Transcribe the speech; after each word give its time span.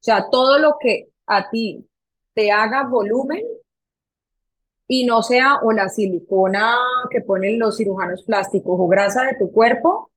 O 0.00 0.02
sea, 0.02 0.28
todo 0.30 0.58
lo 0.58 0.76
que 0.80 1.08
a 1.26 1.50
ti 1.50 1.86
te 2.32 2.50
haga 2.50 2.84
volumen 2.84 3.44
y 4.88 5.04
no 5.04 5.22
sea 5.22 5.58
o 5.62 5.72
la 5.72 5.90
silicona 5.90 6.74
que 7.10 7.20
ponen 7.20 7.58
los 7.58 7.76
cirujanos 7.76 8.22
plásticos 8.24 8.76
o 8.78 8.88
grasa 8.88 9.24
de 9.24 9.36
tu 9.38 9.52
cuerpo, 9.52 10.10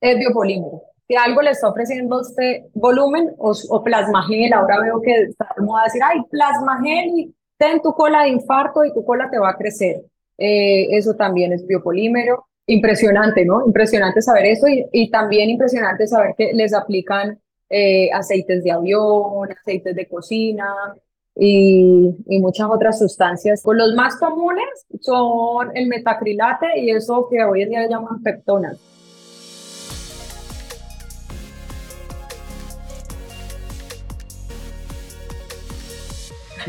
es 0.00 0.18
biopolímero. 0.18 0.82
Si 1.06 1.14
algo 1.14 1.42
le 1.42 1.50
está 1.50 1.68
ofreciendo 1.68 2.20
este 2.20 2.66
volumen 2.74 3.34
o, 3.38 3.52
o 3.70 3.84
plasmagel, 3.84 4.52
ahora 4.52 4.80
veo 4.80 5.00
que 5.00 5.14
está 5.22 5.46
a 5.46 5.84
decir, 5.84 6.02
ay, 6.04 6.20
plasmagel 6.28 7.08
y 7.18 7.34
ten 7.56 7.80
tu 7.80 7.92
cola 7.92 8.22
de 8.22 8.30
infarto 8.30 8.84
y 8.84 8.92
tu 8.92 9.04
cola 9.04 9.30
te 9.30 9.38
va 9.38 9.50
a 9.50 9.56
crecer. 9.56 10.02
Eh, 10.38 10.88
eso 10.90 11.14
también 11.14 11.52
es 11.52 11.64
biopolímero. 11.66 12.48
Impresionante, 12.66 13.44
¿no? 13.44 13.64
Impresionante 13.64 14.22
saber 14.22 14.46
eso 14.46 14.66
y, 14.66 14.84
y 14.90 15.10
también 15.10 15.50
impresionante 15.50 16.06
saber 16.06 16.34
que 16.36 16.52
les 16.52 16.74
aplican 16.74 17.38
eh, 17.76 18.08
aceites 18.12 18.62
de 18.62 18.70
avión, 18.70 19.50
aceites 19.50 19.96
de 19.96 20.06
cocina 20.06 20.94
y, 21.34 22.14
y, 22.28 22.38
muchas 22.38 22.68
otras 22.70 23.00
sustancias. 23.00 23.62
Pues 23.64 23.76
los 23.76 23.94
más 23.94 24.14
comunes 24.14 24.86
son 25.00 25.76
el 25.76 25.88
metacrilate 25.88 26.66
y 26.76 26.90
eso 26.90 27.26
que 27.28 27.42
hoy 27.42 27.62
en 27.62 27.70
día 27.70 27.88
llaman 27.88 28.22
peptonas. 28.22 28.78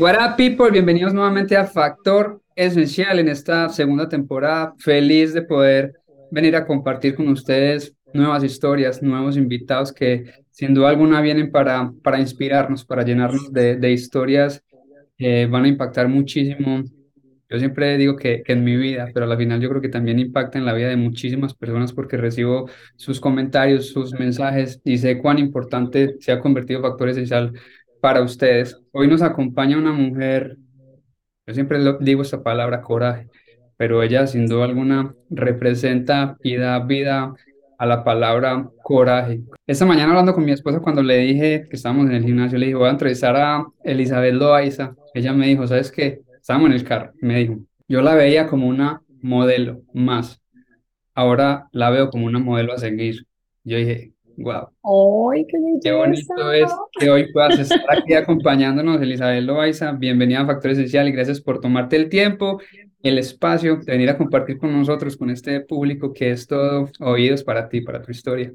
What 0.00 0.16
up, 0.16 0.36
people? 0.36 0.72
Bienvenidos 0.72 1.14
nuevamente 1.14 1.56
a 1.56 1.66
Factor 1.66 2.40
Esencial 2.56 3.20
en 3.20 3.28
esta 3.28 3.68
segunda 3.68 4.08
temporada. 4.08 4.74
Feliz 4.78 5.32
de 5.32 5.42
poder 5.42 6.00
venir 6.32 6.56
a 6.56 6.66
compartir 6.66 7.14
con 7.14 7.28
ustedes 7.28 7.94
nuevas 8.12 8.42
historias, 8.42 9.00
nuevos 9.00 9.36
invitados 9.36 9.92
que 9.92 10.45
sin 10.56 10.72
duda 10.72 10.88
alguna 10.88 11.20
vienen 11.20 11.50
para, 11.50 11.92
para 12.02 12.18
inspirarnos, 12.18 12.82
para 12.82 13.04
llenarnos 13.04 13.52
de, 13.52 13.76
de 13.76 13.92
historias 13.92 14.64
que 15.18 15.44
van 15.44 15.64
a 15.64 15.68
impactar 15.68 16.08
muchísimo. 16.08 16.82
Yo 17.50 17.58
siempre 17.58 17.98
digo 17.98 18.16
que, 18.16 18.42
que 18.42 18.54
en 18.54 18.64
mi 18.64 18.74
vida, 18.74 19.06
pero 19.12 19.30
al 19.30 19.36
final 19.36 19.60
yo 19.60 19.68
creo 19.68 19.82
que 19.82 19.90
también 19.90 20.18
impacta 20.18 20.56
en 20.56 20.64
la 20.64 20.72
vida 20.72 20.88
de 20.88 20.96
muchísimas 20.96 21.52
personas 21.52 21.92
porque 21.92 22.16
recibo 22.16 22.70
sus 22.96 23.20
comentarios, 23.20 23.90
sus 23.90 24.14
mensajes 24.14 24.80
y 24.82 24.96
sé 24.96 25.18
cuán 25.18 25.38
importante 25.38 26.16
se 26.20 26.32
ha 26.32 26.40
convertido 26.40 26.80
Factor 26.80 27.10
Esencial 27.10 27.52
para 28.00 28.22
ustedes. 28.22 28.80
Hoy 28.92 29.08
nos 29.08 29.20
acompaña 29.20 29.76
una 29.76 29.92
mujer, 29.92 30.56
yo 31.46 31.52
siempre 31.52 31.80
digo 32.00 32.22
esta 32.22 32.42
palabra 32.42 32.80
coraje, 32.80 33.28
pero 33.76 34.02
ella 34.02 34.26
sin 34.26 34.46
duda 34.46 34.64
alguna 34.64 35.14
representa 35.28 36.38
y 36.42 36.56
da 36.56 36.78
vida 36.78 37.34
a 37.78 37.86
la 37.86 38.04
palabra 38.04 38.68
coraje. 38.82 39.40
Esta 39.66 39.84
mañana 39.84 40.10
hablando 40.10 40.34
con 40.34 40.44
mi 40.44 40.52
esposa 40.52 40.80
cuando 40.80 41.02
le 41.02 41.18
dije 41.18 41.66
que 41.68 41.76
estábamos 41.76 42.06
en 42.06 42.12
el 42.12 42.24
gimnasio, 42.24 42.58
le 42.58 42.66
dije, 42.66 42.76
voy 42.76 42.88
a 42.88 42.92
entrevistar 42.92 43.36
a 43.36 43.66
Elizabeth 43.84 44.34
Loaiza. 44.34 44.94
Ella 45.14 45.32
me 45.32 45.46
dijo, 45.46 45.66
¿sabes 45.66 45.90
qué? 45.90 46.20
Estábamos 46.40 46.70
en 46.70 46.76
el 46.76 46.84
carro. 46.84 47.12
Me 47.20 47.38
dijo, 47.38 47.58
yo 47.88 48.02
la 48.02 48.14
veía 48.14 48.46
como 48.46 48.66
una 48.68 49.02
modelo 49.22 49.82
más. 49.92 50.40
Ahora 51.14 51.68
la 51.72 51.90
veo 51.90 52.10
como 52.10 52.26
una 52.26 52.38
modelo 52.38 52.72
a 52.72 52.78
seguir. 52.78 53.26
Yo 53.64 53.78
dije, 53.78 54.12
Wow. 54.38 55.32
¡Ay, 55.32 55.46
qué, 55.46 55.56
qué 55.82 55.92
bonito 55.92 56.52
es 56.52 56.70
que 56.98 57.08
hoy 57.08 57.32
puedas 57.32 57.58
estar 57.58 57.80
aquí 57.88 58.12
acompañándonos, 58.12 59.00
Elizabeth 59.00 59.42
Loaiza. 59.42 59.92
Bienvenida 59.92 60.42
a 60.42 60.46
Factor 60.46 60.72
Esencial 60.72 61.08
y 61.08 61.12
gracias 61.12 61.40
por 61.40 61.58
tomarte 61.58 61.96
el 61.96 62.10
tiempo, 62.10 62.60
el 63.02 63.18
espacio 63.18 63.76
de 63.76 63.92
venir 63.92 64.10
a 64.10 64.18
compartir 64.18 64.58
con 64.58 64.72
nosotros, 64.72 65.16
con 65.16 65.30
este 65.30 65.60
público 65.60 66.12
que 66.12 66.30
es 66.30 66.46
todo 66.46 66.88
oídos 67.00 67.44
para 67.44 67.68
ti, 67.68 67.80
para 67.80 68.02
tu 68.02 68.10
historia. 68.10 68.52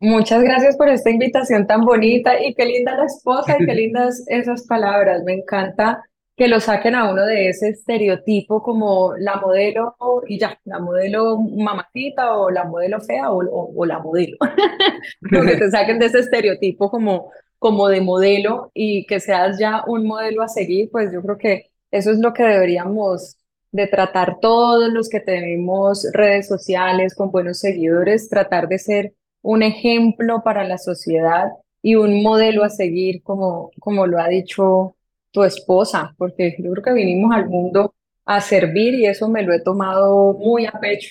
Muchas 0.00 0.42
gracias 0.42 0.76
por 0.76 0.88
esta 0.88 1.10
invitación 1.10 1.66
tan 1.66 1.82
bonita 1.82 2.42
y 2.42 2.54
qué 2.54 2.66
linda 2.66 2.96
la 2.96 3.06
esposa 3.06 3.56
y 3.58 3.64
qué 3.64 3.74
lindas 3.74 4.24
esas 4.28 4.66
palabras. 4.66 5.22
Me 5.24 5.34
encanta 5.34 6.02
que 6.36 6.48
lo 6.48 6.60
saquen 6.60 6.94
a 6.94 7.10
uno 7.10 7.24
de 7.24 7.48
ese 7.48 7.68
estereotipo 7.68 8.62
como 8.62 9.14
la 9.16 9.36
modelo 9.36 9.94
y 10.26 10.38
ya, 10.38 10.58
la 10.64 10.80
modelo 10.80 11.38
mamacita 11.38 12.36
o 12.36 12.50
la 12.50 12.64
modelo 12.64 13.00
fea 13.00 13.30
o, 13.30 13.38
o, 13.40 13.86
la 13.86 14.00
modelo. 14.00 14.36
que 15.30 15.56
te 15.56 15.70
saquen 15.70 15.98
de 15.98 16.06
ese 16.06 16.18
estereotipo 16.20 16.90
como, 16.90 17.30
como 17.58 17.88
de 17.88 18.00
modelo 18.00 18.70
y 18.74 19.06
que 19.06 19.20
seas 19.20 19.58
ya 19.58 19.84
un 19.86 20.06
modelo 20.06 20.42
a 20.42 20.48
seguir, 20.48 20.90
pues 20.90 21.12
yo 21.12 21.22
creo 21.22 21.38
que 21.38 21.70
eso 21.90 22.10
es 22.10 22.18
lo 22.18 22.32
que 22.32 22.42
deberíamos 22.42 23.36
de 23.74 23.88
tratar 23.88 24.38
todos 24.40 24.88
los 24.92 25.08
que 25.08 25.18
tenemos 25.18 26.06
redes 26.12 26.46
sociales 26.46 27.12
con 27.12 27.32
buenos 27.32 27.58
seguidores, 27.58 28.28
tratar 28.28 28.68
de 28.68 28.78
ser 28.78 29.14
un 29.42 29.64
ejemplo 29.64 30.42
para 30.44 30.62
la 30.62 30.78
sociedad 30.78 31.48
y 31.82 31.96
un 31.96 32.22
modelo 32.22 32.62
a 32.62 32.70
seguir, 32.70 33.20
como, 33.24 33.72
como 33.80 34.06
lo 34.06 34.20
ha 34.20 34.28
dicho 34.28 34.94
tu 35.32 35.42
esposa, 35.42 36.14
porque 36.16 36.54
yo 36.56 36.70
creo 36.70 36.84
que 36.84 36.92
vinimos 36.92 37.34
al 37.34 37.48
mundo 37.48 37.96
a 38.24 38.40
servir 38.40 38.94
y 38.94 39.06
eso 39.06 39.28
me 39.28 39.42
lo 39.42 39.52
he 39.52 39.60
tomado 39.60 40.34
muy 40.34 40.66
a 40.66 40.78
pecho. 40.80 41.10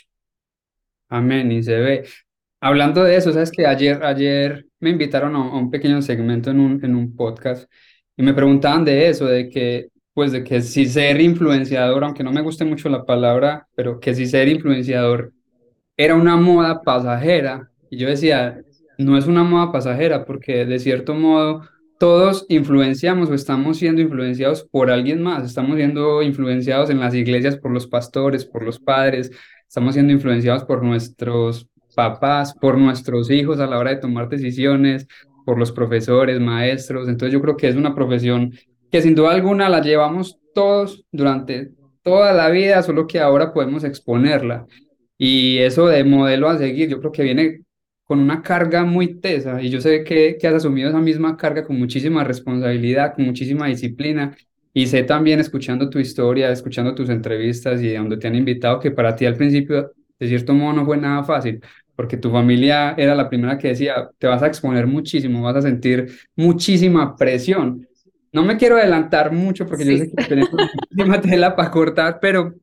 Amén, 1.10 1.52
y 1.52 1.62
se 1.62 1.76
ve. 1.76 2.06
Hablando 2.62 3.04
de 3.04 3.18
eso, 3.18 3.34
sabes 3.34 3.52
que 3.52 3.68
ayer, 3.68 4.02
ayer 4.06 4.68
me 4.80 4.90
invitaron 4.90 5.36
a, 5.36 5.54
un 5.54 5.70
pequeño 5.70 6.02
segmento 6.02 6.50
en 6.50 6.62
un, 6.62 6.86
en 6.86 6.96
un 6.96 7.14
podcast 7.14 7.70
y 8.16 8.24
me 8.24 8.34
preguntaban 8.34 8.86
de 8.86 9.10
eso, 9.10 9.26
de 9.26 9.50
que, 9.50 9.90
pues, 10.14 10.32
de 10.32 10.44
que 10.44 10.62
si 10.62 10.86
ser 10.86 11.20
influenciador, 11.22 12.04
aunque 12.04 12.24
no 12.24 12.32
me 12.32 12.42
guste 12.42 12.66
mucho 12.66 12.90
la 12.90 13.06
palabra, 13.06 13.68
pero 13.76 14.00
que 14.00 14.14
si 14.16 14.26
ser 14.26 14.48
influenciador 14.48 15.34
era 15.98 16.16
una 16.16 16.36
moda 16.36 16.82
pasajera. 16.82 17.70
Y 17.90 17.98
yo 17.98 18.08
decía, 18.08 18.62
no 18.98 19.18
es 19.18 19.28
una 19.28 19.44
moda 19.44 19.72
pasajera, 19.72 20.26
porque 20.26 20.66
de 20.66 20.80
cierto 20.80 21.16
modo 21.16 21.62
todos 22.00 22.46
influenciamos 22.50 23.30
o 23.30 23.34
estamos 23.34 23.78
siendo 23.78 24.02
influenciados 24.02 24.68
por 24.70 24.92
alguien 24.92 25.22
más, 25.22 25.46
estamos 25.46 25.78
siendo 25.78 26.22
influenciados 26.22 26.90
en 26.90 27.00
las 27.00 27.14
iglesias 27.14 27.58
por 27.58 27.72
los 27.72 27.88
pastores, 27.88 28.46
por 28.46 28.64
los 28.64 28.80
padres, 28.80 29.32
estamos 29.68 29.94
siendo 29.94 30.12
influenciados 30.12 30.66
por 30.66 30.84
nuestros 30.84 31.68
papás, 31.96 32.54
por 32.60 32.78
nuestros 32.78 33.30
hijos 33.30 33.60
a 33.60 33.68
la 33.68 33.78
hora 33.78 33.92
de 33.92 34.02
tomar 34.02 34.28
decisiones, 34.28 35.08
por 35.46 35.58
los 35.58 35.72
profesores, 35.72 36.40
maestros. 36.40 37.08
Entonces 37.08 37.34
yo 37.34 37.42
creo 37.42 37.56
que 37.56 37.70
es 37.70 37.76
una 37.76 37.96
profesión 37.96 38.54
que 38.94 39.02
sin 39.02 39.16
duda 39.16 39.32
alguna 39.32 39.70
la 39.70 39.82
llevamos 39.82 40.38
todos 40.54 41.04
durante 41.12 41.72
toda 42.04 42.32
la 42.32 42.52
vida, 42.52 42.84
solo 42.84 43.08
que 43.08 43.20
ahora 43.20 43.52
podemos 43.52 43.84
exponerla. 43.84 44.68
Y 45.18 45.58
eso 45.58 45.88
de 45.88 46.04
modelo 46.04 46.48
a 46.48 46.60
seguir, 46.60 46.90
yo 46.90 47.00
creo 47.00 47.12
que 47.12 47.24
viene 47.24 47.62
con 48.04 48.20
una 48.20 48.44
carga 48.44 48.84
muy 48.86 49.20
tesa 49.20 49.60
y 49.64 49.72
yo 49.72 49.82
sé 49.82 50.04
que, 50.04 50.38
que 50.40 50.48
has 50.48 50.54
asumido 50.54 50.90
esa 50.90 51.00
misma 51.00 51.36
carga 51.36 51.66
con 51.66 51.80
muchísima 51.80 52.24
responsabilidad, 52.24 53.16
con 53.16 53.26
muchísima 53.26 53.66
disciplina 53.66 54.38
y 54.72 54.86
sé 54.86 55.02
también 55.02 55.40
escuchando 55.40 55.90
tu 55.90 55.98
historia, 55.98 56.52
escuchando 56.52 56.94
tus 56.94 57.10
entrevistas 57.10 57.82
y 57.82 57.94
donde 57.96 58.18
te 58.18 58.28
han 58.28 58.36
invitado 58.36 58.80
que 58.80 58.92
para 58.92 59.16
ti 59.16 59.26
al 59.26 59.36
principio 59.36 59.92
de 60.20 60.28
cierto 60.28 60.54
modo 60.54 60.74
no 60.74 60.86
fue 60.86 60.98
nada 60.98 61.24
fácil 61.24 61.62
porque 61.96 62.18
tu 62.18 62.30
familia 62.30 62.94
era 62.96 63.16
la 63.16 63.28
primera 63.28 63.58
que 63.58 63.70
decía, 63.70 64.10
te 64.20 64.28
vas 64.28 64.44
a 64.44 64.48
exponer 64.48 64.86
muchísimo, 64.86 65.42
vas 65.42 65.56
a 65.56 65.62
sentir 65.64 66.12
muchísima 66.36 67.16
presión. 67.16 67.88
No 68.34 68.44
me 68.44 68.58
quiero 68.58 68.78
adelantar 68.78 69.32
mucho 69.32 69.66
porque 69.66 69.86
yo 69.86 69.98
sé 69.98 70.12
que 70.12 70.24
tenemos 70.26 70.52
muchísima 70.52 71.22
tela 71.22 71.56
para 71.56 71.72
cortar, 71.72 72.20
pero 72.20 72.56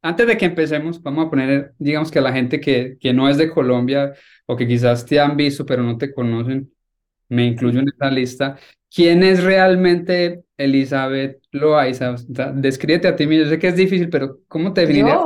antes 0.00 0.26
de 0.26 0.36
que 0.36 0.46
empecemos, 0.46 1.02
vamos 1.02 1.26
a 1.26 1.30
poner, 1.30 1.74
digamos 1.78 2.10
que 2.10 2.18
a 2.18 2.22
la 2.22 2.32
gente 2.32 2.60
que, 2.60 2.96
que 2.98 3.12
no 3.12 3.28
es 3.28 3.36
de 3.36 3.50
Colombia 3.50 4.14
o 4.46 4.56
que 4.56 4.66
quizás 4.66 5.04
te 5.04 5.20
han 5.20 5.36
visto 5.36 5.66
pero 5.66 5.82
no 5.82 5.98
te 5.98 6.12
conocen, 6.14 6.72
me 7.28 7.44
incluyo 7.44 7.80
en 7.80 7.88
esta 7.88 8.10
lista. 8.10 8.56
¿Quién 8.90 9.22
es 9.22 9.44
realmente 9.44 10.44
Elizabeth 10.56 11.42
Loaiza? 11.50 12.14
descríbete 12.54 13.08
a 13.08 13.14
ti 13.14 13.26
mismo. 13.26 13.44
Yo 13.44 13.50
sé 13.50 13.58
que 13.58 13.68
es 13.68 13.76
difícil, 13.76 14.08
pero 14.08 14.38
¿cómo 14.48 14.72
te 14.72 14.80
definirías? 14.82 15.20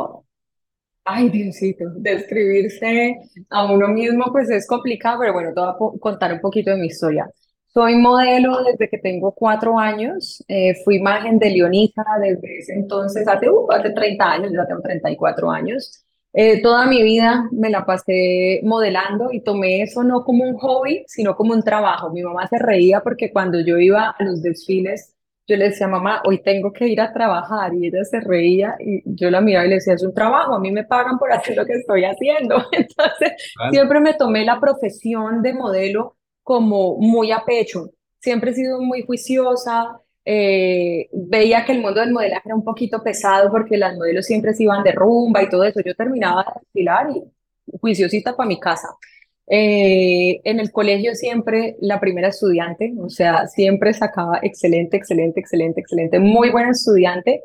Ay, 1.05 1.31
Diosito, 1.31 1.85
describirse 1.97 3.17
a 3.51 3.73
uno 3.73 3.89
mismo 3.89 4.27
pues 4.33 4.51
es 4.51 4.67
complicado, 4.67 5.21
pero 5.21 5.33
bueno, 5.33 5.53
te 5.53 5.61
voy 5.61 5.71
a 5.71 6.01
contar 6.01 6.33
un 6.33 6.41
poquito 6.41 6.71
de 6.71 6.77
mi 6.77 6.87
historia. 6.87 7.29
Soy 7.75 7.97
modelo 7.97 8.63
desde 8.65 8.89
que 8.89 8.99
tengo 8.99 9.33
cuatro 9.33 9.79
años. 9.79 10.45
Eh, 10.47 10.75
fui 10.85 10.97
imagen 10.97 11.39
de 11.39 11.51
Leonisa 11.51 12.05
desde 12.21 12.59
ese 12.59 12.75
entonces, 12.75 13.27
hace, 13.27 13.49
uh, 13.49 13.71
hace 13.73 13.91
30 13.91 14.31
años, 14.31 14.53
ya 14.53 14.67
tengo 14.67 14.83
34 14.83 15.51
años. 15.51 16.05
Eh, 16.35 16.61
toda 16.63 16.87
mi 16.87 17.03
vida 17.03 17.49
me 17.51 17.71
la 17.71 17.85
pasé 17.87 18.61
modelando 18.65 19.33
y 19.33 19.41
tomé 19.43 19.83
eso 19.83 20.03
no 20.03 20.23
como 20.25 20.45
un 20.45 20.57
hobby, 20.59 21.05
sino 21.07 21.35
como 21.35 21.55
un 21.55 21.63
trabajo. 21.63 22.11
Mi 22.11 22.23
mamá 22.23 22.47
se 22.47 22.59
reía 22.59 23.01
porque 23.01 23.33
cuando 23.33 23.61
yo 23.61 23.79
iba 23.79 24.11
a 24.19 24.25
los 24.25 24.43
desfiles, 24.43 25.15
yo 25.47 25.57
le 25.57 25.71
decía, 25.71 25.89
mamá, 25.89 26.23
hoy 26.27 26.43
tengo 26.43 26.73
que 26.73 26.89
ir 26.89 27.01
a 27.01 27.13
trabajar 27.13 27.75
y 27.75 27.87
ella 27.87 28.05
se 28.05 28.21
reía 28.21 28.77
y 28.81 29.03
yo 29.15 29.31
la 29.31 29.41
miraba 29.41 29.67
y 29.67 29.71
le 29.71 29.75
decía, 29.77 29.95
es 29.95 30.03
un 30.03 30.15
trabajo, 30.15 30.55
a 30.55 30.61
mí 30.61 30.71
me 30.71 30.85
pagan 30.85 31.19
por 31.19 31.33
hacer 31.33 31.57
lo 31.57 31.65
que 31.67 31.75
estoy 31.75 32.05
haciendo. 32.05 32.57
Entonces, 32.73 33.33
siempre 33.71 34.01
me 34.01 34.15
tomé 34.15 34.45
la 34.45 34.61
profesión 34.61 35.43
de 35.43 35.55
modelo 35.55 36.17
como 36.43 36.97
muy 36.99 37.33
a 37.33 37.45
pecho. 37.45 37.91
Siempre 38.21 38.53
he 38.53 38.55
sido 38.55 38.81
muy 38.81 39.03
juiciosa, 39.03 40.01
eh, 40.25 41.09
veía 41.13 41.65
que 41.65 41.73
el 41.73 41.81
mundo 41.81 42.01
del 42.01 42.13
modelaje 42.13 42.43
era 42.47 42.55
un 42.55 42.65
poquito 42.65 43.03
pesado 43.03 43.51
porque 43.51 43.77
las 43.77 43.97
modelos 43.97 44.27
siempre 44.27 44.55
se 44.55 44.63
iban 44.65 44.85
de 44.85 44.93
rumba 44.93 45.43
y 45.43 45.49
todo 45.49 45.65
eso. 45.65 45.81
Yo 45.85 45.95
terminaba 45.95 46.45
de 46.45 46.61
desfilar 46.61 47.11
y 47.11 47.79
juiciosita 47.79 48.37
para 48.37 48.49
mi 48.49 48.61
casa. 48.61 48.89
Eh, 49.49 50.41
en 50.45 50.61
el 50.61 50.71
colegio 50.71 51.15
siempre 51.15 51.77
la 51.81 52.01
primera 52.01 52.29
estudiante, 52.29 52.95
o 52.99 53.11
sea, 53.11 53.47
siempre 53.49 53.93
sacaba 53.93 54.39
excelente, 54.43 54.97
excelente, 54.97 55.41
excelente, 55.41 55.81
excelente, 55.81 56.19
muy 56.19 56.51
buena 56.51 56.71
estudiante. 56.71 57.43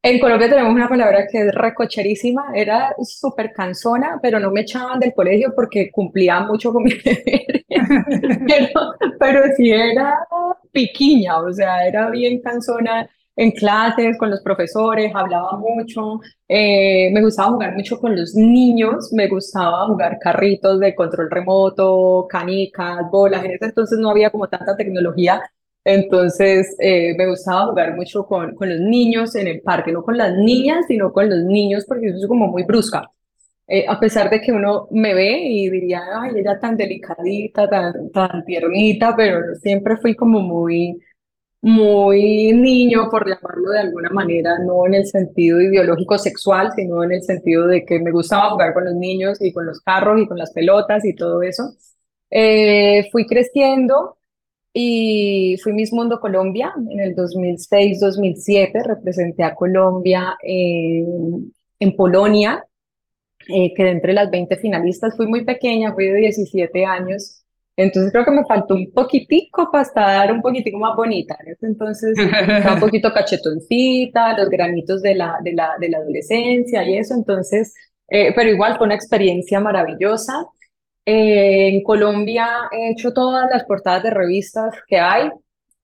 En 0.00 0.20
Colombia 0.20 0.48
tenemos 0.48 0.72
una 0.72 0.88
palabra 0.88 1.26
que 1.26 1.40
es 1.40 1.54
recocherísima, 1.54 2.52
era 2.54 2.94
súper 3.02 3.52
cansona, 3.52 4.18
pero 4.22 4.38
no 4.38 4.50
me 4.52 4.60
echaban 4.60 5.00
del 5.00 5.12
colegio 5.12 5.52
porque 5.54 5.90
cumplía 5.90 6.40
mucho 6.40 6.72
con 6.72 6.82
mi 6.84 6.92
deber. 6.92 7.64
pero, 8.46 8.94
pero 9.18 9.42
sí 9.56 9.70
era 9.70 10.18
piquiña, 10.70 11.38
o 11.38 11.52
sea, 11.52 11.86
era 11.86 12.10
bien 12.10 12.40
cansona 12.40 13.08
en 13.34 13.52
clases 13.52 14.18
con 14.18 14.30
los 14.30 14.40
profesores, 14.40 15.12
hablaba 15.14 15.56
mucho, 15.58 16.20
eh, 16.48 17.10
me 17.12 17.22
gustaba 17.22 17.52
jugar 17.52 17.74
mucho 17.74 17.98
con 18.00 18.16
los 18.16 18.34
niños, 18.34 19.12
me 19.12 19.28
gustaba 19.28 19.86
jugar 19.86 20.18
carritos 20.20 20.80
de 20.80 20.94
control 20.94 21.30
remoto, 21.30 22.26
canicas, 22.28 23.08
bolas, 23.10 23.44
en 23.44 23.52
ese 23.52 23.66
entonces 23.66 23.98
no 23.98 24.10
había 24.10 24.30
como 24.30 24.48
tanta 24.48 24.76
tecnología, 24.76 25.40
entonces 25.88 26.76
eh, 26.80 27.14
me 27.16 27.26
gustaba 27.28 27.66
jugar 27.66 27.96
mucho 27.96 28.26
con, 28.26 28.54
con 28.54 28.68
los 28.68 28.80
niños 28.80 29.34
en 29.36 29.48
el 29.48 29.60
parque, 29.62 29.92
no 29.92 30.02
con 30.02 30.16
las 30.18 30.34
niñas, 30.36 30.86
sino 30.88 31.12
con 31.12 31.28
los 31.30 31.44
niños, 31.44 31.84
porque 31.86 32.08
eso 32.08 32.18
es 32.18 32.26
como 32.26 32.48
muy 32.48 32.64
brusca. 32.64 33.10
Eh, 33.66 33.84
a 33.88 34.00
pesar 34.00 34.30
de 34.30 34.40
que 34.40 34.52
uno 34.52 34.88
me 34.92 35.14
ve 35.14 35.40
y 35.42 35.70
diría, 35.70 36.02
ay, 36.22 36.32
ella 36.38 36.58
tan 36.60 36.76
delicadita, 36.76 37.68
tan, 37.68 38.10
tan 38.10 38.44
tiernita, 38.44 39.14
pero 39.16 39.54
siempre 39.56 39.96
fui 39.98 40.14
como 40.16 40.40
muy 40.40 40.98
muy 41.60 42.52
niño, 42.52 43.08
por 43.10 43.26
llamarlo 43.28 43.70
de 43.72 43.80
alguna 43.80 44.10
manera, 44.10 44.58
no 44.60 44.86
en 44.86 44.94
el 44.94 45.06
sentido 45.06 45.60
ideológico 45.60 46.18
sexual, 46.18 46.72
sino 46.76 47.02
en 47.02 47.12
el 47.12 47.22
sentido 47.22 47.66
de 47.66 47.84
que 47.84 47.98
me 48.00 48.12
gustaba 48.12 48.50
jugar 48.50 48.74
con 48.74 48.84
los 48.84 48.94
niños 48.94 49.38
y 49.40 49.52
con 49.52 49.66
los 49.66 49.80
carros 49.80 50.20
y 50.20 50.28
con 50.28 50.38
las 50.38 50.52
pelotas 50.52 51.04
y 51.04 51.14
todo 51.16 51.42
eso. 51.42 51.74
Eh, 52.30 53.08
fui 53.10 53.26
creciendo 53.26 54.17
y 54.72 55.56
fui 55.62 55.72
Miss 55.72 55.92
Mundo 55.92 56.20
Colombia 56.20 56.72
en 56.90 57.00
el 57.00 57.14
2006-2007, 57.16 58.84
representé 58.84 59.42
a 59.44 59.54
Colombia 59.54 60.36
en, 60.42 61.52
en 61.78 61.96
Polonia, 61.96 62.64
eh, 63.48 63.72
quedé 63.74 63.90
entre 63.90 64.12
las 64.12 64.30
20 64.30 64.56
finalistas, 64.56 65.16
fui 65.16 65.26
muy 65.26 65.44
pequeña, 65.44 65.94
fui 65.94 66.06
de 66.06 66.14
17 66.20 66.84
años 66.84 67.38
entonces 67.78 68.10
creo 68.10 68.24
que 68.24 68.32
me 68.32 68.44
faltó 68.44 68.74
un 68.74 68.90
poquitico 68.92 69.70
para 69.70 69.82
estar 69.84 70.32
un 70.32 70.42
poquitico 70.42 70.78
más 70.78 70.96
bonita. 70.96 71.38
Entonces 71.62 72.18
estaba 72.18 72.74
un 72.74 72.80
poquito 72.80 73.12
cachetoncita, 73.12 74.36
los 74.36 74.50
granitos 74.50 75.00
de 75.00 75.14
la, 75.14 75.36
de 75.44 75.52
la, 75.52 75.76
de 75.78 75.88
la 75.88 75.98
adolescencia 75.98 76.82
y 76.82 76.98
eso. 76.98 77.14
Entonces, 77.14 77.72
eh, 78.08 78.32
pero 78.34 78.50
igual 78.50 78.76
fue 78.76 78.86
una 78.86 78.96
experiencia 78.96 79.60
maravillosa. 79.60 80.44
Eh, 81.10 81.68
en 81.68 81.82
Colombia 81.82 82.68
he 82.70 82.90
hecho 82.90 83.14
todas 83.14 83.48
las 83.50 83.64
portadas 83.64 84.02
de 84.02 84.10
revistas 84.10 84.74
que 84.86 84.98
hay. 84.98 85.30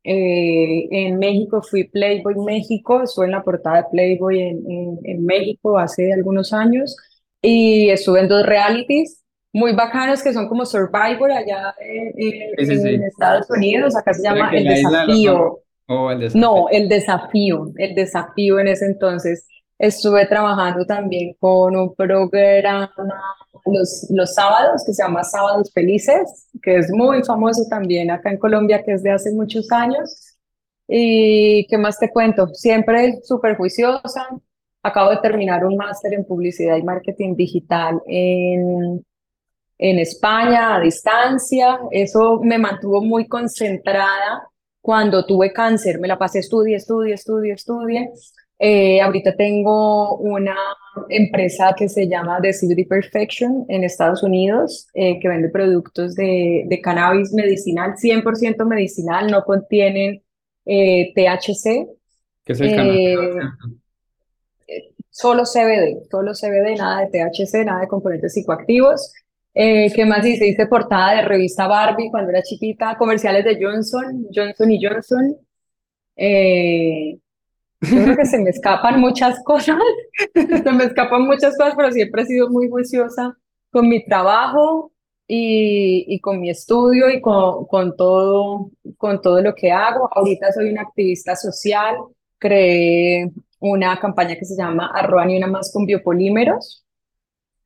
Eh, 0.02 0.86
en 0.90 1.18
México 1.18 1.62
fui 1.62 1.84
Playboy 1.84 2.34
México, 2.44 3.02
estuve 3.02 3.24
en 3.24 3.32
la 3.32 3.42
portada 3.42 3.78
de 3.78 3.84
Playboy 3.90 4.38
en, 4.38 4.70
en, 4.70 4.98
en 5.02 5.24
México 5.24 5.78
hace 5.78 6.12
algunos 6.12 6.52
años 6.52 6.94
y 7.40 7.88
estuve 7.88 8.20
en 8.20 8.28
dos 8.28 8.44
realities 8.44 9.24
muy 9.54 9.72
bacanos 9.72 10.22
que 10.22 10.34
son 10.34 10.48
como 10.48 10.66
Survivor 10.66 11.30
allá 11.30 11.74
en, 11.80 13.02
Estados 13.04 13.48
Unidos. 13.48 13.96
Acá 13.96 14.12
se 14.12 14.24
llama 14.24 14.50
El 14.52 14.64
Desafío. 14.64 15.60
No, 15.88 16.68
El 16.68 16.88
Desafío. 16.88 17.72
El 17.76 17.94
Desafío 17.94 18.58
en 18.58 18.68
ese 18.68 18.86
entonces. 18.86 19.46
Estuve 19.78 20.26
trabajando 20.26 20.84
también 20.86 21.34
con 21.38 21.76
un 21.76 21.94
programa 21.94 22.92
los, 23.66 24.06
los 24.10 24.34
sábados 24.34 24.84
que 24.86 24.92
se 24.92 25.02
llama 25.02 25.24
Sábados 25.24 25.72
Felices, 25.72 26.48
que 26.62 26.76
es 26.76 26.90
muy 26.90 27.22
famoso 27.24 27.64
también 27.68 28.10
acá 28.10 28.30
en 28.30 28.38
Colombia, 28.38 28.82
que 28.82 28.92
es 28.92 29.02
de 29.02 29.10
hace 29.10 29.32
muchos 29.32 29.70
años. 29.72 30.36
¿Y 30.86 31.66
qué 31.66 31.78
más 31.78 31.98
te 31.98 32.10
cuento? 32.10 32.48
Siempre 32.48 33.20
súper 33.22 33.56
juiciosa. 33.56 34.28
Acabo 34.82 35.10
de 35.10 35.16
terminar 35.18 35.64
un 35.64 35.76
máster 35.76 36.14
en 36.14 36.24
publicidad 36.24 36.76
y 36.76 36.82
marketing 36.82 37.34
digital 37.36 38.02
en 38.06 39.02
en 39.78 39.98
España 39.98 40.76
a 40.76 40.80
distancia. 40.80 41.78
Eso 41.90 42.40
me 42.42 42.58
mantuvo 42.58 43.02
muy 43.02 43.26
concentrada 43.26 44.48
cuando 44.80 45.24
tuve 45.26 45.52
cáncer. 45.52 45.98
Me 46.00 46.08
la 46.08 46.18
pasé 46.18 46.40
estudie, 46.40 46.76
estudie, 46.76 47.14
estudie, 47.14 47.52
estudie. 47.52 48.10
Eh, 48.58 49.00
ahorita 49.00 49.34
tengo 49.36 50.16
una 50.18 50.56
empresa 51.08 51.74
que 51.76 51.88
se 51.88 52.08
llama 52.08 52.40
The 52.40 52.52
CBD 52.52 52.86
Perfection 52.88 53.66
en 53.68 53.84
Estados 53.84 54.22
Unidos, 54.22 54.88
eh, 54.94 55.18
que 55.20 55.28
vende 55.28 55.48
productos 55.48 56.14
de, 56.14 56.64
de, 56.66 56.80
cannabis 56.80 57.32
medicinal, 57.32 57.94
100% 57.96 58.64
medicinal, 58.64 59.30
no 59.30 59.42
contienen 59.44 60.22
eh, 60.64 61.12
THC. 61.14 61.88
¿Qué 62.44 62.52
es 62.52 62.60
el 62.60 62.76
cannabis? 62.76 63.18
Solo 65.10 65.44
CBD, 65.44 66.08
solo 66.10 66.32
CBD, 66.32 66.76
nada 66.76 67.06
de 67.06 67.06
THC, 67.06 67.64
nada 67.64 67.82
de 67.82 67.88
componentes 67.88 68.32
psicoactivos. 68.34 69.12
Eh, 69.54 69.92
¿Qué 69.94 70.04
más 70.04 70.26
hice? 70.26 70.48
Hice 70.48 70.66
portada 70.66 71.14
de 71.14 71.22
revista 71.22 71.68
Barbie 71.68 72.10
cuando 72.10 72.30
era 72.30 72.42
chiquita, 72.42 72.96
comerciales 72.98 73.44
de 73.44 73.64
Johnson, 73.64 74.26
Johnson 74.34 74.70
y 74.72 74.84
Johnson. 74.84 75.36
Eh, 76.16 77.18
yo 77.84 78.04
creo 78.04 78.16
que 78.16 78.26
se 78.26 78.38
me 78.38 78.50
escapan 78.50 79.00
muchas 79.00 79.42
cosas, 79.44 79.76
se 80.34 80.72
me 80.72 80.84
escapan 80.84 81.22
muchas 81.22 81.56
cosas, 81.56 81.74
pero 81.76 81.90
siempre 81.92 82.22
he 82.22 82.26
sido 82.26 82.50
muy 82.50 82.68
juiciosa 82.68 83.36
con 83.70 83.88
mi 83.88 84.04
trabajo 84.04 84.92
y, 85.26 86.04
y 86.08 86.20
con 86.20 86.40
mi 86.40 86.50
estudio 86.50 87.10
y 87.10 87.20
con, 87.20 87.66
con, 87.66 87.96
todo, 87.96 88.70
con 88.96 89.20
todo 89.20 89.40
lo 89.40 89.54
que 89.54 89.72
hago. 89.72 90.08
Ahorita 90.12 90.52
soy 90.52 90.70
una 90.70 90.82
activista 90.82 91.36
social, 91.36 91.96
creé 92.38 93.30
una 93.60 93.98
campaña 93.98 94.36
que 94.36 94.44
se 94.44 94.56
llama 94.56 94.90
Arroba 94.94 95.24
ni 95.24 95.36
una 95.36 95.46
más 95.46 95.72
con 95.72 95.86
biopolímeros, 95.86 96.84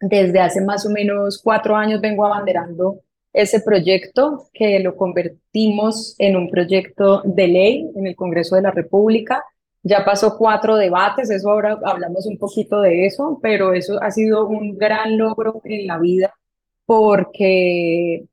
desde 0.00 0.40
hace 0.40 0.60
más 0.60 0.86
o 0.86 0.90
menos 0.90 1.40
cuatro 1.42 1.74
años 1.76 2.00
vengo 2.00 2.24
abanderando 2.24 3.00
ese 3.32 3.60
proyecto 3.60 4.48
que 4.52 4.78
lo 4.80 4.96
convertimos 4.96 6.14
en 6.18 6.36
un 6.36 6.50
proyecto 6.50 7.22
de 7.24 7.48
ley 7.48 7.90
en 7.94 8.06
el 8.06 8.16
Congreso 8.16 8.56
de 8.56 8.62
la 8.62 8.70
República. 8.70 9.44
Ya 9.82 10.04
pasó 10.04 10.36
cuatro 10.36 10.76
debates, 10.76 11.30
eso 11.30 11.50
ahora 11.50 11.78
hablamos 11.84 12.26
un 12.26 12.38
poquito 12.38 12.80
de 12.80 13.06
eso, 13.06 13.38
pero 13.42 13.72
eso 13.72 14.02
ha 14.02 14.10
sido 14.10 14.46
un 14.46 14.76
gran 14.76 15.16
logro 15.16 15.60
en 15.64 15.86
la 15.86 15.98
vida 15.98 16.34
porque 16.84 18.26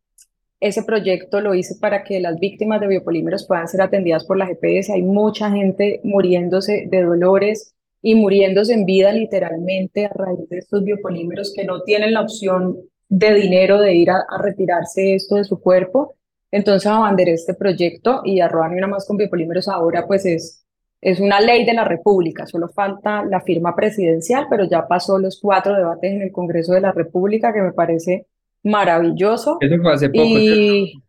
ese 0.60 0.84
proyecto 0.84 1.42
lo 1.42 1.54
hice 1.54 1.76
para 1.76 2.04
que 2.04 2.20
las 2.20 2.40
víctimas 2.40 2.82
de 2.82 2.88
biopolímeros 2.88 3.46
puedan 3.46 3.68
ser 3.68 3.82
atendidas 3.82 4.26
por 4.26 4.38
la 4.38 4.48
GPS. 4.48 4.94
Hay 4.94 5.04
mucha 5.04 5.52
gente 5.52 6.02
muriéndose 6.04 6.88
de 6.90 7.04
dolores, 7.04 7.76
y 8.06 8.14
muriéndose 8.14 8.72
en 8.72 8.86
vida 8.86 9.12
literalmente 9.12 10.06
a 10.06 10.10
raíz 10.10 10.48
de 10.48 10.60
estos 10.60 10.84
biopolímeros 10.84 11.52
que 11.56 11.64
no 11.64 11.82
tienen 11.82 12.14
la 12.14 12.22
opción 12.22 12.78
de 13.10 13.34
dinero 13.34 13.80
de 13.80 13.96
ir 13.96 14.12
a, 14.12 14.24
retirarse 14.38 15.16
esto 15.16 15.38
de 15.38 15.44
su 15.44 15.60
cuerpo. 15.60 16.14
Entonces 16.52 16.86
abanderé 16.86 17.34
este 17.34 17.56
proyecto 17.56 18.22
y 18.24 18.42
arrobarme 18.42 18.78
una 18.78 18.86
más 18.86 19.08
con 19.08 19.18
biopolímeros 19.18 19.68
ahora 19.68 20.06
pues 20.06 20.24
es, 20.28 20.65
es 21.02 21.20
una 21.20 21.40
ley 21.40 21.66
de 21.66 21.74
la 21.74 21.84
República, 21.84 22.46
solo 22.46 22.68
falta 22.68 23.24
la 23.24 23.42
firma 23.42 23.76
presidencial, 23.76 24.48
pero 24.50 24.66
ya 24.66 24.88
pasó 24.88 25.20
los 25.20 25.40
cuatro 25.40 25.76
debates 25.76 26.12
en 26.12 26.22
el 26.22 26.32
Congreso 26.32 26.74
de 26.74 26.82
la 26.82 26.92
República 26.92 27.54
que 27.54 27.62
me 27.62 27.74
parece 27.74 28.26
maravilloso. 28.64 29.58
Eso 29.60 29.82
fue 29.82 29.94
hace 29.94 30.10
poco. 30.10 31.04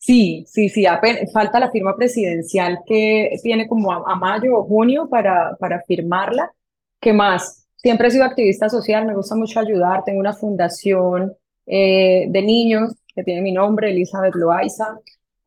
Sí, 0.00 0.44
sí, 0.46 0.68
sí, 0.68 0.84
falta 1.32 1.58
la 1.58 1.70
firma 1.70 1.96
presidencial 1.96 2.80
que 2.86 3.36
tiene 3.42 3.66
como 3.66 3.92
a, 3.92 4.14
mayo 4.14 4.56
o 4.56 4.64
junio 4.64 5.08
para, 5.08 5.56
para 5.58 5.82
firmarla. 5.82 6.52
¿Qué 7.00 7.12
más? 7.12 7.66
Siempre 7.76 8.08
he 8.08 8.10
sido 8.10 8.24
activista 8.24 8.68
social, 8.68 9.06
me 9.06 9.14
gusta 9.14 9.34
mucho 9.34 9.58
ayudar, 9.58 10.04
tengo 10.04 10.20
una 10.20 10.32
fundación 10.32 11.32
eh, 11.66 12.26
de 12.28 12.42
niños 12.42 12.94
que 13.14 13.24
tiene 13.24 13.42
mi 13.42 13.52
nombre, 13.52 13.90
Elizabeth 13.90 14.34
Loaiza, 14.34 14.98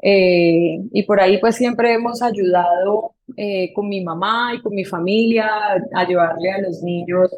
eh, 0.01 0.79
y 0.91 1.03
por 1.03 1.21
ahí 1.21 1.39
pues 1.39 1.55
siempre 1.55 1.93
hemos 1.93 2.21
ayudado 2.21 3.15
eh, 3.37 3.71
con 3.73 3.89
mi 3.89 4.03
mamá 4.03 4.53
y 4.55 4.61
con 4.61 4.73
mi 4.75 4.85
familia 4.85 5.49
a 5.93 6.07
llevarle 6.07 6.51
a 6.51 6.61
los 6.61 6.81
niños 6.83 7.29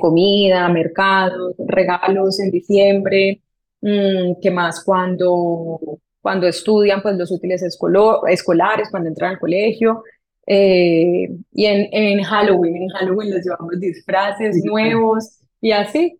comida, 0.00 0.66
mercados, 0.70 1.54
regalos 1.58 2.40
en 2.40 2.50
diciembre. 2.50 3.42
Mm, 3.82 4.40
¿Qué 4.40 4.50
más? 4.50 4.82
Cuando 4.82 5.78
cuando 6.20 6.46
estudian 6.46 7.00
pues 7.02 7.16
los 7.16 7.30
útiles 7.30 7.62
escolares, 7.62 8.90
cuando 8.90 9.08
entran 9.08 9.32
al 9.32 9.38
colegio. 9.38 10.02
Eh, 10.46 11.28
y 11.52 11.64
en, 11.66 11.88
en 11.92 12.22
Halloween, 12.22 12.82
en 12.82 12.88
Halloween 12.88 13.30
les 13.30 13.44
llevamos 13.44 13.78
disfraces 13.78 14.62
nuevos 14.64 15.40
y 15.60 15.72
así, 15.72 16.18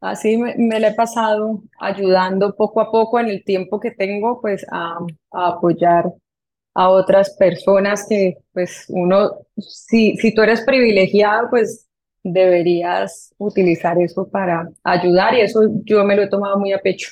así 0.00 0.36
me, 0.36 0.54
me 0.58 0.76
he 0.76 0.94
pasado 0.94 1.62
ayudando 1.80 2.54
poco 2.54 2.82
a 2.82 2.90
poco 2.90 3.18
en 3.18 3.28
el 3.28 3.44
tiempo 3.44 3.80
que 3.80 3.90
tengo 3.90 4.40
pues 4.42 4.66
a, 4.70 4.98
a 5.32 5.48
apoyar 5.48 6.12
a 6.74 6.88
otras 6.88 7.36
personas 7.38 8.06
que 8.08 8.38
pues 8.52 8.86
uno, 8.88 9.30
si, 9.58 10.16
si 10.16 10.34
tú 10.34 10.42
eres 10.42 10.62
privilegiado 10.62 11.48
pues 11.50 11.86
deberías 12.24 13.34
utilizar 13.38 14.00
eso 14.00 14.28
para 14.28 14.68
ayudar 14.84 15.34
y 15.34 15.40
eso 15.40 15.62
yo 15.84 16.04
me 16.04 16.16
lo 16.16 16.22
he 16.22 16.28
tomado 16.28 16.58
muy 16.58 16.72
a 16.72 16.78
pecho. 16.78 17.10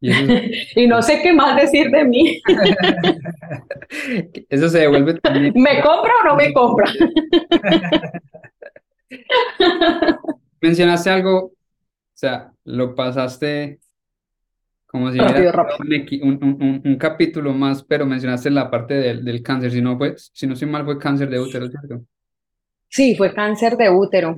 Y, 0.00 0.10
no 0.86 1.02
sé 1.02 1.20
qué 1.22 1.32
más 1.32 1.56
decir 1.56 1.90
de 1.90 2.04
mí. 2.04 2.40
eso 4.48 4.68
se 4.68 4.78
devuelve 4.78 5.14
también. 5.20 5.52
¿Me 5.56 5.82
compra 5.82 6.12
o 6.22 6.26
no 6.26 6.36
me 6.36 6.52
compra? 6.52 6.90
Mencionaste 10.60 11.10
algo, 11.10 11.46
o 11.46 11.52
sea, 12.14 12.52
lo 12.64 12.94
pasaste 12.94 13.80
como 14.90 15.12
si 15.12 15.18
fuera 15.18 15.66
Un, 16.22 16.82
un, 16.84 16.96
capítulo 16.96 17.52
más, 17.52 17.84
pero 17.84 18.06
mencionaste 18.06 18.50
la 18.50 18.68
parte 18.68 18.94
del, 18.94 19.24
del 19.24 19.40
cáncer, 19.40 19.70
si 19.70 19.80
no, 19.80 19.96
fue, 19.96 20.16
si 20.16 20.48
no 20.48 20.56
soy 20.56 20.68
mal, 20.68 20.84
fue 20.84 20.98
cáncer 20.98 21.30
de 21.30 21.38
útero, 21.38 21.68
¿cierto? 21.68 22.04
Sí, 22.88 23.14
fue 23.14 23.32
cáncer 23.32 23.76
de 23.76 23.88
útero, 23.88 24.34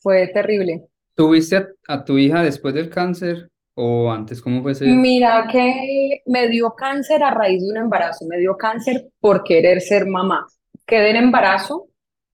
fue 0.00 0.28
terrible. 0.28 0.82
¿Tuviste 1.14 1.66
a, 1.88 2.04
tu 2.04 2.18
hija 2.18 2.42
después 2.42 2.74
del 2.74 2.90
cáncer 2.90 3.48
o 3.74 4.12
antes? 4.12 4.42
¿Cómo 4.42 4.62
fue 4.62 4.72
ese? 4.72 4.84
Mira 4.84 5.48
que 5.50 6.20
me 6.26 6.48
dio 6.48 6.74
cáncer 6.74 7.22
a 7.22 7.30
raíz 7.30 7.62
de 7.62 7.70
un 7.70 7.78
embarazo, 7.78 8.26
me 8.26 8.36
dio 8.36 8.54
cáncer 8.58 9.06
por 9.18 9.44
querer 9.44 9.80
ser 9.80 10.06
mamá. 10.06 10.46
Quedé 10.84 11.10
en 11.10 11.16
embarazo 11.16 11.88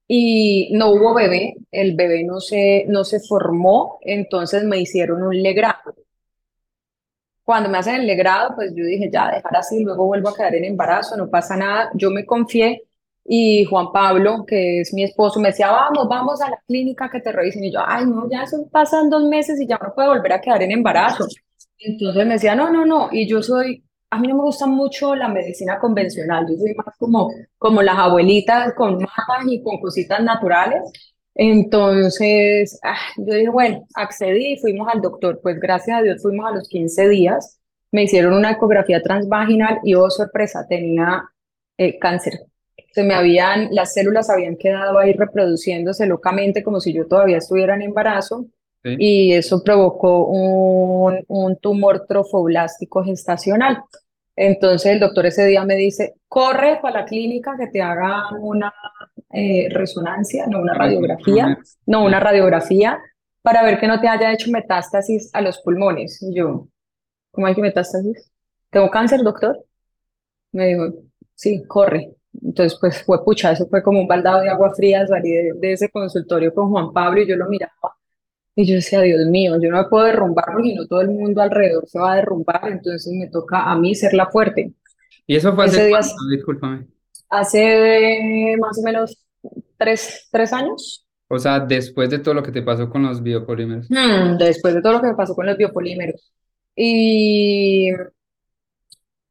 y 0.05 0.69
no 0.73 0.89
hubo 0.89 1.13
bebé, 1.13 1.55
el 1.71 1.95
bebé 1.95 2.25
no 2.25 2.41
se, 2.41 2.83
no 2.89 3.05
se 3.05 3.21
formó, 3.21 3.99
entonces 4.01 4.65
me 4.65 4.79
hicieron 4.79 5.23
un 5.23 5.41
legrado. 5.41 5.95
Cuando 7.43 7.69
me 7.69 7.77
hacen 7.77 7.95
el 7.95 8.07
legrado, 8.07 8.55
pues 8.55 8.73
yo 8.75 8.85
dije, 8.85 9.09
ya, 9.11 9.29
dejar 9.31 9.57
así, 9.57 9.83
luego 9.83 10.05
vuelvo 10.05 10.29
a 10.29 10.35
quedar 10.35 10.55
en 10.55 10.65
embarazo, 10.65 11.17
no 11.17 11.29
pasa 11.29 11.57
nada. 11.57 11.91
Yo 11.93 12.09
me 12.09 12.25
confié 12.25 12.83
y 13.25 13.65
Juan 13.65 13.91
Pablo, 13.93 14.45
que 14.45 14.81
es 14.81 14.93
mi 14.93 15.03
esposo, 15.03 15.39
me 15.39 15.49
decía, 15.49 15.71
vamos, 15.71 16.07
vamos 16.09 16.41
a 16.41 16.49
la 16.49 16.57
clínica 16.67 17.09
que 17.09 17.21
te 17.21 17.31
revisen. 17.31 17.63
Y 17.63 17.71
yo, 17.71 17.79
ay, 17.85 18.05
no, 18.05 18.29
ya 18.29 18.43
eso 18.43 18.67
pasan 18.71 19.09
dos 19.09 19.23
meses 19.23 19.59
y 19.61 19.67
ya 19.67 19.77
no 19.81 19.93
puedo 19.93 20.09
volver 20.09 20.33
a 20.33 20.41
quedar 20.41 20.61
en 20.63 20.71
embarazo. 20.71 21.25
Entonces 21.77 22.25
me 22.25 22.33
decía, 22.33 22.55
no, 22.55 22.69
no, 22.69 22.85
no. 22.85 23.09
Y 23.11 23.27
yo 23.27 23.41
soy, 23.41 23.83
a 24.09 24.19
mí 24.19 24.27
no 24.27 24.35
me 24.35 24.43
gusta 24.43 24.67
mucho 24.67 25.15
la 25.15 25.27
medicina 25.29 25.79
convencional. 25.79 26.45
Yo 26.49 26.55
soy 26.57 26.73
más 26.75 26.95
como, 26.97 27.29
como 27.57 27.81
las 27.81 27.97
abuelitas 27.97 28.73
con 28.75 28.95
matas 28.95 29.45
y 29.47 29.61
con 29.63 29.79
cositas 29.79 30.21
naturales. 30.21 30.81
Entonces, 31.35 32.79
ah, 32.83 32.97
yo 33.17 33.33
dije, 33.33 33.49
bueno, 33.49 33.87
accedí 33.95 34.53
y 34.53 34.57
fuimos 34.57 34.87
al 34.93 35.01
doctor. 35.01 35.39
Pues 35.41 35.59
gracias 35.59 35.99
a 35.99 36.01
Dios 36.01 36.21
fuimos 36.21 36.45
a 36.51 36.55
los 36.55 36.67
15 36.67 37.09
días. 37.09 37.59
Me 37.91 38.03
hicieron 38.03 38.33
una 38.33 38.51
ecografía 38.51 39.01
transvaginal 39.01 39.79
y, 39.83 39.95
oh 39.95 40.09
sorpresa, 40.09 40.65
tenía 40.67 41.23
eh, 41.77 41.97
cáncer 41.99 42.33
se 42.93 43.03
me 43.03 43.15
habían, 43.15 43.69
las 43.71 43.93
células 43.93 44.29
habían 44.29 44.55
quedado 44.55 44.99
ahí 44.99 45.13
reproduciéndose 45.13 46.05
locamente 46.05 46.63
como 46.63 46.79
si 46.79 46.93
yo 46.93 47.07
todavía 47.07 47.37
estuviera 47.37 47.73
en 47.73 47.81
embarazo 47.81 48.45
y 48.83 49.33
eso 49.33 49.63
provocó 49.63 50.27
un, 50.27 51.23
un 51.27 51.55
tumor 51.57 52.05
trofoblástico 52.05 53.03
gestacional. 53.03 53.81
Entonces 54.35 54.91
el 54.91 54.99
doctor 54.99 55.25
ese 55.25 55.45
día 55.45 55.63
me 55.63 55.75
dice, 55.75 56.15
corre 56.27 56.79
para 56.81 56.99
la 56.99 57.05
clínica 57.05 57.55
que 57.57 57.67
te 57.67 57.81
hagan 57.81 58.35
una 58.41 58.73
eh, 59.33 59.67
resonancia, 59.71 60.45
no 60.47 60.61
una 60.61 60.75
radiografía, 60.75 61.57
no 61.87 62.05
una 62.05 62.19
radiografía, 62.19 63.01
para 63.41 63.63
ver 63.63 63.79
que 63.79 63.87
no 63.87 63.99
te 63.99 64.07
haya 64.07 64.31
hecho 64.31 64.51
metástasis 64.51 65.29
a 65.33 65.41
los 65.41 65.59
pulmones. 65.59 66.21
Y 66.21 66.35
yo, 66.35 66.67
¿cómo 67.31 67.47
hay 67.47 67.55
que 67.55 67.61
metástasis? 67.61 68.31
¿Tengo 68.69 68.89
cáncer, 68.89 69.21
doctor? 69.23 69.65
Me 70.51 70.67
dijo, 70.67 70.93
sí, 71.33 71.63
corre. 71.67 72.15
Entonces, 72.41 72.77
pues 72.79 73.03
fue 73.03 73.23
pucha, 73.23 73.51
eso 73.51 73.67
fue 73.67 73.83
como 73.83 74.01
un 74.01 74.07
baldado 74.07 74.41
de 74.41 74.49
agua 74.49 74.73
fría, 74.75 75.05
salí 75.05 75.31
de, 75.31 75.73
ese 75.73 75.89
consultorio 75.89 76.53
con 76.53 76.69
Juan 76.69 76.93
Pablo 76.93 77.21
y 77.21 77.27
yo 77.27 77.35
lo 77.35 77.47
miraba. 77.47 77.97
Y 78.55 78.65
yo 78.65 78.75
decía, 78.75 79.01
Dios 79.01 79.25
mío, 79.27 79.57
yo 79.59 79.71
no 79.71 79.77
me 79.77 79.89
puedo 79.89 80.05
derrumbar 80.05 80.45
porque 80.53 80.75
no 80.75 80.87
todo 80.87 81.01
el 81.01 81.09
mundo 81.09 81.41
alrededor 81.41 81.87
se 81.87 81.99
va 81.99 82.13
a 82.13 82.15
derrumbar, 82.17 82.67
entonces 82.71 83.11
me 83.13 83.27
toca 83.27 83.63
a 83.63 83.75
mí 83.75 83.95
ser 83.95 84.13
la 84.13 84.27
fuerte. 84.27 84.73
¿Y 85.25 85.35
eso 85.35 85.55
fue 85.55 85.65
hace 85.65 85.89
cuánto? 85.89 86.13
Discúlpame. 86.29 86.92
Hace 87.33 88.55
más 88.59 88.77
o 88.77 88.81
menos 88.83 89.17
tres, 89.77 90.27
tres 90.31 90.53
años. 90.53 91.05
O 91.27 91.39
sea, 91.39 91.59
después 91.59 92.09
de 92.09 92.19
todo 92.19 92.33
lo 92.33 92.43
que 92.43 92.51
te 92.51 92.61
pasó 92.61 92.89
con 92.89 93.03
los 93.03 93.23
biopolímeros. 93.23 93.87
Hmm, 93.89 94.37
después 94.37 94.75
de 94.75 94.81
todo 94.81 94.93
lo 94.93 95.01
que 95.01 95.07
me 95.07 95.15
pasó 95.15 95.33
con 95.33 95.45
los 95.45 95.57
biopolímeros. 95.57 96.31
Y, 96.75 97.89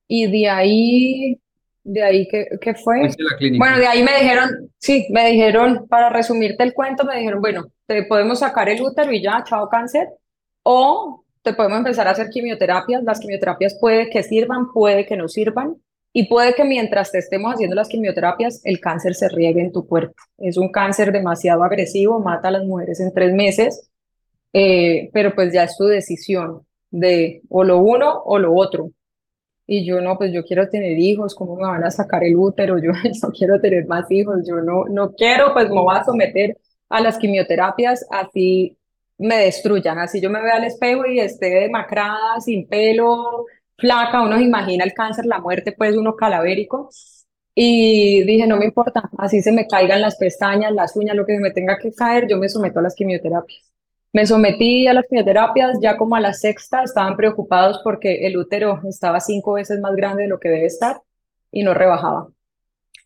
y 0.09 0.26
de 0.26 0.49
ahí 0.49 1.42
de 1.85 2.02
ahí 2.02 2.28
que, 2.28 2.47
que 2.61 2.75
fue. 2.75 3.11
Bueno, 3.59 3.78
de 3.78 3.87
ahí 3.87 4.02
me 4.02 4.12
dijeron, 4.21 4.71
sí, 4.78 5.06
me 5.11 5.30
dijeron, 5.30 5.87
para 5.88 6.11
resumirte 6.11 6.62
el 6.62 6.75
cuento, 6.75 7.04
me 7.04 7.18
dijeron, 7.18 7.40
bueno, 7.40 7.66
te 7.87 8.04
podemos 8.04 8.38
sacar 8.38 8.68
el 8.68 8.80
útero 8.80 9.12
y 9.12 9.23
ya, 9.23 9.42
chao 9.44 9.68
cáncer, 9.68 10.09
o 10.62 11.25
te 11.42 11.54
podemos 11.54 11.78
empezar 11.78 12.06
a 12.06 12.12
hacer 12.12 12.28
quimioterapias. 12.30 13.02
Las 13.02 13.21
quimioterapias 13.21 13.76
puede 13.80 14.11
que 14.11 14.23
sirvan, 14.23 14.73
puede 14.73 15.06
que 15.06 15.16
no 15.16 15.28
sirvan, 15.28 15.76
y 16.12 16.26
puede 16.28 16.54
que 16.54 16.64
mientras 16.64 17.11
te 17.11 17.19
estemos 17.19 17.54
haciendo 17.54 17.75
las 17.75 17.88
quimioterapias, 17.88 18.61
el 18.64 18.81
cáncer 18.81 19.14
se 19.14 19.28
riegue 19.28 19.62
en 19.62 19.73
tu 19.73 19.87
cuerpo. 19.87 20.14
Es 20.38 20.59
un 20.59 20.71
cáncer 20.71 21.11
demasiado 21.11 21.64
agresivo, 21.64 22.21
mata 22.21 22.49
a 22.49 22.50
las 22.52 22.64
mujeres 22.64 23.00
en 23.00 23.12
tres 23.14 23.33
meses, 23.33 23.90
eh, 24.52 25.09
pero 25.12 25.35
pues 25.35 25.52
ya 25.52 25.64
es 25.64 25.76
tu 25.76 25.85
decisión 25.85 26.66
de 26.90 27.42
o 27.49 27.64
lo 27.64 27.78
uno 27.78 28.23
o 28.25 28.38
lo 28.38 28.54
otro. 28.54 28.90
Y 29.66 29.87
yo 29.87 30.00
no, 30.02 30.19
pues 30.19 30.33
yo 30.33 30.45
quiero 30.45 30.69
tener 30.69 30.99
hijos, 30.99 31.35
¿cómo 31.35 31.57
me 31.57 31.62
van 31.62 31.85
a 31.85 31.90
sacar 31.90 32.25
el 32.25 32.37
útero? 32.37 32.78
Yo 32.78 32.92
no 33.23 33.31
quiero 33.31 33.61
tener 33.61 33.87
más 33.87 34.11
hijos, 34.11 34.47
yo 34.47 34.57
no, 34.57 34.85
no 34.87 35.12
quiero, 35.12 35.54
pues 35.54 35.69
me 35.71 35.81
voy 35.81 35.97
a 35.97 36.04
someter 36.04 36.59
a 36.90 37.00
las 37.00 37.16
quimioterapias, 37.16 38.04
así 38.11 38.76
me 39.16 39.37
destruyan, 39.37 39.99
así 39.99 40.21
yo 40.21 40.28
me 40.31 40.42
veo 40.42 40.52
al 40.54 40.64
espejo 40.64 41.07
y 41.07 41.21
esté 41.21 41.47
demacrada, 41.47 42.40
sin 42.40 42.69
pelo, 42.69 43.47
flaca, 43.79 44.23
uno 44.23 44.37
se 44.37 44.43
imagina 44.45 44.85
el 44.85 44.95
cáncer, 44.95 45.26
la 45.26 45.41
muerte, 45.41 45.73
pues 45.73 45.97
uno 45.97 46.17
calavérico. 46.17 46.91
Y 47.55 48.25
dije, 48.25 48.47
no 48.47 48.57
me 48.57 48.64
importa, 48.67 49.11
así 49.19 49.43
se 49.43 49.52
me 49.52 49.67
caigan 49.67 50.00
las 50.00 50.17
pestañas, 50.17 50.73
las 50.73 50.97
uñas, 50.97 51.17
lo 51.17 51.26
que 51.26 51.38
me 51.38 51.50
tenga 51.50 51.79
que 51.79 51.93
caer, 51.93 52.26
yo 52.29 52.38
me 52.38 52.49
someto 52.49 52.79
a 52.79 52.83
las 52.83 52.95
quimioterapias. 52.95 53.73
Me 54.12 54.26
sometí 54.26 54.87
a 54.87 54.95
las 54.95 55.07
quimioterapias, 55.07 55.79
ya 55.81 55.97
como 55.97 56.17
a 56.17 56.21
la 56.21 56.33
sexta 56.35 56.83
estaban 56.83 57.17
preocupados 57.17 57.81
porque 57.85 58.26
el 58.26 58.37
útero 58.37 58.81
estaba 58.88 59.21
cinco 59.21 59.55
veces 59.55 59.81
más 59.81 59.95
grande 59.97 60.25
de 60.25 60.29
lo 60.29 60.38
que 60.38 60.50
debe 60.50 60.67
estar 60.67 61.00
y 61.50 61.62
no 61.62 61.75
rebajaba. 61.75 62.29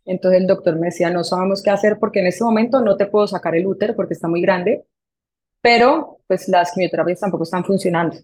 Entonces 0.04 0.40
el 0.40 0.46
doctor 0.46 0.76
me 0.78 0.87
decía, 0.87 1.11
no 1.11 1.25
sabemos 1.25 1.62
qué 1.62 1.70
hacer 1.70 1.99
porque 1.99 2.20
en 2.20 2.26
este 2.28 2.44
momento 2.44 2.80
no 2.80 2.96
te 2.96 3.06
puedo 3.06 3.26
sacar 3.26 3.56
el 3.56 3.66
útero 3.66 3.94
porque 3.96 4.14
está 4.14 4.28
muy 4.28 4.40
grande, 4.40 4.85
pero 5.61 6.20
pues 6.26 6.49
las 6.49 6.73
quimioterapias 6.73 7.20
tampoco 7.20 7.42
están 7.44 7.64
funcionando. 7.64 8.16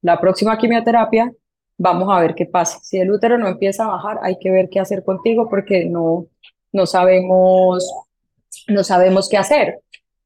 La 0.00 0.20
próxima 0.20 0.56
quimioterapia, 0.58 1.32
vamos 1.82 2.08
a 2.10 2.20
ver 2.20 2.34
qué 2.34 2.46
pasa. 2.46 2.78
Si 2.82 2.98
el 2.98 3.10
útero 3.10 3.36
no 3.38 3.48
empieza 3.48 3.84
a 3.84 3.88
bajar, 3.88 4.18
hay 4.22 4.38
que 4.38 4.50
ver 4.50 4.68
qué 4.70 4.78
hacer 4.78 5.02
contigo 5.02 5.48
porque 5.50 5.84
no, 5.84 6.28
no 6.72 6.86
sabemos, 6.86 7.84
no 8.68 8.84
sabemos 8.84 9.28
qué 9.28 9.36
hacer. 9.36 9.80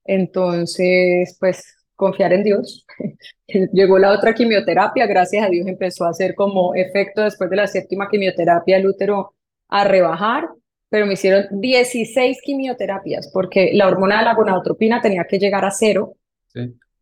Entonces, 0.05 1.37
pues 1.41 1.65
confiar 1.97 2.35
en 2.35 2.45
Dios. 2.45 2.87
Llegó 3.73 3.99
la 3.99 4.13
otra 4.13 4.35
quimioterapia, 4.35 5.07
gracias 5.07 5.47
a 5.47 5.49
Dios 5.49 5.67
empezó 5.67 6.05
a 6.05 6.11
hacer 6.11 6.35
como 6.35 6.75
efecto 6.75 7.23
después 7.23 7.49
de 7.49 7.57
la 7.57 7.67
séptima 7.67 8.09
quimioterapia 8.11 8.77
el 8.77 8.87
útero 8.87 9.35
a 9.69 9.85
rebajar, 9.85 10.49
pero 10.91 11.07
me 11.07 11.15
hicieron 11.15 11.47
16 11.51 12.39
quimioterapias 12.43 13.31
porque 13.33 13.71
la 13.73 13.89
hormona 13.89 14.19
de 14.19 14.25
la 14.27 14.35
gonadotropina 14.35 15.01
tenía 15.01 15.25
que 15.25 15.39
llegar 15.39 15.65
a 15.65 15.71
cero 15.71 16.17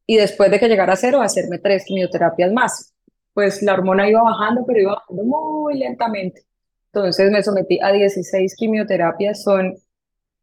y 0.06 0.16
después 0.16 0.50
de 0.50 0.60
que 0.60 0.68
llegara 0.68 0.92
a 0.92 0.96
cero 0.96 1.20
hacerme 1.20 1.58
tres 1.58 1.84
quimioterapias 1.84 2.52
más. 2.52 2.93
Pues 3.34 3.62
la 3.62 3.74
hormona 3.74 4.08
iba 4.08 4.22
bajando, 4.22 4.64
pero 4.66 4.80
iba 4.80 4.94
bajando 4.94 5.24
muy 5.24 5.78
lentamente. 5.78 6.44
Entonces 6.86 7.30
me 7.30 7.42
sometí 7.42 7.78
a 7.82 7.92
16 7.92 8.54
quimioterapias, 8.56 9.42
son 9.42 9.76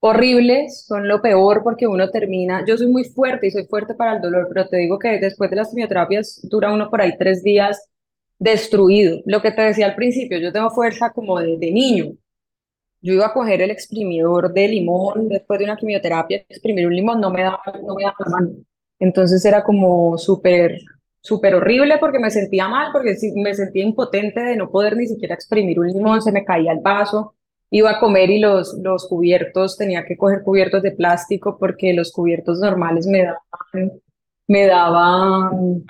horribles, 0.02 0.86
son 0.86 1.08
lo 1.08 1.22
peor 1.22 1.64
porque 1.64 1.88
uno 1.88 2.10
termina, 2.10 2.66
yo 2.68 2.78
soy 2.78 2.88
muy 2.88 3.06
fuerte 3.06 3.48
y 3.48 3.52
soy 3.52 3.66
fuerte 3.66 3.94
para 3.94 4.16
el 4.16 4.22
dolor, 4.22 4.48
pero 4.50 4.68
te 4.68 4.78
digo 4.78 5.00
que 5.00 5.20
después 5.20 5.50
de 5.50 5.58
las 5.58 5.70
quimioterapias 5.70 6.42
dura 6.44 6.74
uno 6.74 6.90
por 6.90 7.02
ahí 7.02 7.18
tres 7.18 7.44
días 7.44 7.88
destruido. 8.40 9.22
Lo 9.26 9.42
que 9.42 9.52
te 9.52 9.62
decía 9.62 9.86
al 9.86 9.96
principio, 9.96 10.40
yo 10.40 10.52
tengo 10.52 10.72
fuerza 10.72 11.12
como 11.12 11.40
de, 11.40 11.72
niño. 11.72 12.14
Yo 13.02 13.14
iba 13.14 13.28
a 13.28 13.34
coger 13.34 13.62
el 13.62 13.72
exprimidor 13.72 14.54
de 14.54 14.68
limón 14.68 15.30
después 15.30 15.60
de 15.60 15.66
una 15.66 15.78
quimioterapia, 15.78 16.38
exprimir 16.50 16.88
un 16.88 16.96
limón 16.96 17.22
no 17.22 17.30
me 17.32 17.44
daba, 17.44 17.62
no 17.84 17.96
me 17.96 18.04
daba 18.04 18.16
la 18.26 18.32
mano. 18.32 18.52
Entonces 19.00 19.44
era 19.46 19.64
como 19.64 20.18
súper, 20.18 20.80
súper 21.22 21.56
horrible 21.56 21.98
porque 22.00 22.20
me 22.20 22.32
sentía 22.32 22.68
mal, 22.68 22.92
porque 22.92 23.16
me 23.36 23.54
sentía 23.54 23.84
impotente 23.84 24.42
de 24.42 24.56
no 24.56 24.70
poder 24.70 24.98
ni 24.98 25.08
siquiera 25.08 25.36
exprimir 25.36 25.80
un 25.80 25.88
limón, 25.88 26.22
se 26.22 26.32
me 26.32 26.44
caía 26.44 26.72
el 26.72 26.80
vaso 26.80 27.36
iba 27.72 27.92
a 27.92 28.00
comer 28.00 28.30
y 28.30 28.40
los, 28.40 28.78
los 28.84 29.08
cubiertos, 29.08 29.78
tenía 29.78 30.06
que 30.06 30.18
coger 30.18 30.44
cubiertos 30.44 30.84
de 30.84 30.92
plástico 30.92 31.58
porque 31.58 31.94
los 31.94 32.12
cubiertos 32.12 32.60
normales 32.60 33.08
me 33.08 33.24
daban, 33.24 33.92
me 34.48 34.68
daban, 34.68 35.84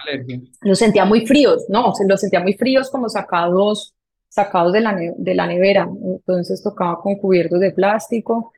los 0.61 0.77
sentía 0.77 1.05
muy 1.05 1.25
fríos, 1.25 1.65
no, 1.69 1.91
los 2.07 2.21
sentía 2.21 2.39
muy 2.39 2.53
fríos 2.53 2.91
como 2.91 3.09
sacados, 3.09 3.95
sacados 4.29 4.73
de 4.73 4.81
la, 4.81 4.95
de 5.17 5.35
la 5.35 5.47
nevera, 5.47 5.89
entonces 6.03 6.61
tocaba 6.61 7.01
con 7.01 7.15
cubiertos 7.15 7.59
de 7.59 7.71
plástico. 7.71 8.53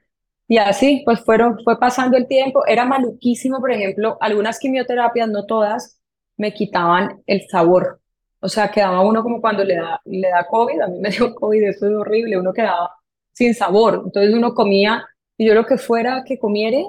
Y 0.45 0.57
así, 0.57 1.01
pues 1.05 1.21
fueron, 1.21 1.57
fue 1.63 1.79
pasando 1.79 2.17
el 2.17 2.27
tiempo, 2.27 2.65
era 2.67 2.83
maluquísimo, 2.83 3.61
por 3.61 3.71
ejemplo, 3.71 4.17
algunas 4.19 4.59
quimioterapias, 4.59 5.29
no 5.29 5.45
todas, 5.45 6.01
me 6.37 6.53
quitaban 6.53 7.21
el 7.27 7.47
sabor, 7.49 7.99
O 8.39 8.49
sea, 8.49 8.69
quedaba 8.71 9.01
uno 9.01 9.23
como 9.23 9.39
cuando 9.41 9.63
le 9.63 9.75
da, 9.75 10.01
le 10.05 10.29
da 10.29 10.45
COVID, 10.47 10.81
a 10.81 10.87
mí 10.87 10.99
me 10.99 11.09
dio 11.11 11.33
COVID, 11.35 11.63
eso 11.63 11.87
es 11.87 11.93
horrible, 11.93 12.37
uno 12.37 12.53
quedaba 12.53 12.91
sin 13.33 13.53
sabor. 13.53 14.01
Entonces 14.05 14.33
uno 14.33 14.53
comía, 14.53 15.05
y 15.37 15.47
yo 15.47 15.53
lo 15.55 15.65
que 15.65 15.77
fuera 15.77 16.23
que 16.25 16.37
comiere, 16.39 16.85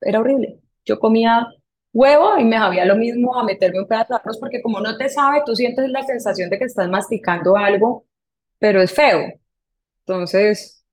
era 0.00 0.20
horrible. 0.20 0.60
Yo 0.84 0.98
comía 0.98 1.46
huevo 1.92 2.38
y 2.38 2.44
me 2.44 2.58
sabía 2.58 2.84
lo 2.84 2.96
mismo 2.96 3.38
a 3.38 3.44
meterme 3.44 3.80
un 3.80 3.88
pedazo 3.88 4.14
de 4.14 4.20
arroz, 4.20 4.38
porque 4.38 4.62
como 4.62 4.80
no 4.80 4.96
te 4.96 5.08
sabe, 5.08 5.42
tú 5.46 5.56
sientes 5.56 5.88
la 5.90 6.02
sensación 6.04 6.50
de 6.50 6.58
que 6.58 6.64
estás 6.64 6.88
masticando 6.88 7.56
algo, 7.56 8.06
pero 8.58 8.82
es 8.82 8.92
feo. 8.92 9.32
Entonces, 10.00 10.84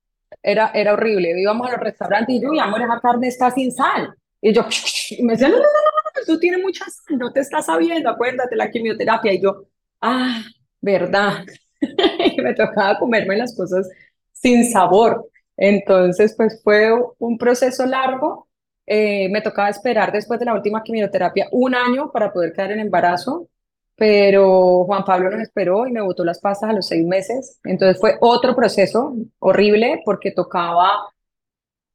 era, 0.42 0.70
era 0.74 0.92
horrible. 0.94 1.40
Íbamos 1.40 1.68
a 1.68 1.72
los 1.72 1.80
restaurantes 1.80 2.34
y 2.36 2.40
yo, 2.40 2.50
mi 2.50 2.60
amor, 2.60 2.82
esa 2.82 3.00
carne 3.00 3.28
está 3.28 3.50
sin 3.50 3.72
sal. 3.72 4.14
Y 4.40 4.52
yo, 4.52 4.62
me 5.22 5.32
decían, 5.32 5.52
no, 5.52 5.58
no, 5.58 5.62
no, 5.62 5.95
tú 6.26 6.38
tienes 6.38 6.60
mucha 6.62 6.84
sal, 6.84 7.18
no 7.18 7.32
te 7.32 7.40
estás 7.40 7.66
sabiendo, 7.66 8.10
acuérdate 8.10 8.56
la 8.56 8.70
quimioterapia. 8.70 9.32
Y 9.32 9.42
yo, 9.42 9.64
ah, 10.00 10.42
verdad. 10.80 11.44
y 11.80 12.40
me 12.40 12.54
tocaba 12.54 12.98
comerme 12.98 13.36
las 13.36 13.56
cosas 13.56 13.88
sin 14.32 14.70
sabor. 14.70 15.28
Entonces, 15.56 16.34
pues 16.36 16.60
fue 16.62 16.90
un 17.18 17.38
proceso 17.38 17.86
largo. 17.86 18.48
Eh, 18.86 19.28
me 19.30 19.40
tocaba 19.40 19.68
esperar 19.68 20.12
después 20.12 20.38
de 20.38 20.46
la 20.46 20.54
última 20.54 20.82
quimioterapia 20.82 21.48
un 21.52 21.74
año 21.74 22.12
para 22.12 22.32
poder 22.32 22.52
quedar 22.52 22.70
en 22.70 22.80
embarazo, 22.80 23.48
pero 23.96 24.84
Juan 24.84 25.04
Pablo 25.04 25.30
nos 25.30 25.40
esperó 25.40 25.86
y 25.88 25.92
me 25.92 26.02
botó 26.02 26.24
las 26.24 26.40
pastas 26.40 26.70
a 26.70 26.72
los 26.72 26.86
seis 26.86 27.04
meses. 27.04 27.58
Entonces 27.64 28.00
fue 28.00 28.16
otro 28.20 28.54
proceso 28.54 29.16
horrible 29.40 30.02
porque 30.04 30.30
tocaba 30.30 30.92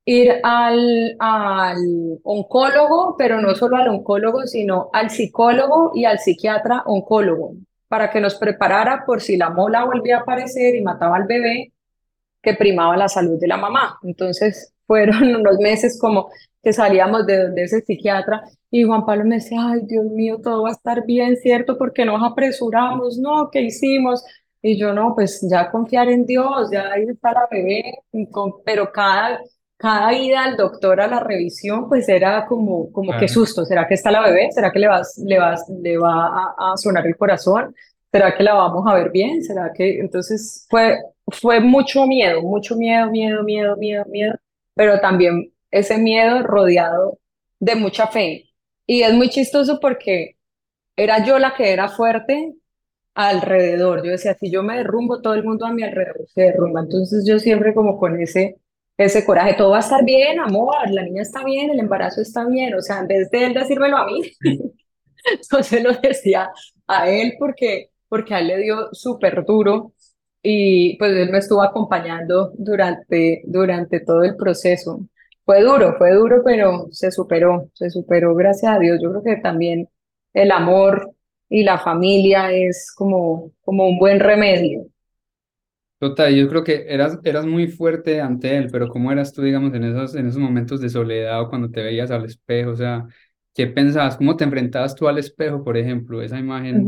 ir 0.05 0.39
al, 0.43 1.15
al 1.19 2.19
oncólogo, 2.23 3.15
pero 3.17 3.39
no 3.41 3.55
solo 3.55 3.77
al 3.77 3.89
oncólogo, 3.89 4.47
sino 4.47 4.89
al 4.93 5.09
psicólogo 5.09 5.91
y 5.93 6.05
al 6.05 6.19
psiquiatra 6.19 6.83
oncólogo, 6.85 7.53
para 7.87 8.09
que 8.09 8.21
nos 8.21 8.35
preparara 8.35 9.03
por 9.05 9.21
si 9.21 9.37
la 9.37 9.49
mola 9.49 9.85
volvía 9.85 10.17
a 10.17 10.21
aparecer 10.21 10.75
y 10.75 10.81
mataba 10.81 11.17
al 11.17 11.25
bebé, 11.27 11.73
que 12.41 12.55
primaba 12.55 12.97
la 12.97 13.07
salud 13.07 13.39
de 13.39 13.47
la 13.47 13.57
mamá. 13.57 13.99
Entonces 14.03 14.73
fueron 14.87 15.35
unos 15.35 15.57
meses 15.59 15.97
como 15.99 16.29
que 16.63 16.73
salíamos 16.73 17.25
de, 17.25 17.51
de 17.51 17.63
ese 17.63 17.81
psiquiatra 17.81 18.43
y 18.69 18.83
Juan 18.83 19.05
Pablo 19.05 19.25
me 19.25 19.35
decía, 19.35 19.59
ay 19.67 19.81
Dios 19.83 20.05
mío, 20.05 20.39
todo 20.43 20.63
va 20.63 20.69
a 20.69 20.73
estar 20.73 21.05
bien, 21.05 21.35
¿cierto? 21.37 21.77
Porque 21.77 22.05
nos 22.05 22.21
apresuramos, 22.23 23.17
¿no? 23.17 23.49
¿Qué 23.51 23.61
hicimos? 23.61 24.23
Y 24.61 24.77
yo 24.77 24.93
no, 24.93 25.13
pues 25.15 25.45
ya 25.49 25.69
confiar 25.71 26.09
en 26.09 26.25
Dios, 26.25 26.69
ya 26.71 26.83
está 26.95 27.33
la 27.33 27.47
bebé, 27.49 27.83
pero 28.63 28.91
cada, 28.91 29.41
cada 29.81 30.13
ida 30.13 30.43
al 30.43 30.57
doctor 30.57 31.01
a 31.01 31.07
la 31.07 31.19
revisión, 31.19 31.89
pues 31.89 32.07
era 32.07 32.45
como, 32.45 32.91
como 32.91 33.17
qué 33.17 33.27
susto, 33.27 33.65
¿será 33.65 33.87
que 33.87 33.95
está 33.95 34.11
la 34.11 34.21
bebé? 34.21 34.51
¿Será 34.51 34.71
que 34.71 34.77
le, 34.77 34.87
vas, 34.87 35.17
le, 35.17 35.39
vas, 35.39 35.67
le 35.69 35.97
va 35.97 36.27
a, 36.27 36.73
a, 36.73 36.77
sonar 36.77 37.07
el 37.07 37.17
corazón? 37.17 37.75
¿Será 38.11 38.35
que 38.37 38.43
la 38.43 38.53
vamos 38.53 38.85
a 38.87 38.93
ver 38.93 39.09
bien? 39.09 39.43
¿Será 39.43 39.71
que 39.73 39.99
entonces 39.99 40.67
fue, 40.69 40.99
fue 41.27 41.59
mucho 41.59 42.05
miedo, 42.05 42.43
mucho 42.43 42.75
miedo, 42.75 43.09
miedo, 43.09 43.43
miedo, 43.43 43.75
miedo, 43.75 44.05
miedo, 44.05 44.35
pero 44.75 44.99
también 44.99 45.51
ese 45.71 45.97
miedo 45.97 46.43
rodeado 46.43 47.17
de 47.59 47.75
mucha 47.75 48.07
fe. 48.07 48.49
Y 48.85 49.01
es 49.03 49.13
muy 49.13 49.29
chistoso 49.29 49.79
porque 49.79 50.37
era 50.95 51.25
yo 51.25 51.39
la 51.39 51.55
que 51.55 51.71
era 51.71 51.89
fuerte 51.89 52.53
alrededor. 53.15 54.03
Yo 54.05 54.11
decía, 54.11 54.35
si 54.35 54.51
yo 54.51 54.63
me 54.63 54.77
derrumbo, 54.77 55.21
todo 55.21 55.33
el 55.33 55.43
mundo 55.43 55.65
a 55.65 55.73
mi 55.73 55.83
alrededor 55.83 56.27
se 56.33 56.41
derrumba. 56.41 56.81
Entonces 56.81 57.25
yo 57.25 57.39
siempre 57.39 57.73
como 57.73 57.97
con 57.97 58.19
ese, 58.21 58.57
ese 58.97 59.25
coraje, 59.25 59.55
todo 59.55 59.71
va 59.71 59.77
a 59.77 59.79
estar 59.81 60.03
bien, 60.03 60.39
amor, 60.39 60.75
la 60.91 61.03
niña 61.03 61.23
está 61.23 61.43
bien, 61.43 61.71
el 61.71 61.79
embarazo 61.79 62.21
está 62.21 62.45
bien. 62.45 62.73
O 62.75 62.81
sea, 62.81 62.99
en 62.99 63.07
vez 63.07 63.29
de 63.31 63.45
él 63.45 63.53
decírmelo 63.53 63.97
a 63.97 64.05
mí, 64.05 64.21
yo 65.51 65.63
se 65.63 65.81
lo 65.81 65.93
decía 65.93 66.51
a 66.87 67.09
él 67.09 67.35
porque, 67.39 67.89
porque 68.07 68.35
a 68.35 68.39
él 68.39 68.47
le 68.47 68.57
dio 68.59 68.89
súper 68.93 69.43
duro 69.45 69.93
y 70.43 70.97
pues 70.97 71.11
él 71.15 71.31
me 71.31 71.39
estuvo 71.39 71.61
acompañando 71.61 72.51
durante, 72.57 73.41
durante 73.45 73.99
todo 74.01 74.23
el 74.23 74.35
proceso. 74.35 75.07
Fue 75.45 75.61
duro, 75.61 75.95
fue 75.97 76.13
duro, 76.13 76.41
pero 76.43 76.87
se 76.91 77.11
superó, 77.11 77.69
se 77.73 77.89
superó, 77.89 78.35
gracias 78.35 78.71
a 78.71 78.79
Dios. 78.79 78.99
Yo 79.01 79.11
creo 79.11 79.23
que 79.23 79.41
también 79.41 79.89
el 80.33 80.51
amor 80.51 81.13
y 81.49 81.63
la 81.63 81.77
familia 81.79 82.51
es 82.51 82.91
como, 82.95 83.51
como 83.61 83.87
un 83.87 83.99
buen 83.99 84.19
remedio. 84.19 84.85
Total, 86.01 86.33
yo 86.33 86.49
creo 86.49 86.63
que 86.63 86.85
eras, 86.87 87.19
eras 87.23 87.45
muy 87.45 87.67
fuerte 87.67 88.21
ante 88.21 88.57
él, 88.57 88.69
pero 88.71 88.87
¿cómo 88.87 89.11
eras 89.11 89.33
tú, 89.33 89.43
digamos, 89.43 89.71
en 89.75 89.83
esos, 89.83 90.15
en 90.15 90.25
esos 90.25 90.41
momentos 90.41 90.81
de 90.81 90.89
soledad 90.89 91.39
o 91.39 91.47
cuando 91.47 91.69
te 91.69 91.83
veías 91.83 92.09
al 92.09 92.25
espejo? 92.25 92.71
O 92.71 92.75
sea, 92.75 93.05
¿qué 93.53 93.67
pensabas? 93.67 94.17
¿Cómo 94.17 94.35
te 94.35 94.43
enfrentabas 94.43 94.95
tú 94.95 95.07
al 95.07 95.19
espejo, 95.19 95.63
por 95.63 95.77
ejemplo? 95.77 96.23
Esa 96.23 96.39
imagen. 96.39 96.87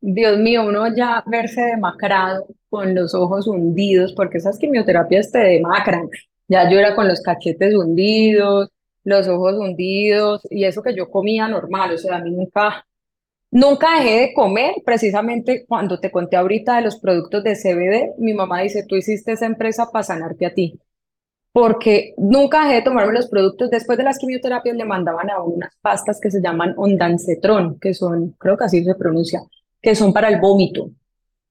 Dios 0.00 0.38
mío, 0.38 0.66
uno 0.66 0.86
ya 0.96 1.22
verse 1.26 1.60
demacrado 1.60 2.46
con 2.70 2.94
los 2.94 3.14
ojos 3.14 3.46
hundidos, 3.46 4.14
porque 4.14 4.38
esas 4.38 4.58
quimioterapias 4.58 5.30
te 5.30 5.40
demacran. 5.40 6.08
Ya 6.48 6.70
yo 6.70 6.78
era 6.78 6.94
con 6.94 7.06
los 7.06 7.20
cachetes 7.20 7.74
hundidos, 7.74 8.70
los 9.04 9.28
ojos 9.28 9.56
hundidos, 9.58 10.40
y 10.48 10.64
eso 10.64 10.82
que 10.82 10.96
yo 10.96 11.10
comía 11.10 11.48
normal, 11.48 11.92
o 11.92 11.98
sea, 11.98 12.16
a 12.16 12.22
mí 12.22 12.30
nunca, 12.30 12.86
nunca 13.50 13.98
dejé 13.98 14.20
de 14.20 14.34
comer, 14.34 14.74
precisamente 14.84 15.64
cuando 15.66 16.00
te 16.00 16.10
conté 16.10 16.36
ahorita 16.36 16.76
de 16.76 16.82
los 16.82 16.98
productos 16.98 17.44
de 17.44 17.56
CBD, 17.56 18.14
mi 18.18 18.34
mamá 18.34 18.60
dice, 18.62 18.84
tú 18.86 18.96
hiciste 18.96 19.32
esa 19.32 19.46
empresa 19.46 19.90
para 19.90 20.02
sanarte 20.02 20.46
a 20.46 20.54
ti, 20.54 20.80
porque 21.52 22.14
nunca 22.16 22.62
dejé 22.62 22.76
de 22.76 22.82
tomarme 22.82 23.12
los 23.12 23.28
productos, 23.28 23.70
después 23.70 23.98
de 23.98 24.04
las 24.04 24.18
quimioterapias 24.18 24.76
le 24.76 24.84
mandaban 24.84 25.30
a 25.30 25.42
unas 25.42 25.74
pastas 25.80 26.20
que 26.20 26.30
se 26.30 26.40
llaman 26.40 26.74
ondansetron, 26.76 27.78
que 27.80 27.94
son, 27.94 28.32
creo 28.38 28.56
que 28.56 28.64
así 28.64 28.84
se 28.84 28.94
pronuncia, 28.94 29.42
que 29.82 29.94
son 29.94 30.12
para 30.12 30.28
el 30.28 30.40
vómito. 30.40 30.90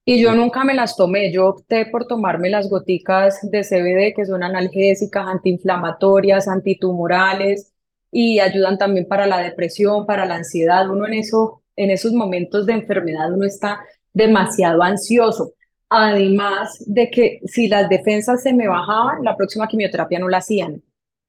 Y 0.04 0.20
yo 0.20 0.34
nunca 0.34 0.64
me 0.64 0.74
las 0.74 0.96
tomé, 0.96 1.30
yo 1.30 1.48
opté 1.48 1.86
por 1.86 2.06
tomarme 2.06 2.50
las 2.50 2.68
goticas 2.68 3.38
de 3.50 3.62
CBD 3.62 4.14
que 4.14 4.26
son 4.26 4.42
analgésicas, 4.42 5.26
antiinflamatorias, 5.28 6.48
antitumorales 6.48 7.72
y 8.10 8.40
ayudan 8.40 8.78
también 8.78 9.06
para 9.06 9.26
la 9.26 9.38
depresión, 9.38 10.06
para 10.06 10.26
la 10.26 10.36
ansiedad. 10.36 10.88
Uno 10.90 11.06
en, 11.06 11.14
eso, 11.14 11.59
en 11.82 11.90
esos 11.90 12.12
momentos 12.12 12.66
de 12.66 12.74
enfermedad 12.74 13.32
uno 13.32 13.46
está 13.46 13.80
demasiado 14.12 14.82
ansioso. 14.82 15.54
Además 15.88 16.84
de 16.86 17.10
que 17.10 17.40
si 17.46 17.68
las 17.68 17.88
defensas 17.88 18.42
se 18.42 18.52
me 18.52 18.68
bajaban, 18.68 19.24
la 19.24 19.36
próxima 19.36 19.66
quimioterapia 19.66 20.18
no 20.18 20.28
la 20.28 20.38
hacían. 20.38 20.82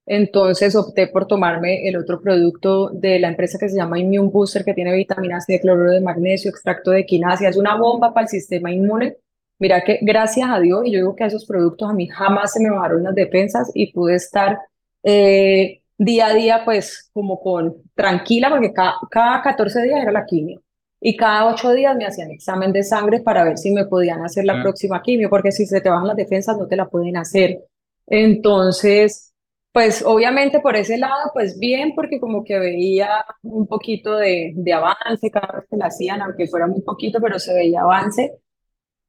Entonces 0.05 0.75
opté 0.75 1.07
por 1.07 1.25
tomarme 1.25 1.87
el 1.87 1.95
otro 1.95 2.21
producto 2.21 2.89
de 2.89 3.19
la 3.19 3.29
empresa 3.29 3.57
que 3.57 3.69
se 3.69 3.77
llama 3.77 3.99
Immune 3.99 4.29
Booster, 4.29 4.65
que 4.65 4.73
tiene 4.73 4.93
vitamina 4.93 5.39
C, 5.39 5.59
cloruro 5.61 5.91
de 5.91 6.01
magnesio, 6.01 6.49
extracto 6.51 6.91
de 6.91 7.05
quinasia. 7.05 7.49
Es 7.49 7.57
una 7.57 7.77
bomba 7.77 8.13
para 8.13 8.25
el 8.25 8.29
sistema 8.29 8.71
inmune. 8.71 9.15
Mira 9.57 9.83
que 9.83 9.99
gracias 10.01 10.49
a 10.49 10.59
Dios, 10.59 10.81
y 10.85 10.91
yo 10.91 10.97
digo 10.97 11.15
que 11.15 11.25
esos 11.25 11.45
productos 11.45 11.89
a 11.89 11.93
mí 11.93 12.07
jamás 12.07 12.51
se 12.53 12.59
me 12.59 12.69
bajaron 12.69 13.03
las 13.03 13.15
defensas 13.15 13.71
y 13.73 13.93
pude 13.93 14.15
estar 14.15 14.57
eh, 15.03 15.80
día 16.03 16.27
a 16.27 16.33
día 16.33 16.61
pues 16.65 17.09
como 17.13 17.39
con 17.39 17.75
tranquila, 17.95 18.49
porque 18.49 18.73
cada, 18.73 18.95
cada 19.09 19.41
14 19.41 19.83
días 19.83 20.01
era 20.01 20.11
la 20.11 20.25
quimio. 20.25 20.61
Y 20.99 21.17
cada 21.17 21.47
8 21.47 21.73
días 21.73 21.95
me 21.95 22.05
hacían 22.05 22.31
examen 22.31 22.71
de 22.73 22.83
sangre 22.83 23.21
para 23.21 23.43
ver 23.43 23.57
si 23.57 23.71
me 23.71 23.85
podían 23.85 24.23
hacer 24.23 24.45
la 24.45 24.61
próxima 24.61 25.01
quimio, 25.01 25.29
porque 25.29 25.51
si 25.51 25.65
se 25.65 25.81
te 25.81 25.89
bajan 25.89 26.07
las 26.07 26.17
defensas 26.17 26.57
no 26.57 26.67
te 26.67 26.75
la 26.75 26.87
pueden 26.89 27.17
hacer. 27.17 27.59
Entonces, 28.07 29.33
pues 29.71 30.03
obviamente 30.05 30.59
por 30.59 30.75
ese 30.75 30.97
lado, 30.97 31.31
pues 31.33 31.57
bien, 31.59 31.93
porque 31.95 32.19
como 32.19 32.43
que 32.43 32.59
veía 32.59 33.25
un 33.43 33.67
poquito 33.67 34.17
de, 34.17 34.53
de 34.55 34.73
avance 34.73 35.31
cada 35.31 35.59
vez 35.59 35.65
que 35.69 35.77
la 35.77 35.87
hacían, 35.87 36.21
aunque 36.21 36.47
fuera 36.47 36.67
muy 36.67 36.81
poquito, 36.81 37.19
pero 37.21 37.39
se 37.39 37.53
veía 37.53 37.81
avance. 37.81 38.33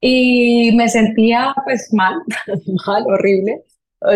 Y 0.00 0.72
me 0.76 0.88
sentía 0.88 1.54
pues 1.64 1.92
mal, 1.92 2.16
mal, 2.86 3.04
horrible. 3.06 3.62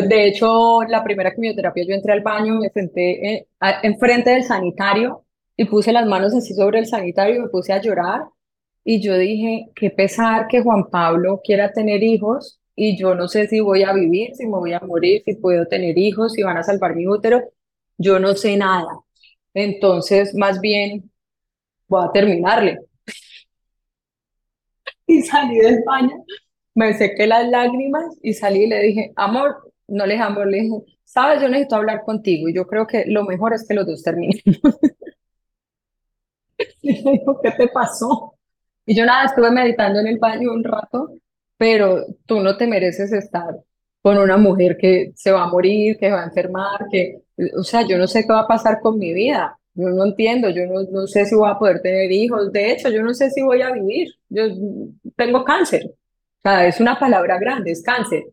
De 0.08 0.26
hecho, 0.26 0.82
la 0.82 1.04
primera 1.04 1.32
quimioterapia 1.32 1.84
yo 1.86 1.94
entré 1.94 2.12
al 2.12 2.22
baño, 2.22 2.56
me 2.56 2.70
senté 2.70 3.46
enfrente 3.82 4.30
del 4.30 4.42
sanitario 4.42 5.24
y 5.56 5.64
puse 5.66 5.92
las 5.92 6.06
manos 6.06 6.34
así 6.34 6.54
sobre 6.54 6.80
el 6.80 6.86
sanitario 6.86 7.36
y 7.36 7.40
me 7.40 7.48
puse 7.48 7.72
a 7.72 7.80
llorar. 7.80 8.22
Y 8.84 9.00
yo 9.00 9.16
dije, 9.16 9.70
qué 9.74 9.90
pesar 9.90 10.48
que 10.48 10.62
Juan 10.62 10.90
Pablo 10.90 11.40
quiera 11.44 11.72
tener 11.72 12.02
hijos 12.02 12.60
y 12.74 12.98
yo 12.98 13.14
no 13.14 13.28
sé 13.28 13.48
si 13.48 13.60
voy 13.60 13.82
a 13.84 13.92
vivir, 13.92 14.34
si 14.34 14.44
me 14.44 14.58
voy 14.58 14.72
a 14.74 14.80
morir, 14.80 15.22
si 15.24 15.34
puedo 15.34 15.66
tener 15.66 15.96
hijos, 15.98 16.32
si 16.32 16.42
van 16.42 16.58
a 16.58 16.62
salvar 16.62 16.94
mi 16.94 17.06
útero, 17.06 17.42
yo 17.98 18.18
no 18.18 18.34
sé 18.34 18.56
nada. 18.56 18.88
Entonces, 19.54 20.34
más 20.34 20.60
bien, 20.60 21.10
voy 21.88 22.04
a 22.06 22.12
terminarle. 22.12 22.78
y 25.06 25.22
salí 25.22 25.58
del 25.58 25.82
baño, 25.84 26.24
me 26.74 26.94
sequé 26.94 27.26
las 27.26 27.48
lágrimas 27.48 28.04
y 28.22 28.34
salí 28.34 28.64
y 28.64 28.66
le 28.68 28.82
dije, 28.82 29.12
amor, 29.16 29.65
no 29.88 30.06
le 30.06 30.18
amor, 30.18 30.48
le 30.48 30.62
dije, 30.62 30.74
sabes, 31.04 31.40
yo 31.40 31.48
necesito 31.48 31.76
hablar 31.76 32.02
contigo 32.02 32.48
y 32.48 32.54
yo 32.54 32.66
creo 32.66 32.86
que 32.86 33.04
lo 33.06 33.24
mejor 33.24 33.54
es 33.54 33.66
que 33.66 33.74
los 33.74 33.86
dos 33.86 34.02
terminemos. 34.02 34.42
y 36.82 37.02
le 37.02 37.12
dijo, 37.12 37.40
¿qué 37.42 37.50
te 37.52 37.68
pasó? 37.68 38.34
Y 38.84 38.94
yo 38.94 39.04
nada, 39.04 39.26
estuve 39.26 39.50
meditando 39.50 40.00
en 40.00 40.06
el 40.06 40.18
baño 40.18 40.52
un 40.52 40.64
rato 40.64 41.10
pero 41.56 42.06
tú 42.26 42.40
no 42.40 42.56
te 42.56 42.66
mereces 42.66 43.12
estar 43.12 43.56
con 44.02 44.18
una 44.18 44.36
mujer 44.36 44.76
que 44.78 45.12
se 45.16 45.32
va 45.32 45.44
a 45.44 45.48
morir, 45.48 45.96
que 45.98 46.10
va 46.10 46.22
a 46.22 46.26
enfermar, 46.26 46.86
que, 46.90 47.22
o 47.56 47.64
sea, 47.64 47.86
yo 47.86 47.98
no 47.98 48.06
sé 48.06 48.22
qué 48.22 48.32
va 48.32 48.40
a 48.40 48.48
pasar 48.48 48.80
con 48.80 48.98
mi 48.98 49.12
vida. 49.12 49.58
Yo 49.74 49.88
no 49.88 50.06
entiendo, 50.06 50.48
yo 50.50 50.66
no, 50.66 50.82
no 50.90 51.06
sé 51.06 51.26
si 51.26 51.34
voy 51.34 51.50
a 51.50 51.58
poder 51.58 51.80
tener 51.82 52.10
hijos. 52.10 52.52
De 52.52 52.72
hecho, 52.72 52.88
yo 52.88 53.02
no 53.02 53.12
sé 53.14 53.30
si 53.30 53.42
voy 53.42 53.62
a 53.62 53.72
vivir. 53.72 54.08
Yo 54.28 54.44
tengo 55.16 55.44
cáncer. 55.44 55.86
O 55.86 56.40
sea, 56.42 56.66
es 56.66 56.80
una 56.80 56.98
palabra 56.98 57.38
grande, 57.38 57.72
es 57.72 57.82
cáncer. 57.82 58.24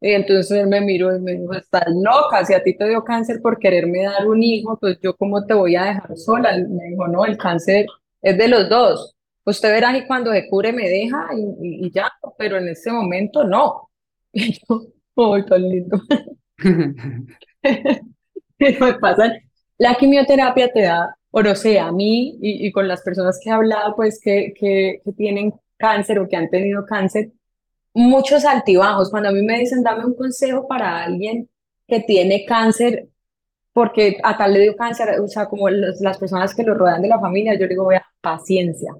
Y 0.00 0.10
entonces 0.10 0.58
él 0.58 0.66
me 0.66 0.80
miró 0.80 1.14
y 1.16 1.20
me 1.20 1.32
dijo, 1.32 1.54
estás 1.54 1.84
loca, 1.88 2.44
si 2.44 2.54
a 2.54 2.62
ti 2.62 2.76
te 2.76 2.88
dio 2.88 3.02
cáncer 3.02 3.40
por 3.40 3.58
quererme 3.58 4.04
dar 4.04 4.26
un 4.28 4.42
hijo, 4.42 4.78
pues 4.78 4.98
yo 5.02 5.16
cómo 5.16 5.44
te 5.46 5.54
voy 5.54 5.76
a 5.76 5.84
dejar 5.84 6.16
sola. 6.16 6.56
me 6.56 6.84
dijo, 6.90 7.08
no, 7.08 7.24
el 7.24 7.38
cáncer 7.38 7.86
es 8.22 8.36
de 8.36 8.48
los 8.48 8.68
dos. 8.68 9.14
Usted 9.44 9.70
verá 9.70 9.96
y 9.96 10.06
cuando 10.06 10.32
se 10.32 10.48
cure 10.48 10.72
me 10.72 10.88
deja 10.88 11.28
y, 11.34 11.86
y, 11.86 11.90
ya, 11.90 12.10
pero 12.36 12.58
en 12.58 12.68
ese 12.68 12.90
momento 12.92 13.44
no. 13.44 13.90
Y 14.32 14.52
yo, 14.68 14.82
¡ay, 15.34 15.44
tan 15.46 15.62
lindo! 15.62 15.98
me 18.58 18.94
pasan 19.00 19.32
la 19.78 19.94
quimioterapia 19.94 20.72
te 20.72 20.82
da, 20.82 21.16
o 21.30 21.42
no 21.42 21.54
sé, 21.54 21.78
a 21.78 21.92
mí 21.92 22.38
y, 22.40 22.72
con 22.72 22.88
las 22.88 23.02
personas 23.02 23.38
que 23.42 23.50
he 23.50 23.52
hablado, 23.52 23.94
pues 23.94 24.20
que, 24.22 24.54
que, 24.58 25.02
tienen 25.16 25.52
cáncer 25.76 26.18
o 26.18 26.28
que 26.28 26.36
han 26.36 26.48
tenido 26.48 26.86
cáncer, 26.86 27.30
muchos 27.96 28.44
altibajos. 28.44 29.10
Cuando 29.10 29.30
a 29.30 29.32
mí 29.32 29.42
me 29.42 29.58
dicen, 29.58 29.82
dame 29.82 30.04
un 30.04 30.14
consejo 30.14 30.68
para 30.68 31.02
alguien 31.04 31.48
que 31.88 32.00
tiene 32.00 32.44
cáncer, 32.44 33.08
porque 33.72 34.18
a 34.22 34.36
tal 34.36 34.52
le 34.52 34.60
dio 34.60 34.76
cáncer, 34.76 35.18
o 35.20 35.28
sea, 35.28 35.46
como 35.46 35.68
las 35.70 36.18
personas 36.18 36.54
que 36.54 36.62
lo 36.62 36.74
rodean 36.74 37.02
de 37.02 37.08
la 37.08 37.20
familia, 37.20 37.58
yo 37.58 37.66
digo, 37.66 37.86
vea, 37.86 38.04
paciencia, 38.20 38.94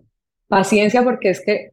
paciencia 0.48 1.02
porque 1.04 1.30
es 1.30 1.44
que 1.44 1.72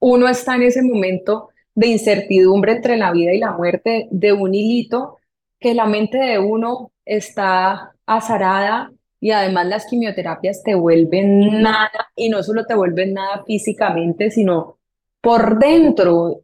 uno 0.00 0.28
está 0.28 0.56
en 0.56 0.62
ese 0.62 0.82
momento 0.82 1.50
de 1.74 1.88
incertidumbre 1.88 2.72
entre 2.72 2.96
la 2.96 3.12
vida 3.12 3.32
y 3.34 3.38
la 3.38 3.52
muerte, 3.52 4.08
de 4.10 4.32
un 4.32 4.54
hilito 4.54 5.18
que 5.60 5.74
la 5.74 5.86
mente 5.86 6.18
de 6.18 6.38
uno 6.38 6.92
está 7.04 7.94
azarada 8.06 8.92
y 9.20 9.30
además 9.32 9.66
las 9.66 9.86
quimioterapias 9.86 10.62
te 10.62 10.74
vuelven 10.74 11.62
nada 11.62 12.10
y 12.16 12.28
no 12.28 12.42
solo 12.42 12.64
te 12.66 12.74
vuelven 12.74 13.14
nada 13.14 13.44
físicamente, 13.46 14.30
sino 14.30 14.78
por 15.22 15.58
dentro 15.58 16.42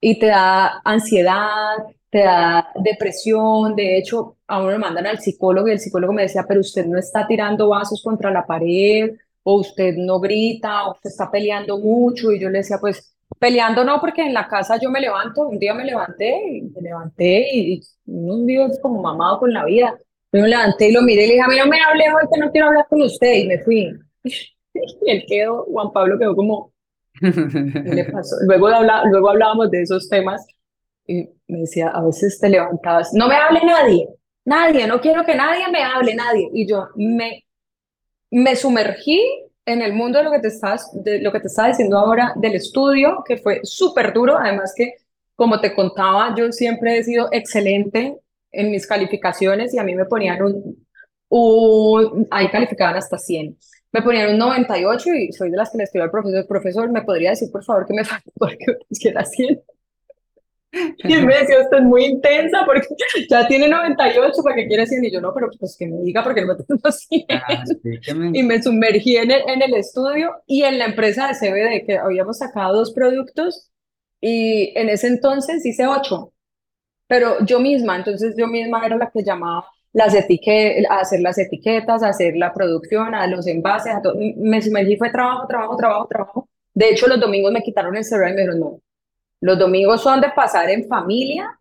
y 0.00 0.18
te 0.18 0.26
da 0.26 0.80
ansiedad, 0.84 1.76
te 2.08 2.20
da 2.20 2.72
depresión. 2.76 3.76
De 3.76 3.98
hecho, 3.98 4.38
a 4.46 4.60
uno 4.60 4.70
le 4.70 4.78
mandan 4.78 5.06
al 5.06 5.18
psicólogo 5.20 5.68
y 5.68 5.72
el 5.72 5.80
psicólogo 5.80 6.12
me 6.14 6.22
decía, 6.22 6.46
pero 6.48 6.60
usted 6.60 6.86
no 6.86 6.98
está 6.98 7.26
tirando 7.26 7.68
vasos 7.68 8.02
contra 8.02 8.30
la 8.30 8.46
pared 8.46 9.16
o 9.42 9.56
usted 9.56 9.94
no 9.96 10.20
grita 10.20 10.86
o 10.86 10.92
usted 10.92 11.10
está 11.10 11.30
peleando 11.30 11.78
mucho 11.78 12.32
y 12.32 12.40
yo 12.40 12.48
le 12.48 12.58
decía, 12.58 12.78
pues 12.80 13.14
peleando 13.38 13.84
no, 13.84 14.00
porque 14.00 14.22
en 14.22 14.34
la 14.34 14.46
casa 14.46 14.78
yo 14.80 14.90
me 14.90 15.00
levanto, 15.00 15.48
un 15.48 15.58
día 15.58 15.74
me 15.74 15.84
levanté 15.84 16.58
y 16.58 16.62
me 16.62 16.80
levanté 16.80 17.48
y, 17.52 17.80
un 18.06 18.46
día 18.46 18.68
como 18.80 19.02
mamado 19.02 19.40
con 19.40 19.52
la 19.52 19.64
vida. 19.64 19.98
Me 20.32 20.48
levanté 20.48 20.88
y 20.88 20.92
lo 20.92 21.02
miré 21.02 21.24
y 21.24 21.26
le 21.26 21.32
dije, 21.34 21.44
a 21.44 21.48
mí 21.48 21.56
no 21.58 21.66
me 21.66 21.80
hable 21.80 22.04
hoy 22.12 22.28
que 22.32 22.40
no 22.40 22.50
quiero 22.50 22.68
hablar 22.68 22.86
con 22.88 23.02
usted 23.02 23.34
y 23.34 23.46
me 23.46 23.58
fui. 23.58 23.92
y 24.24 25.10
él 25.10 25.24
quedó, 25.26 25.64
Juan 25.64 25.92
Pablo 25.92 26.18
quedó 26.18 26.36
como, 26.36 26.71
¿qué 26.71 26.71
le 27.84 28.04
pasó? 28.06 28.36
Luego, 28.46 28.68
luego 29.10 29.30
hablábamos 29.30 29.70
de 29.70 29.82
esos 29.82 30.08
temas 30.08 30.46
y 31.06 31.28
me 31.48 31.60
decía, 31.60 31.88
a 31.88 32.02
veces 32.04 32.38
te 32.38 32.48
levantabas, 32.48 33.12
no 33.12 33.28
me 33.28 33.34
hable 33.34 33.60
nadie, 33.64 34.08
nadie, 34.44 34.86
no 34.86 35.00
quiero 35.00 35.24
que 35.24 35.34
nadie 35.34 35.68
me 35.70 35.82
hable, 35.82 36.14
nadie. 36.14 36.48
Y 36.52 36.68
yo 36.68 36.88
me, 36.96 37.44
me 38.30 38.56
sumergí 38.56 39.20
en 39.64 39.82
el 39.82 39.92
mundo 39.92 40.18
de 40.18 40.24
lo 40.24 40.32
que 40.32 40.40
te 40.40 40.48
estás, 40.48 40.90
de 40.92 41.20
lo 41.20 41.32
que 41.32 41.40
te 41.40 41.46
estaba 41.46 41.68
diciendo 41.68 41.98
ahora 41.98 42.32
del 42.36 42.54
estudio, 42.54 43.22
que 43.26 43.36
fue 43.36 43.60
súper 43.62 44.12
duro, 44.12 44.36
además 44.36 44.72
que, 44.76 44.94
como 45.34 45.60
te 45.60 45.74
contaba, 45.74 46.34
yo 46.36 46.50
siempre 46.52 46.98
he 46.98 47.04
sido 47.04 47.28
excelente 47.32 48.16
en 48.50 48.70
mis 48.70 48.86
calificaciones 48.86 49.72
y 49.72 49.78
a 49.78 49.84
mí 49.84 49.94
me 49.94 50.04
ponían 50.04 50.42
un, 50.42 50.86
un 51.28 52.28
ahí 52.30 52.50
calificaban 52.50 52.96
hasta 52.96 53.18
100. 53.18 53.56
Me 53.92 54.02
ponían 54.02 54.30
un 54.30 54.38
98 54.38 55.10
y 55.14 55.32
soy 55.32 55.50
de 55.50 55.56
las 55.56 55.70
que 55.70 55.78
le 55.78 55.84
escribo 55.84 56.04
al 56.04 56.10
profesor, 56.10 56.46
profesor, 56.46 56.90
¿me 56.90 57.02
podría 57.02 57.30
decir 57.30 57.50
por 57.50 57.64
favor 57.64 57.86
que 57.86 57.94
me 57.94 58.04
falta 58.04 58.30
porque 58.38 58.64
quiera 59.00 59.24
100? 59.24 59.62
Y 60.72 61.12
él 61.12 61.26
me 61.26 61.36
decía, 61.36 61.60
usted 61.60 61.76
es 61.76 61.82
muy 61.82 62.06
intensa 62.06 62.62
porque 62.64 62.88
ya 63.28 63.46
tiene 63.46 63.68
98, 63.68 64.42
¿para 64.42 64.56
qué 64.56 64.66
quiere 64.66 64.86
100? 64.86 65.04
Y 65.04 65.10
yo, 65.12 65.20
no, 65.20 65.34
pero 65.34 65.50
pues 65.58 65.76
que 65.76 65.86
me 65.86 66.00
diga 66.00 66.24
porque 66.24 66.40
no 66.40 66.54
me 66.54 66.64
tengo 66.64 66.90
100. 66.90 67.26
Ah, 67.28 67.62
y 68.32 68.42
me 68.42 68.62
sumergí 68.62 69.16
en 69.18 69.30
el, 69.32 69.42
en 69.46 69.60
el 69.60 69.74
estudio 69.74 70.42
y 70.46 70.62
en 70.62 70.78
la 70.78 70.86
empresa 70.86 71.28
de 71.28 71.34
CBD, 71.34 71.84
que 71.84 71.98
habíamos 71.98 72.38
sacado 72.38 72.74
dos 72.74 72.92
productos 72.94 73.70
y 74.18 74.72
en 74.78 74.88
ese 74.88 75.08
entonces 75.08 75.66
hice 75.66 75.86
8 75.86 76.32
pero 77.12 77.44
yo 77.44 77.60
misma, 77.60 77.96
entonces 77.96 78.34
yo 78.38 78.46
misma 78.46 78.86
era 78.86 78.96
la 78.96 79.10
que 79.10 79.22
llamaba 79.22 79.66
las 79.92 80.14
etiquetas, 80.14 80.90
hacer 80.90 81.20
las 81.20 81.38
etiquetas, 81.38 82.02
hacer 82.02 82.36
la 82.36 82.52
producción, 82.52 83.14
a 83.14 83.26
los 83.26 83.46
envases, 83.46 83.94
a 83.94 84.02
todo. 84.02 84.14
Me 84.36 84.62
sumergí, 84.62 84.96
fue 84.96 85.10
trabajo, 85.10 85.46
trabajo, 85.46 85.76
trabajo, 85.76 86.06
trabajo. 86.08 86.48
De 86.74 86.90
hecho, 86.90 87.06
los 87.06 87.20
domingos 87.20 87.52
me 87.52 87.62
quitaron 87.62 87.96
el 87.96 88.04
celular 88.04 88.30
y 88.30 88.34
me 88.34 88.40
dijeron, 88.40 88.60
no, 88.60 88.80
los 89.40 89.58
domingos 89.58 90.00
son 90.02 90.20
de 90.20 90.30
pasar 90.30 90.70
en 90.70 90.86
familia 90.88 91.58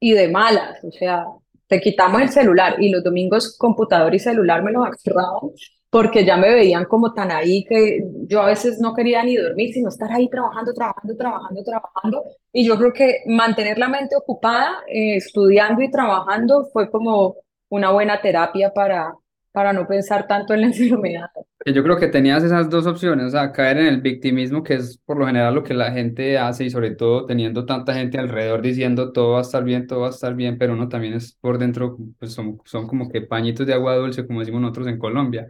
y 0.00 0.12
de 0.12 0.28
malas, 0.28 0.82
o 0.84 0.90
sea, 0.90 1.26
te 1.66 1.80
quitamos 1.80 2.22
el 2.22 2.28
celular 2.30 2.76
y 2.78 2.90
los 2.90 3.02
domingos 3.02 3.56
computador 3.58 4.14
y 4.14 4.18
celular 4.18 4.62
me 4.62 4.72
los 4.72 4.86
agarraban 4.86 5.50
porque 5.90 6.24
ya 6.24 6.36
me 6.36 6.50
veían 6.50 6.84
como 6.84 7.14
tan 7.14 7.30
ahí 7.30 7.64
que 7.64 8.04
yo 8.28 8.42
a 8.42 8.46
veces 8.46 8.80
no 8.80 8.94
quería 8.94 9.22
ni 9.22 9.36
dormir, 9.36 9.72
sino 9.72 9.88
estar 9.88 10.12
ahí 10.12 10.28
trabajando, 10.28 10.74
trabajando, 10.74 11.16
trabajando, 11.16 11.62
trabajando. 11.64 12.24
Y 12.52 12.66
yo 12.66 12.76
creo 12.76 12.92
que 12.92 13.22
mantener 13.26 13.78
la 13.78 13.88
mente 13.88 14.14
ocupada, 14.16 14.82
eh, 14.88 15.16
estudiando 15.16 15.82
y 15.82 15.90
trabajando 15.90 16.66
fue 16.72 16.90
como 16.90 17.36
una 17.68 17.90
buena 17.90 18.20
terapia 18.20 18.72
para, 18.72 19.14
para 19.52 19.72
no 19.72 19.86
pensar 19.86 20.26
tanto 20.26 20.54
en 20.54 20.60
la 20.62 20.66
enfermedad. 20.68 21.28
Yo 21.64 21.82
creo 21.82 21.96
que 21.96 22.08
tenías 22.08 22.44
esas 22.44 22.70
dos 22.70 22.86
opciones, 22.86 23.26
o 23.26 23.30
sea, 23.30 23.52
caer 23.52 23.78
en 23.78 23.86
el 23.86 24.00
victimismo, 24.00 24.62
que 24.62 24.74
es 24.74 24.98
por 25.04 25.16
lo 25.16 25.26
general 25.26 25.54
lo 25.54 25.64
que 25.64 25.74
la 25.74 25.90
gente 25.90 26.38
hace 26.38 26.64
y 26.64 26.70
sobre 26.70 26.92
todo 26.92 27.26
teniendo 27.26 27.66
tanta 27.66 27.94
gente 27.94 28.18
alrededor 28.18 28.62
diciendo 28.62 29.12
todo 29.12 29.32
va 29.32 29.38
a 29.38 29.42
estar 29.42 29.64
bien, 29.64 29.86
todo 29.86 30.00
va 30.00 30.08
a 30.08 30.10
estar 30.10 30.34
bien, 30.34 30.58
pero 30.58 30.74
uno 30.74 30.88
también 30.88 31.14
es 31.14 31.32
por 31.32 31.58
dentro, 31.58 31.96
pues 32.18 32.32
son, 32.32 32.60
son 32.64 32.86
como 32.86 33.08
que 33.08 33.22
pañitos 33.22 33.66
de 33.66 33.74
agua 33.74 33.96
dulce, 33.96 34.26
como 34.26 34.40
decimos 34.40 34.60
nosotros 34.60 34.86
en 34.88 34.98
Colombia. 34.98 35.48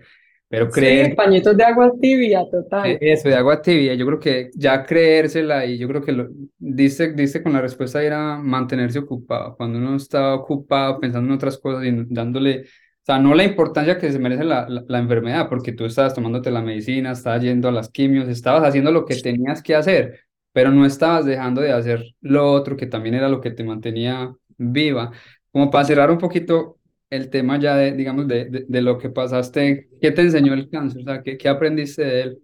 Pero 0.48 0.70
creer. 0.70 1.06
Sí, 1.06 1.14
pañitos 1.14 1.56
de 1.56 1.64
agua 1.64 1.92
tibia, 2.00 2.44
total. 2.48 2.98
Eso, 3.00 3.28
de 3.28 3.35
agua 3.35 3.61
tibia. 3.61 3.94
Yo 3.94 4.06
creo 4.06 4.20
que 4.20 4.50
ya 4.54 4.85
creérsela 4.85 5.66
y 5.66 5.76
yo 5.76 5.88
creo 5.88 6.02
que 6.02 6.12
lo 6.12 6.28
dice, 6.59 7.12
dice 7.12 7.42
con 7.42 7.52
la 7.52 7.61
respuesta 7.61 8.02
era 8.02 8.37
mantenerse 8.38 9.00
ocupado. 9.00 9.56
Cuando 9.56 9.78
uno 9.78 9.96
está 9.96 10.35
ocupado 10.35 11.00
pensando 11.00 11.28
en 11.28 11.35
otras 11.35 11.59
cosas 11.59 11.85
y 11.85 11.90
dándole, 12.09 12.61
o 12.62 13.04
sea, 13.04 13.18
no 13.18 13.35
la 13.35 13.42
importancia 13.42 13.98
que 13.98 14.12
se 14.12 14.20
merece 14.20 14.44
la, 14.44 14.68
la, 14.68 14.98
enfermedad, 14.98 15.48
porque 15.48 15.72
tú 15.72 15.85
estabas 15.85 16.14
tomándote 16.14 16.52
la 16.52 16.62
medicina, 16.62 17.11
estabas 17.11 17.42
yendo 17.42 17.68
a 17.68 17.72
las 17.72 17.88
quimios, 17.88 18.28
estabas 18.28 18.62
haciendo 18.62 18.92
lo 18.92 19.04
que 19.04 19.16
tenías 19.16 19.62
que 19.62 19.74
hacer, 19.74 20.20
pero 20.52 20.70
no 20.70 20.87
estabas 20.87 21.24
dejando 21.24 21.61
de 21.61 21.72
hacer 21.72 22.04
lo 22.20 22.52
otro 22.52 22.76
que 22.76 22.87
también 22.87 23.16
era 23.16 23.28
lo 23.28 23.40
que 23.40 23.50
te 23.50 23.64
mantenía 23.64 24.32
viva. 24.56 25.11
Como 25.50 25.70
para 25.70 25.85
cerrar 25.85 26.11
un 26.11 26.18
poquito 26.18 26.78
el 27.11 27.31
tema 27.31 27.59
ya 27.61 27.77
de, 27.77 27.92
digamos, 27.92 28.27
de, 28.27 28.64
de, 28.66 28.83
lo 28.83 28.99
que 28.99 29.11
pasaste, 29.11 29.88
¿qué 30.01 30.11
te 30.11 30.23
enseñó 30.23 30.55
el 30.55 30.69
cáncer? 30.69 31.03
O 31.03 31.05
sea, 31.05 31.23
¿qué, 31.23 31.37
qué 31.38 31.49
aprendiste 31.49 32.05
de 32.05 32.21
él? 32.23 32.42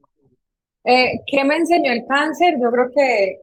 Eh, 0.85 1.21
¿Qué 1.27 1.45
me 1.45 1.57
enseñó 1.57 1.93
el 1.93 2.05
cáncer? 2.07 2.55
Yo 2.61 2.71
creo 2.71 2.91
que, 2.95 3.41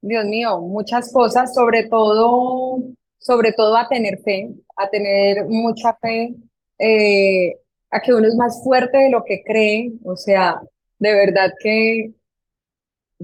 Dios 0.00 0.24
mío, 0.24 0.60
muchas 0.60 1.12
cosas, 1.12 1.54
sobre 1.54 1.88
todo, 1.88 2.82
sobre 3.18 3.52
todo 3.52 3.76
a 3.76 3.88
tener 3.88 4.18
fe, 4.20 4.50
a 4.76 4.88
tener 4.88 5.46
mucha 5.46 5.94
fe, 6.00 6.34
eh, 6.78 7.56
a 7.90 8.00
que 8.00 8.14
uno 8.14 8.26
es 8.26 8.34
más 8.36 8.62
fuerte 8.62 8.98
de 8.98 9.10
lo 9.10 9.24
que 9.24 9.42
cree, 9.44 9.92
o 10.04 10.16
sea, 10.16 10.60
de 10.98 11.14
verdad 11.14 11.52
que, 11.60 12.12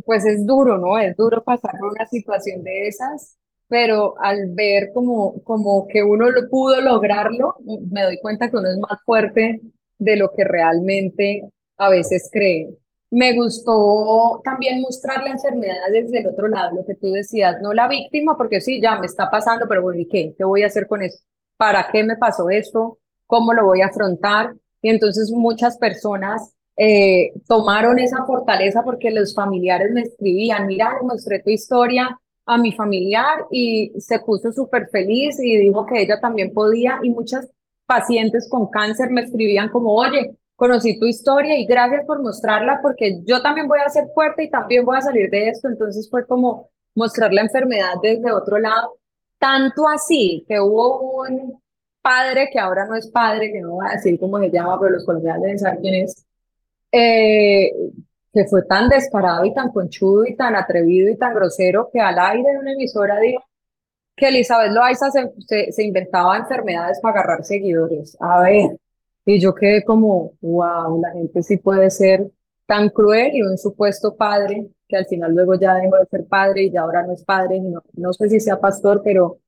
pues 0.05 0.25
es 0.27 0.47
duro, 0.47 0.79
¿no? 0.79 0.99
Es 0.99 1.17
duro 1.17 1.43
pasar 1.43 1.73
por 1.79 1.93
una 1.93 2.07
situación 2.07 2.63
de 2.63 2.89
esas, 2.89 3.37
pero 3.69 4.15
al 4.21 4.51
ver 4.55 4.91
como, 4.93 5.43
como 5.43 5.87
que 5.89 6.03
uno 6.03 6.31
lo 6.31 6.49
pudo 6.49 6.81
lograrlo, 6.81 7.57
me 7.91 8.03
doy 8.03 8.19
cuenta 8.21 8.49
que 8.49 8.57
uno 8.57 8.71
es 8.71 8.79
más 8.79 8.99
fuerte 9.05 9.61
de 9.99 10.17
lo 10.17 10.31
que 10.33 10.45
realmente 10.45 11.43
a 11.77 11.91
veces 11.91 12.29
cree. 12.33 12.69
Me 13.11 13.35
gustó 13.35 14.41
también 14.45 14.81
mostrar 14.81 15.23
la 15.23 15.31
enfermedad 15.31 15.75
desde 15.93 16.21
el 16.21 16.27
otro 16.29 16.49
lado, 16.49 16.77
lo 16.77 16.85
que 16.85 16.95
tú 16.95 17.11
decías, 17.13 17.57
no 17.63 17.73
la 17.73 17.89
víctima, 17.89 18.37
porque 18.37 18.61
sí, 18.61 18.81
ya 18.81 18.99
me 18.99 19.07
está 19.07 19.31
pasando, 19.31 19.67
pero 19.69 19.83
bueno, 19.83 20.01
¿y 20.01 20.09
qué? 20.09 20.35
¿Qué 20.37 20.45
voy 20.45 20.63
a 20.63 20.67
hacer 20.67 20.87
con 20.87 21.03
eso? 21.03 21.19
¿Para 21.57 21.89
qué 21.91 22.05
me 22.05 22.17
pasó 22.17 22.51
esto? 22.51 22.99
¿Cómo 23.27 23.53
lo 23.53 23.65
voy 23.65 23.81
a 23.81 23.87
afrontar? 23.87 24.55
Y 24.83 24.91
entonces 24.91 25.31
muchas 25.31 25.79
personas 25.79 26.55
eh, 26.77 27.33
tomaron 27.49 27.99
esa 27.99 28.25
fortaleza 28.27 28.83
porque 28.85 29.11
los 29.11 29.35
familiares 29.35 29.91
me 29.93 30.03
escribían, 30.03 30.67
mira, 30.67 30.99
mostré 31.03 31.41
tu 31.43 31.51
historia 31.51 32.21
a 32.47 32.59
mi 32.59 32.73
familiar 32.73 33.47
y 33.51 33.93
se 33.99 34.21
puso 34.21 34.53
súper 34.53 34.89
feliz 34.89 35.39
y 35.41 35.59
dijo 35.59 35.85
que 35.85 36.03
ella 36.03 36.21
también 36.21 36.53
podía 36.53 37.01
y 37.03 37.11
muchas 37.11 37.49
pacientes 37.87 38.49
con 38.49 38.69
cáncer 38.69 39.11
me 39.11 39.23
escribían 39.23 39.69
como, 39.69 39.95
oye, 39.95 40.37
conocí 40.55 40.99
tu 40.99 41.07
historia 41.07 41.59
y 41.59 41.67
gracias 41.67 42.05
por 42.07 42.23
mostrarla 42.23 42.81
porque 42.83 43.21
yo 43.25 43.43
también 43.43 43.69
voy 43.69 43.81
a 43.85 43.89
ser 43.89 44.07
fuerte 44.15 44.45
y 44.45 44.51
también 44.51 44.85
voy 44.85 44.97
a 44.97 45.03
salir 45.03 45.29
de 45.31 45.49
esto. 45.49 45.69
Entonces 45.69 46.09
fue 46.11 46.27
como 46.27 46.71
mostrar 46.95 47.33
la 47.33 47.43
enfermedad 47.43 47.95
desde 48.03 48.33
otro 48.33 48.59
lado. 48.59 48.97
Tanto 49.39 49.89
así 49.89 50.45
que 50.49 50.61
hubo 50.61 51.23
un 51.23 51.61
padre, 52.01 52.49
que 52.53 52.59
ahora 52.59 52.87
no 52.87 52.95
es 52.95 53.09
padre, 53.11 53.53
que 53.53 53.61
no 53.61 53.73
voy 53.73 53.87
a 53.89 53.95
decir 53.95 54.19
cómo 54.19 54.39
se 54.39 54.51
llama, 54.51 54.79
pero 54.81 54.93
los 54.93 55.05
colombianos 55.05 55.61
saber 55.61 55.81
quién 55.81 55.95
es, 56.05 56.27
eh, 56.93 57.73
que 58.37 58.45
fue 58.45 58.63
tan 58.65 58.91
descarado 58.91 59.47
y 59.47 59.55
tan 59.55 59.73
conchudo 59.73 60.27
y 60.27 60.37
tan 60.37 60.55
atrevido 60.57 61.11
y 61.11 61.17
tan 61.17 61.35
grosero 61.35 61.89
que 61.91 62.01
al 62.01 62.19
aire 62.19 62.53
de 62.53 62.59
una 62.59 62.73
emisora 62.75 63.19
dijo 63.19 63.43
que 64.15 64.29
Elizabeth 64.29 64.73
Loaiza 64.73 65.11
se, 65.11 65.73
se, 65.73 65.83
inventaba 65.83 66.37
enfermedades 66.37 67.01
para 67.01 67.21
agarrar 67.21 67.45
seguidores. 67.45 68.15
A 68.21 68.43
ver, 68.43 68.77
y 69.25 69.41
yo 69.41 69.55
quedé 69.55 69.83
como, 69.85 70.33
wow, 70.43 71.01
la 71.01 71.13
gente 71.13 71.43
sí 71.43 71.57
puede 71.57 71.89
ser 71.89 72.31
tan 72.67 72.91
cruel 72.91 73.35
y 73.35 73.41
un 73.41 73.57
supuesto 73.57 74.15
padre 74.17 74.69
que 74.87 74.99
al 74.99 75.07
final 75.07 75.33
luego 75.35 75.55
ya 75.55 75.75
dejó 75.75 75.97
de 75.97 76.05
ser 76.05 76.27
padre 76.27 76.65
y 76.65 76.71
ya 76.71 76.83
ahora 76.83 77.07
no 77.07 77.15
es 77.15 77.25
padre, 77.25 77.59
no, 77.61 77.83
no 77.95 78.13
sé 78.13 78.29
si 78.29 78.39
sea 78.39 78.61
pastor, 78.61 79.01
pero, 79.03 79.39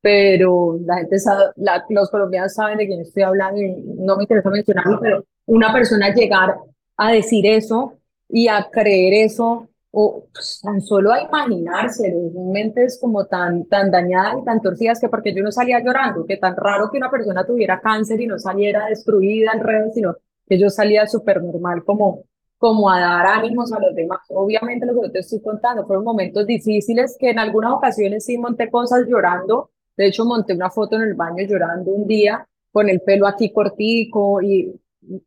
pero 0.00 0.78
la 0.86 0.96
gente 1.00 1.18
sabe, 1.18 1.52
los 1.90 2.10
colombianos 2.10 2.54
saben 2.54 2.78
de 2.78 2.86
quién 2.86 3.00
estoy 3.00 3.24
hablando 3.24 3.60
y 3.60 3.74
no 3.98 4.16
me 4.16 4.22
interesa 4.22 4.48
mencionarlo, 4.48 5.00
pero 5.00 5.24
una 5.44 5.70
persona 5.70 6.14
llegar 6.14 6.56
a 6.96 7.12
decir 7.12 7.46
eso 7.46 7.97
y 8.28 8.48
a 8.48 8.68
creer 8.70 9.14
eso 9.26 9.68
o 9.90 10.26
pues, 10.32 10.60
tan 10.62 10.80
solo 10.80 11.12
a 11.12 11.22
imaginárselo, 11.22 12.30
mentes 12.52 12.98
como 13.00 13.24
tan, 13.26 13.64
tan 13.66 13.90
dañadas 13.90 14.36
y 14.40 14.44
tan 14.44 14.60
torcidas 14.60 15.00
que 15.00 15.08
porque 15.08 15.34
yo 15.34 15.42
no 15.42 15.50
salía 15.50 15.80
llorando, 15.82 16.26
que 16.26 16.36
tan 16.36 16.54
raro 16.56 16.90
que 16.90 16.98
una 16.98 17.10
persona 17.10 17.46
tuviera 17.46 17.80
cáncer 17.80 18.20
y 18.20 18.26
no 18.26 18.38
saliera 18.38 18.86
destruida 18.86 19.52
en 19.54 19.60
redes, 19.60 19.94
sino 19.94 20.16
que 20.46 20.58
yo 20.58 20.68
salía 20.70 21.06
súper 21.06 21.42
normal 21.42 21.84
como, 21.84 22.24
como 22.58 22.90
a 22.90 23.00
dar 23.00 23.26
ánimos 23.26 23.72
a 23.72 23.80
los 23.80 23.94
demás. 23.94 24.20
Obviamente 24.28 24.86
lo 24.86 25.00
que 25.00 25.10
te 25.10 25.18
estoy 25.20 25.40
contando 25.40 25.86
fueron 25.86 26.04
momentos 26.04 26.46
difíciles 26.46 27.16
que 27.18 27.30
en 27.30 27.38
algunas 27.38 27.72
ocasiones 27.72 28.24
sí 28.24 28.36
monté 28.36 28.70
cosas 28.70 29.06
llorando, 29.06 29.70
de 29.96 30.06
hecho 30.06 30.24
monté 30.24 30.54
una 30.54 30.70
foto 30.70 30.96
en 30.96 31.02
el 31.02 31.14
baño 31.14 31.44
llorando 31.44 31.90
un 31.90 32.06
día 32.06 32.46
con 32.70 32.88
el 32.88 33.00
pelo 33.00 33.26
aquí 33.26 33.52
cortico 33.52 34.42
y 34.42 34.78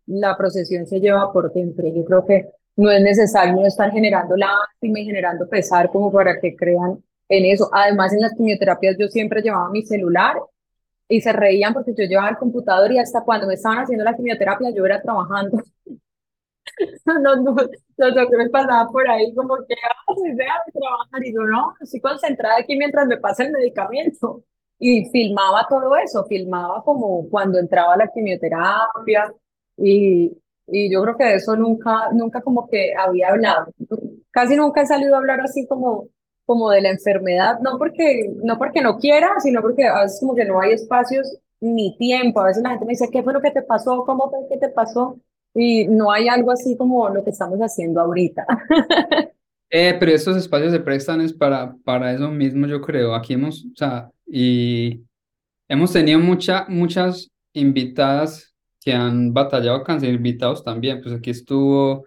la 0.05 0.37
procesión 0.37 0.85
se 0.85 0.99
lleva 0.99 1.33
por 1.33 1.51
dentro. 1.51 1.87
Yo 1.87 2.05
creo 2.05 2.25
que 2.25 2.49
no 2.75 2.91
es 2.91 3.01
necesario 3.01 3.65
estar 3.65 3.91
generando 3.91 4.35
lástima 4.35 4.99
y 4.99 5.05
generando 5.05 5.47
pesar 5.47 5.89
como 5.89 6.11
para 6.11 6.39
que 6.39 6.55
crean 6.55 7.03
en 7.29 7.45
eso. 7.45 7.69
Además, 7.71 8.13
en 8.13 8.21
las 8.21 8.33
quimioterapias 8.33 8.97
yo 8.99 9.07
siempre 9.07 9.41
llevaba 9.41 9.69
mi 9.69 9.83
celular 9.83 10.37
y 11.07 11.21
se 11.21 11.33
reían 11.33 11.73
porque 11.73 11.93
yo 11.97 12.05
llevaba 12.05 12.29
el 12.29 12.37
computador 12.37 12.91
y 12.91 12.99
hasta 12.99 13.23
cuando 13.23 13.47
me 13.47 13.55
estaban 13.55 13.79
haciendo 13.79 14.03
la 14.03 14.15
quimioterapia 14.15 14.71
yo 14.71 14.85
era 14.85 15.01
trabajando. 15.01 15.61
no, 17.05 17.19
no, 17.19 17.35
no, 17.35 17.55
me 18.37 18.49
pasaba 18.49 18.89
por 18.89 19.09
ahí 19.09 19.33
como 19.35 19.57
que, 19.67 19.75
ah, 19.75 20.13
de 20.25 20.71
trabajar 20.71 21.25
y 21.25 21.33
yo 21.33 21.41
no, 21.41 21.73
estoy 21.81 21.99
concentrada 21.99 22.57
aquí 22.59 22.75
mientras 22.77 23.07
me 23.07 23.17
pasa 23.17 23.43
el 23.43 23.51
medicamento. 23.51 24.43
Y 24.83 25.05
filmaba 25.11 25.67
todo 25.69 25.95
eso, 25.97 26.25
filmaba 26.25 26.83
como 26.83 27.29
cuando 27.29 27.59
entraba 27.59 27.95
la 27.97 28.07
quimioterapia 28.07 29.31
y, 29.77 30.31
y 30.71 30.91
yo 30.91 31.01
creo 31.03 31.17
que 31.17 31.25
de 31.25 31.35
eso 31.35 31.55
nunca, 31.55 32.09
nunca 32.13 32.41
como 32.41 32.67
que 32.67 32.93
había 32.95 33.29
hablado. 33.29 33.67
Casi 34.31 34.55
nunca 34.55 34.81
he 34.81 34.85
salido 34.85 35.15
a 35.15 35.17
hablar 35.17 35.41
así 35.41 35.67
como, 35.67 36.07
como 36.45 36.69
de 36.69 36.81
la 36.81 36.89
enfermedad, 36.89 37.59
no 37.61 37.77
porque, 37.77 38.31
no 38.43 38.57
porque 38.57 38.81
no 38.81 38.97
quiera, 38.97 39.39
sino 39.39 39.61
porque 39.61 39.85
a 39.85 40.01
veces 40.01 40.19
como 40.19 40.35
que 40.35 40.45
no 40.45 40.61
hay 40.61 40.73
espacios 40.73 41.37
ni 41.59 41.97
tiempo. 41.97 42.39
A 42.39 42.45
veces 42.45 42.63
la 42.63 42.69
gente 42.69 42.85
me 42.85 42.91
dice, 42.91 43.09
¿qué 43.11 43.21
fue 43.21 43.33
lo 43.33 43.41
que 43.41 43.51
te 43.51 43.61
pasó? 43.61 44.03
¿Cómo 44.05 44.29
fue 44.29 44.39
que 44.49 44.57
te 44.57 44.69
pasó? 44.69 45.19
Y 45.53 45.87
no 45.87 46.11
hay 46.11 46.29
algo 46.29 46.51
así 46.51 46.77
como 46.77 47.09
lo 47.09 47.23
que 47.23 47.31
estamos 47.31 47.59
haciendo 47.59 48.01
ahorita. 48.01 48.45
Eh, 49.73 49.95
pero 49.97 50.11
estos 50.11 50.35
espacios 50.35 50.73
se 50.73 50.81
prestan 50.81 51.21
es 51.21 51.31
para, 51.31 51.73
para 51.85 52.11
eso 52.11 52.29
mismo, 52.29 52.67
yo 52.67 52.81
creo. 52.81 53.15
Aquí 53.15 53.35
hemos, 53.35 53.63
o 53.63 53.73
sea, 53.73 54.11
y 54.27 55.01
hemos 55.69 55.93
tenido 55.93 56.19
mucha, 56.19 56.65
muchas 56.67 57.31
invitadas 57.53 58.50
que 58.83 58.93
han 58.93 59.33
batallado 59.33 59.83
cáncer, 59.83 60.13
invitados 60.13 60.63
también, 60.63 61.01
pues 61.01 61.15
aquí 61.15 61.29
estuvo 61.29 62.05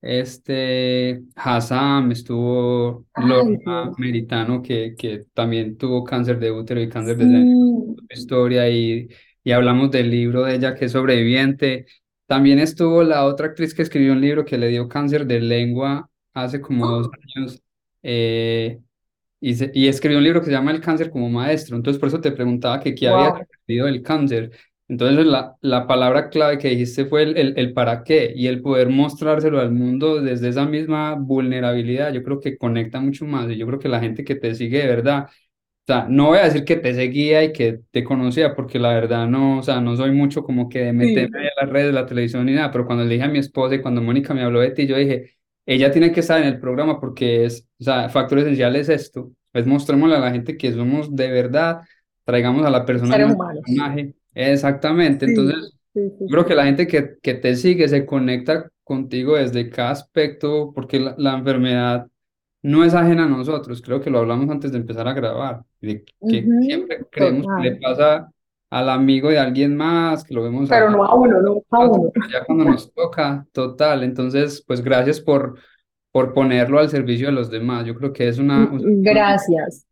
este 0.00 1.22
Hassan, 1.34 2.12
estuvo 2.12 3.06
Lorna 3.16 3.90
Meritano, 3.96 4.60
que, 4.60 4.94
que 4.96 5.24
también 5.32 5.78
tuvo 5.78 6.04
cáncer 6.04 6.38
de 6.38 6.50
útero 6.50 6.80
y 6.80 6.88
cáncer 6.88 7.16
de 7.16 7.46
historia, 8.10 8.68
y, 8.68 9.08
y 9.42 9.52
hablamos 9.52 9.90
del 9.90 10.10
libro 10.10 10.44
de 10.44 10.56
ella 10.56 10.74
que 10.74 10.86
es 10.86 10.92
sobreviviente. 10.92 11.86
También 12.26 12.58
estuvo 12.58 13.02
la 13.02 13.24
otra 13.24 13.46
actriz 13.46 13.74
que 13.74 13.82
escribió 13.82 14.12
un 14.12 14.20
libro 14.20 14.44
que 14.44 14.58
le 14.58 14.68
dio 14.68 14.88
cáncer 14.88 15.26
de 15.26 15.40
lengua 15.40 16.10
hace 16.32 16.60
como 16.60 16.86
dos 16.86 17.08
años. 17.36 17.62
Eh, 18.02 18.80
y, 19.40 19.78
y, 19.78 19.88
escribió 19.88 20.18
un 20.18 20.24
libro 20.24 20.40
que 20.40 20.46
se 20.46 20.52
llama 20.52 20.70
El 20.70 20.80
cáncer 20.80 21.10
como 21.10 21.28
maestro. 21.28 21.76
Entonces, 21.76 22.00
por 22.00 22.08
eso 22.08 22.20
te 22.20 22.32
preguntaba 22.32 22.80
que 22.80 22.94
qué 22.94 23.08
había 23.08 23.28
aprendido 23.28 23.86
del 23.86 24.02
cáncer. 24.02 24.50
Entonces 24.94 25.26
la, 25.26 25.56
la 25.60 25.88
palabra 25.88 26.30
clave 26.30 26.58
que 26.58 26.68
dijiste 26.68 27.06
fue 27.06 27.24
el, 27.24 27.36
el, 27.36 27.54
el, 27.58 27.72
para 27.72 28.04
qué 28.04 28.32
y 28.34 28.46
el 28.46 28.62
poder 28.62 28.90
mostrárselo 28.90 29.58
al 29.60 29.72
mundo 29.72 30.22
desde 30.22 30.48
esa 30.50 30.66
misma 30.66 31.14
vulnerabilidad, 31.16 32.12
yo 32.12 32.22
creo 32.22 32.38
que 32.38 32.56
conecta 32.56 33.00
mucho 33.00 33.24
más 33.24 33.50
y 33.50 33.56
yo 33.56 33.66
creo 33.66 33.80
que 33.80 33.88
la 33.88 33.98
gente 33.98 34.22
que 34.22 34.36
te 34.36 34.54
sigue 34.54 34.78
de 34.78 34.86
verdad, 34.86 35.26
o 35.26 35.86
sea, 35.86 36.06
no 36.08 36.28
voy 36.28 36.38
a 36.38 36.44
decir 36.44 36.64
que 36.64 36.76
te 36.76 36.94
seguía 36.94 37.42
y 37.42 37.52
que 37.52 37.80
te 37.90 38.04
conocía 38.04 38.54
porque 38.54 38.78
la 38.78 38.90
verdad 38.90 39.26
no, 39.26 39.58
o 39.58 39.62
sea, 39.64 39.80
no 39.80 39.96
soy 39.96 40.12
mucho 40.12 40.44
como 40.44 40.68
que 40.68 40.78
de 40.84 40.92
meterme 40.92 41.40
en 41.40 41.50
las 41.60 41.68
redes, 41.70 41.92
la 41.92 42.06
televisión 42.06 42.46
ni 42.46 42.52
nada, 42.52 42.70
pero 42.70 42.86
cuando 42.86 43.02
le 43.04 43.14
dije 43.14 43.24
a 43.24 43.28
mi 43.28 43.40
esposa 43.40 43.74
y 43.74 43.82
cuando 43.82 44.00
Mónica 44.00 44.32
me 44.32 44.42
habló 44.42 44.60
de 44.60 44.70
ti, 44.70 44.86
yo 44.86 44.96
dije, 44.96 45.34
ella 45.66 45.90
tiene 45.90 46.12
que 46.12 46.20
estar 46.20 46.40
en 46.40 46.46
el 46.46 46.60
programa 46.60 47.00
porque 47.00 47.46
es, 47.46 47.66
o 47.80 47.84
sea, 47.84 48.08
factor 48.10 48.38
esencial 48.38 48.76
es 48.76 48.88
esto, 48.88 49.32
es 49.52 49.66
mostrémosle 49.66 50.14
a 50.14 50.20
la 50.20 50.30
gente 50.30 50.56
que 50.56 50.72
somos 50.72 51.14
de 51.16 51.32
verdad, 51.32 51.80
traigamos 52.24 52.64
a 52.64 52.70
la 52.70 52.86
persona 52.86 53.16
personaje 53.16 54.14
Exactamente, 54.34 55.26
entonces 55.26 55.76
creo 56.28 56.44
que 56.44 56.54
la 56.54 56.64
gente 56.64 56.86
que, 56.86 57.16
que 57.22 57.34
te 57.34 57.54
sigue 57.56 57.88
se 57.88 58.04
conecta 58.04 58.70
contigo 58.82 59.36
desde 59.36 59.70
cada 59.70 59.90
aspecto, 59.90 60.72
porque 60.74 61.00
la, 61.00 61.14
la, 61.16 61.38
enfermedad 61.38 62.08
no 62.62 62.84
es 62.84 62.94
ajena 62.94 63.24
a 63.24 63.28
nosotros, 63.28 63.80
creo 63.80 64.00
que 64.00 64.10
lo 64.10 64.18
hablamos 64.18 64.50
antes 64.50 64.72
de 64.72 64.78
empezar 64.78 65.06
a 65.06 65.12
grabar, 65.12 65.62
de 65.80 66.04
que 66.28 66.46
siempre 66.62 67.06
creemos 67.10 67.46
que 67.46 67.70
le 67.70 67.76
pasa 67.76 68.30
al 68.70 68.88
amigo 68.88 69.28
de 69.28 69.38
alguien 69.38 69.76
más, 69.76 70.24
que 70.24 70.34
lo 70.34 70.42
vemos 70.42 70.68
Pero 70.68 70.90
no 70.90 71.04
a 71.04 71.14
uno, 71.14 71.40
no 71.40 71.62
a 71.70 71.88
uno. 71.88 72.12
Ya 72.32 72.44
cuando 72.44 72.64
nos 72.64 72.92
toca, 72.94 73.46
total, 73.52 74.02
entonces 74.02 74.64
pues 74.66 74.82
gracias 74.82 75.20
por, 75.20 75.58
por 76.10 76.34
ponerlo 76.34 76.80
al 76.80 76.88
servicio 76.88 77.26
de 77.26 77.32
los 77.32 77.50
demás, 77.50 77.86
yo 77.86 77.94
creo 77.94 78.12
que 78.12 78.26
es 78.26 78.38
una... 78.38 78.68
Gracias. 78.72 79.86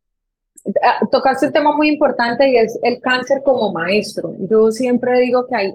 Ah, 0.82 1.00
tocaste 1.10 1.46
un 1.46 1.52
tema 1.52 1.76
muy 1.76 1.88
importante 1.88 2.48
y 2.48 2.56
es 2.56 2.78
el 2.82 3.00
cáncer 3.00 3.42
como 3.42 3.72
maestro. 3.72 4.34
Yo 4.48 4.70
siempre 4.70 5.20
digo 5.20 5.46
que 5.46 5.56
hay 5.56 5.74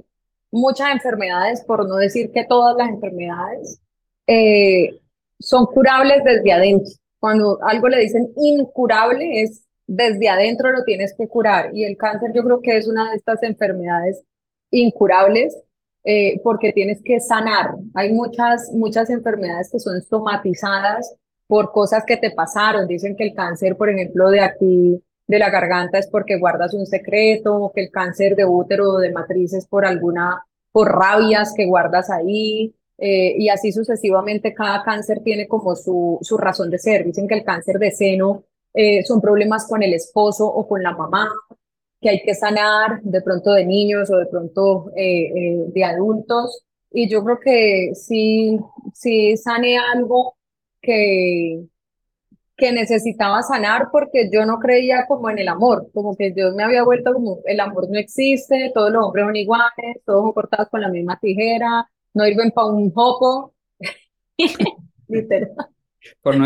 muchas 0.51 0.91
enfermedades, 0.91 1.63
por 1.65 1.87
no 1.87 1.95
decir 1.95 2.31
que 2.31 2.45
todas 2.45 2.75
las 2.77 2.89
enfermedades, 2.89 3.81
eh, 4.27 4.99
son 5.39 5.65
curables 5.65 6.23
desde 6.23 6.51
adentro. 6.51 6.91
Cuando 7.19 7.59
algo 7.63 7.89
le 7.89 7.99
dicen 7.99 8.31
incurable 8.37 9.41
es 9.41 9.63
desde 9.87 10.27
adentro 10.29 10.71
lo 10.71 10.83
tienes 10.83 11.15
que 11.17 11.27
curar 11.27 11.71
y 11.73 11.85
el 11.85 11.95
cáncer 11.95 12.31
yo 12.33 12.43
creo 12.43 12.61
que 12.61 12.77
es 12.77 12.87
una 12.87 13.09
de 13.09 13.15
estas 13.15 13.41
enfermedades 13.43 14.21
incurables 14.69 15.57
eh, 16.03 16.39
porque 16.43 16.73
tienes 16.73 17.01
que 17.03 17.19
sanar. 17.19 17.71
Hay 17.93 18.11
muchas, 18.13 18.69
muchas 18.73 19.09
enfermedades 19.09 19.69
que 19.71 19.79
son 19.79 20.01
somatizadas 20.01 21.15
por 21.47 21.71
cosas 21.71 22.03
que 22.05 22.17
te 22.17 22.31
pasaron. 22.31 22.87
Dicen 22.87 23.15
que 23.15 23.23
el 23.23 23.33
cáncer, 23.33 23.75
por 23.77 23.89
ejemplo, 23.89 24.29
de 24.29 24.41
aquí, 24.41 25.01
de 25.27 25.39
la 25.39 25.49
garganta 25.49 25.97
es 25.97 26.07
porque 26.07 26.37
guardas 26.37 26.73
un 26.73 26.85
secreto, 26.85 27.71
que 27.73 27.81
el 27.81 27.91
cáncer 27.91 28.35
de 28.35 28.45
útero 28.45 28.91
o 28.91 28.97
de 28.99 29.11
matriz 29.11 29.53
es 29.53 29.65
por 29.67 29.85
alguna, 29.85 30.43
por 30.71 30.89
rabias 30.89 31.53
que 31.55 31.65
guardas 31.65 32.09
ahí, 32.09 32.73
eh, 32.97 33.35
y 33.37 33.49
así 33.49 33.71
sucesivamente 33.71 34.53
cada 34.53 34.83
cáncer 34.83 35.21
tiene 35.23 35.47
como 35.47 35.75
su, 35.75 36.17
su 36.21 36.37
razón 36.37 36.69
de 36.69 36.79
ser. 36.79 37.05
Dicen 37.05 37.27
que 37.27 37.35
el 37.35 37.43
cáncer 37.43 37.77
de 37.77 37.91
seno 37.91 38.43
eh, 38.73 39.03
son 39.03 39.21
problemas 39.21 39.67
con 39.67 39.83
el 39.83 39.93
esposo 39.93 40.45
o 40.47 40.67
con 40.67 40.81
la 40.81 40.91
mamá, 40.91 41.29
que 42.01 42.09
hay 42.09 42.21
que 42.21 42.35
sanar 42.35 43.01
de 43.01 43.21
pronto 43.21 43.53
de 43.53 43.65
niños 43.65 44.09
o 44.11 44.17
de 44.17 44.27
pronto 44.27 44.91
eh, 44.95 45.65
de 45.67 45.83
adultos. 45.83 46.63
Y 46.91 47.09
yo 47.09 47.23
creo 47.23 47.39
que 47.39 47.91
si, 47.95 48.57
si 48.93 49.35
sane 49.35 49.77
algo 49.77 50.36
que, 50.87 51.65
que 52.55 52.71
necesitaba 52.71 53.43
sanar 53.43 53.89
porque 53.91 54.29
yo 54.31 54.45
no 54.45 54.57
creía 54.57 55.05
como 55.05 55.29
en 55.29 55.39
el 55.39 55.49
amor, 55.49 55.89
como 55.93 56.15
que 56.15 56.33
yo 56.33 56.53
me 56.53 56.63
había 56.63 56.83
vuelto 56.83 57.13
como 57.13 57.39
el 57.45 57.59
amor 57.59 57.89
no 57.89 57.99
existe, 57.99 58.71
todos 58.73 58.89
los 58.91 59.05
hombres 59.05 59.25
son 59.25 59.35
iguales, 59.35 59.97
todos 60.05 60.23
son 60.23 60.31
cortados 60.31 60.69
con 60.69 60.79
la 60.79 60.87
misma 60.87 61.19
tijera, 61.19 61.85
no 62.13 62.23
sirven 62.23 62.51
para 62.51 62.67
un 62.67 62.89
jopo. 62.93 63.53
Literal. 65.09 65.55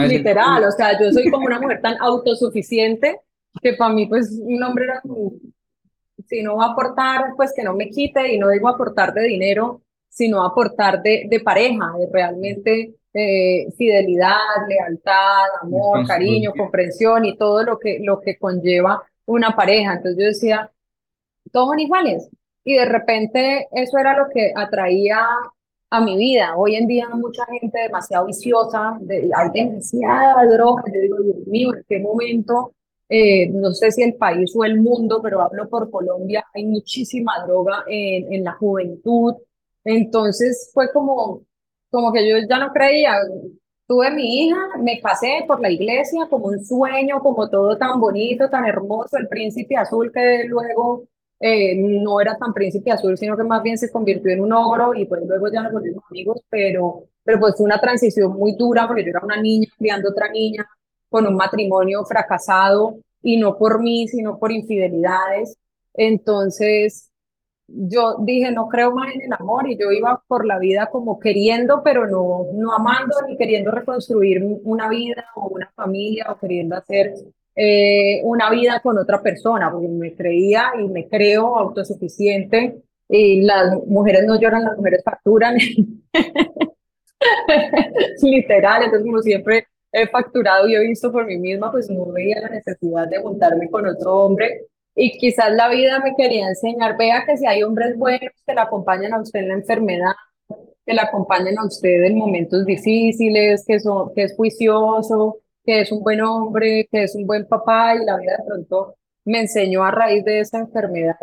Literal, 0.08 0.64
o 0.64 0.72
sea, 0.72 1.00
yo 1.00 1.12
soy 1.12 1.30
como 1.30 1.46
una 1.46 1.60
mujer 1.60 1.82
tan 1.82 1.96
autosuficiente 2.02 3.20
que 3.62 3.74
para 3.74 3.94
mí 3.94 4.08
pues 4.08 4.40
un 4.42 4.64
hombre 4.64 4.86
era 4.86 5.02
como, 5.02 5.34
si 6.28 6.42
no 6.42 6.58
va 6.58 6.66
a 6.66 6.72
aportar, 6.72 7.34
pues 7.36 7.54
que 7.56 7.64
no 7.64 7.76
me 7.76 7.90
quite 7.90 8.34
y 8.34 8.40
no 8.40 8.50
digo 8.50 8.68
aportar 8.68 9.14
de 9.14 9.24
dinero, 9.24 9.84
sino 10.10 10.44
aportar 10.44 11.04
de, 11.04 11.28
de 11.30 11.40
pareja, 11.42 11.94
de 11.98 12.10
realmente 12.12 12.96
eh, 13.14 13.68
fidelidad, 13.78 14.38
lealtad, 14.68 15.46
amor, 15.62 16.06
cariño, 16.08 16.54
comprensión 16.58 17.26
y 17.26 17.38
todo 17.38 17.64
lo 17.64 17.78
que, 17.78 18.00
lo 18.02 18.22
que 18.22 18.38
conlleva 18.38 19.04
una 19.26 19.56
pareja. 19.56 19.94
Entonces 19.94 20.18
yo 20.18 20.26
decía, 20.28 20.72
todos 21.52 21.70
son 21.70 21.80
iguales. 21.80 22.30
Y 22.64 22.76
de 22.76 22.86
repente 22.86 23.68
eso 23.72 23.98
era 23.98 24.18
lo 24.18 24.30
que 24.30 24.54
atraía 24.56 25.26
a 25.90 26.02
mi 26.02 26.18
vida. 26.18 26.56
Hoy 26.56 26.76
en 26.76 26.88
día 26.88 27.10
mucha 27.10 27.46
gente 27.46 27.80
demasiado 27.80 28.28
viciosa, 28.28 28.98
de, 29.02 29.30
hay 29.36 29.50
demasiada 29.54 30.46
droga. 30.46 30.84
Yo 30.94 31.02
digo, 31.02 31.18
Dios 31.22 31.48
mío, 31.48 31.74
¿en 31.76 31.84
qué 31.88 32.00
momento? 32.00 32.74
Eh, 33.10 33.50
no 33.50 33.74
sé 33.74 33.92
si 33.92 34.04
el 34.04 34.16
país 34.16 34.54
o 34.56 34.64
el 34.64 34.80
mundo, 34.80 35.20
pero 35.22 35.42
hablo 35.42 35.68
por 35.68 35.92
Colombia, 35.92 36.46
hay 36.54 36.66
muchísima 36.66 37.34
droga 37.46 37.84
en, 37.88 38.32
en 38.32 38.44
la 38.46 38.54
juventud. 38.54 39.36
Entonces 39.84 40.72
fue 40.74 40.92
como, 40.94 41.42
como 41.92 42.12
que 42.12 42.28
yo 42.28 42.38
ya 42.50 42.58
no 42.60 42.72
creía. 42.74 43.16
Tuve 43.88 44.10
mi 44.12 44.46
hija, 44.46 44.58
me 44.80 45.02
casé 45.02 45.44
por 45.48 45.60
la 45.62 45.70
iglesia 45.70 46.28
como 46.30 46.48
un 46.48 46.64
sueño, 46.64 47.20
como 47.20 47.50
todo 47.50 47.78
tan 47.78 48.00
bonito, 48.00 48.50
tan 48.50 48.66
hermoso, 48.66 49.18
el 49.18 49.28
príncipe 49.28 49.76
azul 49.76 50.12
que 50.14 50.46
luego 50.46 51.04
eh, 51.40 51.76
no 51.76 52.22
era 52.22 52.38
tan 52.38 52.54
príncipe 52.54 52.92
azul, 52.92 53.18
sino 53.18 53.36
que 53.36 53.44
más 53.44 53.62
bien 53.62 53.78
se 53.78 53.92
convirtió 53.92 54.32
en 54.32 54.42
un 54.42 54.54
ogro 54.54 54.94
y 54.96 55.06
pues 55.06 55.22
luego 55.28 55.52
ya 55.52 55.64
nos 55.64 55.74
volvimos 55.74 56.04
amigos, 56.10 56.42
pero, 56.50 57.04
pero 57.24 57.40
pues 57.40 57.56
fue 57.58 57.66
una 57.66 57.82
transición 57.82 58.34
muy 58.34 58.56
dura 58.56 58.88
porque 58.88 59.04
yo 59.04 59.10
era 59.10 59.26
una 59.26 59.42
niña 59.42 59.68
criando 59.78 60.10
otra 60.10 60.30
niña 60.32 60.66
con 61.10 61.28
un 61.28 61.36
matrimonio 61.36 62.06
fracasado 62.06 62.98
y 63.22 63.38
no 63.38 63.58
por 63.58 63.82
mí, 63.82 64.08
sino 64.08 64.40
por 64.40 64.52
infidelidades. 64.54 65.58
Entonces, 65.94 67.11
yo 67.74 68.18
dije, 68.20 68.52
no 68.52 68.68
creo 68.68 68.92
más 68.92 69.14
en 69.14 69.24
el 69.24 69.34
amor 69.34 69.70
y 69.70 69.78
yo 69.78 69.92
iba 69.92 70.22
por 70.28 70.46
la 70.46 70.60
vida 70.60 70.90
como 70.92 71.20
queriendo, 71.20 71.82
pero 71.84 72.08
no, 72.08 72.48
no 72.54 72.74
amando 72.74 73.16
ni 73.28 73.38
queriendo 73.38 73.72
reconstruir 73.72 74.44
una 74.64 74.90
vida 74.90 75.26
o 75.36 75.48
una 75.48 75.72
familia 75.76 76.28
o 76.30 76.38
queriendo 76.38 76.76
hacer 76.76 77.14
eh, 77.56 78.22
una 78.24 78.50
vida 78.50 78.80
con 78.82 78.98
otra 78.98 79.22
persona, 79.22 79.72
porque 79.72 79.88
me 79.88 80.16
creía 80.16 80.72
y 80.80 80.88
me 80.88 81.08
creo 81.08 81.58
autosuficiente 81.58 82.82
y 83.10 83.42
las 83.42 83.86
mujeres 83.88 84.26
no 84.26 84.40
lloran, 84.40 84.64
las 84.64 84.78
mujeres 84.78 85.04
facturan. 85.04 85.58
Literal, 88.22 88.84
entonces 88.84 89.06
como 89.06 89.22
siempre 89.22 89.68
he 89.92 90.08
facturado 90.08 90.68
y 90.68 90.76
he 90.76 90.80
visto 90.80 91.12
por 91.12 91.26
mí 91.26 91.38
misma, 91.38 91.72
pues 91.72 91.90
no 91.90 92.06
veía 92.12 92.42
la 92.42 92.50
necesidad 92.50 93.08
de 93.08 93.22
juntarme 93.22 93.70
con 93.70 93.86
otro 93.86 94.16
hombre 94.16 94.68
y 94.96 95.18
quizás 95.18 95.52
la 95.54 95.70
vida 95.70 96.00
me 96.00 96.16
quería 96.16 96.48
enseñar, 96.48 96.98
vea 96.98 97.26
que 97.26 97.38
si 97.38 97.46
hay 97.48 97.64
hombres 97.64 97.98
buenos 97.98 98.32
que 98.46 98.54
la 98.54 98.64
acompañan 98.64 99.14
a 99.14 99.22
usted 99.22 99.40
en 99.42 99.48
la 99.50 99.54
enfermedad, 99.56 100.14
que 100.86 100.94
la 100.94 101.04
acompañan 101.04 101.58
a 101.58 101.66
usted 101.66 102.04
en 102.04 102.18
momentos 102.18 102.66
difíciles, 102.66 103.64
que, 103.66 103.80
son, 103.80 104.14
que 104.14 104.24
es 104.24 104.36
juicioso, 104.36 105.40
que 105.64 105.82
es 105.82 105.92
un 105.92 106.04
buen 106.04 106.22
hombre, 106.22 106.88
que 106.92 107.04
es 107.04 107.16
un 107.16 107.26
buen 107.28 107.48
papá 107.48 107.96
y 107.96 108.06
la 108.06 108.18
vida 108.18 108.38
de 108.38 108.44
pronto 108.46 108.96
me 109.26 109.42
enseñó 109.42 109.84
a 109.84 109.92
raíz 109.92 110.26
de 110.26 110.40
esa 110.40 110.60
enfermedad 110.60 111.16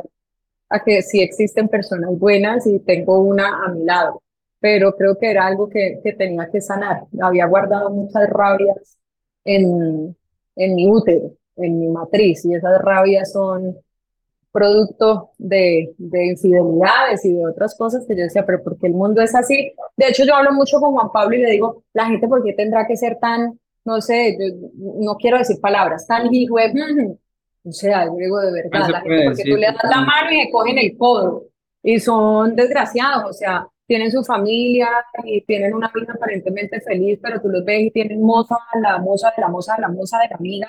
a 0.70 0.84
que 0.84 1.02
sí 1.02 1.20
existen 1.20 1.68
personas 1.68 2.18
buenas 2.18 2.66
y 2.66 2.78
tengo 2.80 3.20
una 3.20 3.64
a 3.64 3.68
mi 3.68 3.84
lado, 3.84 4.22
pero 4.60 4.94
creo 4.96 5.18
que 5.18 5.30
era 5.30 5.46
algo 5.46 5.68
que, 5.68 6.00
que 6.02 6.12
tenía 6.12 6.48
que 6.50 6.60
sanar. 6.60 7.04
Había 7.20 7.46
guardado 7.46 7.90
muchas 7.90 8.28
rabias 8.28 8.98
en, 9.44 10.16
en 10.56 10.74
mi 10.74 10.90
útero, 10.90 11.32
en 11.58 11.78
mi 11.78 11.88
matriz 11.88 12.44
y 12.44 12.54
esas 12.54 12.80
rabias 12.82 13.32
son 13.32 13.76
producto 14.50 15.30
de, 15.38 15.94
de 15.98 16.26
infidelidades 16.26 17.24
y 17.24 17.34
de 17.34 17.46
otras 17.46 17.76
cosas 17.76 18.06
que 18.06 18.16
yo 18.16 18.22
decía, 18.24 18.44
pero 18.46 18.62
¿por 18.62 18.78
qué 18.78 18.86
el 18.86 18.94
mundo 18.94 19.20
es 19.20 19.34
así? 19.34 19.72
De 19.96 20.08
hecho, 20.08 20.24
yo 20.24 20.34
hablo 20.34 20.52
mucho 20.52 20.80
con 20.80 20.92
Juan 20.92 21.12
Pablo 21.12 21.36
y 21.36 21.42
le 21.42 21.50
digo, 21.50 21.84
la 21.92 22.06
gente, 22.06 22.26
¿por 22.26 22.42
qué 22.42 22.54
tendrá 22.54 22.86
que 22.86 22.96
ser 22.96 23.18
tan 23.20 23.58
no 23.88 24.02
sé, 24.02 24.36
no 24.74 25.16
quiero 25.16 25.38
decir 25.38 25.58
palabras, 25.60 26.06
tan 26.06 26.32
hijo 26.32 26.56
o 27.64 27.72
sea, 27.72 28.04
yo 28.04 28.14
digo 28.16 28.38
de 28.40 28.52
verdad, 28.52 28.88
la 28.88 29.00
gente, 29.00 29.24
porque 29.24 29.44
tú 29.44 29.56
le 29.56 29.66
das 29.66 29.76
la 29.82 30.02
mano 30.02 30.30
y 30.30 30.44
le 30.44 30.50
cogen 30.50 30.78
el 30.78 30.96
codo, 30.96 31.46
y 31.82 31.98
son 31.98 32.54
desgraciados, 32.54 33.30
o 33.30 33.32
sea, 33.32 33.66
tienen 33.86 34.10
su 34.12 34.22
familia 34.22 34.90
y 35.24 35.40
tienen 35.40 35.74
una 35.74 35.90
vida 35.94 36.12
aparentemente 36.14 36.80
feliz, 36.82 37.18
pero 37.22 37.40
tú 37.40 37.48
los 37.48 37.64
ves 37.64 37.84
y 37.84 37.90
tienen 37.90 38.20
moza, 38.20 38.56
la 38.82 38.98
moza 38.98 39.32
de 39.34 39.40
la 39.40 39.48
moza 39.48 39.74
de 39.76 39.82
la 39.82 39.88
moza 39.88 40.18
de 40.18 40.28
la 40.28 40.36
amiga, 40.36 40.68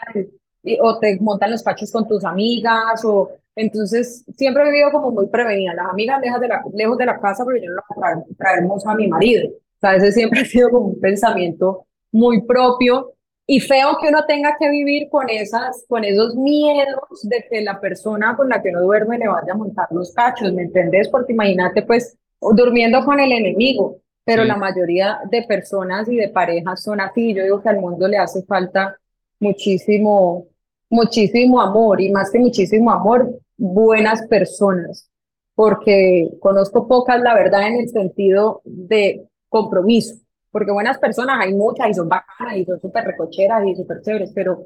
o 0.82 1.00
te 1.00 1.17
montan 1.19 1.52
los 1.52 1.63
pachos 1.63 1.91
con 1.91 2.08
tus 2.08 2.24
amigas, 2.26 3.04
o 3.06 3.32
entonces 3.56 4.24
siempre 4.36 4.63
he 4.63 4.72
vivido 4.72 4.91
como 4.91 5.12
muy 5.12 5.28
prevenida, 5.28 5.74
las 5.74 5.88
amigas 5.89 6.22
lejos 6.22 6.41
de 6.41 6.48
la, 6.48 6.63
lejos 6.74 6.98
de 6.98 7.06
la 7.06 7.19
casa, 7.19 7.43
porque 7.43 7.62
yo 7.62 7.69
no 7.69 7.76
las 7.76 7.86
voy 7.89 7.98
a 7.98 8.02
traer, 8.02 8.38
traer 8.38 8.65
moza 8.65 8.91
a 8.91 8.95
mi 8.95 9.08
marido, 9.08 9.50
o 9.50 9.80
sea, 9.80 9.95
ese 9.95 10.12
siempre 10.12 10.41
ha 10.41 10.45
sido 10.45 10.69
como 10.69 10.88
un 10.88 11.00
pensamiento 11.00 11.86
muy 12.12 12.41
propio. 12.41 13.13
Y 13.45 13.62
feo 13.62 13.98
que 14.00 14.10
uno 14.10 14.26
tenga 14.28 14.56
que 14.60 14.69
vivir 14.69 15.10
con, 15.10 15.28
esas, 15.28 15.84
con 15.88 16.04
esos 16.04 16.36
miedos 16.36 17.00
de 17.24 17.43
que 17.50 17.62
la 17.62 17.80
persona 17.80 18.36
con 18.38 18.48
la 18.48 18.62
que 18.62 18.72
no 18.72 18.82
duerme 18.82 19.17
le 19.17 19.28
vaya 19.28 19.54
a 19.54 19.58
montar 19.58 19.88
los 19.89 20.13
cachos, 20.13 20.54
¿me 20.54 20.63
entendés? 20.63 21.10
Porque 21.10 21.34
imagínate 21.34 21.82
pues 21.82 22.15
durmiendo 22.39 23.04
con 23.04 23.19
el 23.19 23.32
enemigo, 23.32 24.02
pero 24.24 24.43
la 24.43 24.56
mayoría 24.56 25.22
de 25.32 25.41
personas 25.43 26.08
y 26.10 26.15
de 26.17 26.30
parejas 26.30 26.84
son 26.84 27.02
así. 27.02 27.34
Yo 27.34 27.41
digo 27.41 27.63
que 27.63 27.69
al 27.69 27.80
mundo 27.80 28.08
le 28.08 28.19
hace 28.19 28.43
falta 28.43 28.95
muchísimo, 29.39 30.45
muchísimo 30.89 31.62
amor 31.62 32.02
y 32.02 32.12
más 32.12 32.32
que 32.32 32.39
muchísimo 32.39 32.91
amor, 32.91 33.39
buenas 33.58 34.25
personas, 34.28 35.10
porque 35.56 36.30
conozco 36.39 36.88
pocas, 36.88 37.21
la 37.21 37.36
verdad, 37.36 37.67
en 37.67 37.82
el 37.82 37.89
sentido 37.89 38.62
de 38.63 39.28
compromiso. 39.49 40.15
Porque 40.52 40.71
buenas 40.71 40.97
personas 40.97 41.38
hay 41.39 41.54
muchas 41.54 41.89
y 41.89 41.93
son 41.93 42.10
bacanas 42.10 42.58
y 42.58 42.65
son 42.65 42.80
súper 42.80 43.06
recocheras 43.06 43.67
y 43.67 43.75
súper 43.75 44.02
chéveres, 44.02 44.32
pero, 44.34 44.65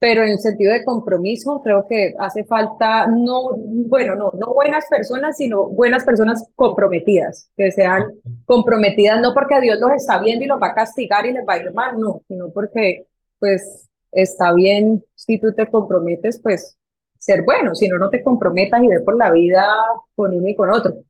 pero 0.00 0.24
en 0.24 0.30
el 0.30 0.38
sentido 0.40 0.72
de 0.72 0.84
compromiso 0.84 1.60
creo 1.62 1.86
que 1.86 2.14
hace 2.18 2.42
falta, 2.44 3.06
no, 3.06 3.52
bueno, 3.56 4.16
no, 4.16 4.32
no 4.36 4.52
buenas 4.52 4.86
personas, 4.90 5.36
sino 5.36 5.68
buenas 5.68 6.02
personas 6.04 6.48
comprometidas, 6.56 7.48
que 7.56 7.70
sean 7.70 8.06
comprometidas 8.44 9.20
no 9.20 9.32
porque 9.34 9.60
Dios 9.60 9.78
los 9.78 9.92
está 9.92 10.20
viendo 10.20 10.44
y 10.44 10.48
los 10.48 10.60
va 10.60 10.68
a 10.68 10.74
castigar 10.74 11.26
y 11.26 11.32
les 11.32 11.46
va 11.46 11.54
a 11.54 11.58
ir 11.58 11.72
mal, 11.72 11.96
no, 11.96 12.22
sino 12.26 12.50
porque 12.50 13.06
pues 13.38 13.89
está 14.12 14.52
bien 14.54 15.04
si 15.14 15.38
tú 15.38 15.52
te 15.54 15.66
comprometes, 15.66 16.40
pues 16.42 16.76
ser 17.18 17.44
bueno, 17.44 17.74
si 17.74 17.88
no, 17.88 17.98
no 17.98 18.08
te 18.08 18.22
comprometas 18.22 18.82
y 18.82 18.88
ve 18.88 19.00
por 19.00 19.16
la 19.16 19.30
vida 19.30 19.66
con 20.14 20.34
uno 20.34 20.48
y 20.48 20.54
con 20.54 20.70
otro. 20.70 21.04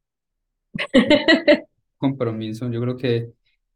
Compromiso, 1.98 2.68
yo 2.70 2.80
creo 2.80 2.96
que 2.96 3.30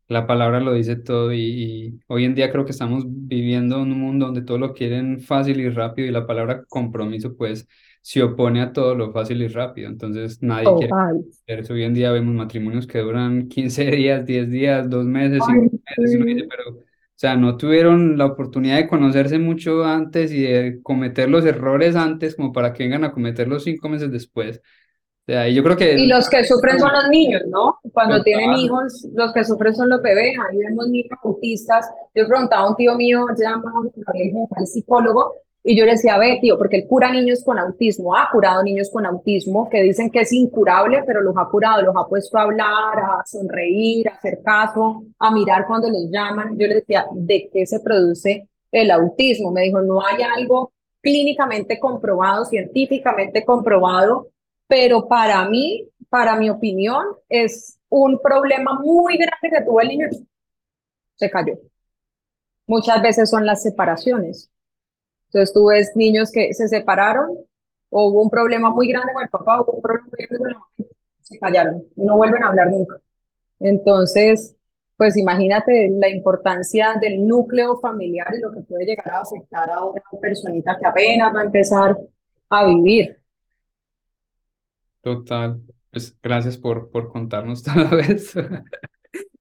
la 0.08 0.26
palabra 0.26 0.60
lo 0.60 0.72
dice 0.72 0.96
todo 0.96 1.32
y, 1.32 2.00
hoy 2.08 2.24
en 2.24 2.34
día 2.34 2.50
creo 2.50 2.64
que 2.64 2.72
estamos 2.72 3.04
viviendo 3.06 3.76
en 3.76 3.92
un 3.92 4.00
mundo 4.00 4.26
donde 4.26 4.42
todo 4.42 4.58
lo 4.58 4.74
quieren 4.74 5.20
fácil 5.20 5.60
y 5.60 5.68
rápido 5.70 6.08
y 6.08 6.10
la 6.10 6.26
palabra 6.26 6.64
compromiso 6.68 7.36
pues 7.36 7.66
se 8.02 8.22
opone 8.22 8.60
a 8.60 8.72
todo 8.72 8.94
lo 8.94 9.12
fácil 9.12 9.40
y 9.42 9.48
rápido. 9.48 9.88
Entonces 9.88 10.42
nadie 10.42 10.68
quiere 10.76 11.60
eso. 11.60 11.72
Hoy 11.72 11.84
en 11.84 11.94
día 11.94 12.10
vemos 12.12 12.34
matrimonios 12.34 12.86
que 12.86 12.98
duran 12.98 13.48
15 13.48 13.84
días, 13.90 14.26
10 14.26 14.50
días, 14.50 14.90
2 14.90 15.06
meses, 15.06 15.42
5 15.46 16.24
meses, 16.24 16.48
pero 16.50 16.80
o 16.80 16.93
sea, 17.24 17.36
no 17.36 17.56
tuvieron 17.56 18.16
la 18.18 18.26
oportunidad 18.26 18.76
de 18.76 18.88
conocerse 18.88 19.38
mucho 19.38 19.84
antes 19.84 20.32
y 20.32 20.42
de 20.42 20.80
cometer 20.82 21.28
los 21.28 21.44
errores 21.44 21.96
antes 21.96 22.36
como 22.36 22.52
para 22.52 22.72
que 22.72 22.84
vengan 22.84 23.04
a 23.04 23.12
cometerlos 23.12 23.64
5 23.64 23.88
meses 23.88 24.10
después 24.10 24.60
yo 25.26 25.62
creo 25.62 25.76
que... 25.76 25.94
Y 25.94 26.06
los 26.06 26.28
que 26.28 26.44
sufren 26.44 26.78
son 26.78 26.92
los 26.92 27.08
niños, 27.08 27.42
¿no? 27.48 27.78
Cuando 27.92 28.22
tienen 28.22 28.52
hijos, 28.54 29.06
los 29.14 29.32
que 29.32 29.44
sufren 29.44 29.74
son 29.74 29.88
los 29.88 30.02
bebés. 30.02 30.36
Ahí 30.38 30.58
vemos 30.58 30.88
niños 30.88 31.18
autistas. 31.22 31.90
Yo 32.14 32.26
preguntaba 32.28 32.66
a 32.66 32.70
un 32.70 32.76
tío 32.76 32.94
mío, 32.94 33.26
llama 33.38 33.72
el 34.58 34.66
psicólogo, 34.66 35.34
y 35.66 35.78
yo 35.78 35.86
le 35.86 35.92
decía, 35.92 36.18
ve, 36.18 36.38
tío, 36.42 36.58
porque 36.58 36.76
él 36.76 36.86
cura 36.86 37.10
niños 37.10 37.42
con 37.42 37.58
autismo, 37.58 38.14
ha 38.14 38.28
curado 38.30 38.62
niños 38.62 38.90
con 38.92 39.06
autismo, 39.06 39.70
que 39.70 39.82
dicen 39.82 40.10
que 40.10 40.20
es 40.20 40.32
incurable, 40.32 41.02
pero 41.06 41.22
los 41.22 41.34
ha 41.38 41.48
curado, 41.48 41.80
los 41.80 41.96
ha 41.96 42.06
puesto 42.06 42.36
a 42.36 42.42
hablar, 42.42 42.98
a 42.98 43.24
sonreír, 43.24 44.10
a 44.10 44.12
hacer 44.12 44.42
caso, 44.44 45.04
a 45.18 45.30
mirar 45.30 45.66
cuando 45.66 45.88
los 45.88 46.10
llaman. 46.10 46.58
Yo 46.58 46.66
le 46.66 46.74
decía, 46.76 47.06
¿de 47.14 47.48
qué 47.50 47.64
se 47.64 47.80
produce 47.80 48.46
el 48.70 48.90
autismo? 48.90 49.52
Me 49.52 49.62
dijo, 49.62 49.80
no 49.80 50.04
hay 50.04 50.22
algo 50.22 50.74
clínicamente 51.00 51.80
comprobado, 51.80 52.44
científicamente 52.44 53.42
comprobado, 53.42 54.28
pero 54.66 55.08
para 55.08 55.48
mí, 55.48 55.88
para 56.10 56.36
mi 56.36 56.50
opinión, 56.50 57.06
es 57.26 57.78
un 57.88 58.18
problema 58.18 58.78
muy 58.82 59.16
grande 59.16 59.48
que 59.50 59.64
tuvo 59.64 59.80
el 59.80 59.88
niño. 59.88 60.08
Se 61.16 61.30
cayó. 61.30 61.54
Muchas 62.66 63.00
veces 63.00 63.30
son 63.30 63.46
las 63.46 63.62
separaciones. 63.62 64.50
Entonces 65.34 65.52
tú 65.52 65.66
ves 65.66 65.90
niños 65.96 66.30
que 66.30 66.54
se 66.54 66.68
separaron 66.68 67.36
o 67.90 68.06
hubo 68.06 68.22
un 68.22 68.30
problema 68.30 68.70
muy 68.70 68.86
grande 68.86 69.12
con 69.12 69.24
el 69.24 69.28
papá, 69.28 69.62
hubo 69.62 69.72
un 69.72 69.82
problema 69.82 70.06
muy 70.08 70.26
grande 70.26 70.38
con 70.38 70.48
la 70.48 70.54
mamá, 70.54 70.66
se 71.22 71.38
callaron 71.40 71.84
y 71.96 72.04
no 72.04 72.16
vuelven 72.16 72.44
a 72.44 72.48
hablar 72.50 72.70
nunca. 72.70 73.00
Entonces, 73.58 74.54
pues 74.96 75.16
imagínate 75.16 75.90
la 75.90 76.08
importancia 76.08 76.94
del 77.00 77.26
núcleo 77.26 77.80
familiar 77.80 78.28
y 78.32 78.42
lo 78.42 78.52
que 78.52 78.60
puede 78.60 78.86
llegar 78.86 79.10
a 79.10 79.22
afectar 79.22 79.68
a 79.70 79.84
una 79.84 80.02
personita 80.20 80.78
que 80.78 80.86
apenas 80.86 81.34
va 81.34 81.40
a 81.40 81.44
empezar 81.46 81.98
a 82.50 82.66
vivir. 82.66 83.18
Total. 85.00 85.60
Pues 85.90 86.16
gracias 86.22 86.56
por, 86.56 86.92
por 86.92 87.08
contarnos 87.08 87.62
todo 87.64 87.98
eso. 87.98 88.40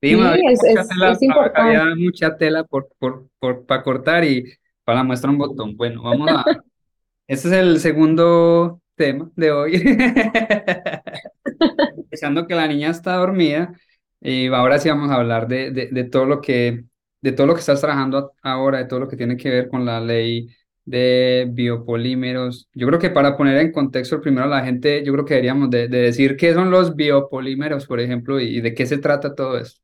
Sí, 0.02 0.18
es, 0.20 1.22
importante. 1.22 1.78
había 1.78 1.96
mucha 1.96 2.36
tela 2.36 2.64
por, 2.64 2.90
por, 2.98 3.28
por, 3.38 3.68
para 3.68 3.84
cortar 3.84 4.24
y 4.24 4.44
para 4.84 5.04
muestra 5.04 5.30
un 5.30 5.38
botón. 5.38 5.76
Bueno, 5.78 6.04
vamos 6.04 6.30
a... 6.30 6.44
Este 7.28 7.48
es 7.48 7.54
el 7.54 7.80
segundo 7.80 8.82
tema 8.96 9.32
de 9.36 9.52
hoy. 9.52 9.82
Pensando 12.10 12.48
que 12.48 12.56
la 12.56 12.68
niña 12.68 12.90
está 12.90 13.16
dormida 13.16 13.74
y 14.22 14.48
ahora 14.48 14.80
sí 14.80 14.90
vamos 14.90 15.10
a 15.10 15.16
hablar 15.16 15.48
de, 15.48 15.72
de, 15.72 15.88
de, 15.88 16.04
todo 16.06 16.26
lo 16.26 16.42
que, 16.42 16.86
de 17.22 17.32
todo 17.32 17.48
lo 17.48 17.54
que 17.54 17.60
estás 17.62 17.82
trabajando 17.82 18.34
ahora, 18.42 18.80
de 18.80 18.86
todo 18.86 19.00
lo 19.02 19.08
que 19.08 19.18
tiene 19.18 19.38
que 19.38 19.50
ver 19.50 19.70
con 19.70 19.86
la 19.86 20.00
ley 20.02 20.48
de 20.86 21.48
biopolímeros. 21.52 22.70
Yo 22.74 22.88
creo 22.88 23.00
que 23.00 23.10
para 23.10 23.38
poner 23.38 23.58
en 23.58 23.72
contexto 23.72 24.22
primero 24.22 24.46
a 24.46 24.50
la 24.50 24.64
gente, 24.66 25.04
yo 25.06 25.14
creo 25.14 25.26
que 25.26 25.36
deberíamos 25.36 25.70
de, 25.70 25.88
de 25.88 25.98
decir 26.00 26.36
qué 26.38 26.54
son 26.54 26.72
los 26.72 26.96
biopolímeros, 26.96 27.86
por 27.88 28.00
ejemplo, 28.00 28.40
y, 28.40 28.58
y 28.58 28.62
de 28.62 28.74
qué 28.74 28.86
se 28.86 28.98
trata 28.98 29.36
todo 29.36 29.58
esto. 29.58 29.82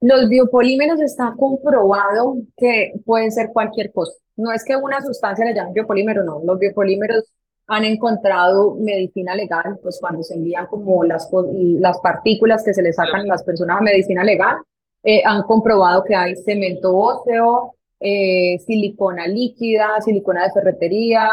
Los 0.00 0.28
biopolímeros 0.28 1.00
está 1.00 1.34
comprobado 1.36 2.36
que 2.56 2.92
pueden 3.04 3.30
ser 3.30 3.50
cualquier 3.52 3.92
cosa. 3.92 4.12
No 4.36 4.50
es 4.52 4.64
que 4.64 4.74
una 4.74 5.02
sustancia 5.02 5.44
le 5.44 5.54
llamen 5.54 5.74
biopolímero, 5.74 6.24
no. 6.24 6.40
Los 6.42 6.58
biopolímeros 6.58 7.24
han 7.66 7.84
encontrado 7.84 8.74
medicina 8.76 9.34
legal, 9.34 9.78
pues 9.82 9.98
cuando 10.00 10.22
se 10.22 10.34
envían 10.34 10.66
como 10.66 11.04
las, 11.04 11.30
las 11.52 12.00
partículas 12.00 12.64
que 12.64 12.74
se 12.74 12.82
le 12.82 12.92
sacan 12.92 13.20
a 13.22 13.26
las 13.26 13.44
personas 13.44 13.78
a 13.78 13.82
medicina 13.82 14.24
legal, 14.24 14.56
eh, 15.04 15.22
han 15.24 15.42
comprobado 15.42 16.02
que 16.02 16.14
hay 16.14 16.34
cemento 16.36 16.96
óseo, 16.96 17.74
eh, 18.00 18.58
silicona 18.66 19.26
líquida, 19.26 20.00
silicona 20.00 20.44
de 20.44 20.52
ferretería, 20.52 21.28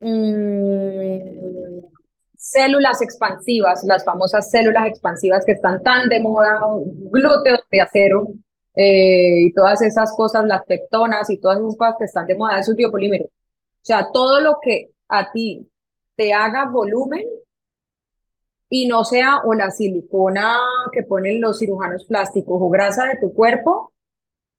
mmm, 0.00 1.86
células 2.50 3.02
expansivas, 3.02 3.82
las 3.84 4.04
famosas 4.04 4.48
células 4.50 4.86
expansivas 4.86 5.44
que 5.44 5.52
están 5.52 5.82
tan 5.82 6.08
de 6.08 6.20
moda, 6.20 6.60
glúteos 7.10 7.60
de 7.70 7.80
acero 7.80 8.28
eh, 8.76 9.46
y 9.46 9.52
todas 9.52 9.82
esas 9.82 10.14
cosas, 10.14 10.44
las 10.44 10.64
pectonas 10.64 11.28
y 11.28 11.38
todas 11.38 11.58
esas 11.58 11.76
cosas 11.76 11.94
que 11.98 12.04
están 12.04 12.26
de 12.26 12.36
moda, 12.36 12.60
eso 12.60 12.70
es 12.70 12.76
biopolímero. 12.76 13.24
O 13.24 13.30
sea, 13.82 14.10
todo 14.12 14.40
lo 14.40 14.58
que 14.62 14.90
a 15.08 15.32
ti 15.32 15.68
te 16.14 16.32
haga 16.32 16.66
volumen 16.66 17.24
y 18.68 18.86
no 18.86 19.04
sea 19.04 19.38
o 19.44 19.52
la 19.54 19.70
silicona 19.72 20.56
que 20.92 21.02
ponen 21.02 21.40
los 21.40 21.58
cirujanos 21.58 22.04
plásticos 22.04 22.58
o 22.60 22.68
grasa 22.68 23.06
de 23.06 23.18
tu 23.20 23.34
cuerpo, 23.34 23.92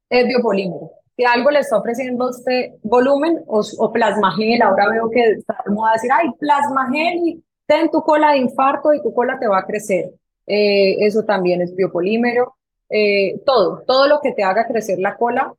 es 0.10 0.28
biopolímero. 0.28 0.92
Si 1.16 1.24
algo 1.24 1.52
le 1.52 1.60
está 1.60 1.78
ofreciendo 1.78 2.26
a 2.26 2.30
usted 2.32 2.72
volumen 2.84 3.44
o, 3.48 3.62
o 3.80 3.92
plasmagel, 3.94 4.62
ahora 4.62 4.90
veo 4.90 5.10
que 5.10 5.22
está 5.32 5.58
de 5.66 5.74
moda 5.74 5.94
decir, 5.94 6.12
ay, 6.14 6.30
plasmagel 6.38 7.18
y 7.26 7.44
ten 7.68 7.92
tu 7.92 8.02
cola 8.02 8.32
de 8.32 8.40
infarto 8.40 8.94
y 8.94 9.02
tu 9.04 9.14
cola 9.14 9.38
te 9.40 9.48
va 9.48 9.60
a 9.60 9.66
crecer. 9.66 10.12
Eh, 10.48 10.96
eso 11.06 11.24
también 11.24 11.62
es 11.62 11.76
biopolímero. 11.76 12.56
Eh, 12.90 13.42
todo, 13.46 13.84
todo 13.86 14.08
lo 14.08 14.22
que 14.22 14.32
te 14.32 14.44
haga 14.44 14.66
crecer 14.66 14.98
la 15.00 15.18
cola 15.18 15.54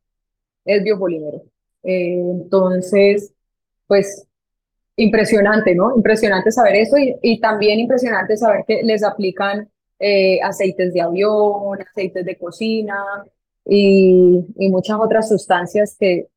es 0.64 0.82
biopolímero. 0.82 1.42
Eh, 1.84 2.18
entonces, 2.18 3.32
pues 3.86 4.26
impresionante, 4.96 5.74
¿no? 5.74 5.94
Impresionante 5.94 6.50
saber 6.50 6.76
eso 6.76 6.98
y, 6.98 7.14
y 7.22 7.40
también 7.40 7.78
impresionante 7.78 8.36
saber 8.36 8.64
que 8.66 8.82
les 8.82 9.04
aplican 9.04 9.70
aceites 10.42 10.94
de 10.94 11.00
avión, 11.00 11.78
aceites 11.82 12.24
de 12.24 12.38
cocina 12.38 13.04
y, 13.64 14.44
y, 14.56 14.68
muchas 14.70 14.96
otras 15.00 15.28
sustancias 15.28 15.96
que 15.98 16.28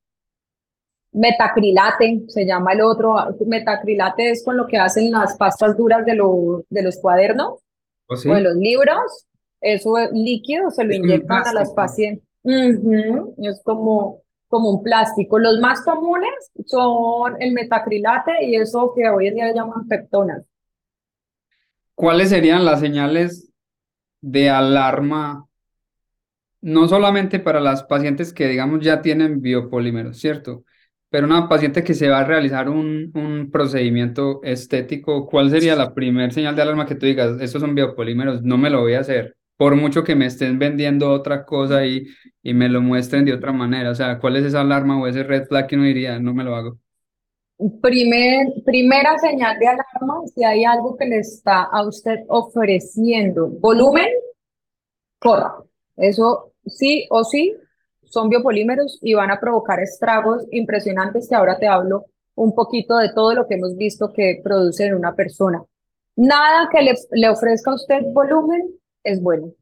metacrilate 1.12 2.24
se 2.28 2.46
llama 2.46 2.74
el 2.74 2.82
otro, 2.82 3.16
metacrilate 3.46 4.32
es 4.32 4.44
con 4.44 4.58
lo 4.58 4.68
que 4.68 4.78
hacen 4.78 5.12
las 5.12 5.36
pastas 5.38 5.78
duras 5.78 6.06
de, 6.06 6.16
lo, 6.16 6.64
de 6.70 6.84
los 6.84 6.98
cuadernos 6.98 7.60
¿Oh, 8.08 8.16
o 8.16 8.34
de 8.34 8.42
los 8.42 8.56
libros, 8.56 9.28
eso 9.60 9.98
es 9.98 10.12
líquido, 10.14 10.72
se 10.72 10.84
lo 10.84 10.94
inyectan 10.94 11.48
a 11.48 11.54
las 11.54 11.72
pacientes. 11.72 12.26
Es 12.44 13.62
como 13.64 14.22
como 14.52 14.70
un 14.70 14.84
plástico. 14.84 15.40
Los 15.40 15.60
más 15.60 15.82
comunes 15.82 16.52
son 16.68 17.42
el 17.42 17.54
metacrilate 17.54 18.46
y 18.46 18.58
eso 18.58 18.94
que 18.96 19.08
hoy 19.10 19.28
en 19.28 19.36
día 19.36 19.54
llaman 19.56 19.88
peptonas. 19.88 20.44
¿Cuáles 21.96 22.30
serían 22.30 22.66
las 22.66 22.82
señales 22.82 23.50
de 24.20 24.50
alarma, 24.50 25.48
no 26.60 26.88
solamente 26.88 27.40
para 27.40 27.60
las 27.60 27.84
pacientes 27.84 28.34
que, 28.34 28.48
digamos, 28.48 28.82
ya 28.84 29.02
tienen 29.02 29.42
biopolímeros, 29.42 30.20
¿cierto? 30.20 30.66
Pero 31.12 31.28
una 31.28 31.48
paciente 31.48 31.84
que 31.84 31.94
se 31.94 32.10
va 32.10 32.22
a 32.22 32.26
realizar 32.26 32.70
un, 32.70 33.12
un 33.14 33.52
procedimiento 33.52 34.42
estético, 34.44 35.28
¿cuál 35.28 35.52
sería 35.52 35.76
la 35.76 35.94
primera 35.94 36.32
señal 36.32 36.56
de 36.56 36.64
alarma 36.64 36.88
que 36.88 36.96
tú 36.96 37.06
digas, 37.06 37.40
estos 37.40 37.62
son 37.62 37.76
biopolímeros, 37.76 38.42
no 38.42 38.58
me 38.58 38.72
lo 38.72 38.82
voy 38.82 38.96
a 38.96 39.02
hacer? 39.02 39.36
por 39.62 39.76
mucho 39.76 40.04
que 40.04 40.16
me 40.16 40.26
estén 40.26 40.58
vendiendo 40.58 41.12
otra 41.12 41.46
cosa 41.46 41.86
y, 41.86 42.08
y 42.42 42.52
me 42.52 42.68
lo 42.68 42.82
muestren 42.82 43.26
de 43.26 43.34
otra 43.34 43.52
manera. 43.52 43.92
O 43.92 43.94
sea, 43.94 44.18
¿cuál 44.18 44.38
es 44.38 44.46
esa 44.46 44.62
alarma 44.62 45.00
o 45.00 45.06
ese 45.06 45.22
red 45.22 45.46
flag 45.46 45.68
que 45.68 45.76
uno 45.76 45.86
diría, 45.86 46.18
no 46.18 46.34
me 46.34 46.44
lo 46.44 46.56
hago? 46.56 46.80
Primer, 47.80 48.48
primera 48.66 49.20
señal 49.20 49.60
de 49.60 49.68
alarma, 49.68 50.26
si 50.34 50.44
hay 50.44 50.64
algo 50.64 50.98
que 50.98 51.06
le 51.06 51.20
está 51.20 51.62
a 51.62 51.88
usted 51.88 52.22
ofreciendo 52.28 53.50
volumen, 53.50 54.08
corra. 55.20 55.54
Eso 55.96 56.54
sí 56.66 57.06
o 57.12 57.24
sí 57.24 57.56
son 58.12 58.30
biopolímeros 58.30 59.00
y 59.02 59.14
van 59.14 59.32
a 59.32 59.40
provocar 59.40 59.80
estragos 59.80 60.46
impresionantes 60.52 61.28
que 61.28 61.36
ahora 61.36 61.58
te 61.58 61.68
hablo 61.68 62.06
un 62.36 62.54
poquito 62.54 62.98
de 62.98 63.14
todo 63.14 63.34
lo 63.34 63.48
que 63.48 63.56
hemos 63.56 63.76
visto 63.76 64.12
que 64.14 64.42
produce 64.44 64.86
en 64.86 64.96
una 64.96 65.16
persona. 65.16 65.64
Nada 66.16 66.70
que 66.72 66.82
le, 66.82 66.94
le 67.12 67.30
ofrezca 67.30 67.72
a 67.72 67.76
usted 67.76 68.02
volumen 68.14 68.70
es 69.04 69.22
bueno. 69.22 69.54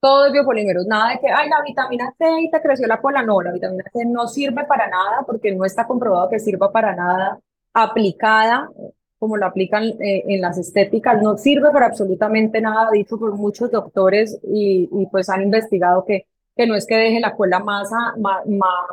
Todo 0.00 0.26
es 0.26 0.32
biopolímeros, 0.32 0.86
nada 0.86 1.12
de 1.12 1.18
que, 1.18 1.28
ay, 1.28 1.48
la 1.48 1.62
vitamina 1.66 2.14
C 2.16 2.24
y 2.40 2.50
te 2.50 2.60
creció 2.60 2.86
la 2.86 3.00
cola. 3.00 3.22
No, 3.22 3.40
la 3.42 3.52
vitamina 3.52 3.84
C 3.92 4.04
no 4.04 4.28
sirve 4.28 4.64
para 4.64 4.88
nada 4.88 5.24
porque 5.26 5.52
no 5.52 5.64
está 5.64 5.86
comprobado 5.86 6.28
que 6.28 6.38
sirva 6.38 6.70
para 6.70 6.94
nada 6.94 7.40
aplicada, 7.74 8.70
como 9.18 9.36
lo 9.36 9.46
aplican 9.46 9.84
eh, 10.00 10.24
en 10.28 10.40
las 10.40 10.58
estéticas, 10.58 11.20
no 11.20 11.36
sirve 11.36 11.70
para 11.72 11.86
absolutamente 11.86 12.60
nada, 12.60 12.90
dicho 12.92 13.18
por 13.18 13.34
muchos 13.36 13.70
doctores 13.70 14.38
y, 14.44 14.88
y, 14.92 15.06
pues 15.06 15.28
han 15.28 15.42
investigado 15.42 16.04
que, 16.04 16.26
que 16.58 16.66
no 16.66 16.74
es 16.74 16.86
que 16.86 16.96
deje 16.96 17.20
la 17.20 17.36
cola 17.36 17.60
más, 17.60 17.88
más, 18.18 18.44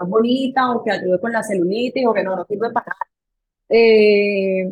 bonita 0.08 0.72
o 0.72 0.84
que 0.84 0.92
ayude 0.92 1.20
con 1.20 1.32
la 1.32 1.42
celulitis 1.42 2.06
o 2.06 2.14
que 2.14 2.24
no, 2.24 2.36
no 2.36 2.46
sirve 2.46 2.70
para 2.72 2.86
nada. 2.86 3.00
Eh, 3.70 4.72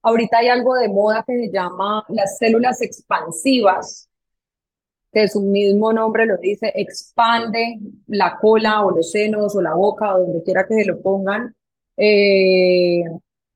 ahorita 0.00 0.38
hay 0.38 0.48
algo 0.48 0.74
de 0.76 0.88
moda 0.88 1.22
que 1.26 1.36
se 1.36 1.52
llama 1.52 2.06
las 2.08 2.38
células 2.38 2.80
expansivas, 2.80 4.08
que 5.12 5.28
su 5.28 5.42
mismo 5.42 5.92
nombre 5.92 6.24
lo 6.24 6.38
dice, 6.38 6.72
expande 6.74 7.78
la 8.06 8.38
cola 8.40 8.82
o 8.82 8.92
los 8.92 9.10
senos 9.10 9.54
o 9.54 9.60
la 9.60 9.74
boca 9.74 10.14
o 10.14 10.20
donde 10.20 10.42
quiera 10.42 10.66
que 10.66 10.74
se 10.76 10.86
lo 10.86 11.02
pongan. 11.02 11.54
Eh, 11.98 13.04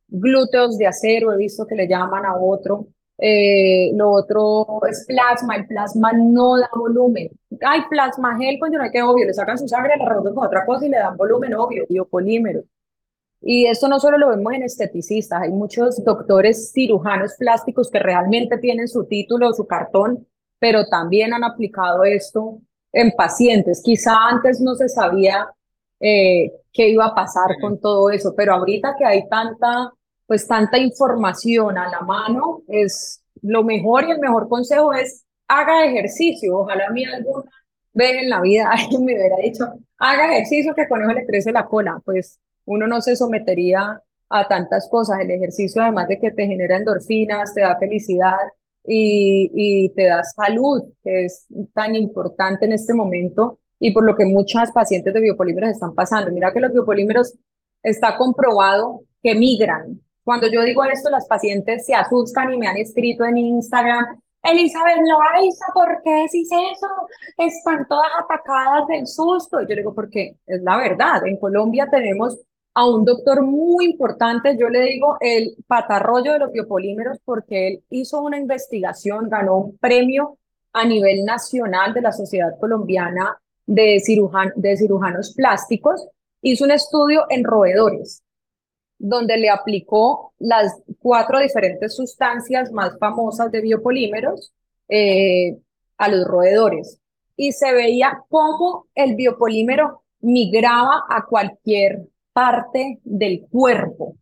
glúteos 0.08 0.76
de 0.76 0.86
acero, 0.86 1.32
he 1.32 1.38
visto 1.38 1.66
que 1.66 1.76
le 1.76 1.88
llaman 1.88 2.26
a 2.26 2.36
otro. 2.36 2.88
Eh, 3.18 3.92
lo 3.94 4.10
otro 4.10 4.80
es 4.88 5.04
plasma, 5.06 5.56
el 5.56 5.66
plasma 5.66 6.12
no 6.12 6.58
da 6.58 6.68
volumen. 6.74 7.30
Hay 7.62 7.80
plasma 7.88 8.36
gel, 8.38 8.56
pues 8.58 8.72
no 8.72 8.82
hay 8.82 8.90
que 8.90 9.02
obvio, 9.02 9.26
le 9.26 9.34
sacan 9.34 9.58
su 9.58 9.66
sangre, 9.68 9.96
la 9.96 10.06
revuelven 10.06 10.34
con 10.34 10.46
otra 10.46 10.66
cosa 10.66 10.86
y 10.86 10.90
le 10.90 10.98
dan 10.98 11.16
volumen, 11.16 11.54
obvio, 11.54 11.86
biopolímero. 11.88 12.62
Y 13.40 13.66
esto 13.66 13.88
no 13.88 14.00
solo 14.00 14.18
lo 14.18 14.30
vemos 14.30 14.52
en 14.54 14.64
esteticistas, 14.64 15.42
hay 15.42 15.50
muchos 15.50 16.02
doctores 16.04 16.72
cirujanos 16.72 17.34
plásticos 17.38 17.90
que 17.90 17.98
realmente 17.98 18.58
tienen 18.58 18.88
su 18.88 19.04
título, 19.04 19.52
su 19.52 19.66
cartón, 19.66 20.26
pero 20.58 20.86
también 20.86 21.32
han 21.32 21.44
aplicado 21.44 22.04
esto 22.04 22.58
en 22.92 23.12
pacientes. 23.12 23.82
Quizá 23.84 24.16
antes 24.28 24.60
no 24.60 24.74
se 24.74 24.88
sabía 24.88 25.48
eh, 26.00 26.52
qué 26.72 26.88
iba 26.88 27.06
a 27.06 27.14
pasar 27.14 27.56
con 27.60 27.78
todo 27.80 28.10
eso, 28.10 28.34
pero 28.36 28.54
ahorita 28.54 28.96
que 28.98 29.04
hay 29.04 29.28
tanta, 29.28 29.92
pues 30.26 30.46
tanta 30.46 30.78
información 30.78 31.78
a 31.78 31.88
la 31.90 32.00
mano, 32.00 32.62
es 32.68 33.22
lo 33.42 33.62
mejor 33.62 34.04
y 34.04 34.10
el 34.12 34.18
mejor 34.18 34.48
consejo 34.48 34.92
es 34.92 35.24
haga 35.48 35.84
ejercicio. 35.84 36.58
Ojalá 36.58 36.86
a 36.88 36.92
mí 36.92 37.04
alguna 37.04 37.50
vez 37.92 38.22
en 38.22 38.30
la 38.30 38.40
vida 38.40 38.70
alguien 38.72 39.04
me 39.04 39.14
hubiera 39.14 39.36
dicho, 39.36 39.64
haga 39.98 40.32
ejercicio 40.34 40.74
que 40.74 40.88
con 40.88 41.02
eso 41.02 41.12
le 41.12 41.26
crece 41.26 41.52
la 41.52 41.66
cola. 41.66 42.00
Pues 42.04 42.40
uno 42.64 42.86
no 42.86 43.00
se 43.00 43.16
sometería 43.16 44.02
a 44.28 44.48
tantas 44.48 44.88
cosas. 44.90 45.20
El 45.20 45.30
ejercicio, 45.30 45.82
además 45.82 46.08
de 46.08 46.18
que 46.18 46.32
te 46.32 46.46
genera 46.46 46.76
endorfinas, 46.76 47.54
te 47.54 47.60
da 47.60 47.78
felicidad, 47.78 48.36
y, 48.86 49.50
y 49.54 49.88
te 49.90 50.04
da 50.06 50.22
salud, 50.22 50.82
que 51.02 51.24
es 51.24 51.46
tan 51.74 51.94
importante 51.94 52.66
en 52.66 52.72
este 52.72 52.94
momento 52.94 53.58
y 53.78 53.92
por 53.92 54.04
lo 54.04 54.16
que 54.16 54.24
muchas 54.24 54.72
pacientes 54.72 55.12
de 55.12 55.20
biopolímeros 55.20 55.70
están 55.70 55.94
pasando. 55.94 56.30
Mira 56.30 56.52
que 56.52 56.60
los 56.60 56.72
biopolímeros 56.72 57.34
está 57.82 58.16
comprobado 58.16 59.02
que 59.22 59.34
migran. 59.34 60.00
Cuando 60.26 60.48
yo 60.48 60.64
digo 60.64 60.82
esto, 60.82 61.08
las 61.08 61.28
pacientes 61.28 61.86
se 61.86 61.94
asustan 61.94 62.52
y 62.52 62.58
me 62.58 62.66
han 62.66 62.76
escrito 62.76 63.24
en 63.24 63.38
Instagram, 63.38 64.20
Elizabeth 64.42 64.98
Loaiza, 65.06 65.66
¿por 65.72 66.02
qué 66.02 66.26
si 66.28 66.42
eso? 66.42 66.88
Están 67.38 67.86
todas 67.86 68.08
atacadas 68.18 68.88
del 68.88 69.06
susto. 69.06 69.60
Y 69.60 69.68
yo 69.68 69.76
digo, 69.76 69.94
porque 69.94 70.34
es 70.44 70.62
la 70.62 70.78
verdad. 70.78 71.24
En 71.28 71.36
Colombia 71.36 71.86
tenemos 71.88 72.40
a 72.74 72.88
un 72.88 73.04
doctor 73.04 73.42
muy 73.42 73.84
importante, 73.84 74.58
yo 74.58 74.68
le 74.68 74.80
digo 74.80 75.16
el 75.20 75.54
patarroyo 75.68 76.32
de 76.32 76.40
los 76.40 76.50
biopolímeros, 76.50 77.18
porque 77.24 77.68
él 77.68 77.84
hizo 77.90 78.20
una 78.20 78.36
investigación, 78.36 79.28
ganó 79.28 79.58
un 79.58 79.78
premio 79.78 80.38
a 80.72 80.84
nivel 80.84 81.24
nacional 81.24 81.94
de 81.94 82.00
la 82.00 82.10
Sociedad 82.10 82.58
Colombiana 82.58 83.38
de, 83.64 84.02
de 84.56 84.76
cirujanos 84.76 85.34
plásticos, 85.36 86.08
hizo 86.42 86.64
un 86.64 86.72
estudio 86.72 87.26
en 87.28 87.44
roedores. 87.44 88.24
Donde 88.98 89.36
le 89.36 89.50
aplicó 89.50 90.32
las 90.38 90.80
cuatro 90.98 91.40
diferentes 91.40 91.94
sustancias 91.94 92.72
más 92.72 92.98
famosas 92.98 93.50
de 93.52 93.60
biopolímeros 93.60 94.52
eh, 94.88 95.58
a 95.98 96.08
los 96.08 96.24
roedores. 96.26 96.98
Y 97.36 97.52
se 97.52 97.72
veía 97.72 98.22
cómo 98.28 98.86
el 98.94 99.14
biopolímero 99.14 100.02
migraba 100.20 101.04
a 101.08 101.26
cualquier 101.26 102.08
parte 102.32 102.98
del 103.04 103.46
cuerpo. 103.50 104.16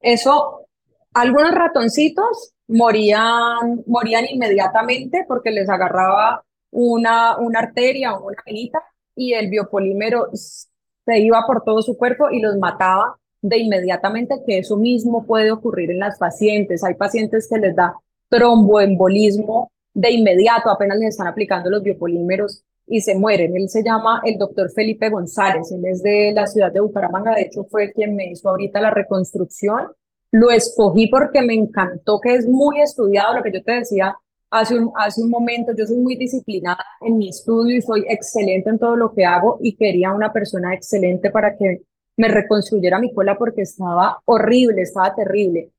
Eso, 0.00 0.66
algunos 1.12 1.52
ratoncitos 1.52 2.52
morían, 2.66 3.82
morían 3.86 4.26
inmediatamente 4.28 5.24
porque 5.26 5.50
les 5.50 5.68
agarraba 5.68 6.44
una, 6.70 7.38
una 7.38 7.60
arteria 7.60 8.14
o 8.14 8.26
una 8.26 8.42
venita 8.44 8.80
y 9.14 9.34
el 9.34 9.48
biopolímero 9.48 10.30
se 10.32 11.18
iba 11.20 11.44
por 11.46 11.62
todo 11.62 11.82
su 11.82 11.96
cuerpo 11.96 12.30
y 12.30 12.40
los 12.40 12.56
mataba 12.56 13.18
de 13.44 13.58
inmediatamente, 13.58 14.40
que 14.46 14.58
eso 14.58 14.78
mismo 14.78 15.26
puede 15.26 15.52
ocurrir 15.52 15.90
en 15.90 15.98
las 15.98 16.18
pacientes. 16.18 16.82
Hay 16.82 16.94
pacientes 16.94 17.46
que 17.46 17.58
les 17.58 17.76
da 17.76 17.94
tromboembolismo 18.30 19.70
de 19.92 20.12
inmediato, 20.12 20.70
apenas 20.70 20.98
les 20.98 21.10
están 21.10 21.26
aplicando 21.26 21.68
los 21.68 21.82
biopolímeros 21.82 22.64
y 22.86 23.02
se 23.02 23.14
mueren. 23.14 23.54
Él 23.54 23.68
se 23.68 23.84
llama 23.84 24.22
el 24.24 24.38
doctor 24.38 24.70
Felipe 24.70 25.10
González, 25.10 25.70
él 25.72 25.84
es 25.84 26.02
de 26.02 26.32
la 26.34 26.46
ciudad 26.46 26.72
de 26.72 26.80
Bucaramanga, 26.80 27.34
de 27.34 27.42
hecho 27.42 27.64
fue 27.64 27.92
quien 27.92 28.16
me 28.16 28.30
hizo 28.30 28.48
ahorita 28.48 28.80
la 28.80 28.90
reconstrucción. 28.90 29.88
Lo 30.30 30.50
escogí 30.50 31.08
porque 31.08 31.42
me 31.42 31.52
encantó 31.52 32.20
que 32.20 32.34
es 32.34 32.48
muy 32.48 32.80
estudiado, 32.80 33.36
lo 33.36 33.42
que 33.42 33.52
yo 33.52 33.62
te 33.62 33.72
decía 33.72 34.16
hace 34.50 34.78
un, 34.78 34.90
hace 34.96 35.20
un 35.22 35.28
momento, 35.28 35.74
yo 35.76 35.86
soy 35.86 35.98
muy 35.98 36.16
disciplinada 36.16 36.82
en 37.02 37.18
mi 37.18 37.28
estudio 37.28 37.76
y 37.76 37.82
soy 37.82 38.06
excelente 38.08 38.70
en 38.70 38.78
todo 38.78 38.96
lo 38.96 39.12
que 39.12 39.26
hago 39.26 39.58
y 39.60 39.76
quería 39.76 40.14
una 40.14 40.32
persona 40.32 40.72
excelente 40.72 41.30
para 41.30 41.54
que 41.58 41.82
me 42.16 42.28
reconstruyera 42.28 42.98
mi 42.98 43.12
cola 43.12 43.36
porque 43.36 43.62
estaba 43.62 44.20
horrible, 44.24 44.82
estaba 44.82 45.14
terrible. 45.14 45.70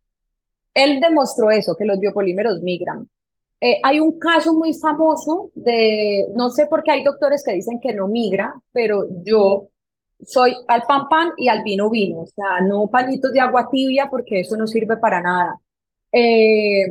Él 0.74 1.00
demostró 1.00 1.52
eso, 1.52 1.76
que 1.76 1.86
los 1.86 2.00
biopolímeros 2.00 2.62
migran. 2.62 3.10
Eh, 3.62 3.80
hay 3.84 4.00
un 4.00 4.20
caso 4.20 4.54
muy 4.54 4.74
famoso 4.74 5.52
de, 5.56 6.28
no 6.36 6.50
sé 6.50 6.68
por 6.68 6.84
qué 6.84 6.92
hay 6.92 7.04
doctores 7.04 7.44
que 7.44 7.54
dicen 7.54 7.80
que 7.80 7.94
no 7.94 8.08
migra, 8.08 8.54
pero 8.74 9.08
yo 9.24 9.70
soy 10.24 10.54
al 10.68 10.84
pan 10.84 11.08
pan 11.10 11.32
y 11.38 11.48
al 11.48 11.64
vino 11.64 11.90
vino, 11.90 12.22
o 12.22 12.28
sea, 12.28 12.62
no 12.62 12.88
pañitos 12.88 13.32
de 13.34 13.40
agua 13.40 13.70
tibia 13.72 14.10
porque 14.10 14.42
eso 14.42 14.58
no 14.58 14.68
sirve 14.68 14.98
para 14.98 15.22
nada. 15.22 15.60
Eh, 16.12 16.86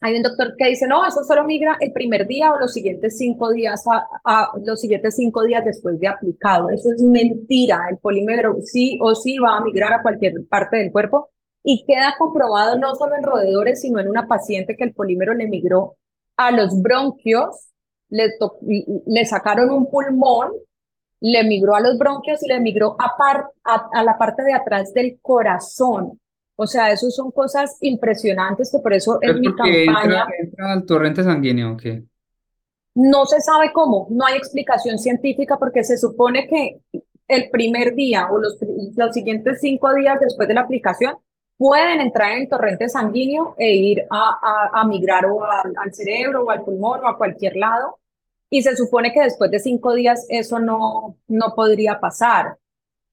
hay 0.00 0.16
un 0.16 0.22
doctor 0.22 0.54
que 0.56 0.68
dice, 0.68 0.86
no, 0.86 1.06
eso 1.06 1.24
solo 1.24 1.44
migra 1.44 1.76
el 1.80 1.92
primer 1.92 2.26
día 2.26 2.52
o 2.52 2.58
los 2.58 2.72
siguientes 2.72 3.18
cinco 3.18 3.50
días, 3.52 3.84
a, 4.24 4.50
los 4.64 4.80
siguientes 4.80 5.16
cinco 5.16 5.42
días 5.42 5.64
después 5.64 5.98
de 5.98 6.08
aplicado. 6.08 6.70
Eso 6.70 6.92
es 6.92 7.02
mentira. 7.02 7.80
El 7.90 7.98
polímero 7.98 8.56
sí 8.62 8.98
o 9.02 9.14
sí 9.14 9.38
va 9.38 9.56
a 9.56 9.60
migrar 9.60 9.92
a 9.92 10.02
cualquier 10.02 10.34
parte 10.48 10.76
del 10.76 10.92
cuerpo 10.92 11.30
y 11.62 11.84
queda 11.84 12.14
comprobado 12.18 12.78
no 12.78 12.94
solo 12.94 13.16
en 13.16 13.24
roedores, 13.24 13.80
sino 13.80 14.00
en 14.00 14.08
una 14.08 14.26
paciente 14.26 14.76
que 14.76 14.84
el 14.84 14.94
polímero 14.94 15.34
le 15.34 15.48
migró 15.48 15.96
a 16.36 16.52
los 16.52 16.80
bronquios, 16.80 17.68
le, 18.08 18.30
le 19.06 19.26
sacaron 19.26 19.70
un 19.70 19.90
pulmón, 19.90 20.52
le 21.20 21.44
migró 21.44 21.74
a 21.74 21.80
los 21.80 21.98
bronquios 21.98 22.42
y 22.42 22.48
le 22.48 22.60
migró 22.60 22.96
a, 22.98 23.16
a, 23.64 24.04
la 24.04 24.16
parte 24.16 24.44
de 24.44 24.54
atrás 24.54 24.94
del 24.94 25.18
corazón. 25.20 26.20
O 26.60 26.66
sea, 26.66 26.90
eso 26.90 27.08
son 27.10 27.30
cosas 27.30 27.76
impresionantes 27.82 28.72
que 28.72 28.80
por 28.80 28.92
eso 28.92 29.20
en 29.22 29.40
mi 29.40 29.46
campaña... 29.54 30.26
Entra, 30.40 30.72
al 30.72 30.84
torrente 30.84 31.22
sanguíneo 31.22 31.74
o 31.74 31.76
qué? 31.76 32.02
No 32.96 33.26
se 33.26 33.40
sabe 33.40 33.72
cómo, 33.72 34.08
no 34.10 34.26
hay 34.26 34.36
explicación 34.36 34.98
científica 34.98 35.56
porque 35.56 35.84
se 35.84 35.96
supone 35.96 36.48
que 36.48 36.80
el 37.28 37.48
primer 37.50 37.94
día 37.94 38.26
o 38.28 38.38
los, 38.38 38.58
los 38.96 39.14
siguientes 39.14 39.60
cinco 39.60 39.94
días 39.94 40.18
después 40.18 40.48
de 40.48 40.54
la 40.54 40.62
aplicación 40.62 41.14
pueden 41.56 42.00
entrar 42.00 42.32
en 42.32 42.42
el 42.42 42.48
torrente 42.48 42.88
sanguíneo 42.88 43.54
e 43.56 43.74
ir 43.74 44.06
a, 44.10 44.70
a, 44.72 44.84
migrar 44.84 45.26
o 45.26 45.44
al, 45.44 45.94
cerebro 45.94 46.42
o 46.42 46.50
al 46.50 46.64
pulmón 46.64 47.04
o 47.04 47.08
a 47.08 47.16
cualquier 47.16 47.54
lado. 47.54 48.00
Y 48.50 48.62
se 48.62 48.74
supone 48.74 49.12
que 49.12 49.20
después 49.20 49.50
de 49.52 49.60
cinco 49.60 49.94
días 49.94 50.26
eso 50.28 50.58
no, 50.58 51.16
no 51.28 51.54
podría 51.54 52.00
pasar. 52.00 52.58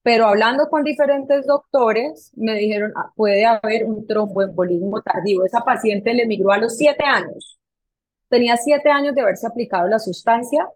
Pero 0.05 0.27
hablando 0.27 0.69
con 0.69 0.83
diferentes 0.83 1.47
doctores, 1.47 2.31
me 2.35 2.53
dijeron, 2.53 2.93
ah, 2.95 3.11
puede 3.15 3.43
haber 3.43 3.85
un 3.85 4.05
tromboembolismo 4.05 5.01
tardío. 5.01 5.43
Esa 5.43 5.61
paciente 5.61 6.13
le 6.13 6.27
migró 6.27 6.51
a 6.51 6.59
los 6.59 6.77
siete 6.77 7.03
años. 7.03 7.57
Tenía 8.29 8.55
siete 8.55 8.91
años 8.91 9.15
de 9.15 9.21
haberse 9.21 9.47
aplicado 9.47 9.87
la 9.87 9.97
sustancia 9.97 10.69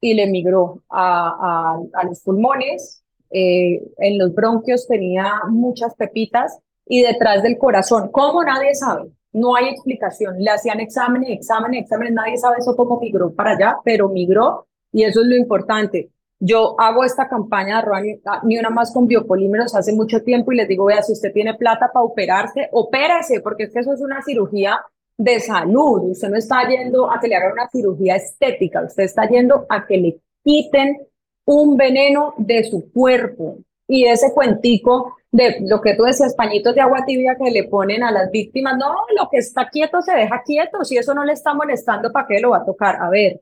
y 0.00 0.14
le 0.14 0.26
migró 0.26 0.82
a, 0.88 1.76
a, 1.92 2.04
los 2.06 2.22
pulmones. 2.22 3.04
Eh, 3.28 3.82
en 3.98 4.18
los 4.18 4.34
bronquios 4.34 4.88
tenía 4.88 5.42
muchas 5.50 5.94
pepitas 5.94 6.58
y 6.86 7.02
detrás 7.02 7.42
del 7.42 7.58
corazón. 7.58 8.10
¿Cómo? 8.10 8.42
Nadie 8.42 8.74
sabe. 8.74 9.10
No 9.32 9.54
hay 9.54 9.68
explicación. 9.68 10.36
Le 10.38 10.50
hacían 10.50 10.80
exámenes, 10.80 11.28
exámenes, 11.28 11.82
exámenes. 11.82 12.14
Nadie 12.14 12.38
sabe 12.38 12.56
eso 12.60 12.74
cómo 12.74 12.98
migró 12.98 13.34
para 13.34 13.50
allá, 13.50 13.76
pero 13.84 14.08
migró 14.08 14.66
y 14.92 15.02
eso 15.02 15.20
es 15.20 15.26
lo 15.26 15.36
importante. 15.36 16.08
Yo 16.44 16.74
hago 16.76 17.04
esta 17.04 17.28
campaña 17.28 17.80
de 17.80 18.20
ni 18.42 18.58
una 18.58 18.68
más 18.68 18.92
con 18.92 19.06
biopolímeros 19.06 19.76
hace 19.76 19.92
mucho 19.92 20.24
tiempo 20.24 20.50
y 20.50 20.56
les 20.56 20.66
digo, 20.66 20.86
vea, 20.86 21.00
si 21.00 21.12
usted 21.12 21.32
tiene 21.32 21.54
plata 21.54 21.92
para 21.94 22.04
operarse, 22.04 22.68
opérese, 22.72 23.40
porque 23.40 23.62
es 23.64 23.72
que 23.72 23.78
eso 23.78 23.92
es 23.92 24.00
una 24.00 24.20
cirugía 24.22 24.80
de 25.16 25.38
salud. 25.38 26.10
Usted 26.10 26.30
no 26.30 26.36
está 26.36 26.68
yendo 26.68 27.08
a 27.08 27.20
que 27.20 27.28
le 27.28 27.36
hagan 27.36 27.52
una 27.52 27.68
cirugía 27.68 28.16
estética, 28.16 28.82
usted 28.82 29.04
está 29.04 29.28
yendo 29.28 29.66
a 29.68 29.86
que 29.86 29.96
le 29.98 30.20
quiten 30.42 31.06
un 31.44 31.76
veneno 31.76 32.34
de 32.38 32.64
su 32.64 32.90
cuerpo. 32.90 33.58
Y 33.86 34.06
ese 34.06 34.32
cuentico 34.34 35.14
de 35.30 35.58
lo 35.60 35.80
que 35.80 35.94
tú 35.94 36.02
decías, 36.02 36.34
pañitos 36.34 36.74
de 36.74 36.80
agua 36.80 37.04
tibia 37.06 37.36
que 37.36 37.52
le 37.52 37.68
ponen 37.68 38.02
a 38.02 38.10
las 38.10 38.32
víctimas, 38.32 38.76
no, 38.76 38.92
lo 39.16 39.28
que 39.30 39.38
está 39.38 39.68
quieto 39.68 40.02
se 40.02 40.12
deja 40.12 40.42
quieto, 40.44 40.84
si 40.84 40.96
eso 40.98 41.14
no 41.14 41.24
le 41.24 41.34
está 41.34 41.54
molestando, 41.54 42.10
¿para 42.10 42.26
qué 42.26 42.40
lo 42.40 42.50
va 42.50 42.58
a 42.58 42.64
tocar? 42.64 42.96
A 43.00 43.08
ver, 43.10 43.40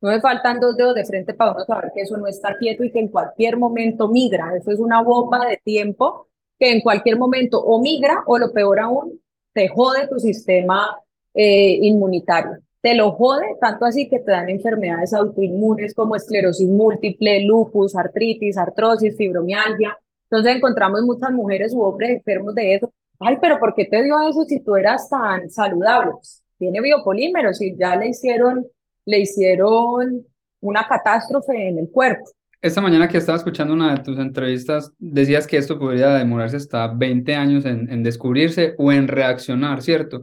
no 0.00 0.10
me 0.10 0.20
faltan 0.20 0.60
dos 0.60 0.76
dedos 0.76 0.94
de 0.94 1.04
frente 1.04 1.34
para 1.34 1.52
uno 1.52 1.64
saber 1.64 1.90
que 1.94 2.02
eso 2.02 2.16
no 2.16 2.26
está 2.26 2.56
quieto 2.56 2.84
y 2.84 2.92
que 2.92 3.00
en 3.00 3.08
cualquier 3.08 3.56
momento 3.56 4.08
migra, 4.08 4.54
eso 4.56 4.70
es 4.70 4.78
una 4.78 5.02
bomba 5.02 5.46
de 5.46 5.56
tiempo 5.58 6.28
que 6.58 6.72
en 6.72 6.80
cualquier 6.80 7.18
momento 7.18 7.60
o 7.60 7.80
migra 7.80 8.22
o 8.26 8.38
lo 8.38 8.52
peor 8.52 8.80
aún, 8.80 9.20
te 9.52 9.68
jode 9.68 10.08
tu 10.08 10.18
sistema 10.18 10.98
eh, 11.34 11.78
inmunitario. 11.82 12.58
Te 12.80 12.94
lo 12.94 13.12
jode 13.12 13.56
tanto 13.60 13.84
así 13.84 14.08
que 14.08 14.20
te 14.20 14.30
dan 14.30 14.48
enfermedades 14.48 15.12
autoinmunes 15.12 15.94
como 15.94 16.14
esclerosis 16.14 16.68
múltiple, 16.68 17.44
lupus, 17.44 17.96
artritis, 17.96 18.56
artrosis, 18.56 19.16
fibromialgia, 19.16 19.96
entonces 20.30 20.56
encontramos 20.56 21.02
muchas 21.02 21.32
mujeres 21.32 21.72
u 21.74 21.82
hombres 21.82 22.10
enfermos 22.10 22.54
de 22.54 22.74
eso. 22.74 22.92
Ay, 23.18 23.38
pero 23.40 23.58
¿por 23.58 23.74
qué 23.74 23.86
te 23.86 24.02
dio 24.02 24.20
eso 24.28 24.44
si 24.44 24.60
tú 24.60 24.76
eras 24.76 25.08
tan 25.08 25.50
saludable? 25.50 26.12
Pues, 26.12 26.42
tiene 26.58 26.80
biopolímeros 26.80 27.60
y 27.62 27.76
ya 27.76 27.96
le 27.96 28.08
hicieron, 28.08 28.66
le 29.08 29.20
hicieron 29.20 30.26
una 30.60 30.86
catástrofe 30.86 31.68
en 31.68 31.78
el 31.78 31.88
cuerpo. 31.90 32.24
Esta 32.60 32.82
mañana 32.82 33.08
que 33.08 33.16
estaba 33.16 33.38
escuchando 33.38 33.72
una 33.72 33.94
de 33.94 34.02
tus 34.02 34.18
entrevistas, 34.18 34.92
decías 34.98 35.46
que 35.46 35.56
esto 35.56 35.78
podría 35.78 36.10
demorarse 36.10 36.56
hasta 36.56 36.88
20 36.88 37.34
años 37.34 37.64
en, 37.64 37.90
en 37.90 38.02
descubrirse 38.02 38.74
o 38.76 38.92
en 38.92 39.08
reaccionar, 39.08 39.80
¿cierto? 39.80 40.20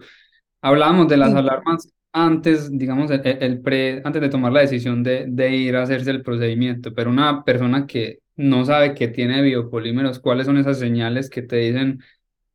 Hablábamos 0.61 1.07
de 1.07 1.17
las 1.17 1.33
alarmas 1.33 1.87
antes, 2.11 2.69
digamos, 2.77 3.09
el, 3.09 3.21
el, 3.23 3.61
pre, 3.61 4.01
antes 4.05 4.21
de 4.21 4.29
tomar 4.29 4.51
la 4.51 4.61
decisión 4.61 5.01
de, 5.01 5.25
de 5.29 5.49
ir 5.55 5.75
a 5.75 5.83
hacerse 5.83 6.11
el 6.11 6.21
procedimiento, 6.21 6.93
pero 6.93 7.09
una 7.09 7.43
persona 7.43 7.87
que 7.87 8.19
no 8.35 8.65
sabe 8.65 8.93
que 8.93 9.07
tiene 9.07 9.41
biopolímeros, 9.41 10.19
¿cuáles 10.19 10.45
son 10.45 10.57
esas 10.57 10.77
señales 10.77 11.29
que 11.31 11.41
te 11.41 11.55
dicen 11.55 12.03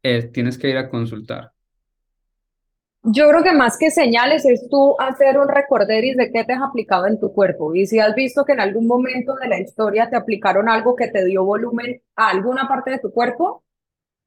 eh, 0.05 0.23
tienes 0.33 0.59
que 0.59 0.71
ir 0.71 0.77
a 0.77 0.89
consultar? 0.89 1.51
Yo 3.03 3.29
creo 3.31 3.43
que 3.43 3.53
más 3.53 3.79
que 3.79 3.91
señales 3.91 4.45
es 4.45 4.69
tú 4.69 4.95
hacer 4.99 5.39
un 5.39 5.49
recorderis 5.49 6.17
de 6.17 6.31
qué 6.31 6.45
te 6.45 6.53
has 6.53 6.63
aplicado 6.63 7.07
en 7.07 7.19
tu 7.19 7.33
cuerpo. 7.33 7.75
Y 7.75 7.87
si 7.87 7.99
has 7.99 8.15
visto 8.15 8.45
que 8.45 8.53
en 8.53 8.61
algún 8.61 8.87
momento 8.87 9.35
de 9.37 9.49
la 9.49 9.59
historia 9.59 10.11
te 10.11 10.17
aplicaron 10.17 10.69
algo 10.69 10.95
que 10.95 11.09
te 11.09 11.25
dio 11.25 11.45
volumen 11.45 12.03
a 12.17 12.29
alguna 12.29 12.69
parte 12.69 12.91
de 12.91 12.99
tu 12.99 13.11
cuerpo, 13.11 13.65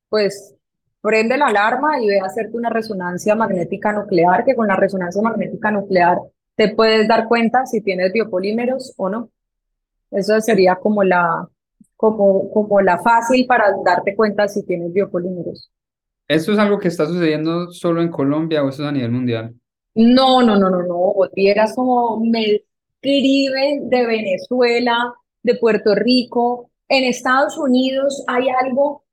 pues 0.10 0.56
prende 1.02 1.38
la 1.38 1.48
alarma 1.48 2.02
y 2.02 2.08
ve 2.08 2.20
a 2.20 2.26
hacerte 2.26 2.58
una 2.58 2.70
resonancia 2.70 3.36
magnética 3.36 3.92
nuclear, 3.94 4.44
que 4.46 4.56
con 4.56 4.68
la 4.68 4.76
resonancia 4.76 5.22
magnética 5.22 5.70
nuclear 5.70 6.18
te 6.56 6.74
puedes 6.76 7.08
dar 7.08 7.28
cuenta 7.28 7.66
si 7.66 7.82
tienes 7.82 8.12
biopolímeros 8.14 8.94
o 8.98 9.10
no. 9.10 9.30
Eso 10.12 10.40
sería 10.42 10.76
como 10.78 11.04
la, 11.04 11.48
como, 11.96 12.50
como 12.52 12.82
la 12.82 13.00
fácil 13.00 13.46
para 13.48 13.74
darte 13.86 14.16
cuenta 14.16 14.48
si 14.48 14.64
tienes 14.66 14.94
biopolímeros. 14.94 15.73
¿Esto 16.34 16.52
es 16.52 16.58
algo 16.58 16.80
que 16.80 16.88
está 16.88 17.06
sucediendo 17.06 17.72
solo 17.72 18.02
en 18.02 18.10
Colombia 18.10 18.64
o 18.64 18.70
esto 18.70 18.82
es 18.82 18.90
a 18.90 18.92
nivel 18.92 19.12
mundial? 19.12 19.54
No, 19.94 20.42
no, 20.42 20.58
no, 20.58 20.70
no, 20.70 20.82
no. 20.82 21.14
Vieras 21.36 21.76
como 21.76 22.20
me 22.20 22.64
escriben 23.02 23.88
de 23.88 24.06
Venezuela, 24.08 25.14
de 25.44 25.56
Puerto 25.56 25.94
Rico. 25.94 26.72
En 26.90 27.04
Estados 27.04 27.58
Unidos 27.58 28.24
hay 28.28 28.48
algo 28.50 29.04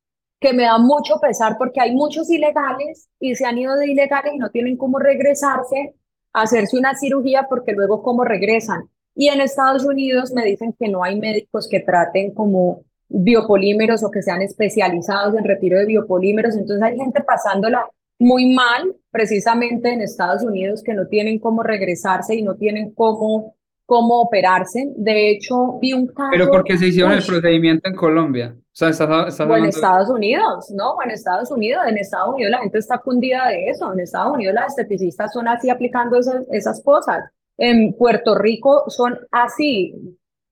que 0.40 0.54
me 0.54 0.62
da 0.62 0.78
mucho 0.78 1.20
pesar 1.20 1.58
porque 1.58 1.82
hay 1.82 1.94
muchos 1.94 2.30
ilegales 2.30 3.10
y 3.20 3.34
se 3.34 3.44
han 3.44 3.58
ido 3.58 3.76
de 3.76 3.92
ilegales 3.92 4.32
y 4.34 4.38
no 4.38 4.48
tienen 4.48 4.78
cómo 4.78 4.98
regresarse 4.98 5.94
a 6.32 6.42
hacerse 6.42 6.78
una 6.78 6.94
cirugía 6.94 7.46
porque 7.50 7.72
luego 7.72 8.02
cómo 8.02 8.24
regresan. 8.24 8.88
Y 9.14 9.28
en 9.28 9.42
Estados 9.42 9.84
Unidos 9.84 10.32
me 10.32 10.44
dicen 10.46 10.74
que 10.78 10.88
no 10.88 11.04
hay 11.04 11.20
médicos 11.20 11.68
que 11.68 11.80
traten 11.80 12.32
como 12.32 12.84
biopolímeros 13.10 14.02
o 14.04 14.10
que 14.10 14.22
sean 14.22 14.40
especializados 14.40 15.36
en 15.36 15.44
retiro 15.44 15.78
de 15.78 15.86
biopolímeros. 15.86 16.56
Entonces 16.56 16.82
hay 16.82 16.96
gente 16.96 17.22
pasándola 17.22 17.86
muy 18.18 18.52
mal, 18.54 18.94
precisamente 19.10 19.92
en 19.92 20.02
Estados 20.02 20.42
Unidos, 20.42 20.82
que 20.82 20.94
no 20.94 21.06
tienen 21.06 21.38
cómo 21.38 21.62
regresarse 21.62 22.34
y 22.34 22.42
no 22.42 22.54
tienen 22.54 22.92
cómo, 22.94 23.56
cómo 23.86 24.20
operarse. 24.20 24.92
De 24.96 25.30
hecho, 25.30 25.78
vi 25.80 25.94
un 25.94 26.06
caso... 26.06 26.28
Pero 26.30 26.50
porque 26.50 26.76
se 26.76 26.88
hicieron 26.88 27.12
el 27.12 27.24
procedimiento 27.24 27.88
en 27.88 27.96
Colombia. 27.96 28.54
O 28.56 28.62
sea, 28.72 28.90
estás, 28.90 29.40
o 29.40 29.56
en 29.56 29.64
Estados 29.64 30.10
Unidos, 30.10 30.70
¿no? 30.70 31.02
En 31.02 31.10
Estados 31.10 31.50
Unidos. 31.50 31.82
En 31.88 31.98
Estados 31.98 32.34
Unidos 32.34 32.50
la 32.52 32.58
gente 32.60 32.78
está 32.78 32.98
cundida 32.98 33.48
de 33.48 33.70
eso. 33.70 33.92
En 33.92 34.00
Estados 34.00 34.34
Unidos 34.34 34.54
las 34.54 34.78
esteticistas 34.78 35.32
son 35.32 35.48
así 35.48 35.70
aplicando 35.70 36.18
esas, 36.18 36.46
esas 36.52 36.82
cosas. 36.84 37.24
En 37.58 37.94
Puerto 37.94 38.36
Rico 38.36 38.84
son 38.88 39.18
así. 39.32 39.94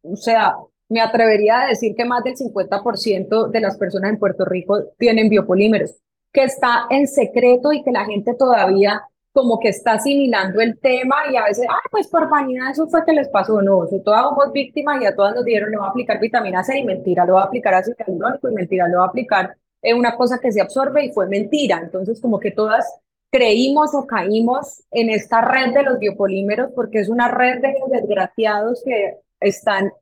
O 0.03 0.17
sea, 0.17 0.57
me 0.89 1.01
atrevería 1.01 1.62
a 1.62 1.68
decir 1.68 1.95
que 1.95 2.05
más 2.05 2.24
del 2.24 2.36
50% 2.36 3.51
de 3.51 3.61
las 3.61 3.76
personas 3.76 4.11
en 4.11 4.18
Puerto 4.18 4.45
Rico 4.45 4.84
tienen 4.99 5.28
biopolímeros, 5.28 5.97
que 6.32 6.45
está 6.45 6.86
en 6.91 7.07
secreto 7.07 7.72
y 7.72 7.82
que 7.82 7.93
la 7.93 8.05
gente 8.05 8.34
todavía 8.34 9.03
como 9.32 9.61
que 9.61 9.68
está 9.68 9.93
asimilando 9.93 10.61
el 10.61 10.78
tema 10.80 11.16
y 11.30 11.36
a 11.36 11.45
veces, 11.45 11.66
ah, 11.70 11.78
pues 11.91 12.09
por 12.09 12.28
vanidad 12.28 12.70
eso 12.72 12.89
fue 12.89 13.05
que 13.05 13.12
les 13.12 13.28
pasó, 13.28 13.62
no, 13.62 13.86
todas 14.05 14.22
somos 14.22 14.53
víctimas 14.53 15.01
y 15.01 15.07
a 15.07 15.14
todas 15.14 15.34
nos 15.34 15.45
dieron, 15.45 15.70
le 15.70 15.76
va 15.76 15.86
a 15.86 15.91
aplicar 15.91 16.18
vitamina 16.18 16.64
C 16.64 16.78
y 16.78 16.84
mentira, 16.84 17.24
lo 17.24 17.34
va 17.34 17.43
a 17.43 17.45
aplicar 17.45 17.74
ácido 17.74 17.97
hialurónico 17.99 18.49
y 18.49 18.55
mentira, 18.55 18.89
lo 18.89 18.99
va 18.99 19.05
a 19.05 19.09
aplicar 19.09 19.55
es 19.82 19.95
una 19.95 20.16
cosa 20.16 20.39
que 20.39 20.53
se 20.53 20.61
absorbe 20.61 21.05
y 21.05 21.12
fue 21.12 21.28
mentira. 21.28 21.80
Entonces, 21.82 22.20
como 22.20 22.41
que 22.41 22.51
todas 22.51 23.01
creímos 23.30 23.95
o 23.95 24.07
caímos 24.07 24.82
en 24.91 25.11
esta 25.11 25.41
red 25.43 25.74
de 25.74 25.82
los 25.82 25.99
biopolímeros 25.99 26.72
porque 26.74 27.01
es 27.01 27.09
una 27.09 27.28
red 27.28 27.61
de 27.61 27.74
desgraciados 27.91 28.82
que 28.84 29.18
están 29.41 29.93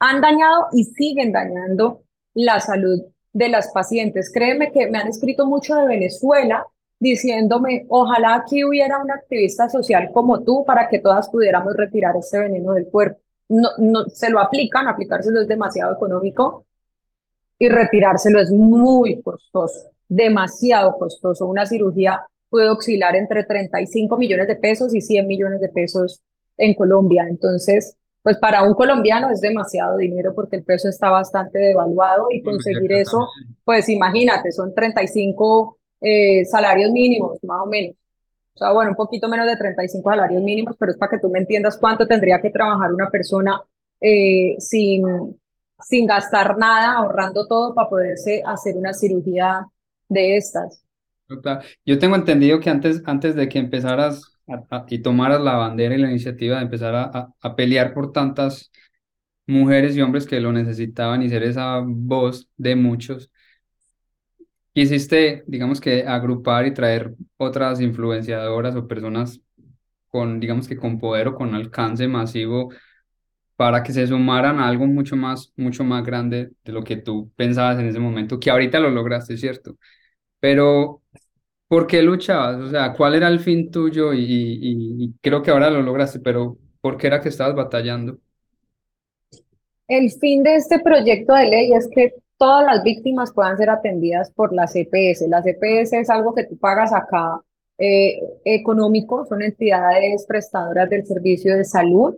han 0.00 0.20
dañado 0.20 0.66
y 0.72 0.84
siguen 0.84 1.32
dañando 1.32 2.02
la 2.34 2.60
salud 2.60 3.02
de 3.32 3.48
las 3.48 3.70
pacientes. 3.72 4.30
Créeme 4.32 4.72
que 4.72 4.88
me 4.90 4.98
han 4.98 5.08
escrito 5.08 5.46
mucho 5.46 5.74
de 5.76 5.86
Venezuela 5.86 6.66
diciéndome, 7.00 7.86
ojalá 7.88 8.36
aquí 8.36 8.64
hubiera 8.64 9.00
una 9.00 9.14
activista 9.14 9.68
social 9.68 10.10
como 10.12 10.42
tú 10.42 10.64
para 10.64 10.88
que 10.88 10.98
todas 10.98 11.28
pudiéramos 11.30 11.74
retirar 11.76 12.16
este 12.16 12.38
veneno 12.38 12.72
del 12.72 12.86
cuerpo. 12.86 13.20
No, 13.48 13.68
no, 13.78 14.04
se 14.06 14.30
lo 14.30 14.40
aplican, 14.40 14.88
aplicárselo 14.88 15.40
es 15.40 15.48
demasiado 15.48 15.94
económico 15.94 16.66
y 17.58 17.68
retirárselo 17.68 18.40
es 18.40 18.50
muy 18.50 19.22
costoso, 19.22 19.90
demasiado 20.08 20.96
costoso. 20.98 21.46
Una 21.46 21.66
cirugía 21.66 22.26
puede 22.50 22.68
oscilar 22.68 23.16
entre 23.16 23.44
35 23.44 24.16
millones 24.16 24.48
de 24.48 24.56
pesos 24.56 24.94
y 24.94 25.00
100 25.00 25.26
millones 25.26 25.60
de 25.60 25.68
pesos 25.68 26.20
en 26.56 26.74
Colombia. 26.74 27.26
Entonces, 27.28 27.96
pues 28.28 28.36
para 28.36 28.62
un 28.62 28.74
colombiano 28.74 29.30
es 29.30 29.40
demasiado 29.40 29.96
dinero 29.96 30.34
porque 30.34 30.56
el 30.56 30.62
peso 30.62 30.90
está 30.90 31.08
bastante 31.08 31.58
devaluado 31.58 32.26
y 32.30 32.42
conseguir 32.42 32.92
eso, 32.92 33.26
pues 33.64 33.88
imagínate, 33.88 34.52
son 34.52 34.74
35 34.74 35.78
eh, 36.02 36.44
salarios 36.44 36.90
mínimos, 36.90 37.38
más 37.44 37.62
o 37.62 37.66
menos. 37.66 37.96
O 38.52 38.58
sea, 38.58 38.72
bueno, 38.72 38.90
un 38.90 38.96
poquito 38.96 39.30
menos 39.30 39.46
de 39.46 39.56
35 39.56 40.10
salarios 40.10 40.42
mínimos, 40.42 40.76
pero 40.78 40.92
es 40.92 40.98
para 40.98 41.12
que 41.12 41.20
tú 41.20 41.30
me 41.30 41.38
entiendas 41.38 41.78
cuánto 41.78 42.06
tendría 42.06 42.38
que 42.38 42.50
trabajar 42.50 42.92
una 42.92 43.08
persona 43.08 43.62
eh, 43.98 44.56
sin, 44.58 45.40
sin 45.80 46.06
gastar 46.06 46.58
nada, 46.58 46.98
ahorrando 46.98 47.46
todo 47.46 47.74
para 47.74 47.88
poderse 47.88 48.42
hacer 48.44 48.76
una 48.76 48.92
cirugía 48.92 49.66
de 50.06 50.36
estas. 50.36 50.84
Yo 51.86 51.98
tengo 51.98 52.14
entendido 52.14 52.60
que 52.60 52.68
antes, 52.68 53.00
antes 53.06 53.34
de 53.34 53.48
que 53.48 53.58
empezaras 53.58 54.37
y 54.88 54.98
tomaras 55.00 55.40
la 55.40 55.56
bandera 55.56 55.94
y 55.94 55.98
la 55.98 56.10
iniciativa 56.10 56.56
de 56.56 56.62
empezar 56.62 56.94
a, 56.94 57.34
a, 57.40 57.56
pelear 57.56 57.94
por 57.94 58.12
tantas 58.12 58.70
mujeres 59.46 59.96
y 59.96 60.02
hombres 60.02 60.26
que 60.26 60.40
lo 60.40 60.52
necesitaban 60.52 61.22
y 61.22 61.28
ser 61.28 61.42
esa 61.42 61.82
voz 61.84 62.48
de 62.56 62.76
muchos, 62.76 63.30
quisiste, 64.72 65.44
digamos 65.46 65.80
que, 65.80 66.06
agrupar 66.06 66.66
y 66.66 66.74
traer 66.74 67.14
otras 67.36 67.80
influenciadoras 67.80 68.76
o 68.76 68.86
personas 68.86 69.40
con, 70.08 70.40
digamos 70.40 70.68
que, 70.68 70.76
con 70.76 70.98
poder 70.98 71.28
o 71.28 71.34
con 71.34 71.54
alcance 71.54 72.08
masivo 72.08 72.70
para 73.56 73.82
que 73.82 73.92
se 73.92 74.06
sumaran 74.06 74.60
a 74.60 74.68
algo 74.68 74.86
mucho 74.86 75.16
más, 75.16 75.52
mucho 75.56 75.84
más 75.84 76.04
grande 76.04 76.52
de 76.64 76.72
lo 76.72 76.84
que 76.84 76.96
tú 76.96 77.32
pensabas 77.36 77.78
en 77.80 77.88
ese 77.88 77.98
momento, 77.98 78.38
que 78.38 78.50
ahorita 78.50 78.78
lo 78.80 78.90
lograste, 78.90 79.36
¿cierto? 79.36 79.76
Pero 80.40 81.02
¿Por 81.68 81.86
qué 81.86 82.02
luchabas? 82.02 82.56
O 82.56 82.70
sea, 82.70 82.94
¿cuál 82.94 83.14
era 83.14 83.28
el 83.28 83.40
fin 83.40 83.70
tuyo? 83.70 84.14
Y, 84.14 84.24
y, 84.26 85.12
creo 85.20 85.42
que 85.42 85.50
ahora 85.50 85.70
lo 85.70 85.82
lograste, 85.82 86.18
pero 86.18 86.56
¿por 86.80 86.96
qué 86.96 87.08
era 87.08 87.20
que 87.20 87.28
estabas 87.28 87.54
batallando? 87.54 88.18
El 89.86 90.10
fin 90.10 90.42
de 90.42 90.56
este 90.56 90.80
proyecto 90.80 91.34
de 91.34 91.46
ley 91.46 91.72
es 91.72 91.88
que 91.94 92.14
todas 92.38 92.64
las 92.64 92.82
víctimas 92.82 93.32
puedan 93.32 93.58
ser 93.58 93.68
atendidas 93.68 94.30
por 94.30 94.54
la 94.54 94.66
CPS. 94.66 95.28
La 95.28 95.42
CPS 95.42 95.98
es 95.98 96.10
algo 96.10 96.34
que 96.34 96.44
tú 96.44 96.56
pagas 96.58 96.92
acá 96.92 97.42
eh, 97.78 98.18
económico, 98.44 99.26
son 99.26 99.42
entidades 99.42 100.24
prestadoras 100.26 100.88
del 100.88 101.06
servicio 101.06 101.56
de 101.56 101.64
salud 101.64 102.16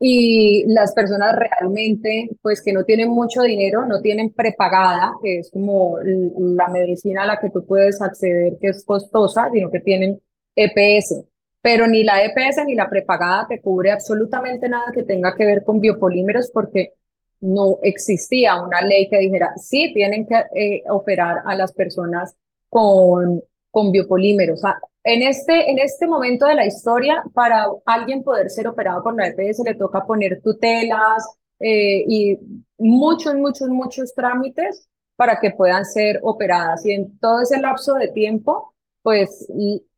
y 0.00 0.64
las 0.68 0.92
personas 0.92 1.34
realmente, 1.36 2.30
pues 2.40 2.62
que 2.62 2.72
no 2.72 2.84
tienen 2.84 3.10
mucho 3.10 3.42
dinero, 3.42 3.84
no 3.86 4.00
tienen 4.00 4.32
prepagada, 4.32 5.14
que 5.22 5.40
es 5.40 5.50
como 5.50 5.98
la 6.02 6.68
medicina 6.68 7.24
a 7.24 7.26
la 7.26 7.40
que 7.40 7.50
tú 7.50 7.64
puedes 7.66 8.00
acceder, 8.00 8.58
que 8.60 8.68
es 8.68 8.84
costosa, 8.84 9.50
sino 9.52 9.70
que 9.70 9.80
tienen 9.80 10.20
EPS. 10.54 11.24
Pero 11.60 11.88
ni 11.88 12.04
la 12.04 12.24
EPS 12.24 12.64
ni 12.66 12.74
la 12.74 12.88
prepagada 12.88 13.46
te 13.48 13.60
cubre 13.60 13.90
absolutamente 13.90 14.68
nada 14.68 14.92
que 14.94 15.02
tenga 15.02 15.34
que 15.36 15.44
ver 15.44 15.64
con 15.64 15.80
biopolímeros 15.80 16.50
porque 16.52 16.92
no 17.40 17.78
existía 17.82 18.60
una 18.62 18.80
ley 18.82 19.08
que 19.08 19.18
dijera, 19.18 19.52
sí, 19.56 19.92
tienen 19.94 20.26
que 20.26 20.36
eh, 20.54 20.82
operar 20.90 21.42
a 21.44 21.54
las 21.56 21.72
personas 21.72 22.36
con, 22.68 23.42
con 23.78 23.92
biopolímeros. 23.92 24.60
En 25.04 25.22
este, 25.22 25.70
en 25.70 25.78
este 25.78 26.08
momento 26.08 26.46
de 26.46 26.56
la 26.56 26.66
historia, 26.66 27.22
para 27.32 27.66
alguien 27.86 28.24
poder 28.24 28.50
ser 28.50 28.66
operado 28.66 29.04
por 29.04 29.14
la 29.14 29.28
EPS 29.28 29.60
le 29.64 29.76
toca 29.76 30.04
poner 30.04 30.40
tutelas 30.42 31.24
eh, 31.60 32.02
y 32.08 32.36
muchos, 32.76 33.36
muchos, 33.36 33.68
muchos 33.68 34.12
trámites 34.14 34.88
para 35.14 35.38
que 35.38 35.52
puedan 35.52 35.84
ser 35.84 36.18
operadas. 36.24 36.84
Y 36.86 36.90
en 36.90 37.20
todo 37.20 37.42
ese 37.42 37.60
lapso 37.60 37.94
de 37.94 38.08
tiempo, 38.08 38.74
pues 39.02 39.46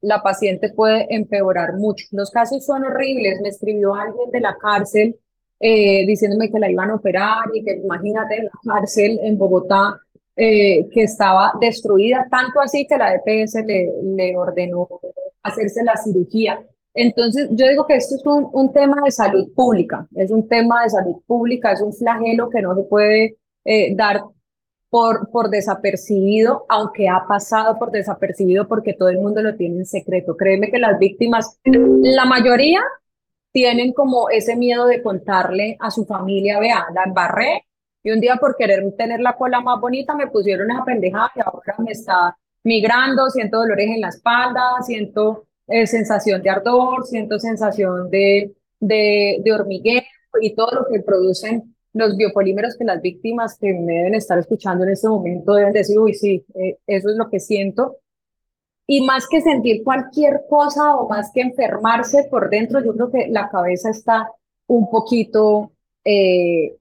la 0.03 0.22
paciente 0.22 0.74
puede 0.74 1.07
empeorar 1.09 1.78
mucho. 1.78 2.05
Los 2.11 2.31
casos 2.31 2.66
son 2.66 2.85
horribles. 2.85 3.41
Me 3.41 3.49
escribió 3.49 3.95
alguien 3.95 4.31
de 4.31 4.41
la 4.41 4.59
cárcel 4.61 5.18
eh, 5.59 6.05
diciéndome 6.07 6.51
que 6.51 6.59
la 6.59 6.70
iban 6.70 6.91
a 6.91 6.97
operar 6.97 7.45
y 7.55 7.64
que 7.64 7.81
imagínate 7.83 8.43
la 8.43 8.74
cárcel 8.74 9.18
en 9.22 9.39
Bogotá 9.39 9.99
eh, 10.37 10.89
que 10.91 11.03
estaba 11.03 11.53
destruida, 11.61 12.26
tanto 12.31 12.61
así 12.61 12.87
que 12.87 12.97
la 12.97 13.14
EPS 13.14 13.57
le, 13.66 13.91
le 14.16 14.37
ordenó 14.37 14.89
hacerse 15.43 15.83
la 15.83 15.97
cirugía. 15.97 16.64
Entonces, 16.95 17.49
yo 17.53 17.68
digo 17.68 17.87
que 17.87 17.97
esto 17.97 18.16
es 18.16 18.26
un, 18.26 18.49
un, 18.53 18.72
tema 18.72 18.97
de 19.05 19.11
salud 19.11 19.53
pública, 19.55 20.09
es 20.14 20.31
un 20.31 20.49
tema 20.49 20.83
de 20.83 20.91
salud 20.91 21.16
pública, 21.26 21.72
es 21.72 21.81
un 21.81 21.93
flagelo 21.93 22.51
que 22.51 22.62
no 22.62 22.74
se 22.74 22.83
puede 22.83 23.37
eh, 23.64 23.95
dar 23.95 24.22
por, 24.89 25.31
por 25.31 25.51
desapercibido, 25.51 26.66
aunque 26.68 27.09
ha 27.09 27.24
pasado 27.28 27.78
por 27.78 27.93
desapercibido 27.93 28.66
porque 28.66 28.93
todo 28.93 29.09
el 29.09 29.20
mundo 29.20 29.41
lo 29.41 29.57
tiene 29.57 29.78
en 29.78 29.87
secreto. 29.87 30.37
Créeme 30.37 30.70
que 30.70 30.78
las 30.78 30.99
víctimas, 30.99 31.59
la 31.64 32.24
mayoría 32.24 32.81
tienen 33.53 33.93
como 33.93 34.28
ese 34.31 34.57
miedo 34.57 34.87
de 34.87 35.03
contarle 35.03 35.76
a 35.81 35.91
su 35.91 36.05
familia, 36.05 36.59
vea, 36.59 36.87
la 36.93 37.05
embarré, 37.05 37.64
y 38.03 38.11
un 38.11 38.20
día 38.20 38.36
por 38.36 38.57
querer 38.57 38.84
tener 38.96 39.20
la 39.20 39.36
cola 39.36 39.61
más 39.61 39.80
bonita 39.80 40.14
me 40.14 40.28
pusieron 40.28 40.70
esa 40.70 40.84
pendejada 40.84 41.30
y 41.36 41.40
ahora 41.40 41.74
me 41.78 41.92
está 41.92 42.36
migrando, 42.64 43.28
siento 43.30 43.59
dolores 43.59 43.88
en 43.88 44.01
la 44.01 44.09
espalda, 44.09 44.82
siento 44.82 45.46
eh, 45.66 45.86
sensación 45.86 46.42
de 46.42 46.51
ardor, 46.51 47.07
siento 47.07 47.38
sensación 47.38 48.11
de, 48.11 48.55
de, 48.78 49.40
de 49.42 49.53
hormigueo 49.53 50.03
y 50.40 50.55
todo 50.55 50.70
lo 50.72 50.86
que 50.90 51.01
producen 51.01 51.74
los 51.92 52.16
biopolímeros 52.16 52.76
que 52.76 52.84
las 52.84 53.03
víctimas 53.03 53.59
que 53.59 53.72
me 53.72 53.94
deben 53.94 54.14
estar 54.14 54.38
escuchando 54.38 54.84
en 54.84 54.90
este 54.90 55.09
momento 55.09 55.55
deben 55.55 55.72
decir, 55.72 55.98
uy, 55.98 56.14
sí, 56.14 56.44
eh, 56.55 56.78
eso 56.86 57.11
es 57.11 57.16
lo 57.16 57.28
que 57.28 57.40
siento. 57.40 57.96
Y 58.86 59.05
más 59.05 59.26
que 59.28 59.40
sentir 59.40 59.82
cualquier 59.84 60.42
cosa 60.48 60.96
o 60.96 61.09
más 61.09 61.30
que 61.32 61.40
enfermarse 61.40 62.24
por 62.30 62.51
dentro, 62.51 62.84
yo 62.84 62.92
creo 62.94 63.11
que 63.11 63.28
la 63.28 63.48
cabeza 63.48 63.90
está 63.90 64.30
un 64.66 64.88
poquito 64.90 65.72
eh, 66.05 66.76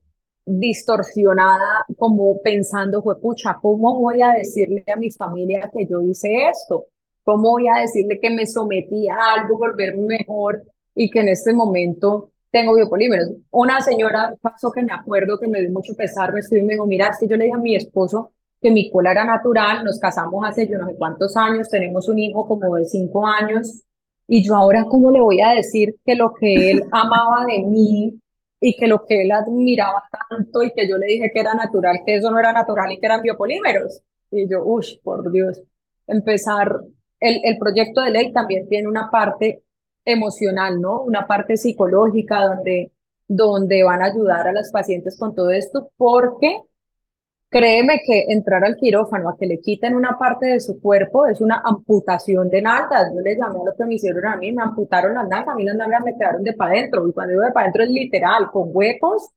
distorsionada, 0.49 1.85
como 1.97 2.41
pensando, 2.41 3.03
pucha, 3.21 3.57
¿cómo 3.61 3.99
voy 3.99 4.21
a 4.21 4.33
decirle 4.33 4.83
a 4.91 4.95
mi 4.95 5.11
familia 5.11 5.69
que 5.71 5.85
yo 5.85 6.01
hice 6.01 6.49
esto? 6.49 6.85
¿Cómo 7.23 7.51
voy 7.51 7.67
a 7.67 7.81
decirle 7.81 8.19
que 8.19 8.29
me 8.29 8.45
sometí 8.45 9.07
a 9.09 9.17
algo, 9.37 9.57
volverme 9.57 10.17
mejor 10.19 10.63
y 10.95 11.09
que 11.09 11.19
en 11.19 11.29
este 11.29 11.53
momento 11.53 12.31
tengo 12.51 12.75
biopolímeros? 12.75 13.29
Una 13.51 13.81
señora 13.81 14.35
pasó 14.41 14.71
que 14.71 14.81
me 14.81 14.93
acuerdo 14.93 15.39
que 15.39 15.47
me 15.47 15.61
dio 15.61 15.71
mucho 15.71 15.93
pesar, 15.95 16.33
me 16.33 16.39
escribió 16.39 16.63
y 16.63 16.67
me 16.67 16.73
dijo, 16.73 16.87
mira, 16.87 17.07
es 17.07 17.19
que 17.19 17.27
yo 17.27 17.37
le 17.37 17.45
dije 17.45 17.55
a 17.55 17.59
mi 17.59 17.75
esposo 17.75 18.31
que 18.61 18.71
mi 18.71 18.91
cola 18.91 19.11
era 19.11 19.25
natural, 19.25 19.85
nos 19.85 19.99
casamos 19.99 20.43
hace 20.45 20.67
yo 20.67 20.77
no 20.77 20.87
sé 20.87 20.95
cuántos 20.95 21.37
años, 21.37 21.69
tenemos 21.69 22.09
un 22.09 22.19
hijo 22.19 22.45
como 22.45 22.75
de 22.75 22.85
cinco 22.85 23.25
años, 23.25 23.83
y 24.31 24.43
yo 24.43 24.55
ahora, 24.55 24.85
¿cómo 24.85 25.09
le 25.09 25.19
voy 25.19 25.41
a 25.41 25.53
decir 25.53 25.95
que 26.05 26.15
lo 26.15 26.33
que 26.35 26.69
él 26.69 26.83
amaba 26.91 27.45
de 27.45 27.63
mí 27.63 28.19
y 28.59 28.75
que 28.75 28.87
lo 28.87 29.05
que 29.05 29.21
él 29.21 29.31
admiraba 29.31 30.03
tanto 30.29 30.63
y 30.63 30.71
que 30.71 30.87
yo 30.87 30.97
le 30.97 31.07
dije 31.07 31.31
que 31.33 31.39
era 31.39 31.53
natural, 31.53 32.01
que 32.05 32.15
eso 32.15 32.29
no 32.29 32.39
era 32.39 32.51
natural 32.51 32.91
y 32.91 32.99
que 32.99 33.05
eran 33.05 33.21
biopolímeros. 33.21 34.01
Y 34.31 34.49
yo, 34.49 34.63
uff, 34.63 34.85
por 35.03 35.31
Dios, 35.31 35.61
empezar, 36.07 36.81
el, 37.19 37.41
el 37.43 37.57
proyecto 37.57 38.01
de 38.01 38.11
ley 38.11 38.33
también 38.33 38.67
tiene 38.67 38.87
una 38.87 39.09
parte 39.09 39.63
emocional, 40.05 40.79
¿no? 40.81 41.01
Una 41.01 41.27
parte 41.27 41.57
psicológica 41.57 42.45
donde, 42.45 42.91
donde 43.27 43.83
van 43.83 44.01
a 44.01 44.05
ayudar 44.05 44.47
a 44.47 44.53
las 44.53 44.71
pacientes 44.71 45.17
con 45.17 45.35
todo 45.35 45.51
esto, 45.51 45.91
porque 45.97 46.61
créeme 47.49 48.01
que 48.05 48.25
entrar 48.29 48.63
al 48.63 48.75
quirófano 48.77 49.29
a 49.29 49.37
que 49.37 49.47
le 49.47 49.59
quiten 49.59 49.95
una 49.95 50.17
parte 50.19 50.45
de 50.47 50.59
su 50.59 50.79
cuerpo 50.79 51.25
es 51.25 51.41
una 51.41 51.61
amputación 51.65 52.49
de 52.49 52.61
nalgas. 52.61 53.11
Yo 53.13 53.21
le 53.21 53.35
llamé 53.35 53.59
a 53.61 53.65
lo 53.65 53.75
que 53.75 53.85
me 53.85 53.95
hicieron 53.95 54.25
a 54.25 54.37
mí, 54.37 54.51
me 54.51 54.61
amputaron 54.61 55.15
las 55.15 55.27
nalgas, 55.27 55.49
a 55.49 55.55
mí 55.55 55.63
las 55.63 55.75
nalgas 55.75 56.03
me 56.03 56.15
quedaron 56.15 56.43
de 56.43 56.53
para 56.53 56.73
adentro, 56.73 57.07
y 57.07 57.13
cuando 57.13 57.31
digo 57.31 57.43
de 57.43 57.51
para 57.51 57.65
adentro 57.65 57.83
es 57.83 57.89
literal, 57.89 58.51
con 58.51 58.69
huecos 58.71 59.29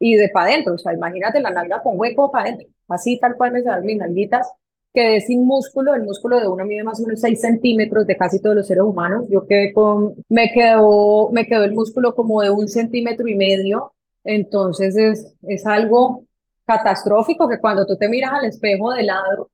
y 0.00 0.16
de 0.16 0.28
para 0.30 0.46
adentro, 0.46 0.74
o 0.74 0.78
sea, 0.78 0.92
imagínate 0.92 1.40
la 1.40 1.50
nalga 1.50 1.80
con 1.82 1.98
hueco 1.98 2.30
para 2.32 2.46
adentro, 2.46 2.68
así 2.88 3.18
tal 3.20 3.36
cual 3.36 3.52
me 3.52 3.62
salen 3.62 3.86
mis 3.86 3.98
nalguitas, 3.98 4.50
quedé 4.92 5.20
sin 5.20 5.46
músculo, 5.46 5.94
el 5.94 6.02
músculo 6.02 6.40
de 6.40 6.48
uno 6.48 6.64
mide 6.64 6.82
más 6.82 7.00
o 7.00 7.04
menos 7.04 7.20
6 7.20 7.40
centímetros 7.40 8.06
de 8.06 8.16
casi 8.16 8.40
todos 8.42 8.56
los 8.56 8.66
seres 8.66 8.82
humanos, 8.82 9.26
yo 9.30 9.46
quedé 9.46 9.72
con, 9.72 10.14
me 10.28 10.50
quedó, 10.52 11.30
me 11.30 11.46
quedó 11.46 11.62
el 11.62 11.72
músculo 11.72 12.16
como 12.16 12.42
de 12.42 12.50
un 12.50 12.66
centímetro 12.66 13.28
y 13.28 13.36
medio, 13.36 13.92
entonces 14.24 14.96
es, 14.96 15.36
es 15.42 15.66
algo 15.66 16.24
catastrófico 16.64 17.48
que 17.48 17.60
cuando 17.60 17.86
tú 17.86 17.96
te 17.96 18.08
miras 18.08 18.32
al 18.32 18.46
espejo 18.46 18.92
de 18.92 19.04
lado 19.04 19.50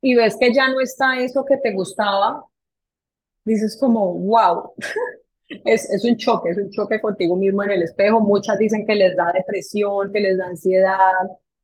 y 0.00 0.14
ves 0.14 0.36
que 0.38 0.52
ya 0.52 0.68
no 0.68 0.80
está 0.80 1.20
eso 1.20 1.44
que 1.44 1.56
te 1.58 1.72
gustaba, 1.72 2.44
dices 3.44 3.76
como, 3.78 4.14
wow, 4.14 4.72
es, 5.48 5.90
es 5.90 6.04
un 6.04 6.16
choque, 6.16 6.50
es 6.50 6.58
un 6.58 6.70
choque 6.70 7.00
contigo 7.00 7.36
mismo 7.36 7.62
en 7.62 7.72
el 7.72 7.82
espejo. 7.82 8.20
Muchas 8.20 8.58
dicen 8.58 8.86
que 8.86 8.94
les 8.94 9.16
da 9.16 9.32
depresión, 9.32 10.12
que 10.12 10.20
les 10.20 10.38
da 10.38 10.46
ansiedad, 10.46 10.96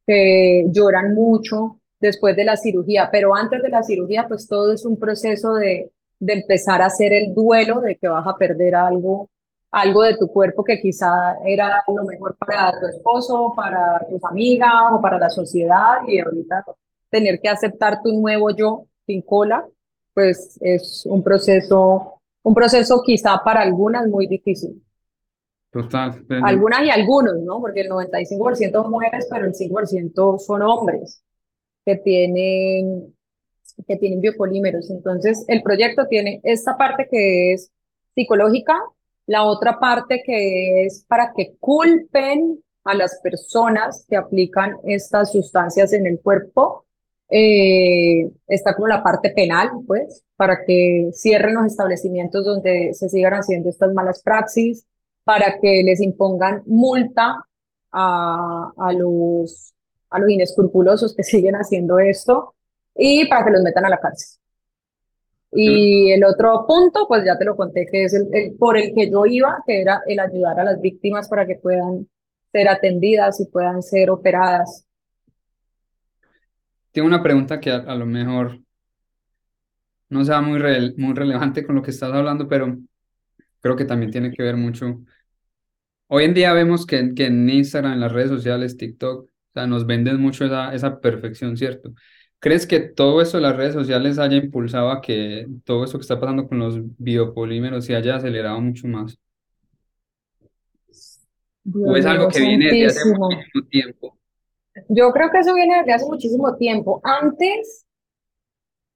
que 0.06 0.66
lloran 0.70 1.14
mucho 1.14 1.80
después 2.00 2.36
de 2.36 2.44
la 2.44 2.56
cirugía, 2.56 3.08
pero 3.10 3.34
antes 3.34 3.62
de 3.62 3.68
la 3.70 3.82
cirugía, 3.82 4.26
pues 4.28 4.46
todo 4.46 4.72
es 4.72 4.84
un 4.84 4.98
proceso 4.98 5.54
de, 5.54 5.92
de 6.18 6.32
empezar 6.32 6.82
a 6.82 6.86
hacer 6.86 7.12
el 7.12 7.34
duelo 7.34 7.80
de 7.80 7.96
que 7.96 8.08
vas 8.08 8.26
a 8.26 8.36
perder 8.36 8.74
algo, 8.74 9.30
algo 9.70 10.02
de 10.02 10.16
tu 10.16 10.28
cuerpo 10.28 10.64
que 10.64 10.80
quizá 10.80 11.36
era 11.44 11.82
lo 11.86 12.04
mejor 12.04 12.36
para 12.36 12.72
tu 12.80 12.86
esposo, 12.86 13.52
para 13.54 14.06
tus 14.08 14.24
amigas 14.24 14.92
o 14.92 15.00
para 15.00 15.18
la 15.18 15.30
sociedad 15.30 15.98
y 16.06 16.18
ahorita 16.18 16.64
tener 17.10 17.40
que 17.40 17.48
aceptar 17.48 18.02
tu 18.02 18.12
nuevo 18.20 18.50
yo 18.54 18.86
sin 19.06 19.22
cola, 19.22 19.66
pues 20.14 20.58
es 20.60 21.06
un 21.06 21.22
proceso, 21.22 22.20
un 22.42 22.54
proceso 22.54 23.02
quizá 23.04 23.42
para 23.44 23.60
algunas 23.62 24.08
muy 24.08 24.26
difícil. 24.26 24.82
Total. 25.70 26.24
Algunas 26.42 26.82
y 26.84 26.90
algunos, 26.90 27.36
¿no? 27.42 27.60
Porque 27.60 27.82
el 27.82 27.90
95% 27.90 28.72
son 28.72 28.90
mujeres, 28.90 29.26
pero 29.30 29.44
el 29.44 29.52
5% 29.52 30.38
son 30.38 30.62
hombres 30.62 31.22
que 31.84 31.96
tienen, 31.96 33.14
que 33.86 33.96
tienen 33.96 34.20
biopolímeros. 34.20 34.90
Entonces, 34.90 35.44
el 35.48 35.62
proyecto 35.62 36.06
tiene 36.08 36.40
esta 36.44 36.78
parte 36.78 37.06
que 37.10 37.52
es 37.52 37.70
psicológica, 38.14 38.80
la 39.26 39.44
otra 39.44 39.78
parte 39.78 40.22
que 40.24 40.86
es 40.86 41.04
para 41.08 41.32
que 41.36 41.56
culpen 41.58 42.62
a 42.84 42.94
las 42.94 43.18
personas 43.22 44.06
que 44.08 44.16
aplican 44.16 44.76
estas 44.84 45.32
sustancias 45.32 45.92
en 45.92 46.06
el 46.06 46.20
cuerpo. 46.20 46.84
Eh, 47.28 48.30
está 48.46 48.74
como 48.74 48.86
la 48.86 49.02
parte 49.02 49.30
penal, 49.30 49.70
pues, 49.86 50.22
para 50.36 50.64
que 50.64 51.10
cierren 51.12 51.56
los 51.56 51.66
establecimientos 51.66 52.44
donde 52.44 52.94
se 52.94 53.08
sigan 53.08 53.34
haciendo 53.34 53.68
estas 53.68 53.92
malas 53.92 54.22
praxis, 54.22 54.86
para 55.24 55.58
que 55.60 55.82
les 55.82 56.00
impongan 56.00 56.62
multa 56.66 57.44
a, 57.90 58.72
a 58.76 58.92
los 58.92 59.72
a 60.10 60.18
los 60.18 60.30
inescrupulosos 60.30 61.14
que 61.14 61.22
siguen 61.24 61.54
haciendo 61.56 61.98
esto 61.98 62.54
y 62.94 63.28
para 63.28 63.44
que 63.44 63.50
los 63.50 63.62
metan 63.62 63.84
a 63.84 63.90
la 63.90 63.98
cárcel. 63.98 64.40
Y 65.56 66.10
el 66.12 66.22
otro 66.24 66.66
punto, 66.66 67.06
pues 67.08 67.24
ya 67.24 67.38
te 67.38 67.44
lo 67.44 67.56
conté, 67.56 67.86
que 67.90 68.04
es 68.04 68.14
el, 68.14 68.54
por 68.58 68.76
el 68.76 68.92
que 68.94 69.10
yo 69.10 69.24
iba, 69.26 69.58
que 69.66 69.80
era 69.80 70.02
el 70.06 70.20
ayudar 70.20 70.60
a 70.60 70.64
las 70.64 70.80
víctimas 70.80 71.28
para 71.28 71.46
que 71.46 71.56
puedan 71.56 72.08
ser 72.52 72.68
atendidas 72.68 73.40
y 73.40 73.46
puedan 73.46 73.82
ser 73.82 74.10
operadas. 74.10 74.86
Tengo 76.92 77.08
una 77.08 77.22
pregunta 77.22 77.60
que 77.60 77.70
a, 77.70 77.94
lo 77.94 78.06
mejor 78.06 78.58
no 80.08 80.24
sea 80.24 80.40
muy, 80.40 80.60
muy 80.96 81.14
relevante 81.14 81.64
con 81.64 81.76
lo 81.76 81.82
que 81.82 81.90
estás 81.90 82.12
hablando, 82.12 82.48
pero 82.48 82.76
creo 83.60 83.76
que 83.76 83.84
también 83.84 84.10
tiene 84.10 84.30
que 84.30 84.42
ver 84.42 84.56
mucho. 84.56 85.00
Hoy 86.08 86.24
en 86.24 86.34
día 86.34 86.52
vemos 86.52 86.86
que, 86.86 87.14
que 87.14 87.26
en 87.26 87.48
Instagram, 87.48 87.94
en 87.94 88.00
las 88.00 88.12
redes 88.12 88.30
sociales, 88.30 88.76
TikTok, 88.76 89.28
sea, 89.56 89.66
nos 89.66 89.86
venden 89.86 90.20
mucho 90.20 90.44
esa, 90.44 90.74
esa 90.74 91.00
perfección, 91.00 91.56
¿cierto? 91.56 91.94
¿Crees 92.38 92.66
que 92.66 92.80
todo 92.80 93.20
eso 93.22 93.38
de 93.38 93.42
las 93.42 93.56
redes 93.56 93.74
sociales 93.74 94.18
haya 94.18 94.36
impulsado 94.36 94.90
a 94.90 95.00
que 95.00 95.46
todo 95.64 95.84
eso 95.84 95.98
que 95.98 96.02
está 96.02 96.20
pasando 96.20 96.46
con 96.48 96.58
los 96.58 96.78
biopolímeros 96.98 97.84
se 97.84 97.96
haya 97.96 98.16
acelerado 98.16 98.60
mucho 98.60 98.86
más? 98.88 99.18
¿O 101.74 101.96
es 101.96 102.06
algo 102.06 102.28
que 102.28 102.40
viene 102.40 102.66
desde 102.66 102.86
hace 102.86 103.14
muchísimo 103.14 103.64
tiempo? 103.68 104.18
Yo 104.88 105.10
creo 105.12 105.30
que 105.30 105.38
eso 105.38 105.54
viene 105.54 105.78
desde 105.78 105.92
hace 105.94 106.06
muchísimo 106.06 106.54
tiempo. 106.56 107.00
Antes, 107.02 107.86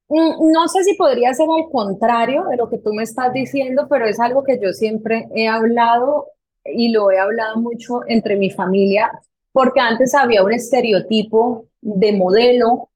mm, 0.09 0.53
no 0.53 0.69
sé 0.69 0.85
si 0.85 0.95
podría 0.95 1.33
ser 1.33 1.49
al 1.49 1.71
contrario 1.73 2.45
de 2.45 2.57
lo 2.57 2.69
que 2.69 2.79
tú 2.79 2.93
me 2.93 3.03
estás 3.03 3.33
diciendo, 3.33 3.87
pero 3.89 4.07
es 4.07 4.21
algo 4.21 4.45
que 4.45 4.61
yo 4.63 4.73
siempre 4.73 5.29
he 5.35 5.49
hablado 5.49 6.27
y 6.65 6.93
lo 6.93 7.11
he 7.11 7.19
hablado 7.19 7.57
mucho 7.57 8.03
entre 8.07 8.37
mi 8.37 8.51
familia 8.51 9.11
porque 9.53 9.81
antes 9.81 10.15
había 10.15 10.45
un 10.45 10.53
estereotipo 10.53 11.67
de 11.81 12.13
modelo 12.13 12.90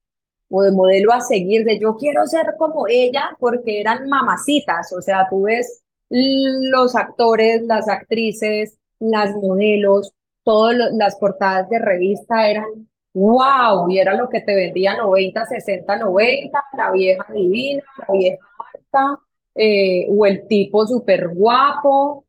o 0.50 0.62
de 0.62 0.72
modelo 0.72 1.12
a 1.12 1.20
seguir, 1.20 1.64
de 1.64 1.78
yo 1.78 1.96
quiero 1.96 2.26
ser 2.26 2.54
como 2.58 2.86
ella, 2.88 3.36
porque 3.40 3.80
eran 3.80 4.08
mamacitas, 4.08 4.92
o 4.92 5.00
sea, 5.00 5.26
tú 5.28 5.42
ves 5.42 5.82
los 6.10 6.94
actores, 6.94 7.62
las 7.62 7.88
actrices, 7.88 8.78
las 8.98 9.34
modelos, 9.36 10.12
todas 10.42 10.76
las 10.92 11.16
portadas 11.16 11.68
de 11.68 11.78
revista 11.78 12.48
eran 12.48 12.88
wow, 13.14 13.88
y 13.90 13.98
era 13.98 14.14
lo 14.14 14.28
que 14.28 14.40
te 14.40 14.54
vendía 14.54 14.96
90, 14.96 15.46
60, 15.46 15.98
90, 15.98 16.64
la 16.76 16.90
vieja 16.90 17.32
divina, 17.32 17.82
la 18.06 18.14
vieja 18.14 18.46
alta, 18.74 19.20
eh, 19.54 20.06
o 20.10 20.26
el 20.26 20.46
tipo 20.48 20.86
súper 20.86 21.28
guapo, 21.28 22.24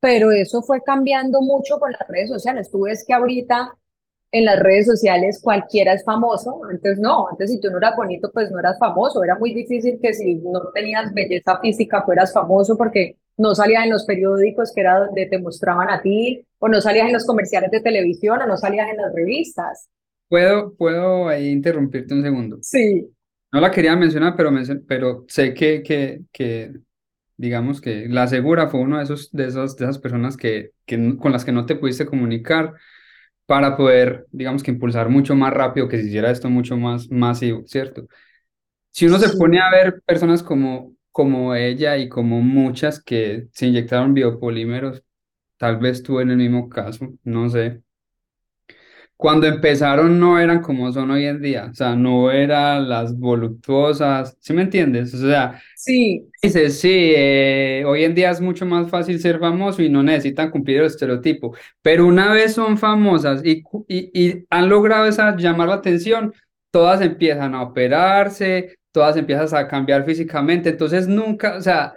pero 0.00 0.32
eso 0.32 0.62
fue 0.62 0.82
cambiando 0.82 1.40
mucho 1.42 1.78
con 1.78 1.92
las 1.92 2.08
redes 2.08 2.30
sociales. 2.30 2.70
Tú 2.70 2.82
ves 2.84 3.04
que 3.06 3.12
ahorita 3.12 3.76
en 4.32 4.46
las 4.46 4.58
redes 4.60 4.86
sociales 4.86 5.40
cualquiera 5.42 5.92
es 5.92 6.04
famoso, 6.04 6.62
antes 6.68 6.98
no, 6.98 7.28
antes 7.28 7.50
si 7.50 7.60
tú 7.60 7.70
no 7.70 7.76
eras 7.76 7.94
bonito, 7.96 8.30
pues 8.32 8.50
no 8.50 8.58
eras 8.58 8.78
famoso, 8.78 9.22
era 9.22 9.38
muy 9.38 9.52
difícil 9.52 9.98
que 10.02 10.14
si 10.14 10.36
no 10.36 10.70
tenías 10.74 11.12
belleza 11.12 11.60
física 11.60 12.02
fueras 12.02 12.32
famoso 12.32 12.76
porque 12.78 13.18
no 13.36 13.54
salías 13.54 13.84
en 13.84 13.90
los 13.90 14.04
periódicos 14.04 14.72
que 14.74 14.80
era 14.80 15.00
donde 15.00 15.26
te 15.26 15.38
mostraban 15.38 15.90
a 15.90 16.00
ti, 16.00 16.46
o 16.58 16.68
no 16.68 16.80
salías 16.80 17.06
en 17.06 17.12
los 17.12 17.26
comerciales 17.26 17.70
de 17.70 17.80
televisión, 17.80 18.40
o 18.40 18.46
no 18.46 18.56
salías 18.56 18.88
en 18.90 18.96
las 18.96 19.12
revistas. 19.14 19.88
¿Puedo, 20.28 20.74
puedo 20.74 21.28
ahí 21.28 21.48
interrumpirte 21.48 22.14
un 22.14 22.22
segundo? 22.22 22.58
Sí. 22.62 23.06
No 23.52 23.60
la 23.60 23.70
quería 23.70 23.96
mencionar, 23.96 24.34
pero, 24.36 24.50
pero 24.86 25.24
sé 25.28 25.52
que, 25.52 25.82
que, 25.82 26.22
que 26.32 26.72
digamos 27.36 27.80
que 27.80 28.06
la 28.08 28.26
segura 28.28 28.68
fue 28.68 28.80
uno 28.80 28.98
de 28.98 29.04
esos, 29.04 29.30
de 29.32 29.46
esos, 29.46 29.76
de 29.76 29.84
esas 29.84 29.98
personas 29.98 30.36
que, 30.36 30.70
que, 30.86 31.16
con 31.18 31.32
las 31.32 31.44
que 31.44 31.52
no 31.52 31.66
te 31.66 31.76
pudiste 31.76 32.06
comunicar 32.06 32.74
para 33.52 33.76
poder, 33.76 34.26
digamos 34.32 34.62
que 34.62 34.70
impulsar 34.70 35.10
mucho 35.10 35.34
más 35.34 35.52
rápido, 35.52 35.86
que 35.86 35.98
se 35.98 36.06
hiciera 36.06 36.30
esto 36.30 36.48
mucho 36.48 36.74
más 36.78 37.10
masivo, 37.10 37.62
¿cierto? 37.66 38.06
Si 38.90 39.04
uno 39.06 39.18
se 39.18 39.36
pone 39.36 39.60
a 39.60 39.70
ver 39.70 40.00
personas 40.06 40.42
como, 40.42 40.94
como 41.10 41.54
ella 41.54 41.98
y 41.98 42.08
como 42.08 42.40
muchas 42.40 43.02
que 43.04 43.48
se 43.52 43.66
inyectaron 43.66 44.14
biopolímeros, 44.14 45.02
tal 45.58 45.76
vez 45.76 46.02
tú 46.02 46.20
en 46.20 46.30
el 46.30 46.38
mismo 46.38 46.70
caso, 46.70 47.12
no 47.24 47.50
sé, 47.50 47.82
cuando 49.22 49.46
empezaron 49.46 50.18
no 50.18 50.40
eran 50.40 50.60
como 50.60 50.90
son 50.92 51.12
hoy 51.12 51.26
en 51.26 51.40
día, 51.40 51.68
o 51.70 51.74
sea, 51.74 51.94
no 51.94 52.32
eran 52.32 52.88
las 52.88 53.16
voluptuosas, 53.16 54.36
¿sí 54.40 54.52
me 54.52 54.62
entiendes? 54.62 55.14
O 55.14 55.18
sea, 55.18 55.62
sí. 55.76 56.28
dices, 56.42 56.80
sí, 56.80 56.90
eh, 57.14 57.84
hoy 57.86 58.02
en 58.02 58.16
día 58.16 58.32
es 58.32 58.40
mucho 58.40 58.66
más 58.66 58.90
fácil 58.90 59.20
ser 59.20 59.38
famoso 59.38 59.80
y 59.80 59.88
no 59.88 60.02
necesitan 60.02 60.50
cumplir 60.50 60.80
el 60.80 60.86
estereotipo, 60.86 61.54
pero 61.82 62.04
una 62.04 62.32
vez 62.32 62.54
son 62.54 62.76
famosas 62.76 63.44
y, 63.44 63.62
y, 63.86 64.10
y 64.12 64.44
han 64.50 64.68
logrado 64.68 65.06
esa, 65.06 65.36
llamar 65.36 65.68
la 65.68 65.74
atención, 65.76 66.34
todas 66.72 67.00
empiezan 67.00 67.54
a 67.54 67.62
operarse, 67.62 68.74
todas 68.90 69.16
empiezan 69.16 69.54
a 69.54 69.68
cambiar 69.68 70.04
físicamente, 70.04 70.70
entonces 70.70 71.06
nunca, 71.06 71.58
o 71.58 71.60
sea, 71.60 71.94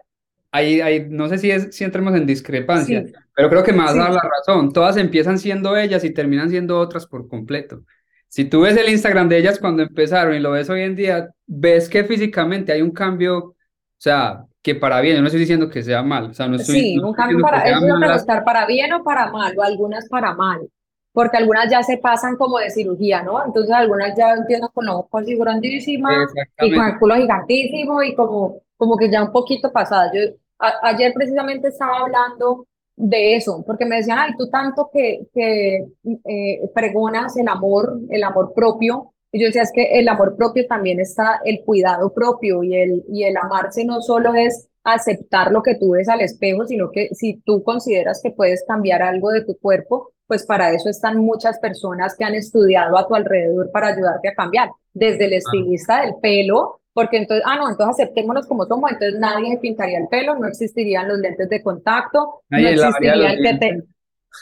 ahí, 0.56 1.08
no 1.10 1.28
sé 1.28 1.38
si, 1.38 1.52
es, 1.52 1.76
si 1.76 1.84
entremos 1.84 2.16
en 2.16 2.26
discrepancia, 2.26 3.06
pero 3.36 3.50
creo 3.50 3.64
que 3.64 3.74
me 3.74 3.80
vas 3.80 3.96
a 3.96 4.00
dar 4.00 4.14
la 4.14 4.22
razón. 4.22 4.72
Todas 4.72 4.98
empiezan 4.98 5.38
siendo 5.38 5.76
ellas 5.76 6.04
y 6.04 6.12
terminan 6.12 6.50
siendo 6.50 6.80
otras 6.80 7.06
por 7.06 7.28
completo. 7.28 7.84
Si 8.28 8.46
tú 8.46 8.62
ves 8.62 8.76
el 8.76 8.90
Instagram 8.90 9.30
de 9.30 9.38
ellas 9.38 9.60
cuando 9.60 9.84
empezaron 9.84 10.36
y 10.36 10.40
lo 10.40 10.52
ves 10.52 10.70
hoy 10.70 10.82
en 10.82 10.96
día, 10.96 11.30
ves 11.46 11.88
que 11.88 12.04
físicamente 12.04 12.72
hay 12.72 12.82
un 12.82 12.92
cambio, 12.92 13.38
o 13.38 13.56
sea, 13.98 14.46
que 14.62 14.76
para 14.76 15.00
bien, 15.00 15.16
yo 15.16 15.22
no 15.22 15.28
estoy 15.28 15.40
diciendo 15.40 15.70
que 15.70 15.84
sea 15.84 16.02
mal, 16.02 16.32
o 16.32 16.34
sea, 16.34 16.48
no 16.48 16.56
estoy, 16.56 16.80
Sí, 16.80 16.96
no 16.96 17.10
un 17.10 17.14
cambio 17.14 17.40
para, 17.40 17.62
es 17.70 17.78
una 17.82 18.44
para 18.44 18.66
bien 18.66 18.92
o 18.94 19.04
para 19.04 19.32
mal, 19.32 19.54
o 19.58 19.62
algunas 19.62 20.10
para 20.10 20.34
mal, 20.34 20.68
porque 21.14 21.38
algunas 21.38 21.70
ya 21.70 21.84
se 21.84 21.98
pasan 21.98 22.36
como 22.36 22.60
de 22.60 22.70
cirugía, 22.72 23.22
¿no? 23.24 23.46
Entonces 23.46 23.72
algunas 23.72 24.18
ya 24.18 24.34
empiezan 24.34 24.70
con 24.74 24.86
la 24.86 24.96
boca 24.96 25.20
así 25.20 25.38
grandísima 25.38 26.28
y 26.62 26.76
con 26.76 26.86
el 26.88 26.98
culo 26.98 27.16
gigantísimo 27.16 28.04
y 28.04 28.16
como, 28.16 28.64
como 28.76 28.98
que 28.98 29.10
ya 29.10 29.24
un 29.24 29.32
poquito 29.32 29.72
pasada. 29.72 30.12
Yo 30.14 30.22
a- 30.60 30.90
ayer 30.90 31.14
precisamente 31.14 31.70
estaba 31.70 32.00
hablando 32.00 32.68
de 32.96 33.36
eso, 33.36 33.64
porque 33.66 33.86
me 33.86 33.98
decían, 33.98 34.20
ay, 34.20 34.32
tú 34.38 34.50
tanto 34.50 34.90
que, 34.94 35.28
que 35.34 35.86
eh, 36.26 36.62
pregonas 36.74 37.36
el 37.38 37.48
amor, 37.48 38.00
el 38.10 38.24
amor 38.24 38.54
propio. 38.56 39.12
Y 39.32 39.42
yo 39.42 39.48
decía, 39.48 39.64
es 39.64 39.72
que 39.74 40.00
el 40.00 40.08
amor 40.08 40.36
propio 40.38 40.66
también 40.68 41.00
está 41.02 41.42
el 41.44 41.62
cuidado 41.66 42.14
propio 42.14 42.64
y 42.64 42.76
el, 42.76 43.04
y 43.10 43.24
el 43.24 43.36
amarse 43.38 43.84
no 43.84 44.02
solo 44.02 44.34
es 44.34 44.70
aceptar 44.84 45.52
lo 45.52 45.62
que 45.64 45.76
tú 45.76 45.92
ves 45.92 46.08
al 46.10 46.22
espejo, 46.22 46.66
sino 46.66 46.92
que 46.92 47.10
si 47.14 47.42
tú 47.46 47.64
consideras 47.64 48.22
que 48.24 48.32
puedes 48.32 48.64
cambiar 48.68 49.02
algo 49.02 49.32
de 49.32 49.44
tu 49.44 49.58
cuerpo, 49.58 50.12
pues 50.28 50.46
para 50.46 50.72
eso 50.72 50.90
están 50.90 51.18
muchas 51.18 51.60
personas 51.60 52.16
que 52.16 52.24
han 52.24 52.36
estudiado 52.36 52.98
a 52.98 53.08
tu 53.08 53.16
alrededor 53.16 53.72
para 53.72 53.88
ayudarte 53.88 54.30
a 54.30 54.36
cambiar, 54.36 54.70
desde 54.94 55.26
el 55.26 55.34
estilista 55.34 56.02
del 56.02 56.16
pelo, 56.22 56.80
porque 56.96 57.18
entonces, 57.18 57.44
ah, 57.46 57.58
no, 57.58 57.70
entonces 57.70 57.94
aceptémonos 58.00 58.48
como 58.48 58.66
somos, 58.66 58.90
entonces 58.92 59.20
nadie 59.20 59.52
se 59.52 59.58
pintaría 59.58 60.00
el 60.00 60.08
pelo, 60.08 60.36
no 60.40 60.48
existirían 60.48 61.08
los 61.10 61.20
lentes 61.20 61.50
de 61.50 61.62
contacto, 61.62 62.20
no 62.50 62.58
nadie 62.58 62.76
lavaría 62.78 63.12
existiría 63.14 63.32
el 63.32 63.38
que 63.44 63.60
te, 63.60 63.66
dientes, 63.66 63.90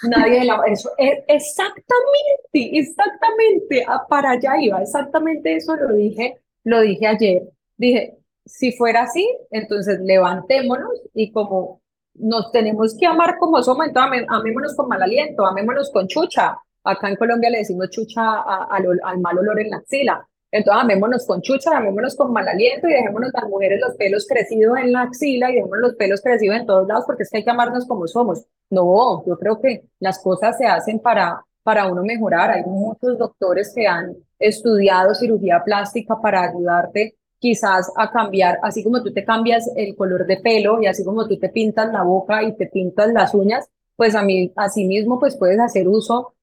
Nadie 0.04 0.44
la, 0.46 0.62
eso 0.68 0.90
es 0.98 1.20
exactamente, 1.28 2.80
exactamente, 2.80 3.86
ah, 3.88 4.06
para 4.08 4.32
allá 4.32 4.54
iba, 4.60 4.82
exactamente 4.82 5.56
eso 5.56 5.76
lo 5.76 5.94
dije, 5.94 6.42
lo 6.64 6.82
dije 6.82 7.08
ayer. 7.08 7.44
Dije, 7.78 8.18
si 8.46 8.72
fuera 8.74 9.04
así, 9.04 9.28
entonces 9.52 10.00
levantémonos 10.02 11.02
y 11.14 11.32
como 11.32 11.82
nos 12.16 12.52
tenemos 12.52 12.96
que 12.98 13.06
amar 13.08 13.38
como 13.40 13.62
somos, 13.64 13.88
entonces 13.88 14.12
amé- 14.12 14.26
amémonos 14.30 14.76
con 14.76 14.88
mal 14.88 15.02
aliento, 15.02 15.46
amémonos 15.46 15.92
con 15.92 16.08
chucha. 16.08 16.58
Acá 16.84 17.10
en 17.10 17.16
Colombia 17.16 17.50
le 17.50 17.60
decimos 17.60 17.90
chucha 17.90 18.22
a- 18.22 18.68
al 18.72 19.20
mal 19.20 19.38
olor 19.40 19.60
en 19.60 19.70
la 19.72 19.78
axila. 19.78 20.28
Entonces 20.54 20.84
amémonos 20.84 21.26
con 21.26 21.42
chucha, 21.42 21.76
amémonos 21.76 22.16
con 22.16 22.32
mal 22.32 22.48
aliento 22.48 22.88
y 22.88 22.92
dejémonos 22.92 23.32
las 23.34 23.50
mujeres 23.50 23.82
los 23.82 23.96
pelos 23.96 24.28
crecidos 24.28 24.78
en 24.78 24.92
la 24.92 25.02
axila 25.02 25.50
y 25.50 25.56
dejémonos 25.56 25.82
los 25.82 25.96
pelos 25.96 26.22
crecidos 26.22 26.58
en 26.58 26.68
todos 26.68 26.88
lados 26.88 27.06
porque 27.08 27.24
es 27.24 27.30
que 27.32 27.38
hay 27.38 27.44
que 27.44 27.50
amarnos 27.50 27.88
como 27.88 28.08
somos. 28.08 28.46
No, 28.70 29.26
yo 29.26 29.36
creo 29.40 29.60
que 29.60 29.86
las 30.00 30.20
cosas 30.20 30.56
se 30.56 30.68
hacen 30.68 31.00
para, 31.00 31.44
para 31.64 31.92
uno 31.92 32.04
mejorar. 32.04 32.52
Hay 32.52 32.64
muchos 32.66 33.18
doctores 33.18 33.74
que 33.74 33.88
han 33.88 34.16
estudiado 34.38 35.16
cirugía 35.16 35.64
plástica 35.66 36.22
para 36.22 36.44
ayudarte 36.44 37.16
quizás 37.40 37.92
a 37.98 38.12
cambiar, 38.12 38.60
así 38.62 38.84
como 38.84 39.02
tú 39.02 39.12
te 39.12 39.26
cambias 39.26 39.70
el 39.76 39.96
color 39.96 40.28
de 40.28 40.38
pelo 40.38 40.80
y 40.82 40.86
así 40.86 41.04
como 41.04 41.28
tú 41.28 41.40
te 41.40 41.50
pintas 41.50 41.92
la 41.92 42.04
boca 42.04 42.44
y 42.44 42.56
te 42.56 42.68
pintas 42.68 43.12
las 43.12 43.34
uñas, 43.34 43.68
pues 43.96 44.14
a 44.14 44.22
mí, 44.22 44.54
así 44.56 44.86
mismo, 44.86 45.20
pues 45.20 45.36
puedes 45.36 45.60
hacer 45.60 45.88
uso 45.88 46.36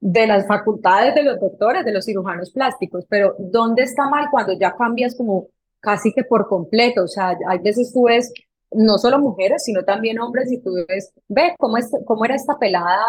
de 0.00 0.26
las 0.26 0.46
facultades 0.46 1.14
de 1.14 1.22
los 1.22 1.38
doctores, 1.38 1.84
de 1.84 1.92
los 1.92 2.06
cirujanos 2.06 2.50
plásticos, 2.50 3.04
pero 3.08 3.34
¿dónde 3.38 3.82
está 3.82 4.08
mal 4.08 4.28
cuando 4.30 4.54
ya 4.54 4.74
cambias 4.74 5.14
como 5.14 5.48
casi 5.80 6.12
que 6.12 6.24
por 6.24 6.48
completo? 6.48 7.04
O 7.04 7.08
sea, 7.08 7.36
hay 7.46 7.58
veces 7.58 7.92
tú 7.92 8.04
ves 8.04 8.32
no 8.72 8.98
solo 8.98 9.18
mujeres, 9.18 9.64
sino 9.64 9.84
también 9.84 10.18
hombres 10.20 10.50
y 10.50 10.58
tú 10.58 10.72
ves, 10.88 11.12
ve 11.28 11.54
cómo, 11.58 11.76
es, 11.76 11.90
cómo 12.06 12.24
era 12.24 12.34
esta 12.34 12.58
pelada 12.58 13.04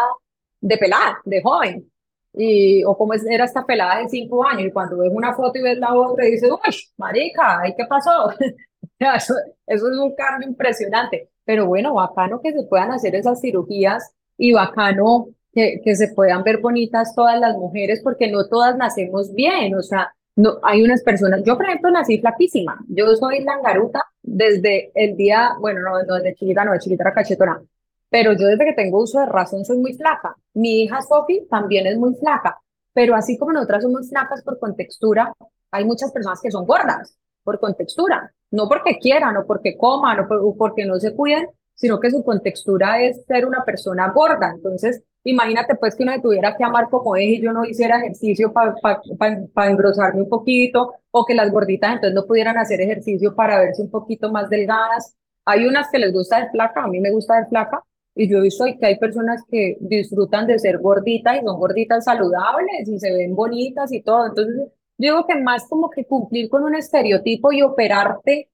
de 0.60 0.76
pelada, 0.78 1.18
de 1.24 1.42
joven, 1.42 1.90
y, 2.34 2.84
o 2.84 2.96
cómo 2.96 3.14
era 3.14 3.44
esta 3.44 3.64
pelada 3.64 4.00
de 4.00 4.08
cinco 4.08 4.44
años, 4.46 4.66
y 4.66 4.72
cuando 4.72 4.98
ves 4.98 5.10
una 5.12 5.34
foto 5.34 5.58
y 5.58 5.62
ves 5.62 5.78
la 5.78 5.94
otra 5.94 6.26
y 6.26 6.32
dices, 6.32 6.50
uy, 6.50 6.76
marica, 6.96 7.60
¿ay 7.60 7.74
qué 7.76 7.84
pasó? 7.86 8.30
Eso, 8.98 9.34
eso 9.66 9.90
es 9.90 9.98
un 9.98 10.14
cambio 10.14 10.48
impresionante, 10.48 11.28
pero 11.44 11.66
bueno, 11.66 11.94
bacano 11.94 12.40
que 12.40 12.52
se 12.52 12.62
puedan 12.64 12.92
hacer 12.92 13.16
esas 13.16 13.40
cirugías 13.40 14.14
y 14.36 14.52
bacano 14.52 15.26
que, 15.52 15.80
que 15.84 15.94
se 15.96 16.08
puedan 16.14 16.42
ver 16.42 16.58
bonitas 16.60 17.14
todas 17.14 17.38
las 17.38 17.56
mujeres, 17.56 18.00
porque 18.02 18.30
no 18.30 18.48
todas 18.48 18.76
nacemos 18.76 19.32
bien, 19.34 19.74
o 19.74 19.82
sea, 19.82 20.12
no, 20.36 20.58
hay 20.62 20.82
unas 20.82 21.02
personas, 21.02 21.42
yo 21.44 21.56
por 21.56 21.66
ejemplo 21.66 21.90
nací 21.90 22.18
flaquísima, 22.20 22.78
yo 22.88 23.14
soy 23.16 23.44
langaruta 23.44 24.04
desde 24.22 24.90
el 24.94 25.16
día, 25.16 25.50
bueno, 25.60 25.80
no, 25.82 26.02
no 26.04 26.14
desde 26.16 26.34
chiquita, 26.34 26.64
no, 26.64 26.72
de 26.72 26.78
chiquita 26.78 27.04
era 27.04 27.12
cachetona, 27.14 27.62
pero 28.08 28.32
yo 28.32 28.46
desde 28.46 28.64
que 28.64 28.72
tengo 28.74 29.02
uso 29.02 29.20
de 29.20 29.26
razón 29.26 29.64
soy 29.64 29.78
muy 29.78 29.94
flaca. 29.94 30.36
Mi 30.54 30.82
hija 30.82 31.00
Sophie 31.02 31.46
también 31.50 31.86
es 31.86 31.96
muy 31.98 32.14
flaca, 32.14 32.58
pero 32.92 33.14
así 33.14 33.38
como 33.38 33.52
nosotras 33.52 33.82
somos 33.82 34.08
flacas 34.08 34.42
por 34.42 34.58
contextura, 34.58 35.32
hay 35.70 35.84
muchas 35.84 36.12
personas 36.12 36.40
que 36.42 36.50
son 36.50 36.66
gordas 36.66 37.16
por 37.42 37.58
contextura, 37.58 38.32
no 38.50 38.68
porque 38.68 38.98
quieran 38.98 39.36
o 39.38 39.46
porque 39.46 39.76
coman 39.76 40.20
o, 40.20 40.28
por- 40.28 40.56
porque 40.56 40.84
no 40.84 40.98
se 41.00 41.14
cuiden, 41.14 41.48
sino 41.74 41.98
que 42.00 42.10
su 42.10 42.22
contextura 42.22 43.02
es 43.02 43.24
ser 43.26 43.46
una 43.46 43.64
persona 43.64 44.12
gorda. 44.12 44.52
Entonces, 44.54 45.02
imagínate 45.24 45.76
pues 45.76 45.94
que 45.94 46.02
uno 46.02 46.12
se 46.12 46.20
tuviera 46.20 46.56
que 46.56 46.64
amar 46.64 46.88
como 46.90 47.16
es 47.16 47.24
y 47.24 47.40
yo 47.42 47.52
no 47.52 47.64
hiciera 47.64 47.98
ejercicio 47.98 48.52
para 48.52 49.70
engrosarme 49.70 50.22
un 50.22 50.28
poquito 50.28 50.94
o 51.10 51.24
que 51.24 51.34
las 51.34 51.50
gorditas 51.50 51.94
entonces 51.94 52.14
no 52.14 52.26
pudieran 52.26 52.58
hacer 52.58 52.80
ejercicio 52.80 53.34
para 53.34 53.58
verse 53.60 53.82
un 53.82 53.90
poquito 53.90 54.32
más 54.32 54.48
delgadas. 54.50 55.16
Hay 55.44 55.66
unas 55.66 55.90
que 55.90 55.98
les 55.98 56.12
gusta 56.12 56.40
ser 56.40 56.50
flaca, 56.50 56.84
a 56.84 56.88
mí 56.88 57.00
me 57.00 57.10
gusta 57.10 57.38
ser 57.38 57.48
flaca, 57.48 57.82
y 58.14 58.28
yo 58.28 58.38
he 58.38 58.42
visto 58.42 58.64
que 58.78 58.86
hay 58.86 58.98
personas 58.98 59.42
que 59.50 59.76
disfrutan 59.80 60.46
de 60.46 60.58
ser 60.58 60.78
gorditas 60.78 61.36
y 61.36 61.44
son 61.44 61.58
gorditas 61.58 62.04
saludables 62.04 62.88
y 62.88 62.98
se 62.98 63.12
ven 63.12 63.34
bonitas 63.34 63.92
y 63.92 64.02
todo. 64.02 64.26
Entonces, 64.26 64.54
yo 64.98 65.14
digo 65.14 65.26
que 65.26 65.36
más 65.36 65.66
como 65.68 65.90
que 65.90 66.04
cumplir 66.04 66.50
con 66.50 66.64
un 66.64 66.74
estereotipo 66.74 67.52
y 67.52 67.62
operarte 67.62 68.50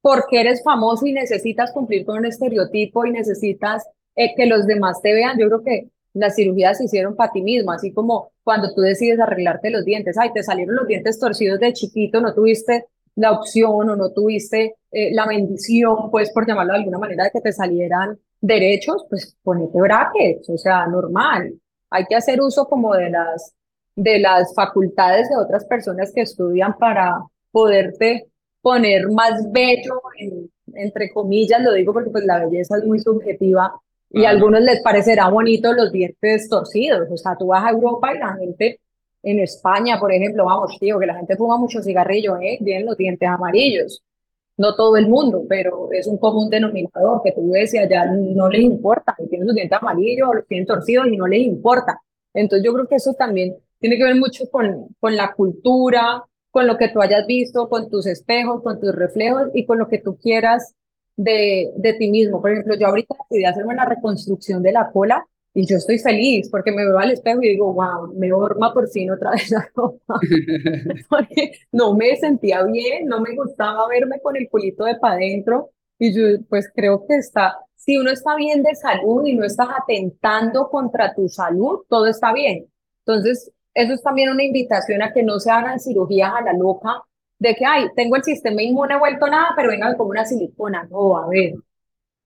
porque 0.00 0.40
eres 0.40 0.62
famoso 0.62 1.06
y 1.06 1.12
necesitas 1.12 1.72
cumplir 1.72 2.04
con 2.06 2.18
un 2.18 2.26
estereotipo 2.26 3.04
y 3.06 3.10
necesitas 3.10 3.86
eh, 4.16 4.34
que 4.34 4.46
los 4.46 4.66
demás 4.66 5.02
te 5.02 5.12
vean. 5.12 5.38
Yo 5.38 5.48
creo 5.48 5.62
que 5.62 5.90
las 6.14 6.34
cirugías 6.36 6.78
se 6.78 6.84
hicieron 6.84 7.16
para 7.16 7.32
ti 7.32 7.42
mismo, 7.42 7.72
así 7.72 7.92
como 7.92 8.32
cuando 8.42 8.72
tú 8.74 8.80
decides 8.80 9.18
arreglarte 9.20 9.70
los 9.70 9.84
dientes. 9.84 10.16
Ay, 10.18 10.30
te 10.32 10.42
salieron 10.42 10.76
los 10.76 10.86
dientes 10.86 11.18
torcidos 11.18 11.60
de 11.60 11.72
chiquito, 11.72 12.20
no 12.20 12.34
tuviste 12.34 12.86
la 13.16 13.32
opción 13.32 13.88
o 13.90 13.96
no 13.96 14.10
tuviste 14.12 14.76
eh, 14.92 15.12
la 15.14 15.26
bendición, 15.26 16.10
pues 16.10 16.30
por 16.32 16.46
llamarlo 16.46 16.72
de 16.72 16.78
alguna 16.80 16.98
manera, 16.98 17.24
de 17.24 17.30
que 17.30 17.40
te 17.40 17.52
salieran 17.52 18.18
derechos, 18.40 19.04
pues 19.08 19.36
ponete 19.42 19.80
brackets, 19.80 20.48
o 20.50 20.58
sea, 20.58 20.86
normal. 20.86 21.54
Hay 21.90 22.04
que 22.06 22.16
hacer 22.16 22.40
uso 22.40 22.66
como 22.68 22.94
de 22.94 23.10
las, 23.10 23.54
de 23.96 24.18
las 24.18 24.54
facultades 24.54 25.28
de 25.28 25.36
otras 25.36 25.64
personas 25.64 26.12
que 26.12 26.22
estudian 26.22 26.76
para 26.78 27.18
poderte 27.52 28.26
poner 28.62 29.08
más 29.10 29.50
bello, 29.52 30.00
en- 30.18 30.50
entre 30.74 31.12
comillas, 31.12 31.62
lo 31.62 31.72
digo 31.72 31.92
porque 31.92 32.10
pues 32.10 32.24
la 32.24 32.44
belleza 32.44 32.78
es 32.78 32.84
muy 32.84 32.98
subjetiva 32.98 33.80
y 34.14 34.24
a 34.24 34.30
algunos 34.30 34.60
les 34.60 34.80
parecerá 34.80 35.28
bonito 35.28 35.72
los 35.72 35.90
dientes 35.90 36.48
torcidos. 36.48 37.08
O 37.10 37.16
sea, 37.16 37.36
tú 37.36 37.48
vas 37.48 37.64
a 37.64 37.70
Europa 37.70 38.14
y 38.14 38.18
la 38.18 38.34
gente 38.36 38.80
en 39.22 39.40
España, 39.40 39.98
por 39.98 40.12
ejemplo, 40.12 40.44
vamos, 40.44 40.76
tío, 40.78 40.98
que 40.98 41.06
la 41.06 41.16
gente 41.16 41.36
fuma 41.36 41.56
mucho 41.56 41.82
cigarrillo, 41.82 42.36
¿eh? 42.36 42.58
Tienen 42.62 42.86
los 42.86 42.96
dientes 42.96 43.28
amarillos. 43.28 44.02
No 44.56 44.76
todo 44.76 44.96
el 44.96 45.08
mundo, 45.08 45.44
pero 45.48 45.88
es 45.90 46.06
un 46.06 46.18
común 46.18 46.48
denominador 46.48 47.22
que 47.24 47.32
tú 47.32 47.50
ves 47.50 47.74
y 47.74 47.78
allá 47.78 48.06
no 48.06 48.48
les 48.48 48.62
importa, 48.62 49.16
y 49.18 49.28
tienen 49.28 49.48
los 49.48 49.56
dientes 49.56 49.78
amarillos 49.80 50.28
o 50.28 50.34
los 50.34 50.46
tienen 50.46 50.66
torcidos 50.66 51.08
y 51.08 51.16
no 51.16 51.26
les 51.26 51.40
importa. 51.40 52.00
Entonces 52.32 52.64
yo 52.64 52.72
creo 52.72 52.86
que 52.86 52.96
eso 52.96 53.14
también 53.14 53.56
tiene 53.80 53.96
que 53.96 54.04
ver 54.04 54.14
mucho 54.14 54.48
con, 54.48 54.88
con 55.00 55.16
la 55.16 55.32
cultura, 55.34 56.22
con 56.52 56.68
lo 56.68 56.76
que 56.76 56.88
tú 56.88 57.02
hayas 57.02 57.26
visto, 57.26 57.68
con 57.68 57.90
tus 57.90 58.06
espejos, 58.06 58.62
con 58.62 58.78
tus 58.78 58.94
reflejos 58.94 59.48
y 59.54 59.66
con 59.66 59.78
lo 59.78 59.88
que 59.88 59.98
tú 59.98 60.16
quieras 60.16 60.74
de, 61.16 61.72
de 61.76 61.92
ti 61.94 62.10
mismo. 62.10 62.40
Por 62.40 62.52
ejemplo, 62.52 62.76
yo 62.76 62.86
ahorita 62.88 63.14
decidí 63.30 63.44
hacerme 63.44 63.74
una 63.74 63.84
reconstrucción 63.84 64.62
de 64.62 64.72
la 64.72 64.90
cola 64.90 65.26
y 65.56 65.66
yo 65.66 65.76
estoy 65.76 65.98
feliz 66.00 66.48
porque 66.50 66.72
me 66.72 66.84
veo 66.84 66.98
al 66.98 67.12
espejo 67.12 67.40
y 67.42 67.50
digo, 67.50 67.72
wow, 67.72 68.12
me 68.14 68.32
horma 68.32 68.74
por 68.74 68.88
fin 68.88 69.10
otra 69.10 69.30
vez 69.30 69.50
la 69.50 69.68
ropa 69.74 70.18
porque 71.08 71.52
no 71.70 71.94
me 71.94 72.16
sentía 72.16 72.64
bien, 72.64 73.06
no 73.06 73.20
me 73.20 73.36
gustaba 73.36 73.86
verme 73.88 74.20
con 74.20 74.36
el 74.36 74.48
culito 74.48 74.84
de 74.84 74.96
para 74.96 75.14
adentro 75.14 75.70
y 75.98 76.12
yo 76.12 76.44
pues 76.48 76.68
creo 76.74 77.06
que 77.06 77.16
está, 77.16 77.56
si 77.76 77.96
uno 77.96 78.10
está 78.10 78.34
bien 78.34 78.64
de 78.64 78.74
salud 78.74 79.24
y 79.24 79.36
no 79.36 79.44
estás 79.44 79.68
atentando 79.80 80.68
contra 80.68 81.14
tu 81.14 81.28
salud, 81.28 81.82
todo 81.88 82.06
está 82.06 82.32
bien. 82.32 82.66
Entonces, 83.06 83.52
eso 83.74 83.92
es 83.92 84.02
también 84.02 84.30
una 84.30 84.42
invitación 84.42 85.02
a 85.02 85.12
que 85.12 85.22
no 85.22 85.38
se 85.38 85.50
hagan 85.50 85.78
cirugías 85.78 86.32
a 86.34 86.42
la 86.42 86.52
loca 86.52 87.02
de 87.38 87.54
que, 87.54 87.64
ay, 87.66 87.86
tengo 87.96 88.16
el 88.16 88.24
sistema 88.24 88.62
inmune 88.62 88.98
vuelto 88.98 89.26
nada, 89.26 89.48
pero 89.56 89.70
venga 89.70 89.96
como 89.96 90.10
una 90.10 90.24
silicona. 90.24 90.86
No, 90.90 91.16
a 91.18 91.28
ver, 91.28 91.54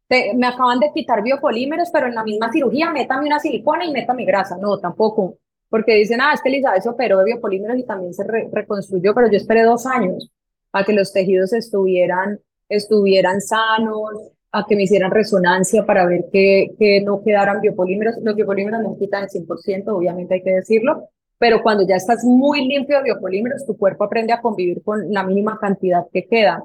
te- 0.09 0.35
me 0.35 0.47
acaban 0.47 0.81
de 0.81 0.91
quitar 0.95 1.23
biopolímeros, 1.23 1.91
pero 1.93 2.07
en 2.07 2.15
la 2.15 2.25
misma 2.25 2.51
cirugía 2.53 2.91
métame 2.91 3.27
una 3.27 3.39
silicona 3.41 3.85
y 3.85 3.93
métame 3.93 4.25
grasa. 4.25 4.57
No, 4.59 4.79
tampoco. 4.79 5.39
Porque 5.69 5.95
dicen, 5.97 6.21
ah, 6.21 6.33
es 6.35 6.41
que 6.43 6.49
Elizabeth 6.49 6.83
se 6.83 6.89
operó 6.89 7.19
de 7.19 7.25
biopolímeros 7.27 7.79
y 7.79 7.85
también 7.85 8.15
se 8.15 8.25
re- 8.25 8.49
reconstruyó, 8.53 9.15
pero 9.15 9.31
yo 9.31 9.37
esperé 9.37 9.63
dos 9.65 9.87
años 9.87 10.31
a 10.73 10.85
que 10.85 10.93
los 10.95 11.13
tejidos 11.13 11.53
estuvieran, 11.53 12.41
estuvieran 12.69 13.41
sanos, 13.43 14.11
a 14.53 14.65
que 14.67 14.77
me 14.77 14.85
hicieran 14.85 15.11
resonancia 15.11 15.85
para 15.85 16.07
ver 16.07 16.25
que, 16.33 16.69
que 16.79 17.03
no 17.03 17.23
quedaran 17.23 17.61
biopolímeros. 17.61 18.17
Los 18.23 18.35
biopolímeros 18.35 18.81
no 18.83 18.97
quitan 18.99 19.25
el 19.25 19.29
100%, 19.31 19.95
obviamente 19.97 20.35
hay 20.35 20.43
que 20.43 20.53
decirlo, 20.55 21.09
pero 21.39 21.63
cuando 21.63 21.87
ya 21.87 21.97
estás 21.97 22.25
muy 22.25 22.67
limpio 22.67 22.99
de 22.99 23.05
biopolímeros, 23.05 23.65
tu 23.67 23.77
cuerpo 23.77 24.05
aprende 24.05 24.33
a 24.33 24.41
convivir 24.41 24.83
con 24.83 25.13
la 25.13 25.23
mínima 25.25 25.59
cantidad 25.59 26.05
que 26.13 26.27
queda. 26.27 26.65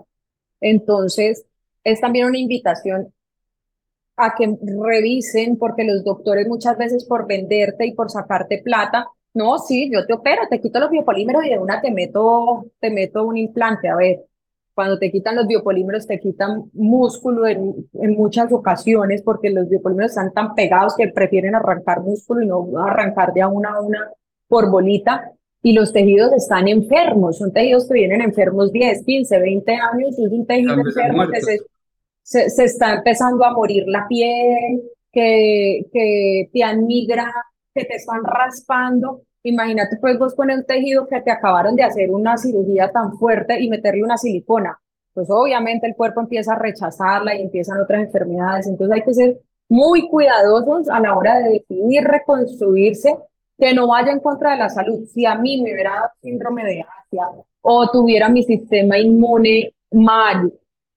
Entonces, 0.60 1.46
es 1.84 2.02
también 2.02 2.28
una 2.28 2.40
invitación 2.40 3.14
a 4.18 4.36
que 4.36 4.58
revisen, 4.84 5.58
porque 5.58 5.84
los 5.84 6.04
doctores 6.04 6.48
muchas 6.48 6.78
veces 6.78 7.06
por 7.06 7.28
venderte 7.28 7.86
y 7.86 7.94
por 7.94 8.12
sacarte 8.12 8.62
plata, 8.64 9.08
no, 9.34 9.58
sí, 9.58 9.90
yo 9.92 10.06
te 10.06 10.14
opero, 10.14 10.44
te 10.50 10.62
quito 10.62 10.80
los 10.80 10.92
biopolímeros 10.92 11.46
y 11.46 11.50
de 11.50 11.60
una 11.60 11.82
te 11.82 11.92
meto, 11.92 12.66
te 12.80 12.92
meto 12.92 13.24
un 13.24 13.38
implante. 13.38 13.90
A 13.90 13.96
ver, 13.96 14.26
cuando 14.76 15.00
te 15.00 15.12
quitan 15.12 15.36
los 15.36 15.48
biopolímeros, 15.48 16.08
te 16.08 16.20
quitan 16.20 16.70
músculo 16.74 17.48
en, 17.48 17.88
muchas 18.16 18.52
ocasiones, 18.52 19.24
porque 19.24 19.50
los 19.50 19.70
biopolímeros 19.70 20.12
están 20.12 20.34
tan 20.34 20.54
pegados 20.56 20.96
que 20.96 21.08
prefieren 21.10 21.56
arrancar 21.56 22.02
músculo 22.02 22.44
y 22.44 22.48
no 22.48 22.68
arrancar 22.84 23.34
de 23.34 23.42
a 23.42 23.48
una 23.48 23.72
a 23.76 23.82
una 23.82 24.12
por 24.48 24.70
bolita. 24.70 25.32
Y 25.62 25.74
los 25.74 25.94
tejidos 25.94 26.34
están 26.34 26.68
enfermos, 26.68 27.38
son 27.38 27.54
tejidos 27.54 27.88
que 27.88 27.94
vienen 27.94 28.22
enfermos 28.22 28.72
10, 28.74 29.06
15, 29.06 29.40
20 29.40 29.72
años, 29.72 30.20
es 30.20 30.32
un 30.32 30.46
tejido 30.46 30.74
enfermo 30.74 31.26
que 31.30 31.42
se, 31.42 31.60
se, 32.22 32.50
se, 32.50 32.64
está 32.66 32.96
empezando 32.96 33.46
a 33.46 33.54
morir 33.54 33.86
la 33.88 34.06
piel, 34.10 34.82
que, 35.10 35.86
que 35.94 36.50
te 36.52 36.64
han 36.64 36.86
migrado 36.86 37.32
que 37.74 37.86
te 37.86 37.96
están 37.96 38.24
raspando. 38.24 39.22
Imagínate 39.44 39.98
pues 39.98 40.18
vos 40.18 40.36
con 40.36 40.50
el 40.50 40.66
tejido 40.66 41.08
que 41.08 41.22
te 41.22 41.32
acabaron 41.32 41.76
de 41.76 41.84
hacer 41.84 42.12
una 42.12 42.38
cirugía 42.38 42.92
tan 42.92 43.18
fuerte 43.18 43.60
y 43.60 43.70
meterle 43.70 44.04
una 44.04 44.18
silicona. 44.18 44.80
Pues 45.14 45.30
obviamente 45.30 45.88
el 45.88 45.96
cuerpo 45.96 46.22
empieza 46.22 46.54
a 46.54 46.60
rechazarla 46.60 47.36
y 47.36 47.42
empiezan 47.42 47.80
otras 47.82 48.04
enfermedades. 48.04 48.68
Entonces 48.68 48.96
hay 48.96 49.04
que 49.04 49.14
ser 49.14 49.40
muy 49.70 50.08
cuidadosos 50.08 50.90
a 50.90 51.00
la 51.00 51.16
hora 51.16 51.40
de 51.40 51.50
decidir 51.50 52.04
reconstruirse, 52.04 53.16
que 53.58 53.74
no 53.74 53.88
vaya 53.88 54.12
en 54.12 54.20
contra 54.20 54.52
de 54.52 54.58
la 54.58 54.70
salud. 54.70 55.06
Si 55.06 55.26
a 55.26 55.36
mí 55.36 55.62
me 55.62 55.74
hubiera 55.74 55.92
dado 55.92 56.10
síndrome 56.22 56.64
de 56.64 56.82
Asia 56.82 57.28
o 57.62 57.90
tuviera 57.92 58.30
mi 58.30 58.44
sistema 58.44 58.98
inmune 58.98 59.74
mal 59.92 60.52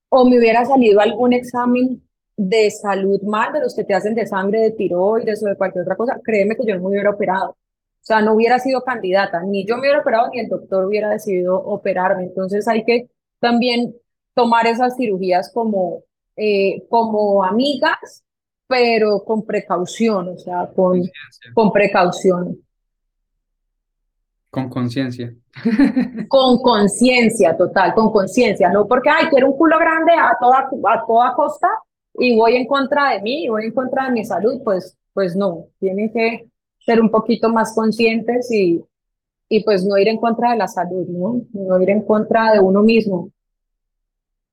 o 0.09 0.25
me 0.25 0.37
hubiera 0.37 0.65
salido 0.65 0.99
algún 0.99 1.33
examen 1.33 2.01
de 2.35 2.69
salud 2.71 3.21
mal, 3.23 3.51
de 3.51 3.61
los 3.61 3.75
que 3.75 3.83
te 3.83 3.93
hacen 3.93 4.15
de 4.15 4.27
sangre, 4.27 4.59
de 4.61 4.71
tiroides 4.71 5.43
o 5.43 5.47
de 5.47 5.55
cualquier 5.55 5.83
otra 5.83 5.95
cosa, 5.95 6.19
créeme 6.23 6.55
que 6.55 6.65
yo 6.65 6.75
no 6.75 6.83
me 6.83 6.89
hubiera 6.89 7.09
operado. 7.09 7.51
O 7.51 8.05
sea, 8.07 8.21
no 8.21 8.33
hubiera 8.33 8.59
sido 8.59 8.83
candidata, 8.83 9.41
ni 9.43 9.65
yo 9.65 9.75
me 9.75 9.81
hubiera 9.81 9.99
operado, 9.99 10.29
ni 10.31 10.39
el 10.39 10.47
doctor 10.47 10.85
hubiera 10.85 11.09
decidido 11.09 11.57
operarme. 11.57 12.23
Entonces 12.23 12.67
hay 12.67 12.85
que 12.85 13.09
también 13.39 13.95
tomar 14.33 14.67
esas 14.67 14.95
cirugías 14.95 15.51
como, 15.51 16.03
eh, 16.37 16.83
como 16.89 17.43
amigas, 17.43 18.23
pero 18.67 19.23
con 19.23 19.45
precaución, 19.45 20.29
o 20.29 20.37
sea, 20.37 20.69
con, 20.75 21.01
con 21.53 21.71
precaución. 21.71 22.57
Con 24.49 24.69
conciencia. 24.69 25.33
con 26.27 26.61
conciencia, 26.61 27.55
total, 27.55 27.93
con 27.93 28.11
conciencia, 28.11 28.69
no 28.69 28.87
porque, 28.87 29.09
ay, 29.09 29.27
quiero 29.29 29.51
un 29.51 29.57
culo 29.57 29.77
grande 29.79 30.13
a 30.13 30.37
toda, 30.39 30.69
a 30.69 31.05
toda 31.05 31.33
costa, 31.33 31.67
y 32.19 32.35
voy 32.35 32.55
en 32.55 32.65
contra 32.65 33.11
de 33.11 33.21
mí, 33.21 33.47
voy 33.47 33.65
en 33.65 33.71
contra 33.71 34.05
de 34.05 34.11
mi 34.11 34.25
salud, 34.25 34.61
pues, 34.63 34.97
pues 35.13 35.35
no, 35.35 35.67
tienen 35.79 36.11
que 36.11 36.47
ser 36.79 37.01
un 37.01 37.11
poquito 37.11 37.49
más 37.49 37.73
conscientes 37.75 38.51
y, 38.51 38.83
y 39.49 39.63
pues 39.63 39.85
no 39.85 39.97
ir 39.97 40.07
en 40.07 40.17
contra 40.17 40.51
de 40.51 40.57
la 40.57 40.67
salud, 40.67 41.07
¿no? 41.07 41.41
No 41.53 41.81
ir 41.81 41.89
en 41.89 42.01
contra 42.01 42.53
de 42.53 42.59
uno 42.59 42.81
mismo. 42.81 43.31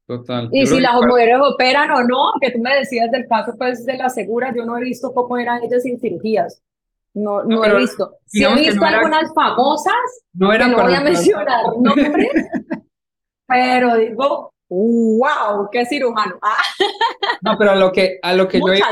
Total. 0.07 0.49
Y 0.53 0.67
si 0.67 0.81
las 0.81 0.95
mujeres 0.95 1.39
operan 1.41 1.91
o 1.91 2.03
no, 2.03 2.33
que 2.41 2.51
tú 2.51 2.59
me 2.59 2.77
decías 2.77 3.11
del 3.11 3.27
caso 3.27 3.55
pues 3.57 3.87
de 3.87 3.97
la 3.97 4.11
segura, 4.11 4.53
yo 4.55 4.65
no 4.65 4.77
he 4.77 4.83
visto 4.83 5.13
cómo 5.15 5.39
eran 5.39 5.63
ellas 5.63 5.83
sin 5.83 5.99
cirugías. 5.99 6.63
No, 7.15 7.45
no, 7.45 7.65
he 7.65 7.77
visto. 7.77 8.19
Sí 8.27 8.45
he 8.45 8.55
visto 8.55 8.85
algunas 8.85 9.33
famosas, 9.33 9.95
no, 10.33 10.53
era 10.53 10.67
no 10.67 10.83
voy 10.83 10.95
a 10.95 11.01
mencionar 11.01 11.65
nombres, 11.81 12.33
pero 13.47 13.97
digo, 13.97 14.53
wow, 14.69 15.69
qué 15.71 15.87
cirujano. 15.87 16.39
Ah. 16.43 16.63
No, 17.43 17.57
pero 17.57 17.71
a 17.71 17.77
lo 17.77 17.93
que, 17.93 18.19
a 18.21 18.35
lo 18.35 18.49
que 18.49 18.59
yo 18.59 18.75
iba, 18.75 18.87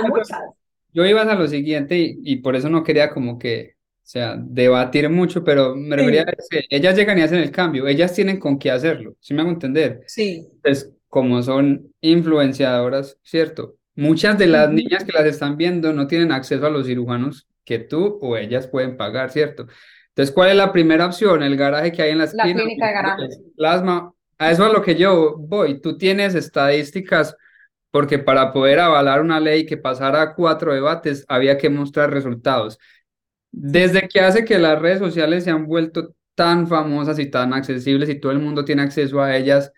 yo 0.93 1.05
iba 1.05 1.23
a 1.23 1.35
lo 1.35 1.49
siguiente 1.49 1.97
y, 1.99 2.37
por 2.37 2.55
eso 2.55 2.69
no 2.69 2.85
quería 2.85 3.11
como 3.11 3.39
que, 3.39 3.75
o 3.77 4.07
sea, 4.07 4.37
debatir 4.39 5.11
mucho, 5.11 5.43
pero 5.43 5.75
me 5.75 5.97
refería 5.97 6.23
a 6.23 6.27
que 6.27 6.65
ellas 6.71 6.97
llegan 6.97 7.19
y 7.19 7.23
hacen 7.23 7.39
el 7.39 7.51
cambio, 7.51 7.89
ellas 7.89 8.15
tienen 8.15 8.39
con 8.39 8.59
qué 8.59 8.71
hacerlo, 8.71 9.17
¿sí 9.21 9.35
me 9.35 9.43
hago 9.43 9.51
entender? 9.51 10.05
Sí. 10.07 10.47
Pues 10.63 10.93
como 11.13 11.43
son 11.43 11.93
influenciadoras, 12.01 13.19
¿cierto? 13.23 13.77
Muchas 13.95 14.39
de 14.39 14.47
las 14.47 14.71
niñas 14.73 15.05
que 15.05 15.13
las 15.13 15.27
están 15.27 15.59
viendo 15.59 15.93
no 15.93 16.07
tienen 16.07 16.33
acceso 16.33 16.67
a 16.67 16.71
los 16.71 16.87
cirujanos 16.87 17.47
que 17.67 17.79
tú 17.81 18.19
o 18.23 18.39
ellas 18.39 18.67
pueden 18.67 18.97
pagar, 18.97 19.31
¿cierto? 19.31 19.67
Entonces, 20.09 20.35
¿cuál 20.35 20.49
es 20.49 20.57
la 20.57 20.73
primera 20.73 21.05
opción? 21.05 21.43
El 21.43 21.55
garaje 21.55 21.93
que 21.93 22.01
hay 22.01 22.13
en 22.13 22.19
la 22.19 22.25
esquina. 22.25 22.47
La 22.47 22.55
clínica 22.55 22.87
de 22.87 22.93
garaje. 22.95 23.29
Plasma 23.55 24.11
a 24.39 24.53
eso 24.53 24.67
es 24.67 24.73
lo 24.73 24.81
que 24.81 24.95
yo 24.95 25.37
voy. 25.37 25.83
Tú 25.83 25.99
tienes 25.99 26.35
estadísticas 26.35 27.37
porque 27.91 28.19
para 28.19 28.51
poder 28.51 28.81
avalar 28.81 29.21
una 29.21 29.39
ley 29.39 29.67
que 29.67 29.77
pasara 29.77 30.35
cuatro 30.35 30.73
debates 30.73 31.27
había 31.29 31.59
que 31.59 31.69
mostrar 31.69 32.11
resultados. 32.11 32.79
Desde 33.51 34.09
que 34.09 34.21
hace 34.21 34.47
que 34.47 34.59
las 34.59 34.81
redes 34.81 35.01
sociales 35.01 35.45
se 35.45 35.51
han 35.51 35.67
vuelto 35.67 36.15
tan 36.35 36.67
famosas 36.69 37.19
y 37.19 37.27
tan 37.27 37.53
accesibles 37.53 38.09
y 38.09 38.19
todo 38.19 38.33
el 38.33 38.39
mundo 38.39 38.65
tiene 38.65 38.81
acceso 38.81 39.21
a 39.21 39.37
ellas, 39.37 39.71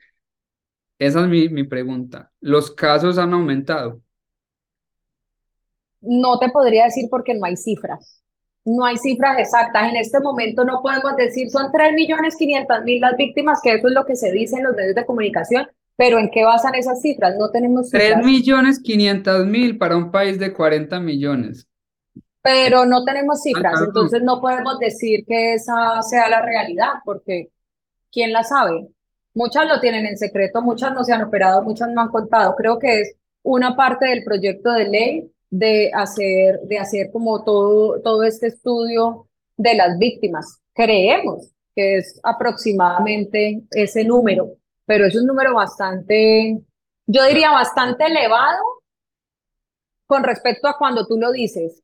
esa 1.05 1.22
es 1.22 1.28
mi, 1.28 1.48
mi 1.48 1.64
pregunta. 1.64 2.30
¿Los 2.40 2.70
casos 2.70 3.18
han 3.18 3.32
aumentado? 3.32 4.00
No 6.00 6.38
te 6.38 6.50
podría 6.50 6.84
decir 6.84 7.07
porque 7.11 7.34
no 7.34 7.44
hay 7.46 7.57
cifras 7.57 8.24
no 8.64 8.84
hay 8.84 8.96
cifras 8.96 9.38
exactas. 9.38 9.90
En 9.90 9.96
este 9.96 10.20
momento 10.20 10.64
no 10.64 10.80
podemos 10.82 11.16
decir 11.16 11.50
son 11.50 11.70
3.500.000 11.70 13.00
las 13.00 13.16
víctimas, 13.16 13.61
que 13.62 13.74
eso 13.74 13.88
es 13.88 13.94
lo 13.94 14.05
que 14.07 14.16
se 14.16 14.32
dice 14.32 14.57
en 14.57 14.64
los 14.64 14.74
medios 14.74 14.94
de 14.94 15.05
comunicación, 15.05 15.68
pero 15.96 16.18
¿en 16.18 16.30
qué 16.30 16.44
basan 16.44 16.74
esas 16.74 17.00
cifras? 17.00 17.36
No 17.38 17.50
tenemos 17.50 17.90
cifras. 17.90 18.22
3.500.000 18.22 19.78
para 19.78 19.96
un 19.96 20.11
país 20.11 20.38
de 20.38 20.52
40 20.52 20.98
millones. 21.00 21.68
Pero 22.42 22.84
no 22.84 23.05
tenemos 23.05 23.42
cifras, 23.42 23.80
entonces 23.86 24.22
no 24.22 24.40
podemos 24.40 24.78
decir 24.78 25.24
que 25.26 25.55
esa 25.55 26.02
sea 26.02 26.28
la 26.28 26.42
realidad, 26.42 26.92
porque 27.05 27.48
¿quién 28.12 28.32
la 28.32 28.44
sabe? 28.44 28.88
Muchas 29.35 29.66
lo 29.66 29.80
tienen 29.80 30.07
en 30.07 30.16
secreto, 30.16 30.62
muchas 30.62 30.93
no 30.93 31.05
se 31.05 31.12
han 31.12 31.22
operado, 31.22 31.62
muchas 31.62 31.89
no 31.91 32.01
han 32.01 32.09
contado. 32.09 32.55
Creo 32.57 32.78
que 32.78 33.01
es 33.01 33.16
una 33.43 33.76
parte 33.76 34.07
del 34.07 34.24
proyecto 34.24 34.70
de 34.72 34.89
ley 34.89 35.30
de 35.51 35.91
hacer, 35.95 36.61
de 36.62 36.78
hacer 36.78 37.11
como 37.12 37.45
todo, 37.45 38.01
todo 38.01 38.22
este 38.22 38.49
estudio 38.49 39.28
de 39.57 39.74
las 39.74 39.99
víctimas. 39.99 40.61
Creemos 40.72 41.51
que 41.74 41.99
es 41.99 42.20
aproximadamente 42.22 43.62
ese 43.70 44.05
número, 44.05 44.53
pero 44.87 45.07
es 45.07 45.16
un 45.16 45.26
número 45.26 45.55
bastante, 45.55 46.61
yo 47.07 47.24
diría 47.26 47.51
bastante 47.51 48.07
elevado 48.07 48.62
con 50.07 50.22
respecto 50.22 50.68
a 50.68 50.76
cuando 50.78 51.07
tú 51.07 51.18
lo 51.18 51.32
dices, 51.32 51.82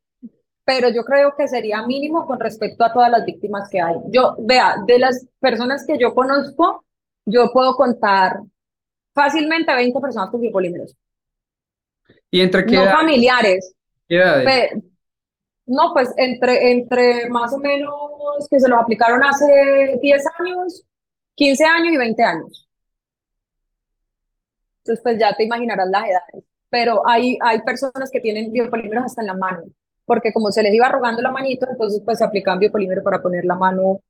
pero 0.64 0.88
yo 0.88 1.04
creo 1.04 1.34
que 1.36 1.48
sería 1.48 1.84
mínimo 1.86 2.26
con 2.26 2.38
respecto 2.38 2.84
a 2.84 2.92
todas 2.92 3.10
las 3.10 3.24
víctimas 3.24 3.68
que 3.68 3.80
hay. 3.80 3.96
Yo, 4.08 4.36
vea, 4.38 4.76
de 4.86 4.98
las 4.98 5.26
personas 5.40 5.84
que 5.86 5.98
yo 5.98 6.14
conozco, 6.14 6.84
yo 7.26 7.50
puedo 7.52 7.74
contar 7.74 8.40
fácilmente 9.14 9.74
20 9.74 10.00
personas 10.00 10.30
con 10.30 10.40
biopolímeros. 10.40 10.96
¿Y 12.30 12.40
entre 12.40 12.64
qué 12.64 12.76
No 12.76 12.90
familiares. 12.90 13.74
¿Qué 14.08 14.18
no, 15.70 15.92
pues 15.92 16.12
entre, 16.16 16.72
entre 16.72 17.30
más 17.30 17.52
o 17.52 17.58
menos 17.58 17.92
que 18.50 18.58
se 18.58 18.68
los 18.68 18.80
aplicaron 18.80 19.22
hace 19.22 20.00
10 20.02 20.24
años, 20.40 20.84
15 21.36 21.64
años 21.64 21.92
y 21.92 21.96
20 21.96 22.22
años. 22.24 22.68
Entonces, 24.78 25.00
pues 25.00 25.16
ya 25.16 25.32
te 25.36 25.44
imaginarás 25.44 25.88
las 25.88 26.04
edades. 26.08 26.44
Pero 26.70 27.08
hay, 27.08 27.38
hay 27.40 27.62
personas 27.62 28.10
que 28.10 28.18
tienen 28.20 28.50
biopolímeros 28.50 29.04
hasta 29.04 29.20
en 29.20 29.28
la 29.28 29.34
mano, 29.34 29.62
porque 30.04 30.32
como 30.32 30.50
se 30.50 30.64
les 30.64 30.74
iba 30.74 30.86
arrugando 30.86 31.22
la 31.22 31.30
manito, 31.30 31.68
entonces 31.70 32.02
pues 32.04 32.18
se 32.18 32.24
aplican 32.24 32.58
biopolímeros 32.58 33.04
para 33.04 33.22
poner 33.22 33.44
la 33.44 33.54
mano, 33.54 34.00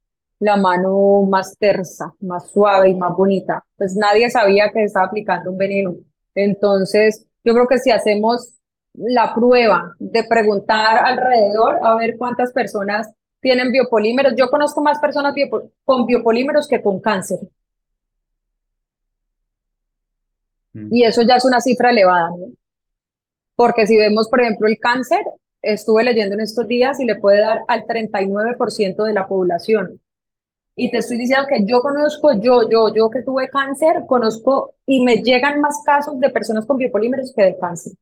la 0.40 0.56
mano 0.56 1.22
más 1.22 1.56
tersa, 1.58 2.14
más 2.20 2.50
suave 2.50 2.88
y 2.88 2.94
más 2.94 3.14
bonita. 3.16 3.64
Pues 3.76 3.94
nadie 3.94 4.28
sabía 4.30 4.70
que 4.72 4.84
estaba 4.84 5.06
aplicando 5.06 5.50
un 5.50 5.58
veneno. 5.58 5.94
Entonces, 6.34 7.26
yo 7.44 7.54
creo 7.54 7.68
que 7.68 7.78
si 7.78 7.90
hacemos 7.90 8.54
la 8.94 9.34
prueba 9.34 9.94
de 9.98 10.24
preguntar 10.24 11.04
alrededor 11.04 11.78
a 11.82 11.94
ver 11.94 12.16
cuántas 12.18 12.52
personas 12.52 13.08
tienen 13.40 13.70
biopolímeros. 13.70 14.34
Yo 14.36 14.48
conozco 14.50 14.82
más 14.82 14.98
personas 14.98 15.34
con 15.84 16.06
biopolímeros 16.06 16.68
que 16.68 16.82
con 16.82 17.00
cáncer. 17.00 17.38
Mm. 20.72 20.94
Y 20.94 21.04
eso 21.04 21.22
ya 21.22 21.36
es 21.36 21.44
una 21.44 21.60
cifra 21.60 21.90
elevada, 21.90 22.30
¿no? 22.30 22.52
Porque 23.56 23.86
si 23.86 23.96
vemos, 23.96 24.28
por 24.28 24.40
ejemplo, 24.40 24.66
el 24.68 24.78
cáncer, 24.78 25.22
estuve 25.60 26.02
leyendo 26.02 26.34
en 26.34 26.40
estos 26.40 26.66
días 26.66 26.98
y 27.00 27.04
le 27.04 27.16
puede 27.16 27.40
dar 27.40 27.60
al 27.68 27.84
39% 27.84 29.04
de 29.04 29.12
la 29.12 29.28
población. 29.28 30.00
Y 30.82 30.90
te 30.90 30.96
estoy 30.96 31.18
diciendo 31.18 31.46
que 31.46 31.62
yo 31.66 31.82
conozco, 31.82 32.32
yo, 32.40 32.66
yo, 32.70 32.94
yo 32.94 33.10
que 33.10 33.20
tuve 33.20 33.50
cáncer, 33.50 34.04
conozco 34.06 34.76
y 34.86 35.04
me 35.04 35.16
llegan 35.16 35.60
más 35.60 35.82
casos 35.84 36.18
de 36.18 36.30
personas 36.30 36.64
con 36.64 36.78
biopolímeros 36.78 37.34
que 37.36 37.42
de 37.42 37.58
cáncer. 37.58 37.92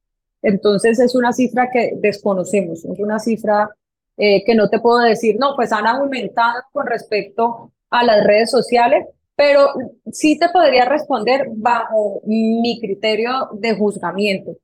Entonces 0.42 1.00
es 1.00 1.16
una 1.16 1.32
cifra 1.32 1.70
que 1.72 1.94
desconocemos, 1.96 2.84
es 2.84 3.00
una 3.00 3.18
cifra 3.18 3.68
eh, 4.16 4.44
que 4.44 4.54
no 4.54 4.68
te 4.68 4.78
puedo 4.78 5.00
decir, 5.00 5.38
no, 5.40 5.56
pues 5.56 5.72
han 5.72 5.88
aumentado 5.88 6.62
con 6.70 6.86
respecto 6.86 7.72
a 7.90 8.04
las 8.04 8.24
redes 8.24 8.52
sociales, 8.52 9.08
pero 9.34 9.70
sí 10.12 10.38
te 10.38 10.48
podría 10.50 10.84
responder 10.84 11.48
bajo 11.56 12.22
mi 12.26 12.78
criterio 12.80 13.48
de 13.54 13.74
juzgamiento. 13.74 14.56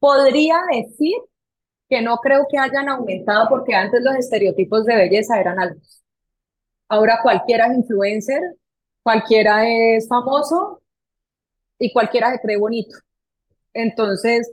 Podría 0.00 0.56
decir 0.72 1.14
que 1.88 2.02
no 2.02 2.16
creo 2.16 2.46
que 2.50 2.58
hayan 2.58 2.88
aumentado 2.88 3.48
porque 3.48 3.76
antes 3.76 4.02
los 4.02 4.16
estereotipos 4.16 4.84
de 4.86 4.96
belleza 4.96 5.38
eran 5.38 5.60
altos. 5.60 6.03
Ahora 6.88 7.20
cualquiera 7.22 7.66
es 7.66 7.78
influencer, 7.78 8.40
cualquiera 9.02 9.68
es 9.68 10.08
famoso 10.08 10.80
y 11.78 11.92
cualquiera 11.92 12.32
se 12.32 12.40
cree 12.40 12.56
bonito. 12.56 12.96
Entonces, 13.72 14.52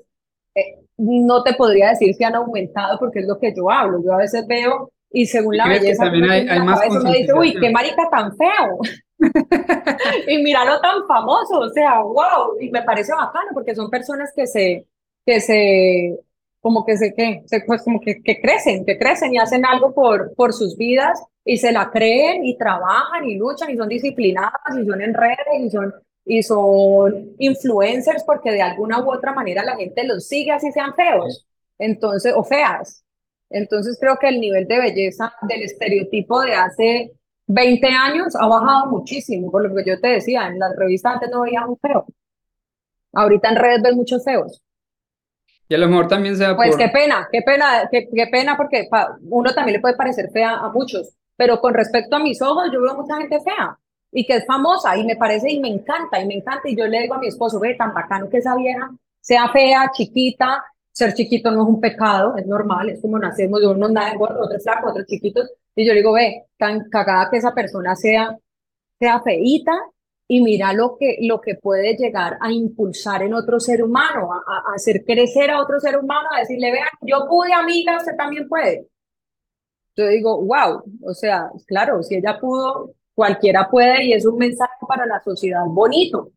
eh, 0.55 0.79
no 0.97 1.43
te 1.43 1.53
podría 1.53 1.89
decir 1.89 2.13
si 2.15 2.23
han 2.23 2.35
aumentado 2.35 2.97
porque 2.99 3.19
es 3.19 3.27
lo 3.27 3.39
que 3.39 3.53
yo 3.55 3.69
hablo. 3.69 4.01
Yo 4.03 4.13
a 4.13 4.17
veces 4.17 4.45
veo 4.47 4.91
y 5.11 5.25
según 5.25 5.57
la 5.57 5.67
belleza, 5.67 6.05
también 6.05 6.29
hay, 6.29 6.47
hay 6.47 6.59
más 6.61 6.79
me 7.03 7.17
dice, 7.17 7.33
uy, 7.33 7.53
qué 7.59 7.69
marica 7.69 8.09
tan 8.09 8.35
feo. 8.35 8.79
y 10.27 10.37
míralo 10.41 10.79
tan 10.81 11.05
famoso, 11.07 11.59
o 11.59 11.69
sea, 11.69 11.99
wow, 12.01 12.59
y 12.59 12.71
me 12.71 12.81
parece 12.81 13.13
bacano 13.13 13.49
porque 13.53 13.75
son 13.75 13.89
personas 13.89 14.31
que 14.35 14.47
se, 14.47 14.87
que 15.25 15.39
se, 15.39 16.19
como 16.61 16.85
que 16.85 16.97
se, 16.97 17.13
que, 17.13 17.41
se, 17.45 17.61
pues 17.61 17.83
como 17.83 17.99
que, 17.99 18.21
que 18.21 18.39
crecen, 18.39 18.85
que 18.85 18.97
crecen 18.97 19.33
y 19.33 19.37
hacen 19.37 19.65
algo 19.65 19.93
por, 19.93 20.33
por 20.35 20.53
sus 20.53 20.77
vidas 20.77 21.21
y 21.43 21.57
se 21.57 21.71
la 21.71 21.89
creen 21.91 22.45
y 22.45 22.57
trabajan 22.57 23.27
y 23.27 23.35
luchan 23.35 23.71
y 23.71 23.77
son 23.77 23.89
disciplinadas 23.89 24.61
y 24.79 24.85
son 24.85 25.01
en 25.01 25.13
redes 25.13 25.37
y 25.59 25.69
son 25.69 25.93
y 26.25 26.43
son 26.43 27.35
influencers 27.39 28.23
porque 28.23 28.51
de 28.51 28.61
alguna 28.61 28.99
u 29.03 29.11
otra 29.11 29.33
manera 29.33 29.63
la 29.63 29.75
gente 29.75 30.03
los 30.03 30.27
sigue 30.27 30.51
así 30.51 30.71
sean 30.71 30.93
feos, 30.95 31.47
entonces, 31.77 32.33
o 32.35 32.43
feas. 32.43 33.03
Entonces 33.49 33.97
creo 33.99 34.17
que 34.17 34.29
el 34.29 34.39
nivel 34.39 34.67
de 34.67 34.79
belleza 34.79 35.33
del 35.41 35.63
estereotipo 35.63 36.41
de 36.41 36.53
hace 36.53 37.11
20 37.47 37.87
años 37.87 38.35
ha 38.35 38.47
bajado 38.47 38.91
muchísimo, 38.91 39.51
por 39.51 39.67
lo 39.67 39.75
que 39.75 39.83
yo 39.85 39.99
te 39.99 40.07
decía, 40.09 40.47
en 40.47 40.59
las 40.59 40.75
revistas 40.75 41.15
antes 41.15 41.29
no 41.31 41.41
veía 41.41 41.65
un 41.65 41.77
feo. 41.77 42.05
Ahorita 43.13 43.49
en 43.49 43.55
redes 43.57 43.81
ven 43.81 43.97
muchos 43.97 44.23
feos. 44.23 44.61
Y 45.71 45.73
a 45.73 45.77
lo 45.77 45.87
mejor 45.87 46.09
también 46.09 46.35
sea 46.35 46.53
Pues 46.53 46.75
qué 46.75 46.89
pena, 46.89 47.29
qué 47.31 47.41
pena, 47.43 47.87
qué, 47.89 48.09
qué 48.13 48.27
pena 48.27 48.57
porque 48.57 48.89
uno 49.29 49.53
también 49.53 49.77
le 49.77 49.79
puede 49.79 49.95
parecer 49.95 50.29
fea 50.29 50.57
a 50.57 50.67
muchos, 50.67 51.15
pero 51.37 51.61
con 51.61 51.73
respecto 51.73 52.17
a 52.17 52.19
mis 52.19 52.41
ojos 52.41 52.69
yo 52.73 52.81
veo 52.81 52.93
mucha 52.93 53.15
gente 53.15 53.39
fea 53.39 53.79
y 54.11 54.25
que 54.25 54.35
es 54.35 54.45
famosa 54.45 54.97
y 54.97 55.05
me 55.05 55.15
parece 55.15 55.49
y 55.49 55.61
me 55.61 55.69
encanta 55.69 56.19
y 56.19 56.27
me 56.27 56.33
encanta 56.33 56.67
y 56.67 56.75
yo 56.75 56.85
le 56.87 56.99
digo 56.99 57.13
a 57.13 57.19
mi 57.19 57.27
esposo, 57.27 57.57
ve, 57.57 57.75
tan 57.75 57.93
bacano 57.93 58.29
que 58.29 58.39
esa 58.39 58.53
vieja 58.57 58.91
sea 59.21 59.47
fea, 59.47 59.89
chiquita, 59.93 60.61
ser 60.91 61.13
chiquito 61.13 61.51
no 61.51 61.61
es 61.61 61.69
un 61.69 61.79
pecado, 61.79 62.35
es 62.35 62.45
normal, 62.45 62.89
es 62.89 62.99
como 62.99 63.17
nacemos, 63.17 63.63
uno 63.63 63.87
nada 63.87 64.13
gordo, 64.15 64.43
otros 64.43 64.61
flacos, 64.63 64.91
otros 64.91 65.05
chiquitos, 65.07 65.51
y 65.73 65.87
yo 65.87 65.93
le 65.93 65.99
digo, 65.99 66.11
ve, 66.11 66.47
tan 66.57 66.89
cagada 66.89 67.29
que 67.31 67.37
esa 67.37 67.53
persona 67.53 67.95
sea, 67.95 68.37
sea 68.99 69.21
feíta 69.21 69.71
y 70.33 70.39
mira 70.39 70.71
lo 70.71 70.95
que, 70.97 71.17
lo 71.19 71.41
que 71.41 71.55
puede 71.55 71.97
llegar 71.97 72.37
a 72.39 72.49
impulsar 72.49 73.21
en 73.21 73.33
otro 73.33 73.59
ser 73.59 73.83
humano, 73.83 74.31
a, 74.31 74.37
a 74.37 74.75
hacer 74.75 75.03
crecer 75.03 75.51
a 75.51 75.61
otro 75.61 75.77
ser 75.77 75.97
humano, 75.97 76.29
a 76.33 76.39
decirle, 76.39 76.71
vea, 76.71 76.85
yo 77.01 77.27
pude, 77.27 77.51
amiga, 77.51 77.97
usted 77.97 78.15
también 78.15 78.47
puede. 78.47 78.87
Yo 79.97 80.07
digo, 80.07 80.41
wow, 80.41 80.83
o 81.03 81.13
sea, 81.13 81.51
claro, 81.67 82.01
si 82.01 82.15
ella 82.15 82.39
pudo, 82.39 82.93
cualquiera 83.13 83.69
puede 83.69 84.05
y 84.05 84.13
es 84.13 84.25
un 84.25 84.37
mensaje 84.37 84.71
para 84.87 85.05
la 85.05 85.21
sociedad 85.21 85.65
bonito, 85.67 86.31